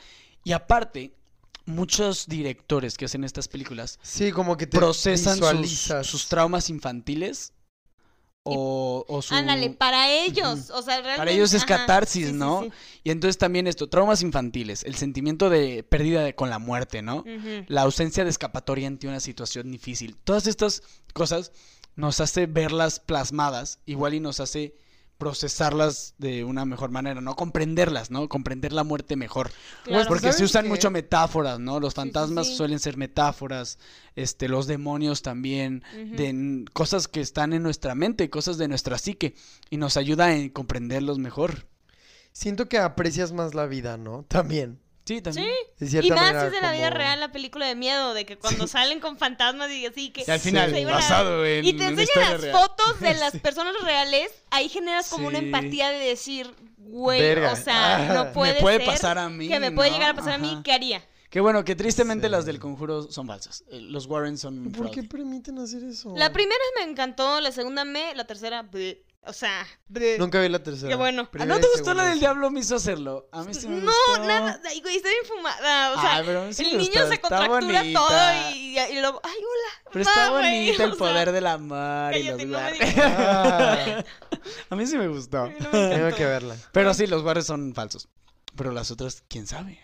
y 0.43 0.51
aparte, 0.51 1.15
muchos 1.65 2.27
directores 2.27 2.95
que 2.95 3.05
hacen 3.05 3.23
estas 3.23 3.47
películas 3.47 3.97
Sí, 4.03 4.31
como 4.31 4.55
que 4.57 4.67
te 4.67 4.77
procesan 4.77 5.39
sus, 5.39 5.91
sus 6.03 6.27
traumas 6.27 6.69
infantiles 6.69 7.53
o, 8.47 9.05
o 9.07 9.21
su... 9.21 9.33
Ándale, 9.33 9.71
para 9.71 10.11
ellos, 10.11 10.69
o 10.69 10.81
sea, 10.81 10.95
realmente... 10.97 11.17
Para 11.17 11.31
ellos 11.31 11.53
es 11.53 11.63
ajá, 11.63 11.77
catarsis, 11.79 12.27
sí, 12.27 12.33
¿no? 12.33 12.63
sí. 12.63 12.71
Y 13.03 13.09
entonces 13.11 13.37
también 13.37 13.67
esto, 13.67 13.89
traumas 13.89 14.21
infantiles, 14.21 14.83
el 14.83 14.95
sentimiento 14.95 15.49
de 15.49 15.83
pérdida 15.83 16.23
de- 16.23 16.35
con 16.35 16.49
la 16.49 16.59
muerte, 16.59 17.01
¿no? 17.01 17.23
La 17.67 17.81
ausencia 17.81 18.23
de 18.23 18.29
escapatoria 18.29 18.87
ante 18.87 19.07
una 19.07 19.19
situación 19.19 19.71
difícil. 19.71 20.15
Todas 20.23 20.47
estas 20.47 20.83
cosas 21.13 21.51
nos 21.95 22.19
hace 22.19 22.45
verlas 22.45 22.99
plasmadas, 22.99 23.79
igual 23.85 24.13
y 24.13 24.19
nos 24.19 24.39
hace 24.39 24.75
procesarlas 25.17 26.13
de 26.17 26.43
una 26.43 26.65
mejor 26.65 26.91
manera, 26.91 27.21
¿no? 27.21 27.35
Comprenderlas, 27.35 28.11
¿no? 28.11 28.27
Comprender 28.29 28.73
la 28.73 28.83
muerte 28.83 29.15
mejor. 29.15 29.51
Claro. 29.83 30.07
Porque 30.07 30.33
se 30.33 30.33
¿sabes 30.33 30.51
usan 30.51 30.63
qué? 30.63 30.69
mucho 30.69 30.91
metáforas, 30.91 31.59
¿no? 31.59 31.79
Los 31.79 31.93
Sí, 31.93 32.01
sí, 32.01 32.01
fantasmas 32.01 32.47
sí. 32.47 32.55
suelen 32.55 32.79
ser 32.79 32.97
metáforas, 32.97 33.79
este, 34.15 34.47
los 34.49 34.67
demonios 34.67 35.21
también, 35.21 35.83
de 35.93 36.65
cosas 36.73 37.07
que 37.07 37.21
están 37.21 37.53
en 37.53 37.63
nuestra 37.63 37.95
mente, 37.95 38.29
cosas 38.29 38.57
de 38.57 38.67
nuestra 38.67 38.97
psique, 38.97 39.35
y 39.69 39.77
nos 39.77 39.97
ayuda 39.97 40.33
en 40.35 40.49
comprenderlos 40.49 41.17
mejor. 41.19 41.67
Siento 42.31 42.67
que 42.67 42.77
aprecias 42.79 43.31
más 43.31 43.55
la 43.55 43.65
vida, 43.65 43.97
¿no? 43.97 44.23
También. 44.27 44.79
Sí, 45.05 45.21
también. 45.21 45.47
De 45.79 45.85
Y 46.05 46.09
más 46.09 46.19
manera, 46.19 46.41
si 46.41 46.45
es 46.47 46.51
de 46.53 46.61
la 46.61 46.71
vida 46.71 46.89
real 46.89 47.19
la 47.19 47.31
película 47.31 47.67
de 47.67 47.75
miedo, 47.75 48.13
de 48.15 48.25
que 48.25 48.37
cuando 48.37 48.65
salen 48.67 48.99
con 48.99 49.17
fantasmas 49.19 49.69
y 49.71 49.85
así 49.85 50.09
que... 50.09 50.23
Y 50.27 50.31
al 50.31 50.39
final, 50.39 50.73
a- 50.75 50.91
basado 50.91 51.45
en 51.45 51.63
Y 51.63 51.73
te 51.73 51.85
enseñan 51.85 52.31
las 52.31 52.41
real. 52.41 52.57
fotos 52.57 52.99
de 52.99 53.13
las 53.19 53.37
personas 53.39 53.75
reales, 53.83 54.31
ahí 54.49 54.67
generas 54.67 55.07
como 55.09 55.27
una 55.27 55.39
Sí. 55.39 55.45
empatía 55.45 55.89
de 55.91 55.99
decir, 55.99 56.51
güey, 56.77 57.21
Verga. 57.21 57.53
o 57.53 57.55
sea, 57.55 57.97
Ah, 57.97 58.13
no 58.15 58.25
me 58.25 58.31
puede 58.31 58.59
puede 58.59 58.77
ser 58.77 58.85
pasar 58.87 59.17
a 59.19 59.29
mí, 59.29 59.47
Que 59.47 59.59
me 59.59 59.71
puede 59.71 59.91
¿no? 59.91 59.95
llegar 59.97 60.09
a 60.11 60.15
pasar 60.15 60.33
a 60.33 60.37
mí. 60.39 60.59
¿qué 60.63 60.71
haría? 60.73 61.03
Que 61.29 61.39
bueno, 61.41 61.63
que 61.65 61.75
tristemente 61.75 62.25
Sí. 62.27 62.31
las 62.31 62.45
del 62.45 62.59
conjuro 62.59 63.03
son 63.11 63.27
falsas. 63.27 63.63
Eh, 63.69 63.81
Los 63.81 64.07
Warren 64.07 64.37
son 64.39 64.71
¿Por 64.71 64.89
qué 64.89 65.03
permiten 65.03 65.59
hacer 65.59 65.83
eso? 65.83 66.13
La 66.15 66.31
primera 66.33 66.59
me 66.79 66.89
encantó, 66.89 67.41
la 67.41 67.51
segunda 67.51 67.83
me, 67.85 68.15
la 68.15 68.25
tercera, 68.25 68.63
bleh. 68.63 69.03
O 69.27 69.33
sea. 69.33 69.65
Nunca 70.19 70.39
vi 70.41 70.49
la 70.49 70.61
tercera. 70.63 70.89
Qué 70.89 70.95
bueno. 70.95 71.23
¿Ah, 71.23 71.31
Primera 71.31 71.55
¿No 71.55 71.59
te 71.61 71.67
gustó 71.75 71.93
la 71.93 72.05
del 72.05 72.19
diablo 72.19 72.49
me 72.51 72.59
hizo 72.61 72.75
hacerlo? 72.75 73.27
A 73.31 73.43
mí 73.43 73.53
sí 73.53 73.67
me 73.67 73.77
no, 73.81 73.91
gustó. 74.07 74.25
nada, 74.25 74.59
ay, 74.65 74.81
güey, 74.81 74.97
está 74.97 75.09
bien 75.09 75.25
fumada, 75.25 75.91
o 75.93 76.01
sea, 76.01 76.15
Ay, 76.17 76.23
pero 76.25 76.53
sí 76.53 76.63
el 76.65 76.77
niño 76.77 77.07
se 77.07 77.19
contractura 77.19 77.83
todo 77.93 78.33
y, 78.53 78.77
y 78.79 79.01
lo, 79.01 79.19
ay, 79.23 79.37
hola. 79.37 79.91
Pero 79.91 80.01
está 80.03 80.29
bonito 80.31 80.83
el 80.83 80.89
sea, 80.91 80.97
poder 80.97 81.31
del 81.31 81.47
amor 81.47 82.15
y 82.15 82.23
los 82.23 82.45
no. 82.45 82.57
Ah, 82.57 84.03
A 84.69 84.75
mí 84.75 84.85
sí 84.85 84.97
me 84.97 85.07
gustó. 85.07 85.47
no 85.47 85.71
me 85.71 85.89
tengo 85.95 86.15
que 86.15 86.25
verla. 86.25 86.55
Pero 86.71 86.93
sí, 86.93 87.07
los 87.07 87.23
Warren 87.23 87.43
son 87.43 87.73
falsos. 87.73 88.07
Pero 88.55 88.71
las 88.71 88.91
otras, 88.91 89.23
quién 89.27 89.47
sabe. 89.47 89.79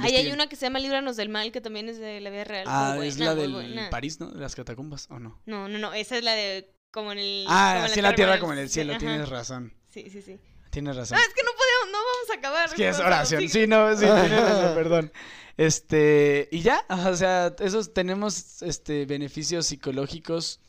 Ay, 0.00 0.16
hay 0.16 0.30
una 0.30 0.46
que 0.48 0.56
se 0.56 0.66
llama 0.66 0.78
Líbranos 0.78 1.16
del 1.16 1.28
Mal, 1.28 1.52
que 1.52 1.60
también 1.60 1.88
es 1.88 1.98
de 1.98 2.20
la 2.20 2.30
vida 2.30 2.44
real. 2.44 2.64
muy 2.66 2.74
Ah, 2.74 2.92
buena, 2.96 3.06
es 3.06 3.18
la 3.18 3.34
del 3.34 3.52
buena. 3.52 3.90
París, 3.90 4.20
¿no? 4.20 4.30
De 4.30 4.40
las 4.40 4.54
catacumbas, 4.54 5.06
¿o 5.10 5.18
no? 5.18 5.40
No, 5.44 5.68
no, 5.68 5.78
no, 5.78 5.92
esa 5.92 6.16
es 6.16 6.24
la 6.24 6.32
de 6.32 6.74
como 6.92 7.10
en 7.12 7.18
el... 7.18 7.44
Ah, 7.48 7.72
como 7.74 7.86
así 7.86 7.98
en 7.98 8.02
la 8.04 8.14
tierra 8.14 8.38
como 8.38 8.52
en 8.52 8.58
el 8.60 8.68
cielo, 8.70 8.96
tienes 8.98 9.28
razón. 9.28 9.72
Sí, 9.90 10.08
sí, 10.10 10.22
sí. 10.22 10.38
Tienes 10.70 10.94
razón. 10.96 11.18
No, 11.18 11.22
es 11.24 11.34
que 11.34 11.42
no 11.42 11.50
podemos, 11.50 11.92
no 11.92 11.98
vamos 11.98 12.30
a 12.30 12.34
acabar. 12.38 12.68
Es 12.68 12.74
que 12.74 12.88
es 12.88 12.98
oración. 13.00 13.48
sí. 13.48 13.66
No, 13.66 13.92
sí, 13.94 14.04
tienes 14.06 14.30
razón, 14.40 14.74
perdón. 14.74 15.12
Este, 15.56 16.48
y 16.50 16.60
ya, 16.62 16.84
o 16.88 17.14
sea, 17.14 17.54
esos 17.58 17.92
tenemos 17.92 18.62
este 18.62 19.04
beneficios 19.04 19.66
psicológicos 19.66 20.60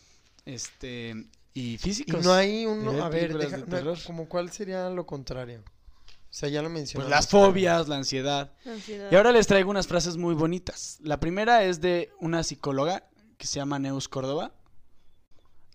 este 0.46 1.16
y 1.54 1.74
Y 1.76 1.78
físicos. 1.78 2.26
no 2.26 2.34
hay 2.34 2.66
uno, 2.66 3.04
a 3.04 3.10
ver, 3.10 3.38
deja- 3.38 3.58
de 3.60 3.84
no, 3.84 3.94
como 4.06 4.28
cuál 4.28 4.52
sería 4.52 4.90
lo 4.90 5.06
contrario. 5.06 5.64
O 5.66 6.36
sea, 6.36 6.50
ya 6.50 6.62
lo 6.64 6.68
pues 6.68 6.80
mencionamos. 6.80 7.12
las 7.12 7.28
fobias, 7.30 7.88
la 7.88 7.96
ansiedad. 7.98 8.52
Ansiedad. 8.66 9.10
Y 9.12 9.16
ahora 9.16 9.32
les 9.32 9.46
traigo 9.48 9.70
unas 9.70 9.88
frases 9.88 10.18
muy 10.18 10.34
bonitas. 10.34 10.98
La 11.02 11.20
primera 11.20 11.64
es 11.64 11.80
de 11.80 12.12
una 12.20 12.44
psicóloga 12.44 13.08
que 13.38 13.46
se 13.46 13.56
llama 13.56 13.78
Neus 13.78 14.10
Córdoba, 14.10 14.52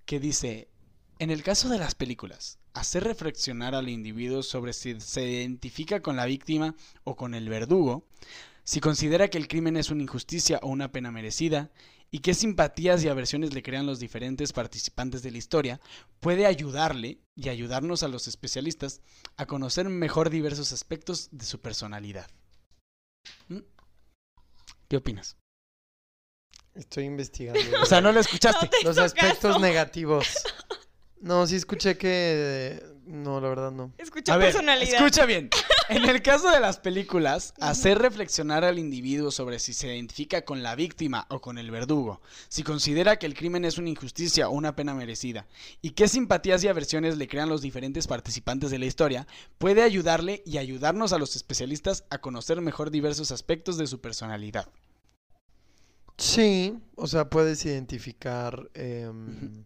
que 0.09 0.19
dice, 0.19 0.71
en 1.19 1.31
el 1.31 1.43
caso 1.43 1.69
de 1.69 1.77
las 1.77 1.95
películas, 1.95 2.59
hacer 2.73 3.05
reflexionar 3.05 3.75
al 3.75 3.91
individuo 3.91 4.43
sobre 4.43 4.73
si 4.73 4.99
se 5.03 5.23
identifica 5.29 6.01
con 6.01 6.17
la 6.17 6.25
víctima 6.25 6.75
o 7.05 7.15
con 7.15 7.35
el 7.35 7.51
verdugo, 7.51 8.07
si 8.65 8.81
considera 8.81 9.29
que 9.29 9.37
el 9.37 9.49
crimen 9.49 9.77
es 9.77 9.91
una 9.91 10.03
injusticia 10.03 10.61
o 10.63 10.69
una 10.69 10.91
pena 10.93 11.11
merecida, 11.11 11.71
y 12.11 12.21
qué 12.21 12.33
simpatías 12.33 13.05
y 13.05 13.09
aversiones 13.09 13.53
le 13.53 13.63
crean 13.63 13.85
los 13.85 14.01
diferentes 14.01 14.55
participantes 14.55 15.23
de 15.23 15.31
la 15.31 15.37
historia, 15.37 15.79
puede 16.21 16.47
ayudarle 16.47 17.19
y 17.37 17.51
ayudarnos 17.51 18.03
a 18.03 18.09
los 18.09 18.29
especialistas 18.29 19.03
a 19.37 19.45
conocer 19.45 19.91
mejor 19.91 20.31
diversos 20.31 20.73
aspectos 20.73 21.29
de 21.33 21.45
su 21.45 21.61
personalidad. 21.61 22.31
¿Mm? 23.49 23.59
¿Qué 24.89 24.97
opinas? 24.97 25.37
Estoy 26.79 27.05
investigando. 27.05 27.61
O 27.83 27.87
sea, 27.87 28.01
no 28.01 28.13
lo 28.13 28.21
escuchaste. 28.21 28.71
No 28.83 28.91
Los 28.91 28.99
aspectos 28.99 29.53
caso. 29.53 29.59
negativos. 29.59 30.27
No, 31.21 31.49
sí 31.49 31.57
escuché 31.57 31.99
que... 31.99 32.81
No, 33.05 33.41
la 33.41 33.49
verdad 33.49 33.73
no. 33.73 33.93
Escucha 33.99 34.35
A 34.35 34.37
ver, 34.37 34.53
personalidad. 34.53 34.95
escucha 34.95 35.27
bien. 35.27 35.51
En 35.89 36.05
el 36.09 36.23
caso 36.23 36.49
de 36.51 36.61
las 36.61 36.79
películas, 36.79 37.55
hacer 37.61 37.99
reflexionar 37.99 38.63
al 38.63 38.79
individuo 38.79 39.31
sobre 39.33 39.59
si 39.59 39.73
se 39.73 39.89
identifica 39.89 40.43
con 40.45 40.63
la 40.63 40.77
víctima 40.77 41.27
o 41.31 41.41
con 41.41 41.57
el 41.59 41.71
verdugo, 41.73 42.21
si 42.49 42.63
considera 42.63 43.17
que 43.17 43.27
el 43.27 43.35
crimen 43.35 43.65
es 43.65 43.79
una 43.79 43.89
injusticia 43.89 44.49
o 44.49 44.53
una 44.53 44.77
pena 44.77 44.95
merecida, 44.95 45.47
y 45.83 45.91
qué 45.91 46.07
simpatías 46.07 46.63
y 46.63 46.69
aversiones 46.69 47.17
le 47.17 47.27
crean 47.27 47.49
los 47.49 47.63
diferentes 47.63 48.07
participantes 48.07 48.71
de 48.71 48.79
la 48.79 48.85
historia, 48.87 49.27
puede 49.57 49.83
ayudarle 49.83 50.43
y 50.45 50.59
ayudarnos 50.59 51.13
a 51.15 51.19
los 51.19 51.35
especialistas 51.37 52.05
a 52.11 52.19
conocer 52.19 52.61
mejor 52.61 52.91
diversos 52.91 53.33
aspectos 53.33 53.77
de 53.79 53.87
su 53.87 54.01
personalidad. 54.03 54.69
Sí, 56.19 56.77
o 56.97 57.07
sea, 57.07 57.31
puedes 57.31 57.65
identificar 57.65 58.69
em, 58.75 59.65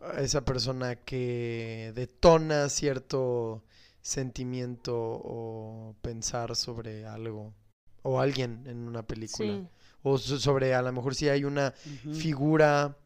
a 0.00 0.20
esa 0.20 0.44
persona 0.44 0.96
que 0.96 1.92
detona 1.94 2.68
cierto 2.68 3.62
sentimiento 4.02 4.94
o 4.96 5.94
pensar 6.02 6.54
sobre 6.56 7.06
algo 7.06 7.54
o 8.02 8.20
alguien 8.20 8.64
en 8.66 8.86
una 8.88 9.04
película. 9.04 9.52
Sí. 9.54 9.68
O 10.02 10.18
so- 10.18 10.38
sobre, 10.38 10.74
a 10.74 10.82
lo 10.82 10.92
mejor 10.92 11.14
si 11.14 11.28
hay 11.28 11.44
una 11.44 11.72
figura 12.12 12.96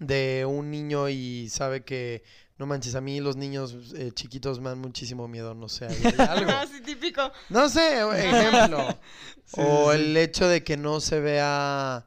de 0.00 0.44
un 0.48 0.70
niño 0.70 1.08
y 1.08 1.48
sabe 1.50 1.84
que, 1.84 2.24
no 2.58 2.66
manches, 2.66 2.94
a 2.96 3.00
mí 3.00 3.20
los 3.20 3.36
niños 3.36 3.76
eh, 3.94 4.10
chiquitos 4.12 4.58
me 4.58 4.70
dan 4.70 4.80
muchísimo 4.80 5.28
miedo, 5.28 5.54
no 5.54 5.68
sé, 5.68 5.86
algo. 6.18 6.50
Ah, 6.50 6.66
sí, 6.66 6.80
típico. 6.80 7.30
No 7.50 7.68
sé, 7.68 8.00
ejemplo. 8.18 8.98
Sí, 9.44 9.60
o 9.60 9.92
sí, 9.92 9.98
el 9.98 10.16
hecho 10.16 10.48
de 10.48 10.64
que 10.64 10.76
no 10.76 11.00
se 11.00 11.20
vea 11.20 12.06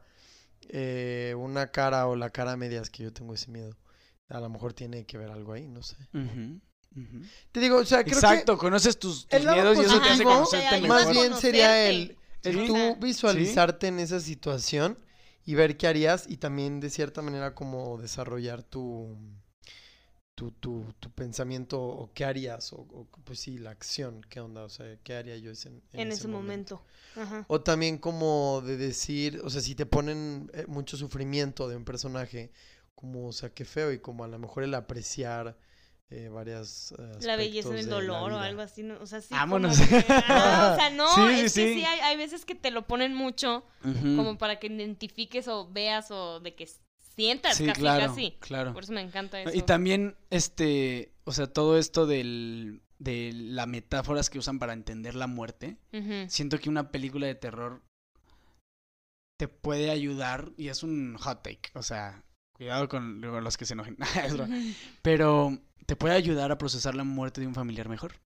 eh, 0.68 1.34
una 1.38 1.70
cara 1.70 2.06
o 2.06 2.16
la 2.16 2.30
cara 2.30 2.52
a 2.52 2.56
medias, 2.56 2.90
que 2.90 3.04
yo 3.04 3.12
tengo 3.12 3.32
ese 3.32 3.50
miedo. 3.50 3.76
A 4.28 4.40
lo 4.40 4.48
mejor 4.48 4.72
tiene 4.72 5.06
que 5.06 5.16
ver 5.16 5.30
algo 5.30 5.52
ahí, 5.52 5.68
no 5.68 5.82
sé. 5.82 5.96
Te 7.52 7.60
digo, 7.60 7.78
o 7.78 7.84
sea, 7.84 8.02
creo 8.04 8.16
Exacto, 8.16 8.56
conoces 8.56 8.98
tus, 8.98 9.26
miedos 9.30 9.76
y 9.78 9.80
eso 9.80 10.00
te 10.00 10.10
hace 10.10 10.24
conocerte 10.24 10.76
que 10.76 10.82
mejor. 10.82 10.88
más 10.88 11.10
bien 11.10 11.34
sería 11.34 11.88
el, 11.88 12.16
el 12.42 12.54
Sí. 12.54 12.66
tú 12.66 12.96
visualizarte 13.00 13.88
en 13.88 13.98
esa 13.98 14.20
situación 14.20 14.98
y 15.44 15.54
ver 15.54 15.76
qué 15.76 15.86
harías 15.86 16.26
y 16.28 16.38
también 16.38 16.80
de 16.80 16.90
cierta 16.90 17.22
manera 17.22 17.54
como 17.54 17.98
desarrollar 17.98 18.62
tu 18.62 19.16
tu, 20.34 20.50
tu, 20.50 20.84
tu 20.98 21.10
pensamiento 21.10 21.80
o 21.80 22.10
qué 22.12 22.24
harías 22.24 22.72
o, 22.72 22.78
o, 22.78 23.06
pues 23.24 23.38
sí, 23.38 23.58
la 23.58 23.70
acción, 23.70 24.20
qué 24.28 24.40
onda, 24.40 24.64
o 24.64 24.68
sea, 24.68 24.96
qué 25.04 25.14
haría 25.14 25.36
yo 25.36 25.52
ese- 25.52 25.68
en, 25.68 25.82
En, 25.92 26.12
ese 26.12 26.26
momento. 26.26 26.82
Ajá. 27.14 27.44
O 27.48 27.60
también 27.60 27.98
como 27.98 28.60
de 28.62 28.76
decir, 28.76 29.40
o 29.44 29.50
sea, 29.50 29.60
si 29.60 29.74
te 29.76 29.86
ponen 29.86 30.50
eh, 30.54 30.64
mucho 30.66 30.96
sufrimiento 30.96 31.68
de 31.68 31.76
un 31.76 31.84
personaje, 31.84 32.50
como, 32.96 33.28
o 33.28 33.32
sea, 33.32 33.50
qué 33.50 33.64
feo 33.64 33.92
y 33.92 34.00
como 34.00 34.24
a 34.24 34.28
lo 34.28 34.38
mejor 34.40 34.64
el 34.64 34.74
apreciar 34.74 35.56
eh, 36.10 36.28
varias... 36.28 36.92
eh, 36.98 37.18
La 37.22 37.36
belleza 37.36 37.68
aspectos 37.68 37.70
del 37.70 37.84
de 37.86 37.90
la 37.90 37.96
dolor 38.18 38.32
o 38.32 38.38
algo 38.38 38.62
así, 38.62 38.82
¿no? 38.82 39.00
o 39.00 39.06
sea, 39.06 39.20
sí. 39.20 39.28
Vámonos. 39.30 39.78
que- 39.80 39.96
ajá, 39.96 40.72
o 40.74 40.76
sea, 40.76 40.90
no, 40.90 41.08
Sí, 41.14 41.20
sí, 41.22 41.32
es 41.32 41.42
que 41.42 41.48
sí. 41.68 41.74
sí, 41.80 41.84
hay, 41.84 42.00
hay 42.00 42.16
veces 42.16 42.44
que 42.44 42.54
te 42.54 42.70
lo 42.70 42.86
ponen 42.86 43.14
mucho 43.14 43.64
como 43.82 44.38
para 44.38 44.58
que 44.58 44.66
identifiques 44.68 45.48
o 45.48 45.68
veas 45.70 46.10
o 46.10 46.40
de 46.40 46.54
que 46.54 46.68
sientas 47.16 47.56
Sí, 47.56 47.66
casi, 47.66 47.80
claro, 47.80 48.06
casi. 48.08 48.36
claro. 48.40 48.72
Por 48.74 48.84
eso 48.84 48.92
me 48.92 49.00
encanta 49.00 49.40
eso. 49.40 49.50
Y 49.56 49.62
también, 49.62 50.16
este, 50.30 51.12
o 51.24 51.32
sea, 51.32 51.46
todo 51.46 51.78
esto 51.78 52.06
del, 52.06 52.82
de 52.98 53.30
las 53.34 53.66
metáforas 53.68 54.30
que 54.30 54.38
usan 54.38 54.58
para 54.58 54.72
entender 54.72 55.14
la 55.14 55.26
muerte, 55.26 55.78
siento 56.28 56.58
que 56.58 56.68
una 56.68 56.90
película 56.90 57.26
de 57.26 57.34
terror 57.34 57.82
te 59.38 59.48
puede 59.48 59.90
ayudar, 59.90 60.52
y 60.56 60.68
es 60.68 60.82
un 60.82 61.16
hot 61.18 61.42
take, 61.42 61.70
o 61.74 61.82
sea, 61.82 62.22
cuidado 62.56 62.88
con, 62.88 63.20
los 63.20 63.56
que 63.56 63.64
se 63.66 63.74
enojen, 63.74 63.96
pero 65.02 65.58
te 65.86 65.96
puede 65.96 66.14
ayudar 66.14 66.50
a 66.52 66.58
procesar 66.58 66.94
la 66.94 67.04
muerte 67.04 67.40
de 67.40 67.46
un 67.46 67.54
familiar 67.54 67.88
mejor. 67.88 68.20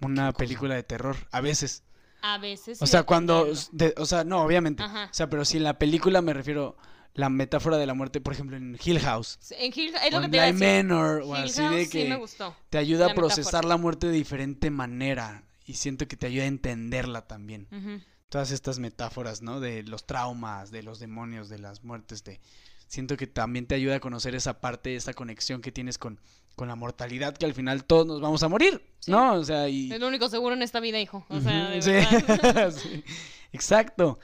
Una 0.00 0.32
película 0.32 0.74
de 0.74 0.82
terror, 0.82 1.16
a 1.30 1.40
veces. 1.40 1.82
A 2.22 2.38
veces. 2.38 2.80
O 2.80 2.86
sí, 2.86 2.92
sea, 2.92 3.02
cuando, 3.04 3.46
de- 3.72 3.94
o 3.96 4.06
sea, 4.06 4.24
no, 4.24 4.42
obviamente. 4.42 4.82
Ajá. 4.82 5.08
O 5.10 5.14
sea, 5.14 5.28
pero 5.28 5.44
si 5.44 5.58
en 5.58 5.64
la 5.64 5.78
película 5.78 6.22
me 6.22 6.32
refiero 6.32 6.76
la 7.14 7.28
metáfora 7.28 7.76
de 7.76 7.86
la 7.86 7.94
muerte, 7.94 8.20
por 8.20 8.32
ejemplo, 8.32 8.56
en 8.56 8.78
Hill 8.82 9.00
House, 9.00 9.38
En 9.58 9.72
Hill, 9.74 9.94
es 10.04 10.12
lo 10.12 10.20
que 10.20 10.26
en 10.26 10.58
te. 10.58 10.82
Manor, 10.82 11.22
o 11.22 11.36
Hill 11.36 11.44
así 11.44 11.60
House 11.60 11.74
de 11.76 11.84
sí 11.86 11.98
me 11.98 12.08
que 12.10 12.16
gustó. 12.16 12.56
te 12.70 12.78
ayuda 12.78 13.06
a 13.10 13.14
procesar 13.14 13.44
metáfora. 13.64 13.68
la 13.68 13.76
muerte 13.76 14.06
de 14.06 14.12
diferente 14.12 14.70
manera 14.70 15.44
y 15.66 15.74
siento 15.74 16.06
que 16.08 16.16
te 16.16 16.26
ayuda 16.26 16.44
a 16.44 16.48
entenderla 16.48 17.26
también. 17.26 17.66
Ujú. 17.72 18.00
Todas 18.28 18.52
estas 18.52 18.78
metáforas, 18.78 19.42
¿no? 19.42 19.58
De 19.60 19.82
los 19.82 20.06
traumas, 20.06 20.70
de 20.70 20.82
los 20.82 20.98
demonios, 21.00 21.48
de 21.48 21.58
las 21.58 21.82
muertes, 21.84 22.22
de 22.24 22.40
siento 22.86 23.16
que 23.16 23.26
también 23.26 23.66
te 23.66 23.74
ayuda 23.74 23.96
a 23.96 24.00
conocer 24.00 24.34
esa 24.34 24.60
parte, 24.60 24.94
esa 24.94 25.14
conexión 25.14 25.60
que 25.62 25.72
tienes 25.72 25.98
con, 25.98 26.20
con 26.56 26.68
la 26.68 26.76
mortalidad, 26.76 27.36
que 27.36 27.46
al 27.46 27.54
final 27.54 27.84
todos 27.84 28.06
nos 28.06 28.20
vamos 28.20 28.42
a 28.42 28.48
morir, 28.48 28.82
Sí. 29.00 29.10
¿no? 29.10 29.34
O 29.34 29.44
sea, 29.44 29.68
y... 29.68 29.90
Es 29.92 29.98
lo 30.00 30.08
único 30.08 30.28
seguro 30.28 30.54
en 30.54 30.62
esta 30.62 30.78
vida, 30.80 31.00
hijo. 31.00 31.24
O 31.28 31.40
sea, 31.40 31.70
de 31.70 31.78
Ujú, 31.78 32.70
sí. 32.78 33.04
Exacto. 33.52 34.18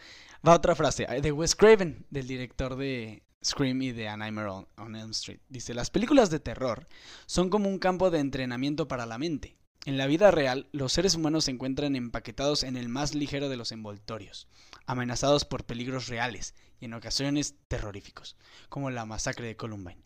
Va 0.46 0.54
otra 0.54 0.74
frase, 0.74 1.06
de 1.06 1.32
Wes 1.32 1.54
Craven, 1.56 2.06
del 2.10 2.26
director 2.26 2.76
de 2.76 3.22
Scream 3.44 3.82
y 3.82 3.92
de 3.92 4.08
A 4.08 4.16
Nightmare 4.16 4.48
on, 4.48 4.68
on 4.76 4.94
Elm 4.94 5.10
Street. 5.10 5.40
Dice, 5.48 5.74
las 5.74 5.90
películas 5.90 6.30
de 6.30 6.40
terror 6.40 6.86
son 7.26 7.48
como 7.50 7.68
un 7.68 7.78
campo 7.78 8.10
de 8.10 8.20
entrenamiento 8.20 8.86
para 8.86 9.06
la 9.06 9.18
mente. 9.18 9.56
En 9.86 9.96
la 9.98 10.06
vida 10.06 10.30
real, 10.30 10.68
los 10.72 10.92
seres 10.92 11.14
humanos 11.14 11.44
se 11.44 11.52
encuentran 11.52 11.94
empaquetados 11.96 12.64
en 12.64 12.76
el 12.76 12.88
más 12.88 13.14
ligero 13.14 13.48
de 13.48 13.56
los 13.56 13.70
envoltorios, 13.72 14.48
amenazados 14.84 15.44
por 15.44 15.64
peligros 15.64 16.08
reales 16.08 16.54
y 16.80 16.86
en 16.86 16.94
ocasiones 16.94 17.54
terroríficos, 17.68 18.36
como 18.68 18.90
la 18.90 19.04
masacre 19.04 19.46
de 19.46 19.56
Columbine. 19.56 20.02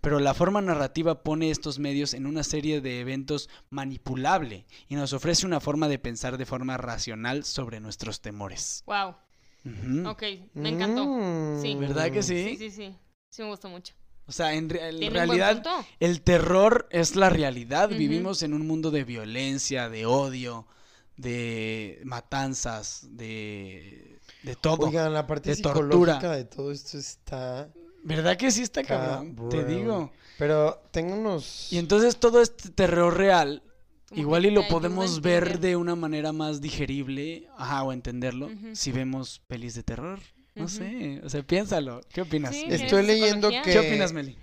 Pero 0.00 0.20
la 0.20 0.32
forma 0.32 0.60
narrativa 0.62 1.22
pone 1.24 1.50
estos 1.50 1.78
medios 1.80 2.14
en 2.14 2.26
una 2.26 2.44
serie 2.44 2.80
de 2.80 3.00
eventos 3.00 3.48
manipulable 3.68 4.64
y 4.88 4.94
nos 4.94 5.12
ofrece 5.12 5.44
una 5.44 5.58
forma 5.60 5.88
de 5.88 5.98
pensar 5.98 6.38
de 6.38 6.46
forma 6.46 6.76
racional 6.76 7.44
sobre 7.44 7.80
nuestros 7.80 8.20
temores. 8.20 8.84
Wow. 8.86 9.16
Ujú. 9.64 10.08
Ok, 10.08 10.22
me 10.54 10.68
encantó. 10.70 11.04
Mm. 11.04 11.60
Sí. 11.60 11.74
¿Verdad 11.74 12.10
que 12.12 12.22
sí? 12.22 12.50
Sí, 12.50 12.56
sí, 12.56 12.70
sí. 12.70 12.96
Sí 13.28 13.42
me 13.42 13.48
gustó 13.48 13.68
mucho. 13.68 13.92
O 14.26 14.32
sea, 14.32 14.54
en, 14.54 14.68
re- 14.70 14.88
en 14.88 15.12
realidad 15.12 15.62
el 15.98 16.22
terror 16.22 16.88
es 16.92 17.16
la 17.16 17.28
realidad. 17.30 17.88
Vivimos 17.88 18.42
en 18.44 18.54
un 18.54 18.64
mundo 18.66 18.92
de 18.92 19.02
violencia, 19.02 19.88
de 19.88 20.06
odio, 20.06 20.68
de 21.16 22.00
matanzas, 22.04 23.08
de, 23.10 24.19
de 24.42 24.56
todo. 24.56 24.86
Oigan, 24.86 25.12
la 25.12 25.26
parte 25.26 25.50
de 25.50 25.56
psicológica 25.56 26.12
tortura. 26.20 26.36
de 26.36 26.44
todo 26.44 26.72
esto 26.72 26.98
está... 26.98 27.68
¿Verdad 28.02 28.36
que 28.36 28.50
sí 28.50 28.62
está 28.62 28.82
cabrón? 28.82 29.36
Te 29.50 29.64
digo. 29.64 30.10
Pero 30.38 30.80
tengo 30.90 31.14
unos... 31.14 31.70
Y 31.72 31.78
entonces 31.78 32.16
todo 32.16 32.40
este 32.40 32.70
terror 32.70 33.14
real, 33.16 33.62
Como 34.08 34.22
igual 34.22 34.46
y 34.46 34.50
lo 34.50 34.66
podemos 34.68 35.20
ver 35.20 35.60
de 35.60 35.76
una 35.76 35.94
manera 35.96 36.32
más 36.32 36.62
digerible, 36.62 37.46
ajá, 37.58 37.82
o 37.82 37.92
entenderlo, 37.92 38.46
Ujú. 38.46 38.74
si 38.74 38.90
vemos 38.92 39.42
pelis 39.46 39.74
de 39.74 39.82
terror. 39.82 40.18
No 40.54 40.64
Ujú. 40.64 40.74
sé, 40.76 41.20
o 41.22 41.28
sea, 41.28 41.42
piénsalo. 41.42 42.00
¿Qué 42.12 42.22
opinas? 42.22 42.54
Sí? 42.54 42.64
Estoy 42.68 42.88
¿Tienes 42.88 43.06
leyendo 43.06 43.48
psicología? 43.50 43.62
que... 43.62 43.72
¿Qué 43.72 43.78
opinas, 43.88 44.12
Meli? 44.12 44.38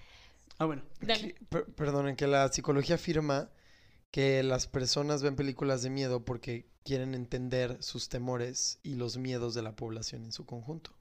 Ah, 0.60 0.65
bueno. 0.65 0.84
Dale. 1.02 1.34
que- 1.34 1.45
per- 1.49 1.65
perdonen, 1.65 2.15
que 2.15 2.28
la 2.28 2.48
psicología 2.52 2.95
afirma 2.95 3.49
que 4.11 4.43
las 4.43 4.67
personas 4.67 5.21
ven 5.21 5.35
películas 5.35 5.81
de 5.81 5.89
miedo 5.89 6.23
porque 6.23 6.69
quieren 6.84 7.13
entender 7.13 7.77
sus 7.81 8.09
temores 8.09 8.79
y 8.84 8.95
los 8.95 9.17
miedos 9.17 9.53
de 9.53 9.61
la 9.61 9.75
población 9.75 10.23
en 10.23 10.31
su 10.31 10.45
conjunto. 10.45 10.97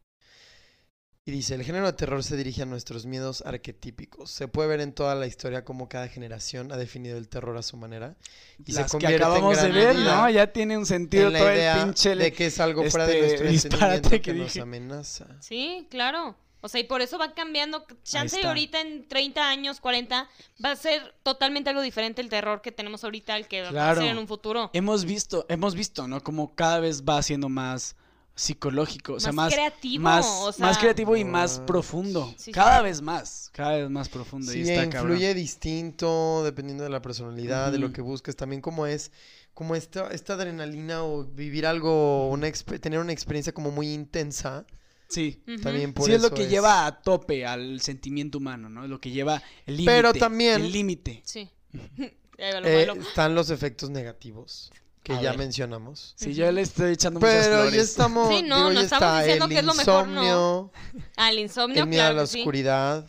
Y 1.29 1.33
dice, 1.33 1.57
el 1.57 1.65
género 1.65 1.87
de 1.87 1.93
terror 1.93 2.23
se 2.23 2.37
dirige 2.37 2.63
a 2.63 2.67
nuestros 2.67 3.05
miedos 3.05 3.43
arquetípicos. 3.45 4.31
Se 4.31 4.47
puede 4.47 4.69
ver 4.69 4.81
en 4.81 4.93
toda 4.93 5.17
la 5.17 5.27
historia 5.27 5.65
cómo 5.65 5.89
cada 5.89 6.07
generación 6.07 6.71
ha 6.71 6.77
definido 6.77 7.19
el 7.19 7.29
terror 7.29 7.57
a 7.57 7.63
su 7.63 7.77
manera. 7.77 8.17
Y 8.65 8.71
se 8.71 8.83
Las 8.83 8.87
que 8.87 8.91
convierte 8.93 9.17
en 9.17 9.23
acabamos 9.23 9.61
de 9.61 9.73
ver, 9.73 9.97
¿no? 9.97 10.31
Ya 10.31 10.53
tiene 10.53 10.79
un 10.79 10.87
sentido 10.87 11.33
todo 11.33 11.49
el 11.49 11.83
pinche... 11.83 12.15
de 12.15 12.33
que 12.33 12.47
es 12.47 12.61
algo 12.61 12.85
fuera 12.85 13.09
de 13.09 13.27
este, 13.27 13.45
nuestro 13.45 13.77
entendimiento 13.77 14.11
que, 14.11 14.21
que 14.21 14.35
nos 14.35 14.57
amenaza. 14.57 15.27
Sí, 15.41 15.89
claro. 15.91 16.37
O 16.67 16.69
sea, 16.69 16.81
y 16.81 16.85
por 16.85 17.01
eso 17.01 17.17
va 17.19 17.33
cambiando. 17.33 17.87
Chance 18.05 18.45
ahorita 18.45 18.81
en 18.81 19.07
30 19.09 19.49
años, 19.49 19.81
40, 19.81 20.29
va 20.65 20.71
a 20.73 20.77
ser 20.77 21.15
totalmente 21.23 21.71
algo 21.71 21.81
diferente 21.81 22.21
el 22.21 22.29
terror 22.29 22.61
que 22.61 22.73
tenemos 22.73 23.05
ahorita 23.05 23.35
al 23.35 23.47
que 23.49 23.63
va 23.71 23.91
a 23.91 23.95
ser 23.95 24.05
en 24.05 24.19
un 24.19 24.27
futuro. 24.29 24.71
Hemos 24.73 25.05
visto, 25.05 25.47
hemos 25.49 25.75
visto, 25.75 26.07
¿no? 26.09 26.21
Como 26.23 26.55
cada 26.55 26.81
vez 26.81 27.03
va 27.05 27.23
siendo 27.23 27.49
más 27.49 27.95
psicológico, 28.35 29.15
o 29.15 29.21
sea, 29.21 29.33
Más 29.33 29.47
más 29.47 29.55
creativo, 29.55 30.03
más, 30.05 30.27
o 30.27 30.53
sea- 30.53 30.67
más 30.67 30.77
creativo 30.79 31.17
y 31.17 31.25
más 31.25 31.59
Más- 31.59 31.67
profundo. 31.67 32.27
Sí, 32.37 32.45
sí. 32.47 32.53
cada 32.53 32.83
vez 32.83 33.01
más, 33.01 33.49
cada 33.55 33.77
vez 33.79 33.89
más 33.89 34.09
profundo. 34.11 34.53
y 34.53 34.61
está 34.61 34.85
influye 34.85 35.21
cabrón. 35.29 35.35
distinto 35.37 36.43
dependiendo 36.45 36.85
de 36.85 36.91
la 36.91 37.01
personalidad, 37.01 37.73
de 37.73 37.79
lo 37.79 37.93
que 37.93 38.03
busques, 38.03 38.37
también 38.37 38.61
como 38.61 38.87
es, 38.87 39.11
como 39.55 39.75
esta, 39.75 40.09
esta 40.09 40.35
adrenalina 40.35 41.03
o 41.03 41.25
vivir 41.25 41.65
algo, 41.67 42.29
una 42.29 42.51
tener 42.53 42.99
una 43.01 43.13
experiencia 43.13 43.55
como 43.55 43.71
muy 43.71 43.91
intensa, 43.95 44.67
Sí. 45.09 45.41
Ujú. 45.47 45.61
también 45.61 45.93
por 45.93 46.07
sí, 46.07 46.13
es 46.15 46.21
lo 46.21 46.27
eso 46.29 46.37
que 46.37 46.49
lleva 46.49 46.85
a 46.87 47.01
tope 47.01 47.47
al 47.47 47.81
sentimiento 47.81 48.39
humano, 48.39 48.69
¿no? 48.69 48.87
Lo 48.89 49.01
que 49.01 49.11
lleva 49.11 49.43
el 49.67 49.77
límite. 49.77 49.93
Pero 49.93 50.13
también- 50.15 50.63
El 50.63 50.73
límite. 50.73 51.23
Sí. 51.25 51.49
Eh, 52.39 52.87
están 53.01 53.35
los 53.35 53.49
efectos 53.49 53.89
negativos 53.89 54.71
que 55.03 55.15
A 55.15 55.23
ya 55.23 55.31
ver. 55.31 55.39
mencionamos. 55.39 56.13
Sí, 56.19 56.35
yo 56.35 56.53
le 56.53 56.61
estoy 56.61 56.93
echando 56.93 57.19
muchas 57.19 57.47
Pero 57.47 57.57
flores. 57.63 57.75
ya 57.75 57.81
estamos, 57.81 58.29
Sí, 58.29 58.43
no, 58.43 58.57
digo, 58.57 58.69
no 58.69 58.73
ya 58.75 58.81
estamos 58.83 59.05
está 59.07 59.19
diciendo 59.23 59.45
el 59.47 59.51
que 59.53 59.59
es 59.59 59.65
lo 59.65 59.75
mejor, 59.75 60.07
no. 60.09 60.23
insomnio, 60.23 60.73
Al 61.17 61.39
insomnio, 61.39 61.83
el 61.85 61.89
miedo 61.89 62.03
a 62.03 62.05
claro 62.09 62.17
la 62.17 62.23
que 62.25 62.27
sí. 62.29 62.39
oscuridad. 62.41 63.07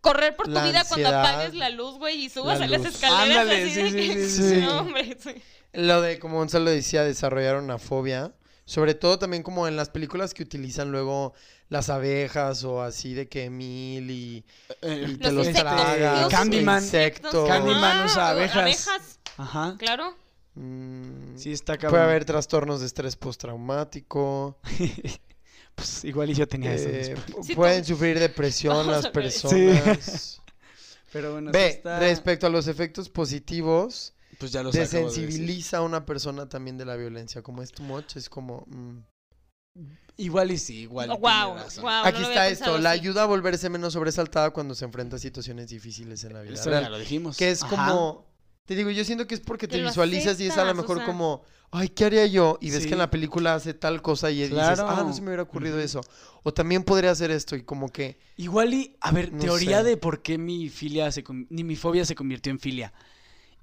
Correr 0.00 0.34
por 0.34 0.46
tu 0.46 0.52
la 0.52 0.64
vida 0.64 0.84
cuando 0.88 1.08
apagues 1.08 1.54
la 1.54 1.68
luz, 1.70 1.98
güey, 1.98 2.24
y 2.24 2.28
subas 2.30 2.58
la 2.58 2.64
a 2.64 2.68
las 2.68 2.84
escaleras 2.84 3.38
Ándale, 3.42 3.62
así 3.62 3.74
sí, 3.74 3.82
de 3.82 3.90
sí, 3.90 3.96
que... 3.96 4.26
sí, 4.26 4.48
sí. 4.48 4.56
No, 4.66 4.78
hombre, 4.80 5.16
sí. 5.22 5.34
Lo 5.74 6.00
de, 6.00 6.18
como 6.18 6.38
Gonzalo 6.38 6.68
decía, 6.70 7.04
desarrollar 7.04 7.58
una 7.58 7.78
fobia. 7.78 8.32
Sobre 8.64 8.94
todo 8.94 9.18
también 9.18 9.42
como 9.42 9.66
en 9.66 9.76
las 9.76 9.90
películas 9.90 10.34
que 10.34 10.42
utilizan 10.42 10.92
luego 10.92 11.34
las 11.68 11.88
abejas 11.90 12.62
o 12.64 12.80
así 12.82 13.12
de 13.14 13.28
que 13.28 13.50
mil 13.50 14.10
y, 14.10 14.44
Eh, 14.82 15.06
y 15.08 15.16
te 15.16 15.24
Los 15.24 15.32
los 15.34 15.46
insectos, 15.48 15.72
tragas. 15.74 16.20
los 16.22 16.30
Candyman. 16.30 16.82
insectos. 16.82 17.48
Candyman 17.48 17.98
Ah, 18.00 18.04
usa 18.06 18.28
abejas. 18.30 18.56
abejas, 18.56 19.18
Ajá. 19.36 19.76
claro. 19.78 20.14
Mm, 20.54 21.36
Sí, 21.36 21.50
está 21.52 21.74
cabrón. 21.76 21.90
puede 21.92 22.02
haber 22.04 22.24
trastornos 22.24 22.80
de 22.80 22.86
estrés 22.86 23.16
postraumático. 23.16 24.58
Pues 25.74 26.04
igual 26.04 26.28
y 26.28 26.34
yo 26.34 26.46
tenía 26.46 26.74
eso. 26.74 26.86
eh, 26.90 27.16
Sí, 27.42 27.54
pueden 27.54 27.80
tú- 27.82 27.88
sufrir 27.94 28.18
depresión 28.18 28.86
las 28.90 29.08
personas. 29.08 30.38
Pero 31.12 31.32
bueno, 31.32 31.50
sí 31.50 31.56
Ve, 31.58 31.68
está- 31.68 31.98
respecto 31.98 32.46
a 32.46 32.50
los 32.50 32.66
efectos 32.68 33.08
positivos, 33.08 34.12
pues 34.42 34.52
ya 34.52 34.62
los 34.62 34.74
acabo 34.74 34.88
de 34.90 34.98
desensibiliza 34.98 35.78
a 35.78 35.82
una 35.82 36.04
persona 36.04 36.48
también 36.48 36.76
de 36.76 36.84
la 36.84 36.96
violencia. 36.96 37.42
Como 37.42 37.62
es 37.62 37.70
too 37.70 37.84
much, 37.84 38.16
es 38.16 38.28
como... 38.28 38.64
mm. 38.66 38.98
Igual 40.18 40.50
y 40.50 40.58
sí, 40.58 40.80
igual. 40.80 41.06
y 41.10 41.16
wow, 41.16 41.54
wow. 41.80 41.90
Aquí 42.04 42.22
está 42.22 42.48
esto, 42.48 42.76
la 42.78 42.90
ayuda 42.90 43.22
a 43.22 43.26
volverse 43.26 43.70
menos 43.70 43.94
sobresaltada 43.94 44.50
cuando 44.50 44.74
se 44.74 44.84
enfrenta 44.84 45.16
a 45.16 45.18
situaciones 45.18 45.68
difíciles 45.68 46.22
en 46.24 46.34
la 46.34 46.42
vida 46.42 46.54
Eso 46.54 46.68
real. 46.68 46.82
ya 46.84 46.90
lo 46.90 46.98
dijimos. 46.98 47.36
Que 47.38 47.50
es 47.50 47.62
Ajá. 47.62 47.88
como, 47.88 48.26
te 48.66 48.74
digo, 48.74 48.90
yo 48.90 49.04
siento 49.04 49.26
que 49.26 49.34
es 49.34 49.40
porque 49.40 49.66
Que 49.68 49.76
te 49.76 49.82
lo 49.82 49.88
visualizas 49.88 50.38
y 50.40 50.46
es 50.48 50.52
a 50.52 50.56
lo 50.56 50.62
aceptas, 50.72 50.78
o 50.78 50.82
mejor 50.82 50.96
sea. 50.98 51.06
como, 51.06 51.42
ay, 51.70 51.88
¿qué 51.88 52.04
haría 52.04 52.26
yo? 52.26 52.58
Y 52.60 52.70
ves 52.70 52.80
que 52.80 52.88
Sí. 52.88 52.92
en 52.92 52.98
la 52.98 53.10
película 53.10 53.54
hace 53.54 53.72
tal 53.72 54.02
cosa 54.02 54.30
y 54.30 54.34
dices, 54.42 54.50
Claro. 54.52 54.86
ah, 54.88 55.02
no 55.02 55.12
se 55.14 55.22
me 55.22 55.28
hubiera 55.28 55.44
ocurrido 55.44 55.80
eso. 55.80 56.02
O 56.42 56.52
también 56.52 56.82
podría 56.84 57.12
hacer 57.12 57.30
esto 57.30 57.56
y 57.56 57.62
como 57.62 57.88
que, 57.88 58.18
Igual 58.36 58.74
y, 58.74 58.96
a 59.00 59.12
ver, 59.12 59.32
No 59.32 59.38
teoría 59.40 59.78
sé. 59.78 59.84
de 59.84 59.96
por 59.96 60.20
qué 60.20 60.36
mi 60.36 60.68
filia 60.68 61.10
se 61.10 61.24
ni 61.48 61.64
mi 61.64 61.76
fobia 61.76 62.04
se 62.04 62.14
convirtió 62.14 62.50
en 62.50 62.58
filia. 62.60 62.92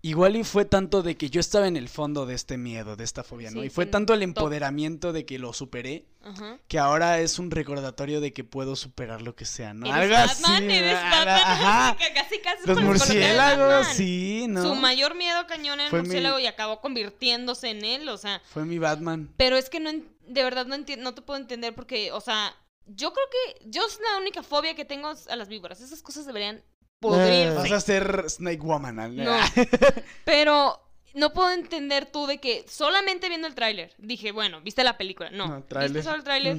Igual 0.02 0.38
y 0.38 0.46
fue 0.46 0.64
tanto 0.64 1.04
de 1.04 1.18
que 1.18 1.30
yo 1.30 1.42
estaba 1.42 1.68
en 1.68 1.76
el 1.76 1.90
fondo 1.90 2.26
de 2.26 2.34
este 2.34 2.58
miedo, 2.58 2.96
de 2.96 3.04
esta 3.04 3.22
fobia, 3.24 3.52
¿no? 3.52 3.60
Sí, 3.60 3.68
y 3.68 3.70
fue 3.70 3.86
tanto 3.86 4.14
el 4.14 4.24
empoderamiento 4.24 5.12
de 5.12 5.26
que 5.26 5.40
lo 5.40 5.52
superé, 5.52 6.06
Ajá. 6.24 6.58
que 6.70 6.80
ahora 6.80 7.20
es 7.20 7.38
un 7.38 7.52
recordatorio 7.52 8.22
de 8.22 8.32
que 8.32 8.46
puedo 8.46 8.78
superar 8.78 9.22
lo 9.22 9.36
que 9.36 9.44
sea, 9.44 9.74
¿no? 9.74 9.92
Algo 9.92 10.14
Batman, 10.14 10.72
así. 10.72 12.04
Casi, 12.14 12.40
casi 12.40 12.66
Los 12.68 12.82
murciélagos, 12.82 13.88
sí, 13.88 14.46
¿no? 14.48 14.64
Su 14.64 14.76
mayor 14.76 15.16
miedo 15.16 15.46
cañón 15.48 15.80
era 15.82 15.90
el 15.90 15.94
mi- 15.94 16.00
murciélago 16.00 16.40
y 16.40 16.48
acabó 16.48 16.80
convirtiéndose 16.80 17.70
en 17.70 17.84
él, 17.84 18.08
o 18.10 18.18
sea. 18.18 18.42
Fue 18.54 18.64
mi 18.66 18.80
Batman. 18.80 19.34
Pero 19.36 19.58
es 19.58 19.70
que 19.70 19.80
no, 19.82 19.92
de 19.92 20.44
verdad 20.44 20.66
no 20.66 20.78
no 20.78 21.14
te 21.14 21.22
puedo 21.22 21.40
entender 21.40 21.76
porque, 21.76 22.12
o 22.14 22.22
sea, 22.22 22.56
yo 22.86 23.12
creo 23.14 23.26
que 23.32 23.70
yo 23.70 23.86
es 23.86 24.00
la 24.00 24.18
única 24.20 24.44
fobia 24.44 24.76
que 24.76 24.86
tengo 24.86 25.10
a 25.30 25.36
las 25.36 25.48
víboras. 25.50 25.82
Esas 25.82 26.02
cosas 26.02 26.26
deberían 26.26 26.64
pudrirse. 27.00 27.56
Vas 27.56 27.72
a 27.72 27.80
ser 27.82 28.26
Snake 28.30 28.62
Woman. 28.62 29.16
¿no? 29.16 29.32
Pero 30.26 30.82
no 31.14 31.34
puedo 31.34 31.52
entender 31.52 32.06
tú 32.06 32.28
de 32.28 32.40
que 32.40 32.66
solamente 32.68 33.30
viendo 33.30 33.48
el 33.48 33.56
tráiler 33.56 33.94
dije, 33.98 34.32
bueno, 34.32 34.62
viste 34.62 34.84
la 34.84 34.98
película. 34.98 35.32
No, 35.32 35.48
No, 35.48 35.64
viste 35.82 36.04
solo 36.04 36.18
el 36.18 36.24
tráiler 36.24 36.58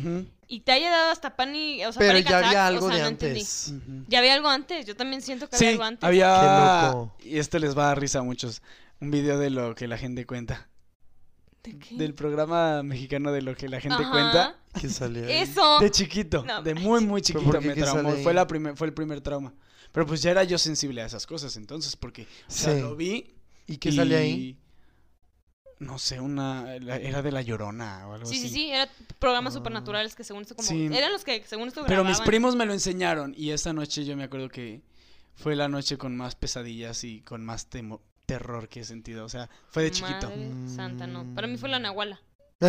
y 0.49 0.61
te 0.61 0.73
haya 0.73 0.91
dado 0.91 1.13
hasta 1.13 1.37
pan 1.37 1.55
y, 1.55 1.85
o 1.85 1.93
sea, 1.93 2.01
pero 2.01 2.19
ya 2.19 2.39
había 2.39 2.65
o 2.65 2.67
algo 2.67 2.89
sea, 2.89 2.97
de 2.97 3.03
no 3.03 3.09
entendí. 3.09 3.41
antes. 3.41 3.73
Ya 4.09 4.19
había 4.19 4.35
algo 4.35 4.49
antes, 4.49 4.87
yo 4.87 4.97
también 4.97 5.23
siento 5.23 5.49
que 5.49 5.57
había 5.57 5.71
algo 5.71 5.85
antes. 5.85 6.05
había... 6.05 6.41
Qué 6.41 6.87
loco. 6.89 7.17
Y 7.23 7.39
esto 7.39 7.59
les 7.59 7.77
va 7.79 7.85
a 7.85 7.87
dar 7.89 8.01
risa 8.01 8.19
a 8.19 8.23
muchos. 8.23 8.63
Un 9.01 9.11
video 9.11 9.39
de 9.39 9.51
lo 9.51 9.75
que 9.75 9.87
la 9.87 9.97
gente 9.97 10.27
cuenta. 10.27 10.69
¿De 11.63 11.79
qué? 11.79 11.95
Del 11.97 12.15
programa 12.15 12.83
mexicano 12.83 13.33
de 13.33 13.43
lo 13.43 13.55
que 13.55 13.69
la 13.69 13.81
gente 13.81 14.03
Ajá. 14.03 14.11
cuenta. 14.11 14.57
¿Qué 14.81 14.89
salió 14.89 15.27
ahí? 15.27 15.33
Eso. 15.43 15.79
De 15.79 15.91
chiquito. 15.91 16.45
No 16.45 16.63
de 16.63 16.75
muy, 16.75 17.05
muy 17.05 17.21
¿Pero 17.23 17.41
chiquito 17.41 17.61
me 17.61 17.75
¿Qué 17.75 17.85
sale 17.85 18.03
traumó. 18.03 18.23
Fue, 18.23 18.35
la 18.35 18.47
primer, 18.47 18.77
fue 18.77 18.87
el 18.89 18.95
primer 18.95 19.21
trauma. 19.21 19.53
Pero 19.93 20.07
pues 20.07 20.23
ya 20.23 20.31
era 20.31 20.45
yo 20.45 20.57
sensible 20.59 21.03
a 21.03 21.07
esas 21.07 21.27
cosas 21.27 21.57
entonces, 21.57 21.97
porque 21.97 22.23
o 22.23 22.51
sea, 22.51 22.75
Sí. 22.75 22.81
lo 22.81 22.95
vi. 22.97 23.35
¿Y 23.67 23.77
qué 23.79 23.89
y- 23.91 23.97
sale 23.97 24.17
ahí? 24.17 24.57
No 25.79 25.99
sé, 25.99 26.21
una. 26.21 26.75
Era 26.77 27.23
de 27.23 27.33
la 27.33 27.41
llorona 27.41 28.07
o 28.07 28.13
algo 28.13 28.27
Sí, 28.27 28.37
así. 28.37 28.49
sí, 28.49 28.55
sí, 28.55 28.71
eran 28.71 28.89
programas 29.19 29.55
Ah. 29.55 29.59
supernaturales 29.59 30.15
que 30.15 30.25
según 30.25 30.43
esto 30.43 30.55
como... 30.55 30.69
Sí. 30.69 30.87
Eran 30.93 31.11
los 31.11 31.25
que 31.25 31.43
según 31.47 31.69
esto 31.69 31.85
Pero 31.87 32.05
mis 32.05 32.21
primos 32.21 32.55
me 32.55 32.67
lo 32.67 32.75
enseñaron 32.75 33.33
y 33.37 33.51
esa 33.51 33.73
noche 33.73 34.05
yo 34.05 34.15
me 34.17 34.25
acuerdo 34.25 34.51
que 34.51 34.83
fue 35.37 35.57
la 35.57 35.69
noche 35.69 35.97
con 35.97 36.15
más 36.17 36.35
pesadillas 36.35 37.03
y 37.05 37.23
con 37.23 37.43
más 37.47 37.71
temo- 37.71 38.03
terror 38.27 38.69
que 38.69 38.81
he 38.81 38.85
sentido. 38.85 39.25
O 39.25 39.29
sea, 39.31 39.49
fue 39.71 39.85
de 39.85 39.91
chiquito. 39.91 40.29
Madre 40.29 40.51
santa, 40.69 41.07
no. 41.07 41.25
Para 41.35 41.47
mí 41.47 41.57
fue 41.57 41.71
la 41.71 41.79
Nahuala. 41.79 42.21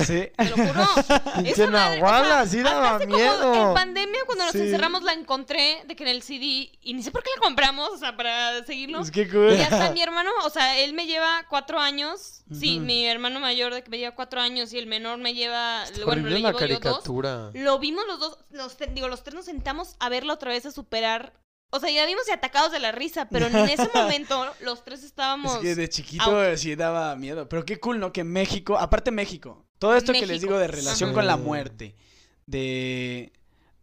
Sí. 0.05 0.29
Te 0.37 0.45
lo 0.49 0.55
juro. 0.55 0.87
Pinche 1.43 1.67
Nahuala, 1.67 2.45
sí 2.47 2.61
daba 2.61 2.99
miedo. 2.99 3.69
en 3.69 3.73
pandemia, 3.73 4.19
cuando 4.25 4.45
nos 4.45 4.53
Sí. 4.53 4.59
encerramos, 4.61 5.03
la 5.03 5.13
encontré 5.13 5.83
de 5.85 5.95
que 5.97 6.03
en 6.03 6.09
el 6.09 6.21
CD 6.21 6.71
y 6.81 6.93
ni 6.93 7.03
sé 7.03 7.11
por 7.11 7.23
qué 7.23 7.29
la 7.35 7.41
compramos, 7.41 7.89
o 7.89 7.97
sea, 7.97 8.15
para 8.15 8.63
seguirlo. 8.65 9.01
Es 9.01 9.11
que 9.11 9.27
cool. 9.29 9.53
Y 9.53 9.61
hasta 9.61 9.91
mi 9.91 10.01
hermano, 10.01 10.31
o 10.45 10.49
sea, 10.49 10.77
él 10.79 10.93
me 10.93 11.05
lleva 11.07 11.45
cuatro 11.49 11.79
años. 11.79 12.43
Sí, 12.57 12.79
mi 12.79 13.05
hermano 13.05 13.39
mayor 13.39 13.73
de 13.73 13.81
que 13.83 13.89
me 13.89 13.97
lleva 13.97 14.15
cuatro 14.15 14.39
años 14.41 14.71
y 14.73 14.77
el 14.77 14.85
menor 14.87 15.17
me 15.19 15.33
lleva. 15.33 15.83
Está 15.83 16.05
bueno, 16.05 16.21
horrible 16.23 16.31
le 16.35 16.39
la 16.39 16.51
llevo 16.51 16.59
yo 16.59 16.67
dos. 16.67 16.79
caricatura. 16.81 17.49
Lo 17.53 17.79
vimos 17.79 18.05
los 18.07 18.19
dos, 18.19 18.37
los, 18.51 18.77
digo, 18.93 19.07
los 19.07 19.23
tres 19.23 19.35
nos 19.35 19.45
sentamos 19.45 19.95
a 19.99 20.09
verla 20.09 20.33
otra 20.33 20.51
vez 20.51 20.65
a 20.65 20.71
superar. 20.71 21.33
O 21.73 21.79
sea, 21.79 21.89
ya 21.89 22.05
vimos 22.05 22.23
y 22.27 22.31
atacados 22.31 22.71
de 22.71 22.79
la 22.79 22.91
risa, 22.91 23.29
pero 23.29 23.47
en 23.47 23.55
ese 23.55 23.89
momento 23.95 24.45
los 24.61 24.83
tres 24.83 25.03
estábamos. 25.03 25.55
Es 25.55 25.61
que 25.61 25.75
de 25.75 25.89
chiquito 25.89 26.57
sí 26.57 26.75
daba 26.75 27.15
miedo. 27.15 27.47
Pero 27.49 27.65
qué 27.65 27.79
cool, 27.79 27.99
¿no? 27.99 28.11
Que 28.11 28.23
México, 28.23 28.77
aparte 28.77 29.09
México, 29.11 29.65
todo 29.79 29.95
esto 29.95 30.11
que 30.13 30.25
les 30.27 30.41
digo 30.41 30.57
de 30.59 30.67
relación 30.67 31.09
Ajá. 31.11 31.15
con 31.15 31.27
la 31.27 31.37
muerte, 31.37 31.95
de, 32.45 33.31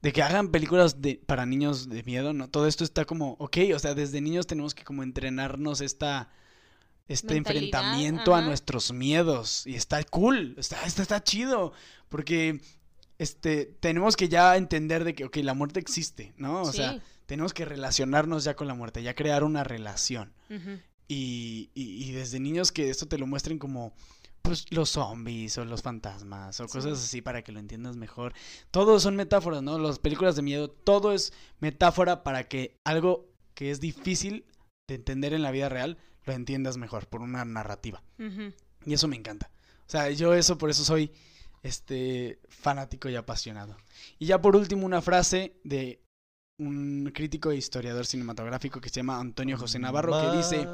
de 0.02 0.12
que 0.12 0.22
hagan 0.22 0.50
películas 0.50 1.00
de, 1.00 1.20
para 1.26 1.46
niños 1.46 1.88
de 1.88 2.02
miedo, 2.02 2.32
¿no? 2.32 2.48
Todo 2.50 2.66
esto 2.66 2.84
está 2.84 3.04
como, 3.04 3.36
ok, 3.38 3.56
o 3.74 3.78
sea, 3.78 3.94
desde 3.94 4.20
niños 4.20 4.46
tenemos 4.46 4.74
que 4.74 4.84
como 4.84 5.02
entrenarnos 5.02 5.80
esta, 5.80 6.30
este 7.08 7.34
Mentalidad, 7.34 7.64
enfrentamiento 7.64 8.34
a 8.34 8.42
nuestros 8.42 8.92
miedos. 8.92 9.66
Y 9.66 9.74
está 9.76 10.02
cool, 10.04 10.54
está, 10.58 10.84
está, 10.84 11.02
está 11.02 11.24
chido, 11.24 11.72
porque 12.10 12.60
este, 13.18 13.64
tenemos 13.80 14.14
que 14.16 14.28
ya 14.28 14.56
entender 14.56 15.04
de 15.04 15.14
que, 15.14 15.24
ok, 15.24 15.36
la 15.38 15.54
muerte 15.54 15.80
existe, 15.80 16.34
¿no? 16.36 16.62
O 16.62 16.70
Sí. 16.70 16.76
sea, 16.78 17.00
tenemos 17.28 17.52
que 17.52 17.66
relacionarnos 17.66 18.42
ya 18.44 18.56
con 18.56 18.66
la 18.66 18.74
muerte, 18.74 19.02
ya 19.02 19.14
crear 19.14 19.44
una 19.44 19.62
relación. 19.62 20.32
Y, 21.08 21.70
y- 21.74 22.04
y 22.08 22.12
desde 22.12 22.40
niños 22.40 22.72
que 22.72 22.88
esto 22.88 23.06
te 23.06 23.18
lo 23.18 23.26
muestren 23.26 23.58
como, 23.58 23.92
pues, 24.40 24.64
los 24.72 24.88
zombies 24.90 25.58
o 25.58 25.64
los 25.66 25.82
fantasmas 25.82 26.58
o 26.60 26.66
cosas 26.68 26.98
así 27.04 27.20
para 27.20 27.42
que 27.42 27.52
lo 27.52 27.60
entiendas 27.60 27.96
mejor. 27.96 28.32
Todo 28.70 28.98
son 28.98 29.14
metáforas, 29.14 29.62
¿no? 29.62 29.78
Las 29.78 29.98
películas 29.98 30.36
de 30.36 30.42
miedo, 30.42 30.70
todo 30.70 31.12
es 31.12 31.34
metáfora 31.60 32.22
para 32.24 32.48
que 32.48 32.76
algo 32.86 33.26
que 33.54 33.70
es 33.70 33.78
difícil 33.80 34.46
de 34.88 34.94
entender 34.94 35.34
en 35.34 35.42
la 35.42 35.50
vida 35.50 35.68
real 35.68 35.98
lo 36.24 36.32
entiendas 36.32 36.78
mejor 36.78 37.08
por 37.08 37.20
una 37.20 37.44
narrativa. 37.44 38.02
Y 38.86 38.94
eso 38.94 39.06
me 39.06 39.16
encanta. 39.16 39.50
O 39.86 39.90
sea, 39.90 40.10
yo 40.10 40.32
eso 40.32 40.56
por 40.56 40.70
eso 40.70 40.82
soy 40.82 41.12
este 41.62 42.38
fanático 42.48 43.08
y 43.10 43.16
apasionado. 43.16 43.76
Y 44.18 44.26
ya 44.26 44.40
por 44.40 44.56
último 44.56 44.86
una 44.86 45.02
frase 45.02 45.54
de 45.64 46.00
un 46.58 47.10
crítico 47.14 47.50
e 47.50 47.56
historiador 47.56 48.04
cinematográfico 48.06 48.80
que 48.80 48.88
se 48.88 48.96
llama 48.96 49.20
Antonio 49.20 49.56
José 49.56 49.78
Navarro 49.78 50.12
que 50.20 50.36
dice, 50.36 50.68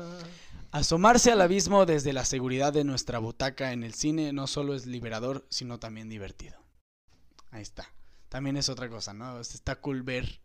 asomarse 0.71 1.31
al 1.31 1.41
abismo 1.41 1.87
desde 1.87 2.13
la 2.13 2.25
seguridad 2.25 2.73
de 2.73 2.85
nuestra 2.85 3.19
butaca 3.19 3.73
en 3.73 3.83
el 3.83 3.95
cine 3.95 4.33
no 4.33 4.47
solo 4.47 4.75
es 4.75 4.87
liberador, 4.87 5.47
sino 5.51 5.79
también 5.79 6.09
divertido. 6.09 6.57
Ahí 7.51 7.63
está. 7.63 7.87
También 8.29 8.57
es 8.57 8.69
otra 8.69 8.89
cosa, 8.89 9.13
¿no? 9.13 9.39
Está 9.41 9.77
cool 9.77 10.03
ver 10.03 10.41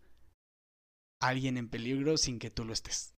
a 1.21 1.29
alguien 1.29 1.57
en 1.57 1.69
peligro 1.69 2.17
sin 2.17 2.37
que 2.37 2.51
tú 2.51 2.65
lo 2.65 2.73
estés. 2.73 3.15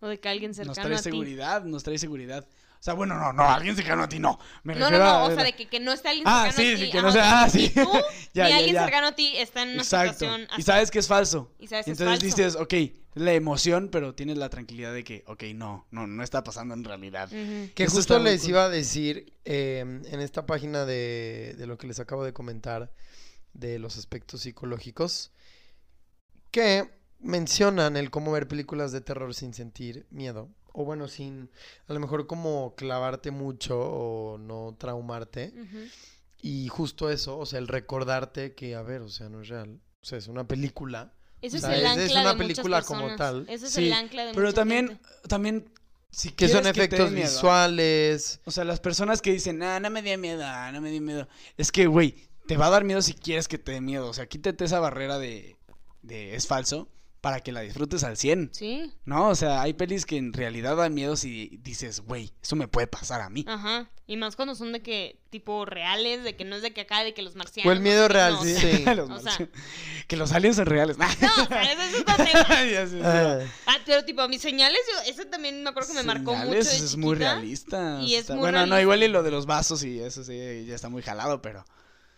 O 0.00 0.06
de 0.06 0.20
que 0.20 0.28
alguien 0.28 0.50
Nos 0.50 0.56
cercano 0.56 0.74
trae 0.74 0.94
a 0.94 0.98
ti. 0.98 1.02
seguridad, 1.04 1.64
nos 1.64 1.82
trae 1.82 1.98
seguridad. 1.98 2.46
O 2.82 2.84
sea, 2.84 2.94
bueno, 2.94 3.14
no, 3.16 3.32
no, 3.32 3.44
alguien 3.48 3.76
cercano 3.76 4.02
a 4.02 4.08
ti 4.08 4.18
no. 4.18 4.40
Me 4.64 4.74
No, 4.74 4.90
no, 4.90 4.98
no, 4.98 5.04
a- 5.04 5.22
o 5.26 5.32
sea, 5.32 5.44
de 5.44 5.52
que, 5.52 5.68
que 5.68 5.78
no 5.78 5.92
esté 5.92 6.08
alguien 6.08 6.26
Ah, 6.26 6.50
cercano 6.50 6.68
sí, 6.68 6.72
a 6.72 6.76
ti. 6.76 6.84
sí, 6.86 6.90
que 6.90 7.00
no 7.02 7.12
sea- 7.12 7.42
ah, 7.44 7.48
sí. 7.48 7.72
ni 7.76 7.84
ya, 8.34 8.46
alguien 8.56 8.74
ya. 8.74 8.82
cercano 8.82 9.06
a 9.06 9.12
ti 9.14 9.36
está 9.36 9.62
en 9.62 9.68
una 9.74 9.82
Exacto. 9.82 10.12
situación 10.14 10.48
así. 10.50 10.60
Y 10.60 10.64
sabes 10.64 10.90
que 10.90 10.98
es 10.98 11.06
falso. 11.06 11.52
Y 11.60 11.68
sabes 11.68 11.84
que 11.84 11.92
es 11.92 12.00
entonces 12.00 12.20
falso. 12.28 12.36
dices, 12.36 12.56
ok, 12.56 12.74
la 13.14 13.34
emoción, 13.34 13.88
pero 13.88 14.16
tienes 14.16 14.36
la 14.36 14.48
tranquilidad 14.50 14.92
de 14.92 15.04
que, 15.04 15.22
ok, 15.28 15.44
no, 15.54 15.86
no, 15.92 16.08
no 16.08 16.24
está 16.24 16.42
pasando 16.42 16.74
en 16.74 16.82
realidad. 16.82 17.28
Que 17.28 17.84
Eso 17.84 17.94
justo 17.98 18.16
está 18.16 18.18
les 18.18 18.40
cool. 18.40 18.50
iba 18.50 18.64
a 18.64 18.68
decir 18.68 19.32
eh, 19.44 19.78
en 19.78 20.20
esta 20.20 20.44
página 20.44 20.84
de, 20.84 21.54
de 21.56 21.66
lo 21.68 21.78
que 21.78 21.86
les 21.86 22.00
acabo 22.00 22.24
de 22.24 22.32
comentar 22.32 22.90
de 23.52 23.78
los 23.78 23.96
aspectos 23.96 24.40
psicológicos 24.40 25.30
que 26.50 26.90
mencionan 27.20 27.96
el 27.96 28.10
cómo 28.10 28.32
ver 28.32 28.48
películas 28.48 28.90
de 28.90 29.00
terror 29.02 29.34
sin 29.34 29.54
sentir 29.54 30.06
miedo 30.10 30.48
o 30.72 30.84
bueno 30.84 31.08
sin 31.08 31.50
a 31.88 31.92
lo 31.92 32.00
mejor 32.00 32.26
como 32.26 32.74
clavarte 32.76 33.30
mucho 33.30 33.78
o 33.78 34.38
no 34.38 34.74
traumarte 34.78 35.52
y 36.40 36.68
justo 36.68 37.10
eso 37.10 37.38
o 37.38 37.46
sea 37.46 37.58
el 37.58 37.68
recordarte 37.68 38.54
que 38.54 38.74
a 38.74 38.82
ver 38.82 39.02
o 39.02 39.08
sea 39.08 39.28
no 39.28 39.42
es 39.42 39.48
real 39.48 39.78
o 40.02 40.04
sea 40.04 40.18
es 40.18 40.28
una 40.28 40.46
película 40.46 41.12
Eso 41.40 41.56
O 41.56 41.58
es 41.58 41.64
el 41.64 41.70
es- 41.74 41.84
ancla 41.86 42.02
es 42.04 42.08
de 42.08 42.14
una 42.14 42.22
muchas 42.22 42.36
película 42.38 42.82
como 42.82 43.16
tal. 43.16 43.46
Eso 43.48 43.66
es 43.66 43.72
Sí, 43.72 43.86
el 43.86 43.92
ancla 43.92 44.24
de 44.26 44.32
Pero 44.34 44.46
mucha 44.46 44.54
también, 44.54 44.88
gente. 44.88 45.04
también, 45.28 45.68
si 46.10 46.30
que 46.30 46.48
son 46.48 46.62
que 46.64 46.70
efectos 46.70 47.10
miedo, 47.10 47.26
visuales 47.28 48.40
O 48.44 48.50
sea, 48.52 48.64
las 48.64 48.78
personas 48.80 49.20
que 49.22 49.32
dicen, 49.32 49.60
ah, 49.62 49.80
no 49.80 49.90
me 49.90 50.02
dio 50.02 50.16
miedo, 50.18 50.42
ah, 50.44 50.70
no 50.72 50.80
me 50.80 50.90
dio 50.90 51.00
miedo. 51.00 51.26
Es 51.56 51.72
que, 51.72 51.86
güey, 51.86 52.14
te 52.46 52.56
va 52.56 52.66
a 52.66 52.70
dar 52.70 52.84
miedo 52.84 53.02
si 53.02 53.14
quieres 53.14 53.48
que 53.48 53.58
te 53.58 53.72
dé 53.72 53.80
miedo. 53.80 54.08
O 54.08 54.14
sea, 54.14 54.26
quítate 54.26 54.64
esa 54.64 54.78
barrera 54.78 55.18
de, 55.18 55.56
de 56.02 56.34
es 56.36 56.46
falso 56.46 56.88
para 57.22 57.40
que 57.40 57.52
la 57.52 57.60
disfrutes 57.62 58.02
al 58.04 58.16
100. 58.18 58.50
Sí, 58.52 58.92
¿No? 59.06 59.28
O 59.28 59.34
sea, 59.34 59.62
hay 59.62 59.72
pelis 59.72 60.04
que 60.04 60.16
en 60.18 60.32
realidad 60.34 60.76
dan 60.76 60.92
miedo 60.92 61.16
si 61.16 61.58
dices, 61.62 62.00
güey, 62.00 62.32
eso 62.42 62.56
me 62.56 62.68
puede 62.68 62.86
pasar 62.88 63.22
a 63.22 63.30
mí. 63.30 63.44
ajá. 63.48 63.88
Y 64.08 64.16
más 64.18 64.36
cuando 64.36 64.54
son 64.56 64.72
de 64.72 64.82
que, 64.82 65.20
tipo, 65.30 65.64
reales, 65.64 66.22
de 66.24 66.36
que 66.36 66.44
no 66.44 66.56
es 66.56 66.60
de 66.62 66.72
que 66.74 66.82
acá, 66.82 67.02
de 67.04 67.14
que 67.14 67.22
los 67.22 67.34
marcianos. 67.36 67.70
o 67.70 67.72
el 67.72 67.80
miedo 67.80 68.08
real 68.08 68.34
no, 68.34 68.42
sí, 68.44 68.52
o 68.54 68.56
sea, 68.58 68.76
sí. 68.76 68.84
Los 68.96 69.10
o 69.10 69.18
sea- 69.20 69.48
que 70.08 70.16
los 70.16 70.32
aliens 70.32 70.56
son 70.56 70.66
reales. 70.66 70.98
No, 70.98 71.06
o 71.06 71.46
sea, 71.46 71.62
eso 71.72 71.80
es 71.82 72.00
otro 72.00 72.16
tema. 72.24 72.46
Ah, 73.04 73.38
Ah, 73.66 73.76
pero 73.86 74.04
tipo, 74.04 74.26
mis 74.28 74.42
señales, 74.42 74.80
yo, 74.92 75.10
ese 75.10 75.24
también 75.24 75.62
me 75.62 75.70
acuerdo 75.70 75.88
que 75.90 75.94
me 75.94 76.02
marcó 76.02 76.34
mucho 76.34 76.50
de 76.50 76.64
Señales, 76.64 76.82
es 76.82 76.96
muy 76.96 77.14
realista. 77.16 78.00
y 78.02 78.14
es 78.16 78.22
está- 78.22 78.34
muy 78.34 78.40
bueno, 78.40 78.66
no, 78.66 78.78
igual 78.80 79.02
y 79.02 79.08
lo 79.08 79.22
de 79.22 79.30
los 79.30 79.46
vasos 79.46 79.82
y 79.84 80.00
eso 80.00 80.24
sí, 80.24 80.64
ya 80.66 80.74
está 80.74 80.88
muy 80.88 81.02
jalado, 81.02 81.40
pero... 81.40 81.64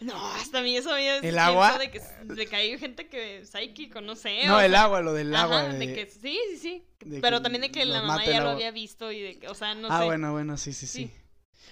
No, 0.01 0.15
hasta 0.35 0.59
a 0.59 0.63
mí 0.63 0.77
eso 0.77 0.91
me 0.91 1.19
¿El 1.19 1.39
agua? 1.39 1.79
De 1.79 1.91
que, 1.91 2.01
que 2.47 2.57
hay 2.57 2.79
gente 2.79 3.09
que 3.09 3.47
psíquico, 3.47 4.01
no 4.01 4.17
sé. 4.17 4.47
No, 4.47 4.57
o 4.57 4.61
el 4.61 4.73
sea, 4.73 4.83
agua, 4.83 5.01
lo 5.01 5.13
del 5.13 5.35
agua. 5.35 5.63
De- 5.65 5.79
de 5.79 5.95
que 5.95 6.07
sí, 6.11 6.39
sí, 6.51 6.59
sí. 6.59 6.85
Pero 7.23 7.39
que 7.39 7.43
también 7.43 7.63
de 7.63 7.71
que 7.71 7.85
la 7.85 8.03
mamá 8.03 8.25
ya 8.25 8.41
lo 8.41 8.51
había 8.51 8.71
visto 8.71 9.11
y 9.13 9.21
de 9.21 9.39
que, 9.39 9.49
o 9.49 9.55
sea, 9.55 9.75
no 9.75 9.89
ah, 9.91 10.01
sé. 10.01 10.05
bueno, 10.05 10.33
bueno, 10.33 10.57
sí, 10.57 10.73
sí, 10.73 10.87
sí, 10.87 11.05
Sí. 11.05 11.13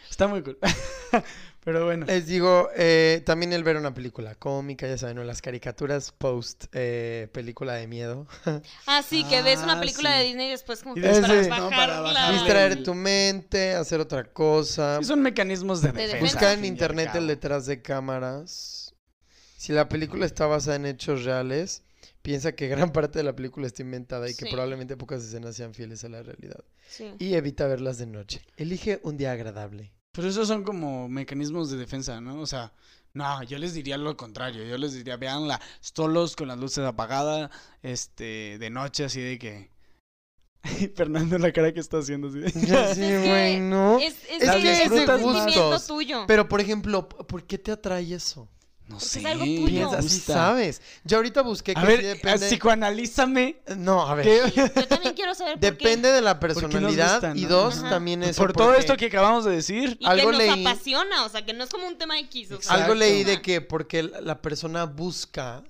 Está 0.09 0.29
muy 0.29 0.43
cool. 0.43 0.59
Pero 1.65 1.85
bueno. 1.85 2.07
Les 2.07 2.27
digo, 2.27 2.71
eh, 2.77 3.23
también 3.25 3.53
el 3.53 3.63
ver 3.63 3.77
una 3.77 3.95
película 3.95 4.35
cómica, 4.35 4.89
ya 4.89 4.99
saben, 4.99 5.17
¿no? 5.17 5.23
las 5.25 5.41
caricaturas 5.41 6.11
post 6.11 6.65
eh, 6.73 7.29
película 7.33 7.75
de 7.75 7.87
miedo. 7.87 8.27
Ah, 8.87 9.03
sí, 9.09 9.25
que 9.29 9.43
ves 9.43 9.61
una 9.61 9.75
Ah, 9.75 9.81
película 9.81 10.11
sí. 10.11 10.19
de 10.19 10.25
Disney 10.25 10.49
y 10.49 10.51
después 10.51 10.83
como 10.83 10.97
que 10.97 11.03
después, 11.03 11.47
para 11.49 11.61
¿no? 11.63 11.71
bajar, 11.71 12.03
Para. 12.03 12.33
Distraer 12.33 12.83
tu 12.83 12.95
mente, 12.95 13.75
hacer 13.75 14.01
otra 14.01 14.25
cosa. 14.25 14.99
Sí, 14.99 15.05
son 15.05 15.23
mecanismos 15.23 15.83
de, 15.83 15.93
De 15.93 16.09
defensa. 16.09 16.51
al 16.51 16.59
en 16.59 16.65
internet 16.65 17.11
el 17.15 17.29
detrás 17.29 17.67
de 17.67 17.81
cámaras. 17.81 18.95
Si 19.57 19.73
la 19.73 19.89
película 19.89 20.27
está 20.27 20.47
basada 20.47 20.75
en 20.75 20.87
hechos 20.87 21.25
reales, 21.25 21.85
piensa 22.23 22.53
que 22.57 22.67
gran 22.67 22.91
parte 22.93 23.21
de 23.21 23.25
la 23.25 23.37
película 23.37 23.69
está 23.69 23.83
inventada 23.83 24.29
y 24.29 24.35
que 24.35 24.47
probablemente 24.47 24.97
pocas 24.97 25.23
escenas 25.23 25.55
sean 25.55 25.75
fieles 25.75 26.03
a 26.03 26.09
la 26.09 26.25
realidad. 26.25 26.65
Sí. 26.89 27.13
Y 27.21 27.35
evita 27.35 27.69
verlas 27.69 27.99
de 27.99 28.07
noche. 28.07 28.41
Elige 28.57 28.99
un 29.05 29.17
día 29.17 29.31
agradable. 29.31 29.93
Pero 30.13 30.29
esos 30.29 30.47
son 30.49 30.63
como 30.63 31.09
mecanismos 31.09 31.71
de 31.71 31.79
defensa, 31.79 32.21
¿no? 32.21 32.41
O 32.41 32.47
sea, 32.47 32.73
no, 33.15 33.43
yo 33.45 33.59
les 33.59 33.73
diría 33.75 33.97
lo 33.97 34.17
contrario. 34.17 34.63
Yo 34.65 34.77
les 34.79 34.93
diría, 34.93 35.17
veanla 35.17 35.61
solos 35.81 36.37
con 36.37 36.49
las 36.49 36.59
luces 36.59 36.85
apagadas, 36.85 37.51
este, 37.83 38.59
de 38.59 38.71
noche, 38.71 39.05
así 39.05 39.21
de 39.21 39.39
que. 39.39 39.71
Fernando, 40.97 41.39
la 41.39 41.51
cara 41.53 41.73
que 41.73 41.81
está 41.81 41.99
haciendo 41.99 42.29
así. 42.29 42.39
de- 42.41 42.53
Ya 42.67 42.95
sí, 42.95 43.01
güey, 43.01 43.61
¿no? 43.61 43.99
Es, 43.99 44.15
es, 44.31 44.43
Es 44.43 44.51
que 44.51 44.61
que 44.63 44.83
es 44.85 44.91
de 44.91 45.17
gustos. 45.23 45.87
tuyo. 45.87 46.25
Pero, 46.29 46.49
por 46.49 46.61
ejemplo, 46.61 47.09
¿por 47.09 47.45
qué 47.45 47.59
te 47.59 47.73
atrae 47.73 48.15
eso? 48.15 48.49
No 48.93 48.99
Porque 48.99 49.07
sé. 49.07 49.19
es 49.21 49.27
algo 49.27 49.45
tuyo. 49.45 49.67
Piensa, 49.67 50.03
sí 50.03 50.21
sabes. 50.21 50.83
Yo 51.05 51.17
ahorita 51.17 51.43
busqué 51.43 51.75
que 51.75 51.81
A 51.81 51.85
ver, 51.85 52.01
sí 52.01 52.07
depende... 52.07 52.47
psicoanalízame. 52.49 53.57
No, 53.77 54.07
a 54.07 54.15
ver. 54.15 54.25
¿Qué? 54.27 54.53
Yo 54.77 54.87
también 54.89 55.15
quiero 55.15 55.35
saber 55.35 55.55
por 55.55 55.61
qué. 55.61 55.67
Depende 55.71 56.13
de 56.13 56.21
la 56.21 56.39
personalidad 56.39 57.15
gusta, 57.15 57.33
y 57.35 57.45
dos, 57.47 57.79
Ajá. 57.79 57.91
también 57.91 58.23
eso. 58.23 58.41
Por 58.43 58.53
todo 58.53 58.75
esto 58.75 58.97
que 58.97 59.07
acabamos 59.07 59.45
de 59.45 59.53
decir. 59.53 59.97
Y 60.01 60.07
algo 60.07 60.31
que 60.31 60.37
nos 60.39 60.47
leí- 60.47 60.61
apasiona, 60.67 61.25
o 61.25 61.29
sea, 61.29 61.45
que 61.45 61.53
no 61.53 61.65
es 61.65 61.71
como 61.71 61.87
un 61.87 61.97
tema 61.99 62.19
X. 62.21 62.53
O 62.53 62.61
sea, 62.63 62.75
Algo 62.75 62.95
leí 62.95 63.25
de 63.25 63.43
que 63.43 63.61
porque 63.61 64.03
la 64.03 64.41
persona 64.43 64.85
busca 64.85 65.65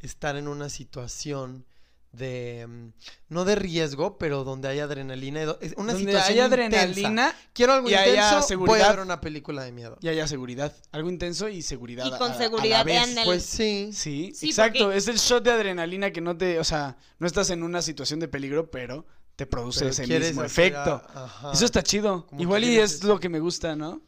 estar 0.00 0.36
en 0.36 0.46
una 0.48 0.68
situación 0.68 1.64
de 2.12 2.66
mm, 2.66 2.88
no 3.28 3.44
de 3.44 3.54
riesgo, 3.54 4.16
pero 4.18 4.42
donde 4.44 4.68
hay 4.68 4.80
adrenalina, 4.80 5.42
una 5.76 5.92
Donde 5.92 5.98
situación 5.98 6.24
hay 6.24 6.44
intensa. 6.44 6.44
adrenalina 6.44 7.34
Quiero 7.52 7.74
algo 7.74 7.88
y 7.90 7.92
intenso, 7.92 8.18
voy 8.18 8.38
a 8.38 8.42
seguridad. 8.42 8.90
ver 8.90 9.00
una 9.00 9.20
película 9.20 9.62
de 9.62 9.72
miedo. 9.72 9.98
y 10.00 10.08
haya 10.08 10.26
seguridad. 10.26 10.74
Algo 10.92 11.10
intenso 11.10 11.48
y 11.48 11.62
seguridad. 11.62 12.06
Y 12.06 12.10
con 12.18 12.32
a- 12.32 12.34
a 12.34 12.38
seguridad, 12.38 12.78
la 12.78 12.84
vez. 12.84 13.18
Pues 13.24 13.42
sí. 13.44 13.90
Sí, 13.92 14.32
Sí, 14.34 14.46
exacto. 14.48 14.84
porque- 14.84 14.96
Es 14.96 15.08
el 15.08 15.16
shot 15.18 15.44
de 15.44 15.50
adrenalina 15.52 16.10
que 16.10 16.20
no 16.20 16.36
te. 16.36 16.58
O 16.58 16.64
sea, 16.64 16.96
no 17.18 17.26
estás 17.26 17.50
en 17.50 17.62
una 17.62 17.82
situación 17.82 18.20
de 18.20 18.28
peligro, 18.28 18.70
pero 18.70 19.04
te 19.36 19.46
produce 19.46 19.80
pero 19.80 19.90
ese 19.90 20.06
mismo 20.06 20.42
efecto. 20.42 21.02
a- 21.14 21.50
Eso 21.52 21.64
está 21.64 21.82
chido. 21.82 22.26
Como 22.26 22.40
Igual 22.40 22.64
y 22.64 22.78
es 22.78 22.94
eso. 22.94 23.06
lo 23.08 23.20
que 23.20 23.28
me 23.28 23.38
gusta, 23.40 23.76
¿no? 23.76 24.00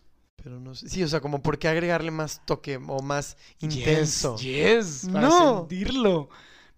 Pero 0.43 0.59
no 0.59 0.75
sé. 0.75 0.89
Sí, 0.89 1.03
o 1.03 1.09
sea, 1.09 1.21
como 1.21 1.43
por 1.43 1.59
qué 1.59 1.69
agregarle 1.69 2.11
más 2.11 2.41
toque 2.47 2.77
o 2.89 3.03
más 3.03 3.37
intenso. 3.61 4.37
Yes, 4.39 5.03
yes, 5.03 5.11
para 5.13 5.29
No. 5.29 5.59
sentirlo. 5.59 6.31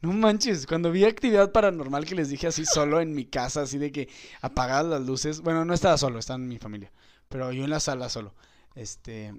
No 0.03 0.13
manches, 0.13 0.67
cuando 0.67 0.91
vi 0.91 1.05
actividad 1.05 1.53
paranormal 1.53 2.05
que 2.05 2.17
les 2.17 2.29
dije 2.29 2.49
así 2.49 2.65
solo 2.67 3.01
en 3.01 3.15
mi 3.15 3.25
casa, 3.25 3.63
así 3.63 3.79
de 3.79 3.93
que 3.93 4.09
apagadas 4.41 4.87
las 4.87 5.03
luces. 5.03 5.41
Bueno, 5.41 5.65
no 5.65 5.75
estaba 5.75 5.97
solo, 5.97 6.19
estaba 6.19 6.39
en 6.39 6.49
mi 6.49 6.59
familia. 6.59 6.93
Pero 7.29 7.53
yo 7.53 7.65
en 7.65 7.71
la 7.71 7.81
sala 7.81 8.09
solo. 8.09 8.35
Este. 8.75 9.33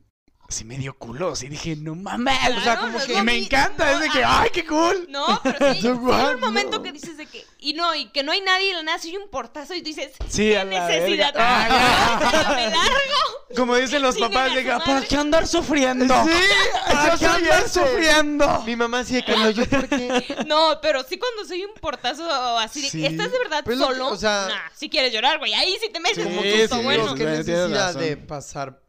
Sí 0.50 0.66
me 0.66 0.78
dio 0.78 0.94
culo, 0.96 1.32
así 1.32 1.50
dije, 1.50 1.76
no 1.76 1.96
mames. 1.96 2.38
o 2.50 2.62
sea, 2.62 2.78
Claro, 2.78 2.82
como 2.94 3.04
que 3.04 3.24
me 3.24 3.38
encanta, 3.38 3.86
no, 3.86 3.92
es 3.94 4.00
de 4.02 4.10
que, 4.10 4.24
ah. 4.24 4.42
¡ay, 4.42 4.50
qué 4.54 4.64
cool! 4.68 5.08
No, 5.10 5.40
pero 5.42 5.74
sí, 5.74 5.82
sí 5.82 5.88
un 5.88 6.40
momento 6.40 6.84
que 6.84 6.92
dices 6.92 7.18
de 7.18 7.26
que. 7.26 7.44
Y 7.58 7.74
no, 7.74 7.96
y 7.96 8.10
que 8.10 8.22
no 8.22 8.32
hay 8.34 8.42
nadie 8.42 8.66
y 8.66 8.70
de 8.70 8.74
la 8.76 8.84
nada 8.84 9.00
soy 9.00 9.18
un 9.18 9.30
portazo 9.30 9.74
y 9.74 9.80
tú 9.82 9.86
dices. 9.86 10.12
Sí, 10.28 10.50
¿Qué 10.52 10.64
necesidad? 10.66 11.34
Ah, 11.38 12.54
me 12.56 12.66
largo. 12.70 13.56
Como 13.56 13.76
dicen 13.78 14.02
los 14.04 14.16
papás, 14.18 14.54
de 14.54 14.64
que. 14.64 14.70
¿para 14.70 15.02
qué 15.02 15.16
andar 15.16 15.48
sufriendo? 15.48 16.14
Sí, 16.24 16.32
¿Para 16.94 17.18
qué 17.18 17.26
andar 17.26 17.70
sufriendo? 17.70 18.62
Mi 18.66 18.76
mamá 18.76 19.04
sí 19.04 19.16
de 19.16 19.26
que 19.26 19.36
no, 19.36 19.50
yo 19.50 19.66
por 19.66 19.88
qué. 19.90 20.38
No, 20.46 20.78
pero 20.84 21.04
sí 21.04 21.18
cuando 21.18 21.46
soy 21.46 21.64
un 21.64 21.74
portazo 21.76 22.30
así 22.60 22.82
de 22.82 22.90
Sí. 22.90 23.02
que 23.02 23.08
estás 23.08 23.32
de 23.32 23.40
verdad 23.40 23.62
Pero 23.64 23.74
es 23.74 23.80
lo 23.80 23.88
que- 23.88 23.94
solo. 23.96 24.08
o 24.10 24.18
sea- 24.18 24.48
nah, 24.50 24.70
si 24.76 24.88
quieres 24.90 25.12
llorar, 25.12 25.40
güey. 25.40 25.54
Ahí 25.56 25.76
sí 25.82 25.90
te 25.90 26.00
metes 26.00 26.18
Sí, 26.18 26.22
un 26.24 26.30
Como 26.30 26.42
que 26.44 26.68
sí, 26.68 26.76
bueno. 26.84 27.16
qué 27.16 27.26
necesidad 27.26 27.96
de 27.96 28.18
pasar. 28.18 28.80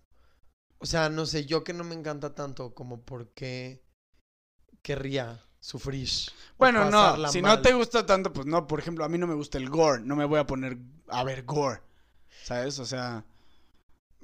O 0.85 0.87
sea, 0.87 1.09
no 1.09 1.25
sé, 1.25 1.47
yo 1.47 1.65
que 1.65 1.73
no 1.73 1.83
me 1.83 1.95
encanta 1.95 2.35
tanto 2.35 2.75
como 2.75 3.01
por 3.01 3.31
qué 3.33 3.83
querría 4.83 5.41
sufrir. 5.59 6.07
Bueno, 6.59 6.91
no, 6.91 7.27
si 7.31 7.41
mal. 7.41 7.57
no 7.57 7.63
te 7.63 7.73
gusta 7.73 8.05
tanto, 8.05 8.35
pues 8.35 8.45
no. 8.47 8.67
Por 8.67 8.81
ejemplo, 8.81 9.03
a 9.03 9.09
mí 9.09 9.17
no 9.17 9.27
me 9.27 9.33
gusta 9.33 9.57
el 9.57 9.71
gore. 9.71 10.03
No 10.03 10.15
me 10.15 10.27
voy 10.27 10.39
a 10.41 10.47
poner 10.47 10.77
a 11.09 11.25
ver 11.25 11.45
gore. 11.45 11.81
¿Sabes? 12.43 12.79
O 12.81 12.85
sea, 12.85 13.25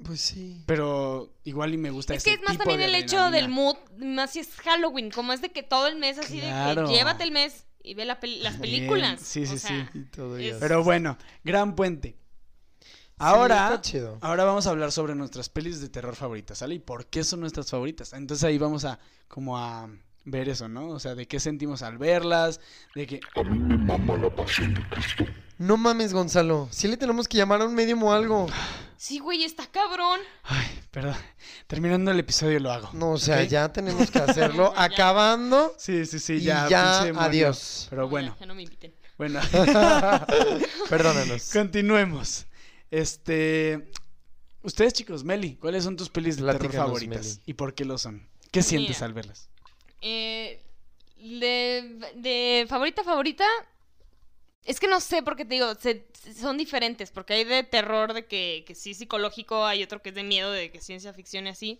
Pues 0.03 0.21
sí. 0.21 0.63
pero 0.67 1.33
igual 1.45 1.73
y 1.73 1.77
me 1.77 1.89
gusta 1.89 2.13
Es 2.13 2.19
ese 2.21 2.29
que 2.29 2.35
es 2.35 2.41
más 2.43 2.51
tipo 2.51 2.65
también 2.69 2.81
el 2.89 2.93
hecho 2.93 3.31
del 3.31 3.49
mood, 3.49 3.77
más 3.97 4.29
si 4.33 4.39
es 4.41 4.53
Halloween, 4.57 5.09
como 5.09 5.33
es 5.33 5.41
de 5.41 5.51
que 5.51 5.63
todo 5.63 5.87
el 5.87 5.95
mes 5.97 6.19
así 6.19 6.41
Claro. 6.41 6.83
de 6.83 6.87
que 6.89 6.93
llévate 6.93 7.23
el 7.23 7.31
mes 7.31 7.65
y 7.81 7.95
ve 7.95 8.05
la 8.05 8.19
pel- 8.19 8.39
las 8.41 8.57
películas. 8.57 9.19
Sí, 9.19 9.47
sí, 9.47 9.55
o 9.55 9.57
sea, 9.57 9.89
sí. 9.91 9.97
Y 9.99 10.03
todo 10.05 10.37
es- 10.37 10.53
ya. 10.53 10.59
Pero 10.59 10.83
bueno, 10.83 11.17
gran 11.43 11.75
puente. 11.75 12.20
Ahora, 13.23 13.65
está 13.65 13.81
chido. 13.81 14.17
ahora 14.21 14.43
vamos 14.45 14.67
a 14.67 14.71
hablar 14.71 14.91
sobre 14.91 15.15
nuestras 15.15 15.49
pelis 15.49 15.79
de 15.81 15.89
terror 15.89 16.15
favoritas, 16.15 16.57
¿sale? 16.59 16.75
Y 16.75 16.79
por 16.79 17.05
qué 17.07 17.23
son 17.23 17.39
nuestras 17.41 17.69
favoritas. 17.69 18.13
Entonces 18.13 18.43
ahí 18.43 18.57
vamos 18.57 18.85
a 18.85 18.99
como 19.27 19.57
a 19.57 19.89
ver 20.25 20.49
eso, 20.49 20.67
¿no? 20.67 20.89
O 20.89 20.99
sea, 20.99 21.15
de 21.15 21.27
qué 21.27 21.39
sentimos 21.39 21.81
al 21.81 21.97
verlas, 21.97 22.59
de 22.95 23.07
que 23.07 23.19
A 23.35 23.43
mí 23.43 23.57
me 23.59 23.77
mama 23.77 24.17
la 24.17 24.29
pasión 24.29 24.73
de 24.73 24.81
Cristo. 24.89 25.25
No 25.57 25.77
mames, 25.77 26.11
Gonzalo. 26.13 26.67
Sí 26.71 26.87
le 26.87 26.97
tenemos 26.97 27.27
que 27.27 27.37
llamar 27.37 27.61
a 27.61 27.65
un 27.65 27.75
medium 27.75 28.01
o 28.03 28.11
algo. 28.13 28.47
Sí, 28.97 29.19
güey, 29.19 29.43
está 29.43 29.65
cabrón. 29.67 30.19
Ay, 30.43 30.67
perdón. 30.91 31.15
Terminando 31.67 32.09
el 32.11 32.19
episodio 32.19 32.59
lo 32.59 32.71
hago. 32.71 32.89
No, 32.93 33.11
o 33.11 33.17
sea, 33.19 33.43
ya 33.43 33.71
tenemos 33.71 34.09
que 34.11 34.19
hacerlo. 34.19 34.73
Acabando. 34.77 35.73
Sí, 35.77 36.05
sí, 36.05 36.19
sí, 36.19 36.33
Y 36.33 36.41
ya. 36.41 37.03
demonio. 37.03 37.27
adiós. 37.27 37.87
Pero 37.91 38.03
No, 38.03 38.09
bueno, 38.09 38.33
Ya, 38.33 38.39
ya 38.41 38.45
no 38.47 38.55
me 38.55 38.63
inviten. 38.63 38.93
bueno. 39.17 39.39
Perdónanos. 40.89 41.49
Continuemos. 41.51 42.45
Este. 42.91 43.89
Ustedes, 44.63 44.93
chicos, 44.93 45.23
Meli, 45.23 45.55
¿cuáles 45.55 45.83
son 45.83 45.95
tus 45.97 46.09
pelis 46.09 46.37
de 46.37 46.45
terror 46.51 46.71
favoritas? 46.71 47.25
Meli. 47.25 47.41
¿Y 47.47 47.53
por 47.53 47.73
qué 47.73 47.83
lo 47.85 47.97
son? 47.97 48.27
¿Qué 48.51 48.61
sientes 48.61 48.97
Mira. 48.97 49.05
al 49.07 49.13
verlas? 49.13 49.49
Eh, 50.01 50.61
de, 51.17 52.11
de 52.15 52.65
favorita, 52.69 53.03
favorita. 53.03 53.45
Es 54.63 54.79
que 54.79 54.87
no 54.87 54.99
sé 54.99 55.23
porque 55.23 55.45
te 55.45 55.55
digo, 55.55 55.73
se- 55.75 56.05
son 56.39 56.57
diferentes, 56.57 57.09
porque 57.09 57.33
hay 57.33 57.43
de 57.45 57.63
terror 57.63 58.13
de 58.13 58.27
que, 58.27 58.63
que 58.67 58.75
sí 58.75 58.93
psicológico, 58.93 59.65
hay 59.65 59.81
otro 59.81 60.03
que 60.03 60.09
es 60.09 60.15
de 60.15 60.21
miedo, 60.23 60.51
de 60.51 60.69
que 60.69 60.79
ciencia 60.79 61.11
ficción 61.13 61.47
y 61.47 61.49
así. 61.49 61.79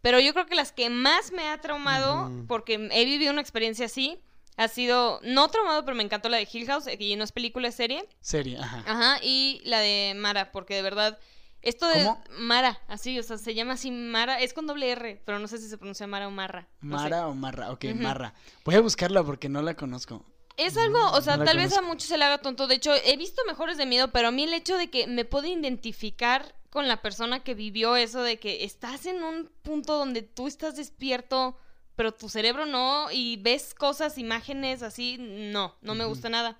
Pero 0.00 0.18
yo 0.20 0.32
creo 0.32 0.46
que 0.46 0.54
las 0.54 0.72
que 0.72 0.88
más 0.88 1.32
me 1.32 1.48
ha 1.48 1.60
traumado, 1.60 2.30
porque 2.46 2.88
he 2.92 3.04
vivido 3.04 3.30
una 3.32 3.42
experiencia 3.42 3.84
así, 3.86 4.18
ha 4.58 4.68
sido, 4.68 5.20
no 5.22 5.48
traumado, 5.48 5.84
pero 5.84 5.96
me 5.96 6.02
encantó 6.02 6.28
la 6.28 6.36
de 6.36 6.48
Hill 6.52 6.66
House, 6.66 6.84
que 6.84 7.16
no 7.16 7.24
es 7.24 7.32
película, 7.32 7.68
es 7.68 7.76
serie. 7.76 8.06
Serie, 8.20 8.58
ajá. 8.58 8.82
Ajá, 8.86 9.18
y 9.22 9.62
la 9.64 9.78
de 9.78 10.14
Mara, 10.16 10.50
porque 10.52 10.74
de 10.74 10.82
verdad, 10.82 11.18
esto 11.62 11.86
de 11.86 11.94
¿Cómo? 12.04 12.22
Mara, 12.38 12.80
así, 12.88 13.18
o 13.18 13.22
sea, 13.22 13.38
se 13.38 13.54
llama 13.54 13.74
así 13.74 13.90
Mara, 13.92 14.40
es 14.40 14.52
con 14.52 14.66
doble 14.66 14.90
R, 14.90 15.22
pero 15.24 15.38
no 15.38 15.46
sé 15.48 15.58
si 15.58 15.68
se 15.68 15.78
pronuncia 15.78 16.06
Mara 16.08 16.26
o 16.26 16.32
Marra. 16.32 16.68
no 16.80 16.98
sé. 16.98 17.04
¿Mara 17.04 17.28
o 17.28 17.34
Marra? 17.34 17.70
Ok, 17.70 17.84
Ujú. 17.84 18.02
Marra. 18.02 18.34
Voy 18.64 18.74
a 18.74 18.80
buscarla 18.80 19.22
porque 19.22 19.48
no 19.48 19.62
la 19.62 19.74
conozco. 19.74 20.24
Es 20.56 20.76
algo, 20.76 20.98
o 21.12 21.20
sea, 21.20 21.36
no 21.36 21.44
tal 21.44 21.56
vez 21.56 21.72
a 21.78 21.82
muchos 21.82 22.08
se 22.08 22.18
le 22.18 22.24
haga 22.24 22.38
tonto. 22.38 22.66
De 22.66 22.74
hecho, 22.74 22.92
he 22.92 23.16
visto 23.16 23.40
mejores 23.46 23.76
de 23.78 23.86
miedo, 23.86 24.08
pero 24.10 24.26
a 24.28 24.30
mí 24.32 24.42
el 24.42 24.52
hecho 24.54 24.76
de 24.76 24.90
que 24.90 25.06
me 25.06 25.24
puedo 25.24 25.46
identificar 25.46 26.56
con 26.70 26.88
la 26.88 27.00
persona 27.00 27.44
que 27.44 27.54
vivió 27.54 27.94
eso, 27.94 28.22
de 28.22 28.40
que 28.40 28.64
estás 28.64 29.06
en 29.06 29.22
un 29.22 29.48
punto 29.62 29.96
donde 29.96 30.22
tú 30.22 30.48
estás 30.48 30.74
despierto, 30.74 31.56
pero 31.98 32.12
tu 32.12 32.28
cerebro 32.28 32.64
no, 32.64 33.10
y 33.10 33.38
ves 33.38 33.74
cosas, 33.74 34.18
imágenes 34.18 34.84
así, 34.84 35.16
no, 35.18 35.74
no 35.82 35.96
me 35.96 36.04
gusta 36.04 36.28
nada. 36.28 36.56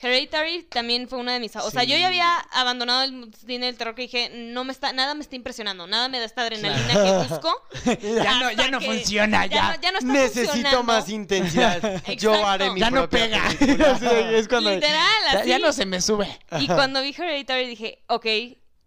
Hereditary 0.00 0.64
también 0.64 1.06
fue 1.08 1.20
una 1.20 1.32
de 1.34 1.38
mis... 1.38 1.54
O 1.54 1.70
sea, 1.70 1.84
yo 1.84 1.96
ya 1.96 2.08
había 2.08 2.36
abandonado 2.50 3.02
el 3.04 3.32
cine 3.46 3.66
del 3.66 3.76
terror 3.76 3.94
que 3.94 4.02
dije, 4.02 4.30
no 4.34 4.64
me 4.64 4.72
está, 4.72 4.92
nada 4.92 5.14
me 5.14 5.20
está 5.20 5.36
impresionando, 5.36 5.86
nada 5.86 6.08
me 6.08 6.18
da 6.18 6.24
esta 6.24 6.42
adrenalina 6.42 6.88
Claro. 6.92 7.22
que 7.22 7.28
busco. 7.28 7.62
Ya 8.02 8.40
no, 8.40 8.50
ya 8.50 8.68
no 8.72 8.80
que- 8.80 8.86
funciona, 8.86 9.46
ya. 9.46 9.68
no- 9.76 9.80
ya 9.80 9.92
no 9.92 9.98
está 10.00 10.12
Necesito 10.12 10.82
más 10.82 11.08
intensidad. 11.08 12.02
Yo 12.18 12.34
haré 12.44 12.72
mi 12.72 12.80
Ya 12.80 12.90
no 12.90 13.08
pega. 13.08 13.48
película. 13.56 13.96
Sí, 14.00 14.06
es 14.34 14.48
cuando- 14.48 14.74
Literal, 14.74 14.98
ya, 15.32 15.38
así. 15.38 15.48
ya 15.48 15.58
no 15.60 15.72
se 15.72 15.86
me 15.86 16.00
sube. 16.00 16.26
Y 16.58 16.66
cuando 16.66 17.00
vi 17.02 17.14
Hereditary 17.16 17.68
dije, 17.68 18.02
ok, 18.08 18.26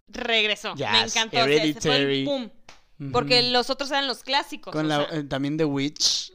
regresó. 0.08 0.74
Yes, 0.74 0.90
me 0.90 1.00
encantó. 1.00 1.36
o 1.38 1.40
sea, 1.40 1.44
Hereditary. 1.46 2.24
pum. 2.26 2.50
Porque 3.12 3.42
los 3.42 3.68
otros 3.70 3.90
eran 3.90 4.06
los 4.06 4.22
clásicos. 4.22 4.72
Con 4.72 4.88
la, 4.88 5.06
sea, 5.06 5.18
eh, 5.18 5.24
también 5.24 5.56
The 5.56 5.64
Witch. 5.64 6.32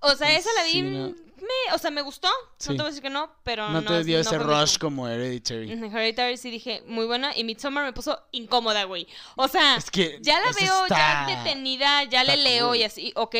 o 0.00 0.14
sea, 0.14 0.34
esa 0.36 0.48
la 0.56 0.64
vi. 0.64 0.72
sí, 0.72 0.82
¿no? 0.82 1.08
me, 1.38 1.74
o 1.74 1.78
sea, 1.78 1.90
me 1.90 2.02
gustó. 2.02 2.28
Sí. 2.58 2.70
No 2.70 2.74
te 2.76 2.82
voy 2.82 2.86
a 2.86 2.88
decir 2.90 3.02
que 3.02 3.10
no, 3.10 3.30
pero 3.44 3.68
No 3.70 3.80
no. 3.80 3.86
te 3.90 4.04
dio 4.04 4.16
no 4.16 4.20
ese 4.22 4.38
rush 4.38 4.78
como 4.78 5.06
Hereditary. 5.08 5.70
Hereditary 5.72 6.36
sí 6.36 6.50
dije, 6.50 6.82
muy 6.86 7.06
buena. 7.06 7.36
Y 7.36 7.44
Midsommar 7.44 7.84
me 7.84 7.92
puso 7.92 8.20
incómoda, 8.32 8.84
güey. 8.84 9.06
O 9.36 9.46
sea, 9.48 9.76
Es 9.76 9.90
que 9.90 10.18
ya 10.20 10.40
la 10.40 10.50
veo 10.58 10.82
está- 10.84 11.26
ya 11.28 11.36
detenida, 11.44 12.04
ya 12.04 12.24
le 12.24 12.36
leo 12.38 12.68
cool. 12.68 12.76
y 12.78 12.82
así, 12.82 13.12
ok. 13.14 13.36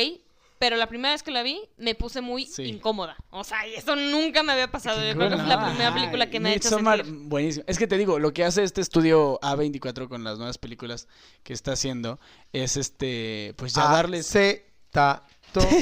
Pero 0.59 0.75
la 0.75 0.87
primera 0.87 1.13
vez 1.13 1.23
que 1.23 1.31
la 1.31 1.41
vi, 1.41 1.61
me 1.77 1.95
puse 1.95 2.19
muy 2.21 2.45
Sí. 2.45 2.63
incómoda. 2.63 3.15
O 3.29 3.43
sea, 3.45 3.65
y 3.67 3.75
eso 3.75 3.95
nunca 3.95 4.43
me 4.43 4.51
había 4.51 4.69
pasado. 4.69 4.97
Yo 5.05 5.15
creo 5.15 5.29
que 5.29 5.37
fue 5.37 5.45
la 5.47 5.65
primera 5.65 5.93
película 5.93 6.25
Ay, 6.25 6.29
que 6.31 6.39
me 6.41 6.49
ha 6.49 6.53
hecho 6.53 6.69
Midsommar, 6.69 7.05
sentir. 7.05 7.27
buenísimo. 7.29 7.63
Es 7.67 7.77
que 7.79 7.87
te 7.87 7.97
digo, 7.97 8.19
lo 8.19 8.33
que 8.33 8.43
hace 8.43 8.63
este 8.63 8.81
estudio 8.81 9.39
A24 9.41 10.09
con 10.09 10.23
las 10.25 10.37
nuevas 10.37 10.57
películas 10.57 11.07
que 11.43 11.53
está 11.53 11.71
haciendo 11.71 12.19
es 12.51 12.75
este, 12.75 13.53
pues 13.57 13.73
ya 13.73 13.83
darles. 13.89 14.27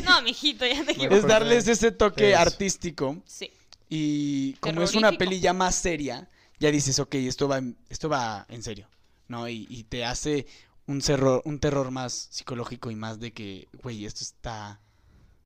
No, 0.06 0.22
mijito, 0.22 0.66
ya 0.66 0.86
te 0.86 0.94
Bueno, 0.94 1.16
es 1.16 1.28
darles 1.28 1.68
ese 1.68 1.91
toque 1.91 2.32
eso. 2.32 2.40
artístico 2.40 3.18
Sí. 3.26 3.52
y 3.90 4.54
como 4.56 4.82
es 4.82 4.95
una 4.95 5.12
peli 5.14 5.40
ya 5.40 5.54
más 5.54 5.76
seria, 5.76 6.30
ya 6.60 6.72
dices, 6.72 6.99
ok, 6.99 7.16
esto 7.16 7.48
va, 7.48 7.58
en- 7.58 7.78
esto 7.90 8.08
va 8.10 8.45
en 8.49 8.64
serio, 8.64 8.88
¿no? 9.28 9.48
Y, 9.49 9.66
y 9.70 9.84
te 9.84 10.06
hace 10.06 10.45
un, 10.88 11.02
cerro- 11.02 11.42
un 11.46 11.60
terror 11.60 11.92
más 11.92 12.14
psicológico 12.32 12.90
y 12.92 12.96
más 12.96 13.20
de 13.20 13.32
que, 13.34 13.68
güey, 13.84 14.06
esto 14.06 14.24
está 14.24 14.82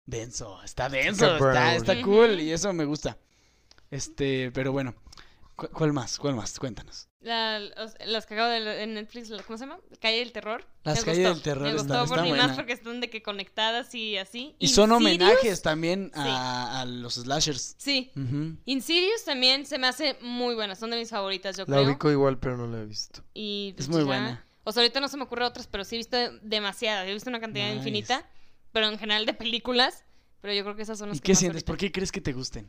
denso, 0.06 0.62
está 0.64 0.90
denso, 0.90 1.36
está, 1.36 1.76
está 1.76 2.02
cool 2.02 2.40
y 2.40 2.52
eso 2.52 2.72
me 2.74 2.86
gusta. 2.86 3.18
Este, 3.90 4.52
pero 4.52 4.72
bueno, 4.72 4.96
¿cu- 5.56 5.70
¿cuál 5.70 5.94
más? 5.94 6.18
¿Cuál 6.18 6.36
más? 6.36 6.58
Cuéntanos. 6.60 7.08
La- 7.20 7.60
los- 7.60 7.94
las 8.08 8.26
que 8.26 8.34
acabo 8.34 8.50
de 8.50 8.84
en 8.84 8.94
Netflix, 8.96 9.30
la- 9.30 9.44
¿cómo 9.44 9.58
se 9.58 9.66
llama? 9.66 9.80
Calle 10.00 10.20
del 10.20 10.32
Terror. 10.32 10.66
Las 10.84 11.00
Me 11.00 11.06
Calle 11.06 11.18
gustó, 11.24 11.34
del 11.36 11.44
Terror 11.44 11.64
Me 11.64 11.70
está- 11.70 11.82
gustó 11.82 12.04
está 12.04 12.16
por 12.16 12.24
ni 12.24 12.30
buena. 12.30 12.48
más 12.48 12.56
porque 12.56 12.74
están 12.74 13.00
de 13.02 13.10
que 13.12 13.22
conectadas 13.22 13.94
y 13.94 14.18
así. 14.18 14.56
Y 14.60 14.70
son 14.70 14.92
Insidious, 14.92 15.22
homenajes 15.30 15.62
también 15.62 16.12
a, 16.16 16.82
a 16.82 16.86
los 16.86 17.16
slashers. 17.16 17.76
Sí. 17.78 18.12
Ujú. 18.16 18.58
Insidious 18.66 19.24
también 19.24 19.66
se 19.68 19.78
me 19.78 19.88
hace 19.88 20.18
muy 20.22 20.56
buena. 20.56 20.76
Son 20.76 20.90
de 20.90 20.98
mis 20.98 21.10
favoritas, 21.10 21.58
yo 21.58 21.66
La 21.68 21.76
creo. 21.78 21.84
ubico 21.90 22.10
igual, 22.12 22.40
pero 22.40 22.58
no 22.58 22.66
la 22.68 22.82
he 22.82 22.86
visto. 22.86 23.22
Y 23.36 23.76
Es 23.78 23.88
muy 23.88 24.00
ya. 24.00 24.06
buena. 24.06 24.46
O 24.64 24.72
sea, 24.72 24.82
ahorita 24.84 25.00
no 25.00 25.08
se 25.08 25.18
me 25.18 25.24
ocurre 25.24 25.44
otras, 25.46 25.68
pero 25.68 25.84
sí 25.84 25.96
he 25.96 25.98
visto 25.98 26.18
demasiadas. 26.42 27.08
He 27.08 27.14
visto 27.14 27.30
una 27.30 27.40
cantidad 27.40 27.66
Nice. 27.66 27.78
infinita. 27.78 28.30
Pero 28.72 28.88
en 28.88 28.98
general 29.00 29.26
de 29.26 29.34
películas. 29.34 30.06
Pero 30.42 30.54
yo 30.54 30.64
creo 30.64 30.76
que 30.76 30.82
esas 30.84 30.98
son 30.98 31.10
las 31.10 31.18
¿Y 31.18 31.22
que 31.22 31.26
qué 31.26 31.32
más 31.34 31.40
sientes? 31.40 31.56
ahorita- 31.58 31.68
¿Por 31.68 31.78
qué 31.78 31.92
crees 31.92 32.12
que 32.12 32.22
te 32.22 32.34
gusten? 32.34 32.68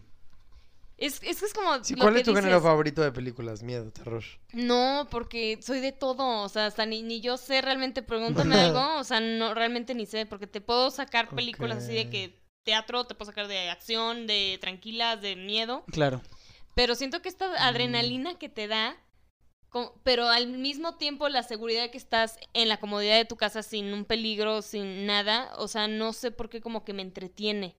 Es, 0.99 1.21
es 1.23 1.41
que 1.41 1.47
es 1.47 1.55
como. 1.55 1.83
Sí, 1.83 1.95
lo 1.95 2.03
¿Cuál 2.03 2.15
que 2.15 2.21
es 2.21 2.27
tu 2.27 2.35
género 2.35 2.61
favorito 2.61 3.03
de 3.03 3.11
películas? 3.13 3.63
Miedo, 3.63 3.91
terror. 3.91 4.23
No, 4.53 5.09
porque 5.11 5.59
soy 5.61 5.81
de 5.81 5.91
todo, 5.91 6.43
o 6.43 6.49
sea, 6.49 6.67
hasta 6.67 6.87
ni, 6.87 7.03
ni 7.03 7.21
yo 7.21 7.37
sé 7.39 7.61
realmente, 7.61 8.03
pregúntame 8.03 8.55
algo, 8.61 8.99
o 8.99 9.05
sea, 9.05 9.19
no, 9.21 9.53
realmente 9.55 9.95
ni 9.95 10.07
sé, 10.07 10.27
porque 10.27 10.47
te 10.47 10.61
puedo 10.61 10.91
sacar 10.91 11.29
películas 11.31 11.79
así 11.85 11.95
de 11.95 12.09
que 12.11 12.41
teatro, 12.63 13.05
te 13.05 13.15
puedo 13.17 13.31
sacar 13.31 13.49
de 13.49 13.69
acción, 13.71 14.27
de 14.29 14.59
tranquilas, 14.61 15.21
de 15.21 15.35
miedo, 15.35 15.85
Claro. 15.91 16.21
pero 16.77 16.95
siento 16.95 17.21
que 17.21 17.31
Mm. 17.31 17.33
esta 17.33 17.67
adrenalina 17.67 18.39
que 18.39 18.49
te 18.49 18.69
da, 18.69 18.95
pero 20.03 20.29
al 20.29 20.49
mismo 20.49 20.97
tiempo 20.97 21.29
la 21.29 21.43
seguridad 21.43 21.83
de 21.83 21.91
que 21.91 21.99
estás 21.99 22.37
en 22.53 22.69
la 22.69 22.79
comodidad 22.79 23.17
de 23.17 23.25
tu 23.25 23.37
casa 23.37 23.63
sin 23.63 23.93
un 23.93 24.05
peligro, 24.05 24.63
sin 24.63 25.07
nada, 25.07 25.51
o 25.57 25.69
sea, 25.69 25.89
no 25.89 26.13
sé 26.13 26.31
por 26.31 26.49
qué 26.49 26.61
como 26.61 26.85
que 26.85 26.93
me 26.93 27.03
entretiene. 27.03 27.77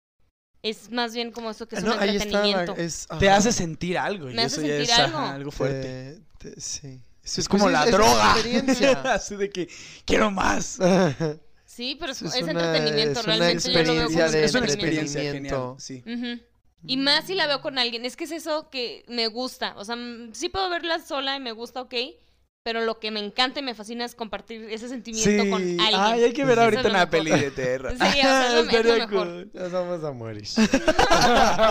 Es 0.61 0.89
más 0.91 1.13
bien 1.13 1.31
como 1.31 1.51
eso 1.51 1.67
que 1.67 1.75
es 1.75 1.83
Ah, 1.83 1.87
no, 1.87 1.93
un 1.95 1.99
ahí 1.99 2.09
está. 2.15 2.23
entretenimiento. 2.23 2.75
es- 2.77 3.07
Te 3.19 3.29
hace 3.29 3.51
sentir 3.51 3.97
algo. 3.97 4.29
y 4.29 4.33
Me 4.33 4.43
hace 4.43 4.57
eso 4.57 4.61
ya 4.67 4.75
sentir 4.77 4.89
es 4.93 4.99
algo. 4.99 5.17
ajá, 5.17 5.33
algo 5.35 5.51
fuerte. 5.51 6.19
Te- 6.39 6.51
te- 6.51 6.61
sí. 6.61 7.01
Es 7.23 7.47
como 7.47 7.69
la 7.69 7.83
es 7.85 7.93
una 7.93 7.97
droga. 7.97 8.33
Así 9.15 9.35
de 9.35 9.49
que 9.49 9.69
quiero 10.05 10.31
más. 10.31 10.77
Sí, 11.65 11.97
pero 11.99 12.11
es, 12.11 12.21
Es 12.21 12.35
es 12.35 12.43
una- 12.43 12.51
entretenimiento, 12.51 13.19
es 13.21 13.25
una 13.25 13.35
realmente 13.35 13.71
yo 13.73 13.83
lo 13.83 13.93
veo 13.95 14.05
como 14.05 14.19
experiencia 14.19 14.29
de 14.39 14.45
es 14.45 14.53
una 14.53 14.65
experiencia 14.65 15.21
genial. 15.31 15.75
Sí. 15.79 16.03
Ujú. 16.05 16.39
Y 16.85 16.97
más 16.97 17.25
si 17.27 17.35
la 17.35 17.47
veo 17.47 17.61
con 17.61 17.77
alguien. 17.77 18.05
Es 18.05 18.15
que 18.15 18.25
es 18.25 18.31
eso 18.31 18.69
que 18.69 19.03
me 19.07 19.27
gusta. 19.27 19.73
O 19.77 19.85
sea, 19.85 19.95
mm, 19.95 20.33
sí 20.33 20.49
puedo 20.49 20.69
verla 20.69 20.99
sola 20.99 21.35
y 21.35 21.39
me 21.39 21.51
gusta, 21.53 21.81
ok. 21.81 21.93
Pero 22.65 22.79
lo 22.81 22.97
que 22.99 23.11
me 23.11 23.19
encanta 23.19 23.59
y 23.59 23.63
me 23.63 23.75
fascina 23.75 24.05
es 24.05 24.15
compartir 24.15 24.63
ese 24.69 24.87
sentimiento 24.87 25.43
con 25.49 25.61
alguien. 25.61 25.79
Ay, 25.81 26.23
hay 26.23 26.31
que 26.33 26.45
ver 26.45 26.53
Eso 26.53 26.61
ahorita 26.63 26.81
una 26.89 26.91
mejor. 27.05 27.09
peli 27.09 27.31
de 27.31 27.51
terror. 27.51 27.91
Sí, 27.91 27.97
o 27.97 28.07
sea, 28.07 28.47
es 28.47 28.53
lo- 28.53 28.59
es 28.61 28.65
lo 28.71 28.71
Estaría 28.79 29.07
mejor. 29.07 29.27
cool. 29.27 29.51
Ya 29.53 29.67
vamos 29.67 30.03
a 30.03 30.11
morir. 30.13 30.43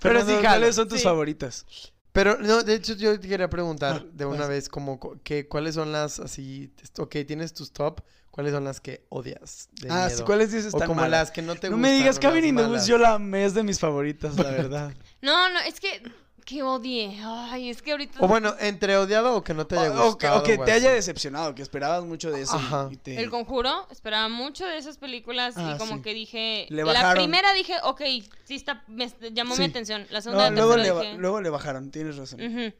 Pero 0.00 0.26
sí, 0.26 0.34
¿cuáles 0.40 0.74
son 0.74 0.88
tus 0.88 0.98
Sí. 0.98 1.04
favoritas? 1.04 1.66
Pero, 2.12 2.38
no, 2.38 2.62
de 2.62 2.74
hecho, 2.74 2.94
yo 2.94 3.18
te 3.20 3.28
quería 3.28 3.50
preguntar 3.50 4.02
Ah, 4.04 4.10
de 4.12 4.24
una 4.24 4.46
vez, 4.46 4.68
como, 4.68 4.98
co- 4.98 5.20
que, 5.22 5.46
¿cuáles 5.48 5.74
son 5.74 5.92
las 5.92 6.18
así? 6.18 6.72
Ok, 6.98 7.16
tienes 7.26 7.52
tus 7.52 7.72
top, 7.72 8.00
¿cuáles 8.36 8.52
son 8.52 8.62
las 8.62 8.80
que 8.80 9.04
odias? 9.08 9.68
De 9.72 9.88
Ah, 9.90 10.04
miedo? 10.06 10.18
sí, 10.18 10.22
¿cuáles 10.24 10.52
dices 10.52 10.72
O 10.72 10.78
tan 10.78 10.86
como 10.86 11.00
malas? 11.00 11.22
las 11.22 11.30
que 11.32 11.42
no 11.42 11.56
te 11.56 11.68
No 11.68 11.76
gustan. 11.76 11.80
me 11.90 11.98
digas 11.98 12.20
Cabin 12.20 12.44
in 12.44 12.56
the 12.56 12.64
Woods, 12.66 12.86
yo 12.86 12.96
la 12.98 13.14
amé, 13.14 13.44
es 13.44 13.54
de 13.54 13.64
mis 13.64 13.80
favoritas, 13.80 14.36
la 14.36 14.50
verdad. 14.70 14.94
No, 15.22 15.48
no, 15.50 15.58
es 15.58 15.80
que. 15.80 16.00
Que 16.44 16.62
odie. 16.62 17.20
Ay, 17.24 17.70
es 17.70 17.82
que 17.82 17.90
ahorita. 17.90 18.20
O 18.20 18.28
bueno, 18.28 18.54
entre 18.60 18.96
odiado 18.96 19.34
o 19.34 19.42
que 19.42 19.52
no 19.52 19.66
te 19.66 19.76
haya 19.76 19.90
O, 19.90 20.10
o 20.10 20.16
que, 20.16 20.28
gustado. 20.28 20.38
o 20.38 20.42
que 20.44 20.58
te 20.58 20.70
haya 20.70 20.92
decepcionado, 20.92 21.56
que 21.56 21.62
esperabas 21.62 22.04
mucho 22.04 22.30
de 22.30 22.42
eso. 22.42 22.54
Ajá. 22.54 22.88
y 22.92 22.96
te- 22.96 23.20
El 23.20 23.30
conjuro, 23.30 23.88
esperaba 23.90 24.28
mucho 24.28 24.64
de 24.64 24.78
esas 24.78 24.96
películas 24.96 25.54
Ah, 25.56 25.72
y 25.74 25.78
como 25.78 25.96
sí. 25.96 26.02
que 26.02 26.14
dije. 26.14 26.66
Le 26.68 26.84
la 26.84 26.92
bajaron. 26.92 27.14
primera 27.24 27.52
dije, 27.52 27.74
ok, 27.82 28.00
sí 28.44 28.54
está, 28.54 28.84
me 28.86 29.10
llamó 29.32 29.56
Sí. 29.56 29.62
mi 29.62 29.66
atención. 29.70 30.06
La 30.10 30.18
No, 30.18 30.22
segunda, 30.22 30.44
la 30.44 30.50
luego, 30.50 30.76
le, 30.76 30.92
dije. 30.92 31.14
luego 31.18 31.40
le 31.40 31.50
bajaron, 31.50 31.90
tienes 31.90 32.16
razón. 32.16 32.40
ujú. 32.40 32.72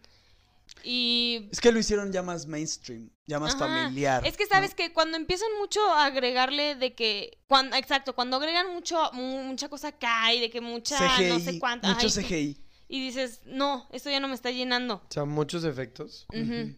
Y 0.89 1.49
Es 1.51 1.61
que 1.61 1.73
lo 1.73 1.81
hicieron 1.81 2.13
ya 2.13 2.23
más 2.23 2.47
mainstream, 2.47 3.11
ya 3.27 3.41
más 3.41 3.57
Ajá. 3.57 3.67
familiar. 3.67 4.25
Es 4.25 4.37
que 4.37 4.45
¿no? 4.45 4.51
sabes 4.51 4.73
que 4.73 4.93
cuando 4.93 5.17
empiezan 5.17 5.49
mucho 5.59 5.85
a 5.85 6.05
agregarle 6.07 6.77
de 6.77 6.95
que, 6.95 7.39
cuando, 7.49 7.75
exacto, 7.75 8.15
cuando 8.15 8.37
agregan 8.37 8.73
mucho, 8.73 9.11
mu- 9.13 9.43
mucha 9.43 9.69
cosa 9.69 9.89
acá 9.89 10.33
y 10.33 10.41
de 10.41 10.49
que 10.49 10.61
mucha, 10.61 10.97
CGI, 11.17 11.29
no 11.29 11.41
sé 11.41 11.59
cuánto, 11.59 11.89
mucho 11.89 12.09
CGI. 12.09 12.57
y 12.87 13.01
dices, 13.05 13.41
no, 13.47 13.89
esto 13.91 14.11
ya 14.11 14.21
no 14.21 14.29
me 14.29 14.35
está 14.37 14.53
llenando. 14.53 15.03
O 15.09 15.13
sea, 15.13 15.25
muchos 15.25 15.65
efectos. 15.65 16.25
Ujú. 16.33 16.77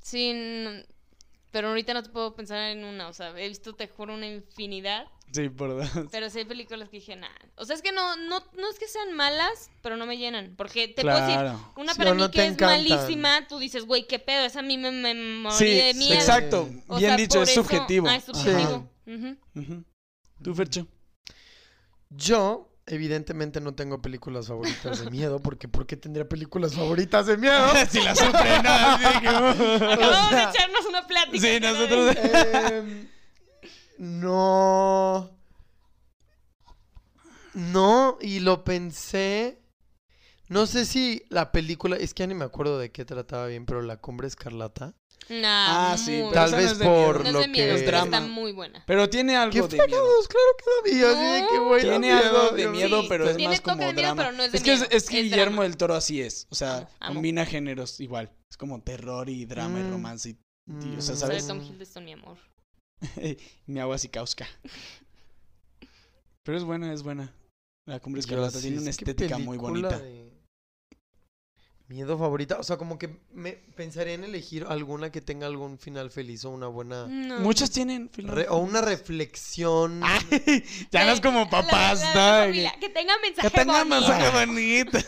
Sí, 0.00 0.28
n- 0.30 0.86
pero 1.50 1.70
ahorita 1.70 1.94
no 1.94 2.04
te 2.04 2.10
puedo 2.10 2.36
pensar 2.36 2.58
en 2.70 2.84
una. 2.84 3.08
O 3.08 3.12
sea, 3.12 3.30
he 3.36 3.48
visto, 3.48 3.74
te 3.74 3.88
juro, 3.88 4.14
una 4.14 4.28
infinidad. 4.28 5.06
Sí, 5.32 5.48
por 5.50 5.70
dos. 5.76 5.88
Pero 6.10 6.30
sí 6.30 6.38
hay 6.38 6.44
películas 6.46 6.88
que 6.88 6.96
dije, 6.98 7.14
nah. 7.16 7.28
O 7.56 7.64
sea, 7.64 7.76
es 7.76 7.82
que 7.82 7.92
no, 7.92 8.16
no, 8.16 8.42
no 8.56 8.70
es 8.70 8.78
que 8.78 8.88
sean 8.88 9.12
malas, 9.14 9.70
pero 9.82 9.96
no 9.96 10.06
me 10.06 10.16
llenan. 10.16 10.54
Porque 10.56 10.88
te 10.88 11.02
puedo 11.02 11.20
decir, 11.20 11.38
una 11.76 11.92
Sí, 11.92 11.98
para 11.98 12.14
mí 12.14 12.20
no 12.20 12.30
que 12.30 12.44
es 12.46 12.52
encantan. 12.52 12.68
malísima, 12.88 13.46
tú 13.46 13.58
dices, 13.58 13.84
güey, 13.84 14.06
qué 14.06 14.18
pedo, 14.18 14.44
esa 14.46 14.60
a 14.60 14.62
mí 14.62 14.78
me, 14.78 14.90
me 14.90 15.14
morí 15.14 15.56
Sí, 15.56 15.66
de 15.66 15.94
miedo. 15.94 16.14
exacto. 16.14 16.68
O 16.88 16.96
Bien 16.96 17.10
sea, 17.10 17.16
dicho, 17.16 17.42
es 17.42 17.50
eso- 17.50 17.62
subjetivo. 17.62 18.08
Ah, 18.08 18.16
es 18.16 18.28
Ajá. 18.28 18.32
subjetivo. 18.38 18.88
¿Tú, 20.42 20.54
Fercho? 20.54 20.86
Yo, 22.10 22.70
evidentemente, 22.86 23.60
no 23.60 23.74
tengo 23.74 24.00
películas 24.00 24.46
favoritas 24.48 25.04
de 25.04 25.10
miedo, 25.10 25.40
porque 25.40 25.68
¿por 25.68 25.86
qué 25.86 25.96
tendría 25.96 26.26
películas 26.28 26.74
favoritas 26.74 27.26
de 27.26 27.36
miedo? 27.36 27.68
si 27.90 28.00
la 28.00 28.14
sufre, 28.14 28.62
no, 28.62 28.70
Acabamos 29.92 30.30
sea, 30.30 30.46
de 30.46 30.50
echarnos 30.58 30.86
una 30.88 31.06
plática. 31.06 31.38
Sí, 31.46 31.58
¿no? 31.60 31.72
nosotros- 31.72 32.16
Em, 32.72 33.08
no. 33.98 35.30
No, 37.54 38.18
y 38.20 38.40
lo 38.40 38.64
pensé. 38.64 39.58
No 40.48 40.66
sé 40.66 40.86
si 40.86 41.22
la 41.28 41.52
película, 41.52 41.96
es 41.96 42.14
que 42.14 42.22
ya 42.22 42.26
ni 42.26 42.34
me 42.34 42.44
acuerdo 42.44 42.78
de 42.78 42.90
qué 42.90 43.04
trataba 43.04 43.46
bien, 43.48 43.66
pero 43.66 43.82
La 43.82 43.98
Cumbre 43.98 44.28
Escarlata. 44.28 44.94
Nah, 45.28 45.92
Ah, 45.92 45.98
sí, 45.98 46.22
muy 46.22 46.32
Tal 46.32 46.52
vez 46.52 46.78
no 46.78 46.84
por 46.86 47.18
miedo. 47.18 47.24
No 47.24 47.32
lo 47.32 47.40
es 47.40 47.46
de 47.46 47.52
miedo, 47.52 47.74
que... 47.74 47.80
Es 47.80 47.86
drama. 47.86 48.04
está 48.16 48.20
muy 48.32 48.52
buena. 48.52 48.82
Pero 48.86 49.10
tiene 49.10 49.32
¡Qué 49.32 49.36
algo 49.36 49.68
de 49.68 49.76
miedo. 49.86 50.04
Claro 50.28 50.56
que 50.56 50.90
da 50.90 50.94
miedo, 50.94 51.08
así 51.10 51.32
de 51.32 51.48
que, 51.48 51.86
Tiene 51.88 52.12
algo 52.12 52.50
de 52.52 52.68
miedo, 52.68 53.00
Sí, 53.02 53.06
pero 53.10 53.28
es 53.28 53.36
tiene 53.36 53.52
más 53.52 53.60
como 53.60 53.76
de 53.84 53.92
miedo, 53.92 54.00
drama. 54.06 54.22
pero 54.22 54.36
no 54.36 54.42
es 54.44 54.52
de 54.52 54.60
que, 54.62 54.72
es, 54.72 54.80
miedo, 54.80 54.90
es 54.96 55.10
que 55.10 55.18
es 55.18 55.24
Guillermo 55.24 55.44
drama. 55.56 55.62
del 55.64 55.76
Toro 55.76 55.94
así 55.96 56.22
es. 56.22 56.46
O 56.48 56.54
sea, 56.54 56.76
Amo, 56.76 56.88
amo. 57.00 57.14
combina 57.16 57.44
géneros 57.44 58.00
igual. 58.00 58.32
Es 58.48 58.56
como 58.56 58.80
terror 58.82 59.28
y 59.28 59.44
drama 59.44 59.80
y 59.80 59.82
Mm. 59.82 59.90
romance. 59.90 60.30
Y, 60.30 60.38
y, 60.86 60.96
o 60.96 61.02
sea, 61.02 61.14
Mm. 61.16 61.46
Tom 61.46 61.60
Hiddleston, 61.60 62.04
mi 62.06 62.12
amor. 62.12 62.38
Mi 63.66 63.80
agua 63.80 63.98
Sikauska. 63.98 64.46
Pero 66.42 66.56
es 66.58 66.64
buena, 66.64 66.92
es 66.92 67.02
buena. 67.02 67.32
La 67.86 68.00
cumbre 68.00 68.20
escarlata 68.20 68.58
sí, 68.58 68.62
tiene 68.68 68.80
una 68.80 68.90
estética 68.90 69.38
muy 69.38 69.56
bonita. 69.58 69.98
de 69.98 70.28
Miedo 71.88 72.18
favorita, 72.18 72.58
o 72.58 72.62
sea, 72.62 72.76
como 72.76 72.98
que 72.98 73.18
me 73.32 73.52
pensaría 73.74 74.12
en 74.12 74.22
elegir 74.22 74.66
alguna 74.68 75.10
que 75.10 75.22
tenga 75.22 75.46
algún 75.46 75.78
final 75.78 76.10
feliz 76.10 76.44
o 76.44 76.50
una 76.50 76.66
buena 76.66 77.06
No. 77.06 77.40
Muchas 77.40 77.70
tienen 77.70 78.10
final 78.10 78.36
re- 78.36 78.48
o 78.50 78.58
una 78.58 78.82
reflexión. 78.82 80.02
ya 80.90 81.06
no 81.06 81.12
es 81.12 81.20
como 81.22 81.44
La- 81.44 81.50
papás, 81.50 82.02
la- 82.02 82.14
la 82.14 82.44
familia, 82.44 82.74
Que 82.78 82.90
tenga 82.90 83.14
mensaje 83.22 83.48
Que 83.50 83.56
tenga 83.56 83.84
bonito. 83.84 84.00
mensaje 84.06 84.46
bonito. 84.46 84.98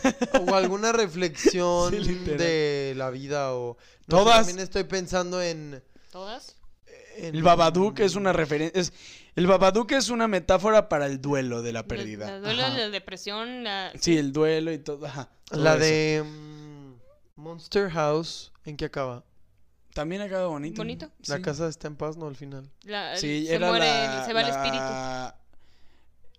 o 0.51 0.55
alguna 0.55 0.91
reflexión 0.91 1.91
Sí, 2.03 2.15
de 2.15 2.93
la 2.97 3.11
vida 3.11 3.53
o 3.53 3.77
no 4.07 4.17
Todas. 4.17 4.37
también 4.37 4.57
estoy 4.57 4.83
pensando 4.85 5.39
en, 5.39 5.83
¿Todas? 6.11 6.55
En- 7.17 7.35
El 7.35 7.43
Babadook 7.43 7.99
es 7.99 8.15
una 8.15 8.33
referencia. 8.33 8.79
Es, 8.79 8.93
el 9.35 9.47
Babadook 9.47 9.91
es 9.93 10.09
una 10.09 10.27
metáfora 10.27 10.89
para 10.89 11.05
el 11.05 11.21
duelo 11.21 11.61
de 11.61 11.73
la 11.73 11.87
pérdida. 11.87 12.25
La, 12.27 12.31
la 12.33 12.39
duelo, 12.39 12.63
Ajá. 12.63 12.77
la 12.77 12.89
depresión, 12.89 13.63
la... 13.63 13.91
Sí, 13.99 14.17
el 14.17 14.31
duelo 14.33 14.71
y 14.71 14.79
todo. 14.79 15.05
Ajá, 15.05 15.29
todo 15.45 15.63
la 15.63 15.75
eso. 15.75 15.83
de 15.85 16.23
mm, 16.25 16.93
Monster 17.41 17.89
House, 17.91 18.51
¿en 18.65 18.77
qué 18.77 18.85
acaba? 18.85 19.23
También 19.93 20.21
acaba 20.21 20.47
bonito. 20.47 20.77
Bonito. 20.81 21.09
La 21.27 21.37
Sí. 21.37 21.41
casa 21.41 21.67
está 21.67 21.87
en 21.87 21.95
paz, 21.97 22.15
¿no? 22.17 22.27
Al 22.27 22.35
final. 22.35 22.69
la- 22.83 23.17
Sí, 23.17 23.45
se 23.45 23.55
era 23.55 23.67
muere, 23.69 23.85
la, 23.85 24.19
el- 24.21 24.25
se 24.25 24.33
va 24.33 24.41
el 24.41 24.47
espíritu. 24.49 24.77
la- 24.77 25.37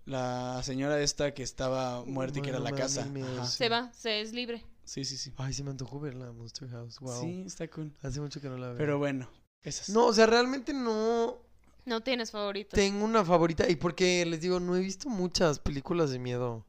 La 0.05 0.61
señora 0.65 1.01
esta 1.01 1.33
que 1.33 1.43
estaba 1.45 2.05
muerta 2.05 2.39
y 2.41 2.43
que 2.43 2.49
era 2.51 2.59
la 2.59 2.73
casa. 2.73 3.05
miedo, 3.07 3.29
Ajá. 3.37 3.47
sí. 3.47 3.57
Se 3.57 3.69
va, 3.69 3.93
se 3.93 4.21
es 4.21 4.33
libre. 4.33 4.65
Sí, 4.85 5.05
sí, 5.05 5.17
sí. 5.17 5.33
Ay, 5.37 5.53
se 5.53 5.63
me 5.63 5.71
antojó 5.71 6.01
verla, 6.01 6.33
Monster 6.33 6.69
House. 6.71 6.99
Wow. 6.99 7.21
Sí, 7.23 7.45
está 7.47 7.69
cool. 7.69 7.93
Hace 8.03 8.21
mucho 8.21 8.41
que 8.41 8.49
no 8.49 8.57
la 8.59 8.69
veo. 8.69 8.77
Pero 8.79 8.99
bueno, 8.99 9.29
esas. 9.63 9.89
No, 9.91 10.07
o 10.07 10.13
sea, 10.13 10.27
realmente 10.27 10.73
no 10.75 11.39
No 11.85 12.01
tienes 12.01 12.31
favoritos. 12.31 12.75
tengo 12.77 13.05
una 13.05 13.25
favorita. 13.25 13.69
Y 13.69 13.77
porque 13.77 14.25
les 14.27 14.41
digo, 14.41 14.61
no 14.61 14.77
he 14.77 14.81
visto 14.81 15.09
muchas 15.09 15.59
películas 15.59 16.11
de 16.11 16.19
miedo. 16.19 16.65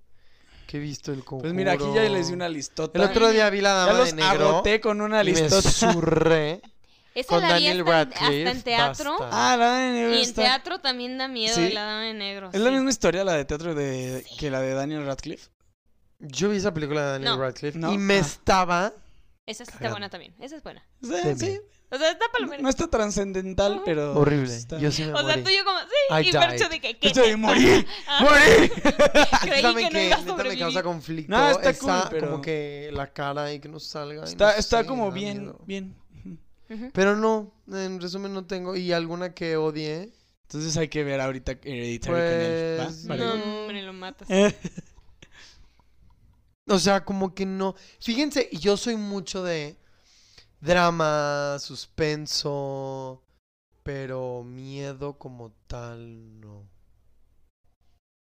Que 0.68 0.78
he 0.78 0.80
visto 0.80 1.12
el 1.12 1.20
conjuro. 1.20 1.42
Pues 1.44 1.54
mira, 1.54 1.74
aquí 1.74 1.86
ya 1.94 2.04
les 2.04 2.28
di 2.30 2.34
una 2.34 2.50
listota. 2.50 2.98
El 2.98 3.10
otro 3.10 3.30
día 3.30 3.50
vi 3.50 3.62
la 3.62 3.70
ya 3.70 3.76
dama 3.86 4.00
los 4.00 4.10
de 4.10 4.16
negro. 4.16 4.50
agoté 4.50 4.80
con 4.82 5.02
una 5.02 5.22
y 5.24 5.26
me 5.34 5.42
listota. 5.42 5.70
zurré. 5.70 6.62
Esa 7.16 7.28
con 7.28 7.42
la 7.42 7.50
Daniel 7.50 7.86
Radcliffe, 7.86 8.26
hasta 8.48 8.52
en 8.58 8.62
teatro. 8.64 9.20
basta. 9.20 9.54
Ah, 9.54 9.56
la 9.56 9.74
de 9.78 9.92
negro 9.92 10.14
Y 10.14 10.18
en 10.18 10.22
está- 10.24 10.42
teatro 10.42 10.80
también 10.80 11.20
da 11.20 11.28
miedo 11.28 11.54
¿Sí? 11.54 11.70
la 11.70 11.84
dama 11.84 12.02
de 12.06 12.14
negro. 12.16 12.50
¿Es 12.52 12.60
la 12.60 12.72
misma 12.72 12.90
historia 12.90 13.24
la 13.24 13.34
de 13.34 13.46
teatro 13.46 13.76
de 13.76 14.26
que 14.40 14.50
la 14.50 14.62
de 14.62 14.74
Daniel 14.74 15.06
Radcliffe? 15.06 15.50
Yo 16.18 16.50
vi 16.50 16.58
esa 16.58 16.74
película 16.74 17.02
de 17.06 17.12
Daniel 17.12 17.32
No. 17.34 17.38
Radcliffe 17.40 17.78
No. 17.78 17.94
y 17.94 18.00
me 18.00 18.16
Ah. 18.16 18.20
estaba. 18.20 18.94
Esa 19.46 19.64
sí 19.66 19.72
está 19.76 19.92
buena 19.92 20.10
también. 20.10 20.34
Esa 20.40 20.56
es 20.56 20.64
buena. 20.64 20.84
Sí, 21.04 21.14
sí. 21.38 21.60
O 21.94 21.98
sea, 21.98 22.10
está 22.12 22.26
palomera. 22.34 22.62
No 22.64 22.70
está 22.70 22.88
trascendental, 22.88 23.74
Ajá. 23.74 23.82
pero. 23.86 24.14
Horrible. 24.16 24.56
está- 24.56 24.80
Yo 24.80 24.92
sí 24.92 25.04
me 25.04 25.14
o 25.14 25.18
sea, 25.18 25.24
morí. 25.28 25.44
tú 25.44 25.50
y 25.52 25.58
yo 25.58 25.64
como, 25.64 25.80
sí, 25.80 25.86
I 26.26 26.30
y 26.30 26.32
Percho 26.32 26.70
de 26.70 26.80
que, 26.82 26.98
¿qué 26.98 27.10
de. 27.12 27.86
Ah, 28.08 28.24
¡Morir! 28.24 28.72
Creí 29.42 29.62
que 29.62 29.62
no 29.62 29.80
iba 29.80 29.86
a 29.86 29.90
neta 29.92 30.18
me 30.22 30.28
sobrevivir. 30.28 30.60
causa 30.60 30.82
conflicto. 30.84 31.32
No, 31.32 31.50
está 31.52 31.70
esa, 31.70 31.80
cool, 32.02 32.08
pero- 32.10 32.30
como 32.32 32.42
que 32.42 32.90
la 32.94 33.14
cara 33.14 33.54
y 33.54 33.60
que 33.60 33.70
no 33.70 33.80
salga. 33.80 34.24
Está, 34.24 34.54
no 34.54 34.58
está 34.60 34.82
sé, 34.82 34.86
como 34.88 35.12
bien, 35.12 35.40
miedo. 35.42 35.60
bien. 35.66 35.96
Pero 36.94 37.16
no, 37.16 37.54
en 37.72 38.02
resumen 38.02 38.34
no 38.34 38.46
tengo. 38.48 38.76
Y 38.76 38.92
alguna 38.92 39.34
que 39.36 39.56
odie. 39.58 40.12
Entonces 40.44 40.76
hay 40.78 40.88
que 40.88 41.04
ver 41.04 41.22
ahorita 41.22 41.52
Hereditary 41.64 42.14
con 42.14 42.22
él. 42.22 42.80
¿va? 42.80 42.84
Pues, 42.86 43.06
No, 43.06 43.34
hombre, 43.62 43.82
lo 43.84 43.94
matas. 43.94 44.28
O 46.68 46.80
sea, 46.80 47.04
como 47.04 47.36
que 47.36 47.46
no. 47.46 47.76
Fíjense, 48.00 48.50
yo 48.54 48.78
soy 48.78 48.96
mucho 48.96 49.44
de 49.44 49.78
drama, 50.64 51.58
suspenso, 51.60 53.22
pero 53.84 54.44
miedo 54.44 55.18
como 55.18 55.52
tal, 55.68 56.40
no. 56.40 56.68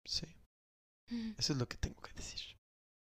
Sí, 0.05 0.27
eso 1.38 1.53
es 1.53 1.59
lo 1.59 1.68
que 1.68 1.77
tengo 1.77 2.01
que 2.01 2.14
decir. 2.14 2.39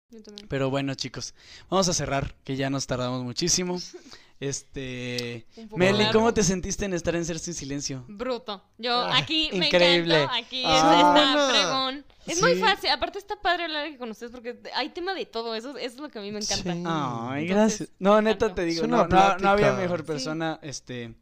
Yo 0.10 0.22
también. 0.22 0.48
Pero 0.48 0.70
bueno, 0.70 0.94
chicos, 0.94 1.34
vamos 1.70 1.90
a 1.90 1.94
cerrar, 1.94 2.36
que 2.44 2.56
ya 2.56 2.70
nos 2.70 2.88
tardamos 2.88 3.24
muchísimo. 3.24 3.78
Este. 4.50 5.46
Meli, 5.76 6.00
largo. 6.04 6.20
¿cómo 6.20 6.34
te 6.34 6.44
sentiste 6.44 6.86
en 6.86 6.94
estar 6.94 7.16
en 7.16 7.24
Ser 7.26 7.40
Sin 7.40 7.54
Silencio? 7.54 8.04
Bruto. 8.08 8.62
Yo 8.78 8.94
Ah, 8.94 9.18
aquí 9.18 9.50
me 9.54 9.68
increíble. 9.68 10.24
encantó, 10.24 10.46
aquí 10.46 10.60
es- 10.64 10.70
Ah. 10.70 11.14
está 11.18 11.50
fregón. 11.62 12.06
Es 12.28 12.42
muy 12.42 12.56
fácil, 12.56 12.90
aparte 12.90 13.20
está 13.20 13.36
padre 13.42 13.64
hablar 13.66 13.98
con 13.98 14.12
ustedes 14.12 14.32
porque 14.32 14.58
hay 14.76 14.90
tema 14.90 15.14
de 15.14 15.26
todo, 15.26 15.56
eso, 15.56 15.78
eso 15.78 15.96
es 15.96 15.98
lo 16.00 16.10
que 16.10 16.20
a 16.20 16.22
mí 16.22 16.32
me 16.32 16.40
encanta. 16.40 16.74
Sí. 16.74 16.84
Ay, 16.86 17.44
Entonces, 17.44 17.48
gracias. 17.50 17.90
No, 18.00 18.22
neta 18.22 18.54
te 18.56 18.64
digo, 18.66 18.86
no, 18.88 19.08
no, 19.08 19.38
no 19.38 19.50
había 19.50 19.74
mejor 19.74 20.02
Sí. 20.02 20.06
persona, 20.08 20.60
este. 20.62 21.14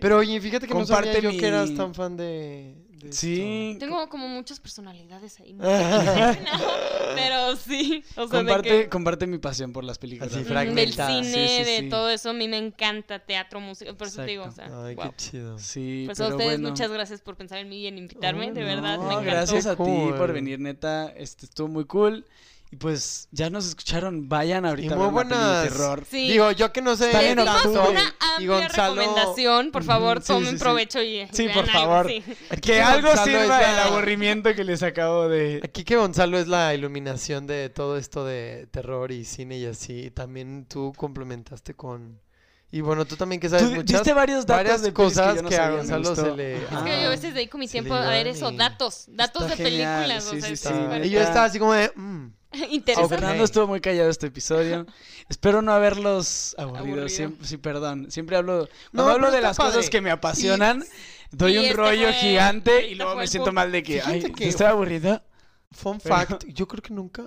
Pero 0.00 0.18
oye, 0.18 0.40
fíjate 0.40 0.66
que 0.66 0.74
no 0.74 0.84
sabía 0.86 1.12
Comparte 1.12 1.22
yo 1.22 1.40
que 1.40 1.46
eras 1.46 1.74
tan 1.74 1.94
fan 1.94 2.16
de, 2.16 2.74
de 3.10 3.12
Sí. 3.12 3.76
Tengo 3.78 4.08
como 4.08 4.28
muchas 4.28 4.60
personalidades 4.60 5.38
ahí. 5.40 5.56
Pero 7.14 7.56
sí, 7.56 8.02
o 8.16 8.26
sea, 8.28 8.38
Comparte, 8.38 8.72
de 8.72 8.82
que... 8.84 8.88
comparte 8.88 9.26
mi 9.26 9.38
pasión 9.38 9.72
por 9.72 9.84
las 9.84 9.98
películas. 9.98 10.32
Así, 10.32 10.40
Ujú, 10.40 10.48
fragmentada. 10.48 11.14
Del 11.16 11.24
cine, 11.24 11.48
Sí, 11.48 11.64
sí, 11.64 11.70
de 11.70 11.78
sí. 11.80 11.88
todo 11.88 12.10
eso, 12.10 12.30
a 12.30 12.32
mí 12.32 12.48
me 12.48 12.58
encanta 12.58 13.18
teatro, 13.20 13.60
música, 13.60 13.92
por 13.94 14.08
eso 14.08 14.22
te 14.22 14.30
digo, 14.30 14.44
o 14.44 14.50
sea, 14.50 14.66
Ay, 14.84 14.94
wow. 14.94 15.10
qué 15.10 15.16
chido. 15.16 15.58
Sí, 15.58 16.02
Pues 16.06 16.18
a 16.20 16.24
pero 16.24 16.36
ustedes 16.36 16.58
bueno. 16.60 16.70
muchas 16.70 16.90
gracias 16.90 17.20
por 17.20 17.36
pensar 17.36 17.58
en 17.58 17.68
mí 17.68 17.80
y 17.82 17.86
en 17.86 17.98
invitarme, 17.98 18.50
Oh, 18.50 18.54
de 18.54 18.64
verdad, 18.64 18.96
No, 18.98 19.02
me 19.04 19.12
encantó. 19.14 19.30
gracias 19.30 19.66
a 19.66 19.72
ti 19.76 19.82
Cool. 19.84 20.16
por 20.16 20.32
venir, 20.32 20.58
neta. 20.60 21.08
Este 21.16 21.46
estuvo 21.46 21.68
muy 21.68 21.84
cool. 21.84 22.26
Y 22.74 22.76
pues 22.76 23.28
ya 23.30 23.50
nos 23.50 23.66
escucharon. 23.68 24.28
Vayan 24.28 24.66
ahorita 24.66 24.88
Y 24.88 24.92
a 24.92 24.96
muy 24.96 25.04
ver 25.06 25.12
una 25.14 25.22
peli 25.22 25.34
de 25.40 25.46
buenas. 25.46 25.62
terror. 25.68 26.04
Sí. 26.10 26.28
Digo, 26.28 26.50
yo 26.50 26.72
que 26.72 26.82
no 26.82 26.96
sé 26.96 27.06
Está 27.06 27.22
Les 27.22 27.34
bien 27.36 27.46
dimos 27.46 27.64
octubre. 27.66 27.88
una 27.90 28.14
Y 28.40 28.46
Gonzalo- 28.46 28.96
recomendación, 29.00 29.70
por 29.70 29.84
favor, 29.84 30.20
sí, 30.20 30.26
tomen 30.26 30.46
sí, 30.50 30.56
sí. 30.56 30.58
provecho 30.58 31.00
y 31.00 31.28
Sí, 31.30 31.46
vean 31.46 31.54
por 31.60 31.70
algo, 31.70 31.78
favor. 31.78 32.08
sí. 32.08 32.24
Que 32.60 32.82
algo 32.82 33.06
Gonzalo 33.10 33.30
sirva 33.38 33.60
la- 33.60 33.84
aburrimiento 33.84 34.52
que 34.56 34.64
les 34.64 34.82
acabo 34.82 35.28
de. 35.28 35.60
Aquí 35.62 35.84
que 35.84 35.94
Gonzalo 35.94 36.36
es 36.36 36.48
la 36.48 36.74
iluminación 36.74 37.46
de 37.46 37.68
todo 37.70 37.96
esto 37.96 38.24
de 38.24 38.66
terror 38.72 39.12
y 39.12 39.24
cine 39.24 39.56
y 39.58 39.66
así. 39.66 40.06
Y 40.06 40.10
también 40.10 40.66
tú 40.68 40.92
complementaste 40.96 41.74
con... 41.74 42.23
Y 42.76 42.80
bueno, 42.80 43.04
tú 43.04 43.14
también 43.14 43.40
que 43.40 43.48
sabes 43.48 43.66
Tú 43.68 43.74
muchas 43.76 44.00
diste 44.00 44.12
varios 44.12 44.44
datos 44.46 44.64
varias 44.64 44.82
de 44.82 44.92
cosas 44.92 45.36
yo 45.36 45.42
no 45.42 45.48
que, 45.48 45.54
a 45.54 45.58
sabía, 45.66 45.76
Gonzalo 45.76 46.16
se 46.16 46.36
le... 46.36 46.56
Es 46.56 46.68
que 46.68 47.02
yo 47.02 47.06
a 47.06 47.10
veces 47.10 47.32
dedico 47.32 47.56
mi 47.56 47.68
tiempo 47.68 47.94
a 47.94 48.08
ver 48.08 48.26
eso, 48.26 48.50
y- 48.50 48.56
datos, 48.56 49.04
datos 49.10 49.48
de 49.48 49.56
genial, 49.56 50.02
películas, 50.08 50.24
sí, 50.24 50.38
o 50.52 50.56
sea, 50.56 51.00
sí, 51.02 51.06
Y 51.06 51.10
yo 51.10 51.20
estaba 51.20 51.44
así 51.44 51.60
como 51.60 51.72
de... 51.72 51.92
mm. 51.94 52.26
interesante. 52.70 53.08
Fernando 53.14 53.44
estuvo 53.44 53.68
muy 53.68 53.80
callado 53.80 54.10
este 54.10 54.26
episodio. 54.26 54.86
Espero 55.28 55.62
no 55.62 55.72
haberlos 55.72 56.56
aburrido. 56.58 56.84
Aburrido. 56.84 57.08
Siempre, 57.08 57.46
sí, 57.46 57.58
perdón. 57.58 58.10
Siempre 58.10 58.36
hablo. 58.36 58.62
No, 58.62 58.68
Cuando 59.04 59.12
hablo 59.12 59.26
pero 59.26 59.36
de 59.36 59.42
las 59.42 59.56
padre. 59.56 59.72
cosas 59.74 59.88
que 59.90 60.00
me 60.00 60.10
apasionan, 60.10 60.84
doy 61.30 61.54
Y 61.54 61.58
un 61.58 61.64
este 61.66 61.76
rollo 61.76 62.04
fue- 62.08 62.12
gigante 62.14 62.80
y 62.80 62.92
este 62.92 62.94
luego 62.96 63.14
me 63.16 63.26
siento 63.28 63.52
mal 63.52 63.70
de 63.70 63.82
que. 63.84 64.02
Ay, 64.02 64.32
que- 64.32 64.48
¿estoy 64.48 64.66
aburrida? 64.66 65.24
Fun 65.70 66.00
fact, 66.00 66.44
yo 66.48 66.66
creo 66.68 66.82
que 66.82 66.92
nunca 66.92 67.24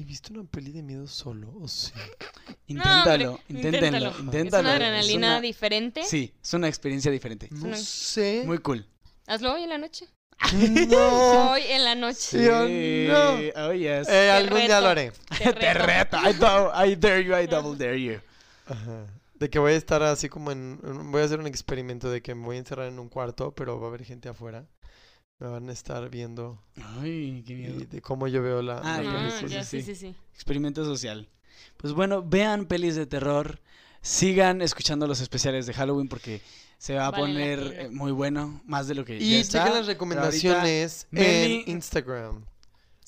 he 0.00 0.04
visto 0.04 0.32
una 0.32 0.44
peli 0.44 0.72
de 0.72 0.82
miedo 0.82 1.06
solo, 1.06 1.52
¿o 1.60 1.68
sí? 1.68 1.92
Inténtalo, 2.66 3.30
hombre, 3.32 3.44
inténtenlo, 3.48 3.98
inténtalo. 3.98 4.18
inténtalo. 4.20 4.68
Es 4.68 4.74
una 4.76 4.86
adrenalina 4.86 5.26
una- 5.28 5.40
diferente. 5.40 6.02
Sí, 6.04 6.32
es 6.42 6.54
una 6.54 6.68
experiencia 6.68 7.10
diferente. 7.10 7.48
No 7.50 7.66
una- 7.68 7.76
sé. 7.76 8.42
Muy 8.46 8.58
cool. 8.58 8.86
Hazlo 9.26 9.54
hoy 9.54 9.62
en 9.64 9.70
la 9.70 9.78
noche. 9.78 10.06
No. 10.88 11.50
Hoy 11.52 11.60
en 11.68 11.84
la 11.84 11.94
noche. 11.94 12.16
Sí, 12.18 13.06
no. 13.08 13.66
Oh, 13.66 13.72
yes. 13.74 14.08
Eh, 14.08 14.30
algún 14.30 14.56
día 14.60 14.68
reto. 14.68 14.80
lo 14.80 14.88
haré. 14.88 15.12
Te 15.36 15.52
Te 15.52 15.74
reto. 15.74 15.86
reto. 15.86 16.16
I, 16.28 16.32
do- 16.32 16.72
I 16.86 16.96
dare 16.96 17.22
you, 17.24 17.34
I 17.36 17.46
double 17.46 17.76
dare 17.76 18.00
you. 18.02 18.20
Ajá. 18.66 19.06
De 19.34 19.50
que 19.50 19.58
voy 19.58 19.72
a 19.72 19.76
estar 19.76 20.02
así 20.02 20.30
como 20.30 20.50
en- 20.50 20.80
Voy 21.12 21.20
a 21.20 21.24
hacer 21.26 21.38
un 21.40 21.46
experimento 21.46 22.10
de 22.10 22.22
que 22.22 22.34
me 22.34 22.44
voy 22.46 22.56
a 22.56 22.60
encerrar 22.60 22.86
en 22.88 22.98
un 22.98 23.10
cuarto, 23.10 23.52
pero 23.54 23.78
va 23.78 23.86
a 23.86 23.88
haber 23.90 24.04
gente 24.04 24.30
afuera. 24.30 24.64
Me 25.40 25.48
van 25.48 25.68
a 25.70 25.72
estar 25.72 26.08
viendo 26.10 26.62
Ay, 27.00 27.42
qué 27.46 27.54
y 27.54 27.56
miedo. 27.56 27.80
de 27.90 28.02
cómo 28.02 28.28
yo 28.28 28.42
veo 28.42 28.60
la... 28.60 28.78
Ah, 28.84 29.02
la 29.02 29.02
ya, 29.02 29.38
Ah, 29.42 29.46
ya, 29.46 29.64
sí, 29.64 29.80
sí, 29.82 29.94
sí. 29.94 30.14
Experimento 30.34 30.84
social. 30.84 31.28
Pues 31.78 31.94
bueno, 31.94 32.22
vean 32.22 32.66
pelis 32.66 32.94
de 32.94 33.06
terror. 33.06 33.58
Sigan 34.02 34.60
escuchando 34.60 35.06
los 35.06 35.20
especiales 35.20 35.64
de 35.66 35.72
Halloween 35.72 36.08
porque 36.08 36.42
se 36.78 36.94
va 36.94 37.06
a 37.06 37.10
Vale 37.10 37.22
poner 37.22 37.90
muy 37.90 38.12
bueno. 38.12 38.60
Más 38.66 38.86
de 38.86 38.94
lo 38.94 39.04
que 39.04 39.18
ya 39.18 39.24
Y 39.24 39.34
está, 39.36 39.60
chequen 39.64 39.78
las 39.78 39.86
recomendaciones 39.86 41.06
Meli- 41.10 41.64
en 41.66 41.70
Instagram. 41.70 42.44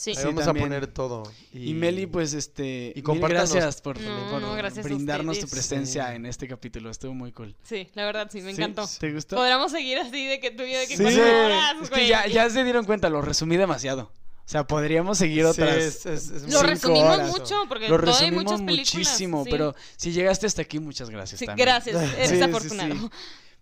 Sí. 0.02 0.10
Ahí 0.10 0.16
Sí, 0.16 0.22
vamos 0.24 0.44
también. 0.44 0.66
a 0.66 0.68
poner 0.68 0.86
todo. 0.88 1.18
ahorita- 1.26 1.58
Y 1.58 1.74
Meli, 1.74 2.06
pues 2.06 2.32
este. 2.34 2.92
y 2.96 3.02
mil 3.02 3.20
gracias 3.20 3.80
por, 3.80 4.00
No, 4.00 4.30
por 4.30 4.40
no, 4.42 4.52
gracias 4.54 4.84
brindarnos 4.84 5.38
tu 5.38 5.46
presencia 5.46 6.08
Sí. 6.08 6.16
en 6.16 6.26
este 6.26 6.48
capítulo. 6.48 6.90
Estuvo 6.90 7.14
muy 7.14 7.30
cool. 7.30 7.54
Sí, 7.62 7.88
la 7.94 8.04
verdad 8.04 8.28
sí, 8.32 8.40
me 8.42 8.52
¿Sí? 8.52 8.60
encantó. 8.60 8.88
¿Te 8.98 9.12
gustó? 9.12 9.36
Podríamos 9.36 9.70
seguir 9.70 9.98
así 10.00 10.26
de 10.26 10.40
que 10.40 10.50
tú 10.50 10.64
y 10.64 10.72
yo 10.72 10.80
de 10.80 10.88
que 10.88 10.96
Sí, 10.96 11.04
horas, 11.04 11.76
es 11.84 11.90
que 11.90 12.08
ya, 12.08 12.26
ya 12.26 12.50
se 12.50 12.64
dieron 12.64 12.84
cuenta, 12.84 13.08
lo 13.10 13.22
resumí 13.22 13.56
demasiado. 13.56 14.10
O 14.44 14.48
sea, 14.52 14.66
podríamos 14.66 15.18
seguir 15.18 15.42
Sí, 15.44 15.50
otras. 15.50 15.76
es- 15.76 16.04
es- 16.06 16.30
es 16.30 16.52
Lo 16.52 16.62
resumimos 16.64 17.14
horas. 17.14 17.30
mucho 17.30 17.54
porque 17.68 17.88
Lo 17.88 17.94
hay 17.94 18.00
resumimos 18.00 18.42
muchas 18.44 18.60
películas. 18.62 18.94
muchísimo, 18.94 19.44
sí. 19.44 19.50
pero 19.52 19.74
si 19.96 20.10
llegaste 20.10 20.46
hasta 20.48 20.62
aquí, 20.62 20.80
muchas 20.80 21.10
gracias. 21.10 21.38
Sí, 21.38 21.46
también. 21.46 21.64
gracias, 21.66 21.94
eres 22.16 22.28
Sí, 22.30 22.36
sí, 22.38 22.42
afortunado. 22.42 22.94
sí. 22.96 23.08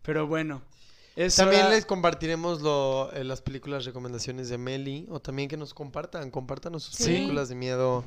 Pero 0.00 0.26
bueno. 0.26 0.62
Es 1.26 1.36
También 1.36 1.62
hora- 1.66 1.74
les 1.74 1.84
compartiremos 1.86 2.62
lo, 2.62 3.12
eh, 3.12 3.24
las 3.24 3.42
películas 3.42 3.84
recomendaciones 3.84 4.48
de 4.48 4.58
Meli 4.58 5.06
o 5.10 5.20
también 5.20 5.48
que 5.48 5.56
nos 5.56 5.74
compartan, 5.74 6.30
compártanos 6.30 6.84
sus 6.84 6.94
Sí. 6.96 7.04
películas 7.12 7.48
de 7.48 7.54
miedo 7.56 8.04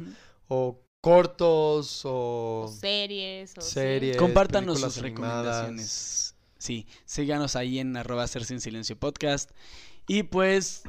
o 0.47 0.79
cortos 1.01 2.01
o, 2.05 2.63
O 2.65 2.67
series, 2.67 3.53
o 3.57 3.61
sí. 3.61 3.71
series, 3.71 4.17
Compártanos 4.17 4.75
películas 4.75 4.93
sus 4.93 5.03
animadas. 5.03 5.45
recomendaciones. 5.45 6.35
Sí, 6.57 6.87
síganos 7.05 7.55
ahí 7.57 7.79
en 7.79 7.95
arroba 7.97 8.23
hacerse 8.23 8.53
en 8.53 8.61
silencio 8.61 8.97
podcast. 8.97 9.51
Y 10.07 10.23
pues, 10.23 10.83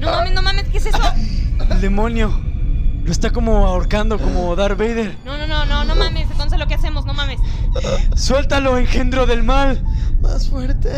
No 0.00 0.10
mames, 0.10 0.32
no 0.34 0.42
mames, 0.42 0.68
¿qué 0.68 0.78
es 0.78 0.86
eso? 0.86 0.98
el 1.70 1.80
demonio 1.80 2.32
lo 3.08 3.12
está 3.12 3.30
como 3.30 3.66
ahorcando, 3.66 4.18
como 4.18 4.54
Darth 4.54 4.76
Vader. 4.76 5.16
No, 5.24 5.38
no, 5.38 5.46
no, 5.46 5.64
no, 5.64 5.82
no 5.82 5.94
mames, 5.94 6.30
entonces 6.30 6.58
lo 6.58 6.66
que 6.66 6.74
hacemos, 6.74 7.06
no 7.06 7.14
mames. 7.14 7.40
¡Suéltalo, 8.14 8.76
engendro 8.76 9.24
del 9.24 9.42
mal! 9.42 9.82
Más 10.20 10.50
fuerte. 10.50 10.90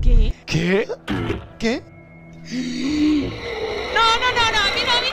¿Qué? 0.00 0.34
¿Qué? 0.46 0.88
¿Qué? 1.58 1.82
No, 3.92 4.02
no, 4.20 4.28
no, 4.32 4.44
no, 4.52 4.58
a 4.58 4.70
mí 4.74 4.80
no, 4.86 4.92
a 4.92 5.02
mí 5.02 5.08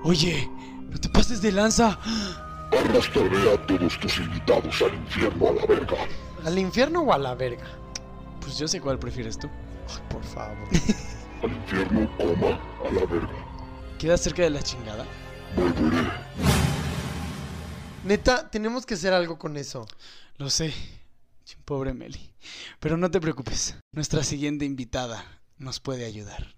no. 0.00 0.08
Oye, 0.08 0.50
no 0.88 0.98
te 0.98 1.10
pases 1.10 1.42
de 1.42 1.52
lanza. 1.52 1.98
Arrastraré 2.72 3.52
a 3.52 3.66
todos 3.66 4.00
tus 4.00 4.16
invitados 4.16 4.80
al 4.80 4.94
infierno 4.94 5.48
a 5.48 5.52
la 5.52 5.66
verga. 5.66 5.96
¿Al 6.46 6.58
infierno 6.58 7.02
o 7.02 7.12
a 7.12 7.18
la 7.18 7.34
verga? 7.34 7.66
Pues 8.40 8.56
yo 8.56 8.66
sé 8.66 8.80
cuál 8.80 8.98
prefieres 8.98 9.38
tú. 9.38 9.50
Ay, 9.88 10.02
por 10.08 10.24
favor. 10.24 10.68
Al 11.42 11.52
infierno, 11.52 12.16
coma, 12.16 12.60
a 12.88 12.92
la 12.92 13.06
verga. 13.06 13.28
¿Queda 13.98 14.16
cerca 14.16 14.42
de 14.42 14.50
la 14.50 14.62
chingada? 14.62 15.06
Volveré. 15.56 16.08
Neta, 18.04 18.50
tenemos 18.50 18.84
que 18.84 18.94
hacer 18.94 19.12
algo 19.12 19.38
con 19.38 19.56
eso. 19.56 19.86
Lo 20.36 20.50
sé. 20.50 20.72
Pobre 21.64 21.94
Meli. 21.94 22.32
Pero 22.80 22.96
no 22.96 23.10
te 23.10 23.20
preocupes. 23.20 23.76
Nuestra 23.92 24.24
siguiente 24.24 24.64
invitada 24.64 25.24
nos 25.58 25.80
puede 25.80 26.04
ayudar. 26.04 26.54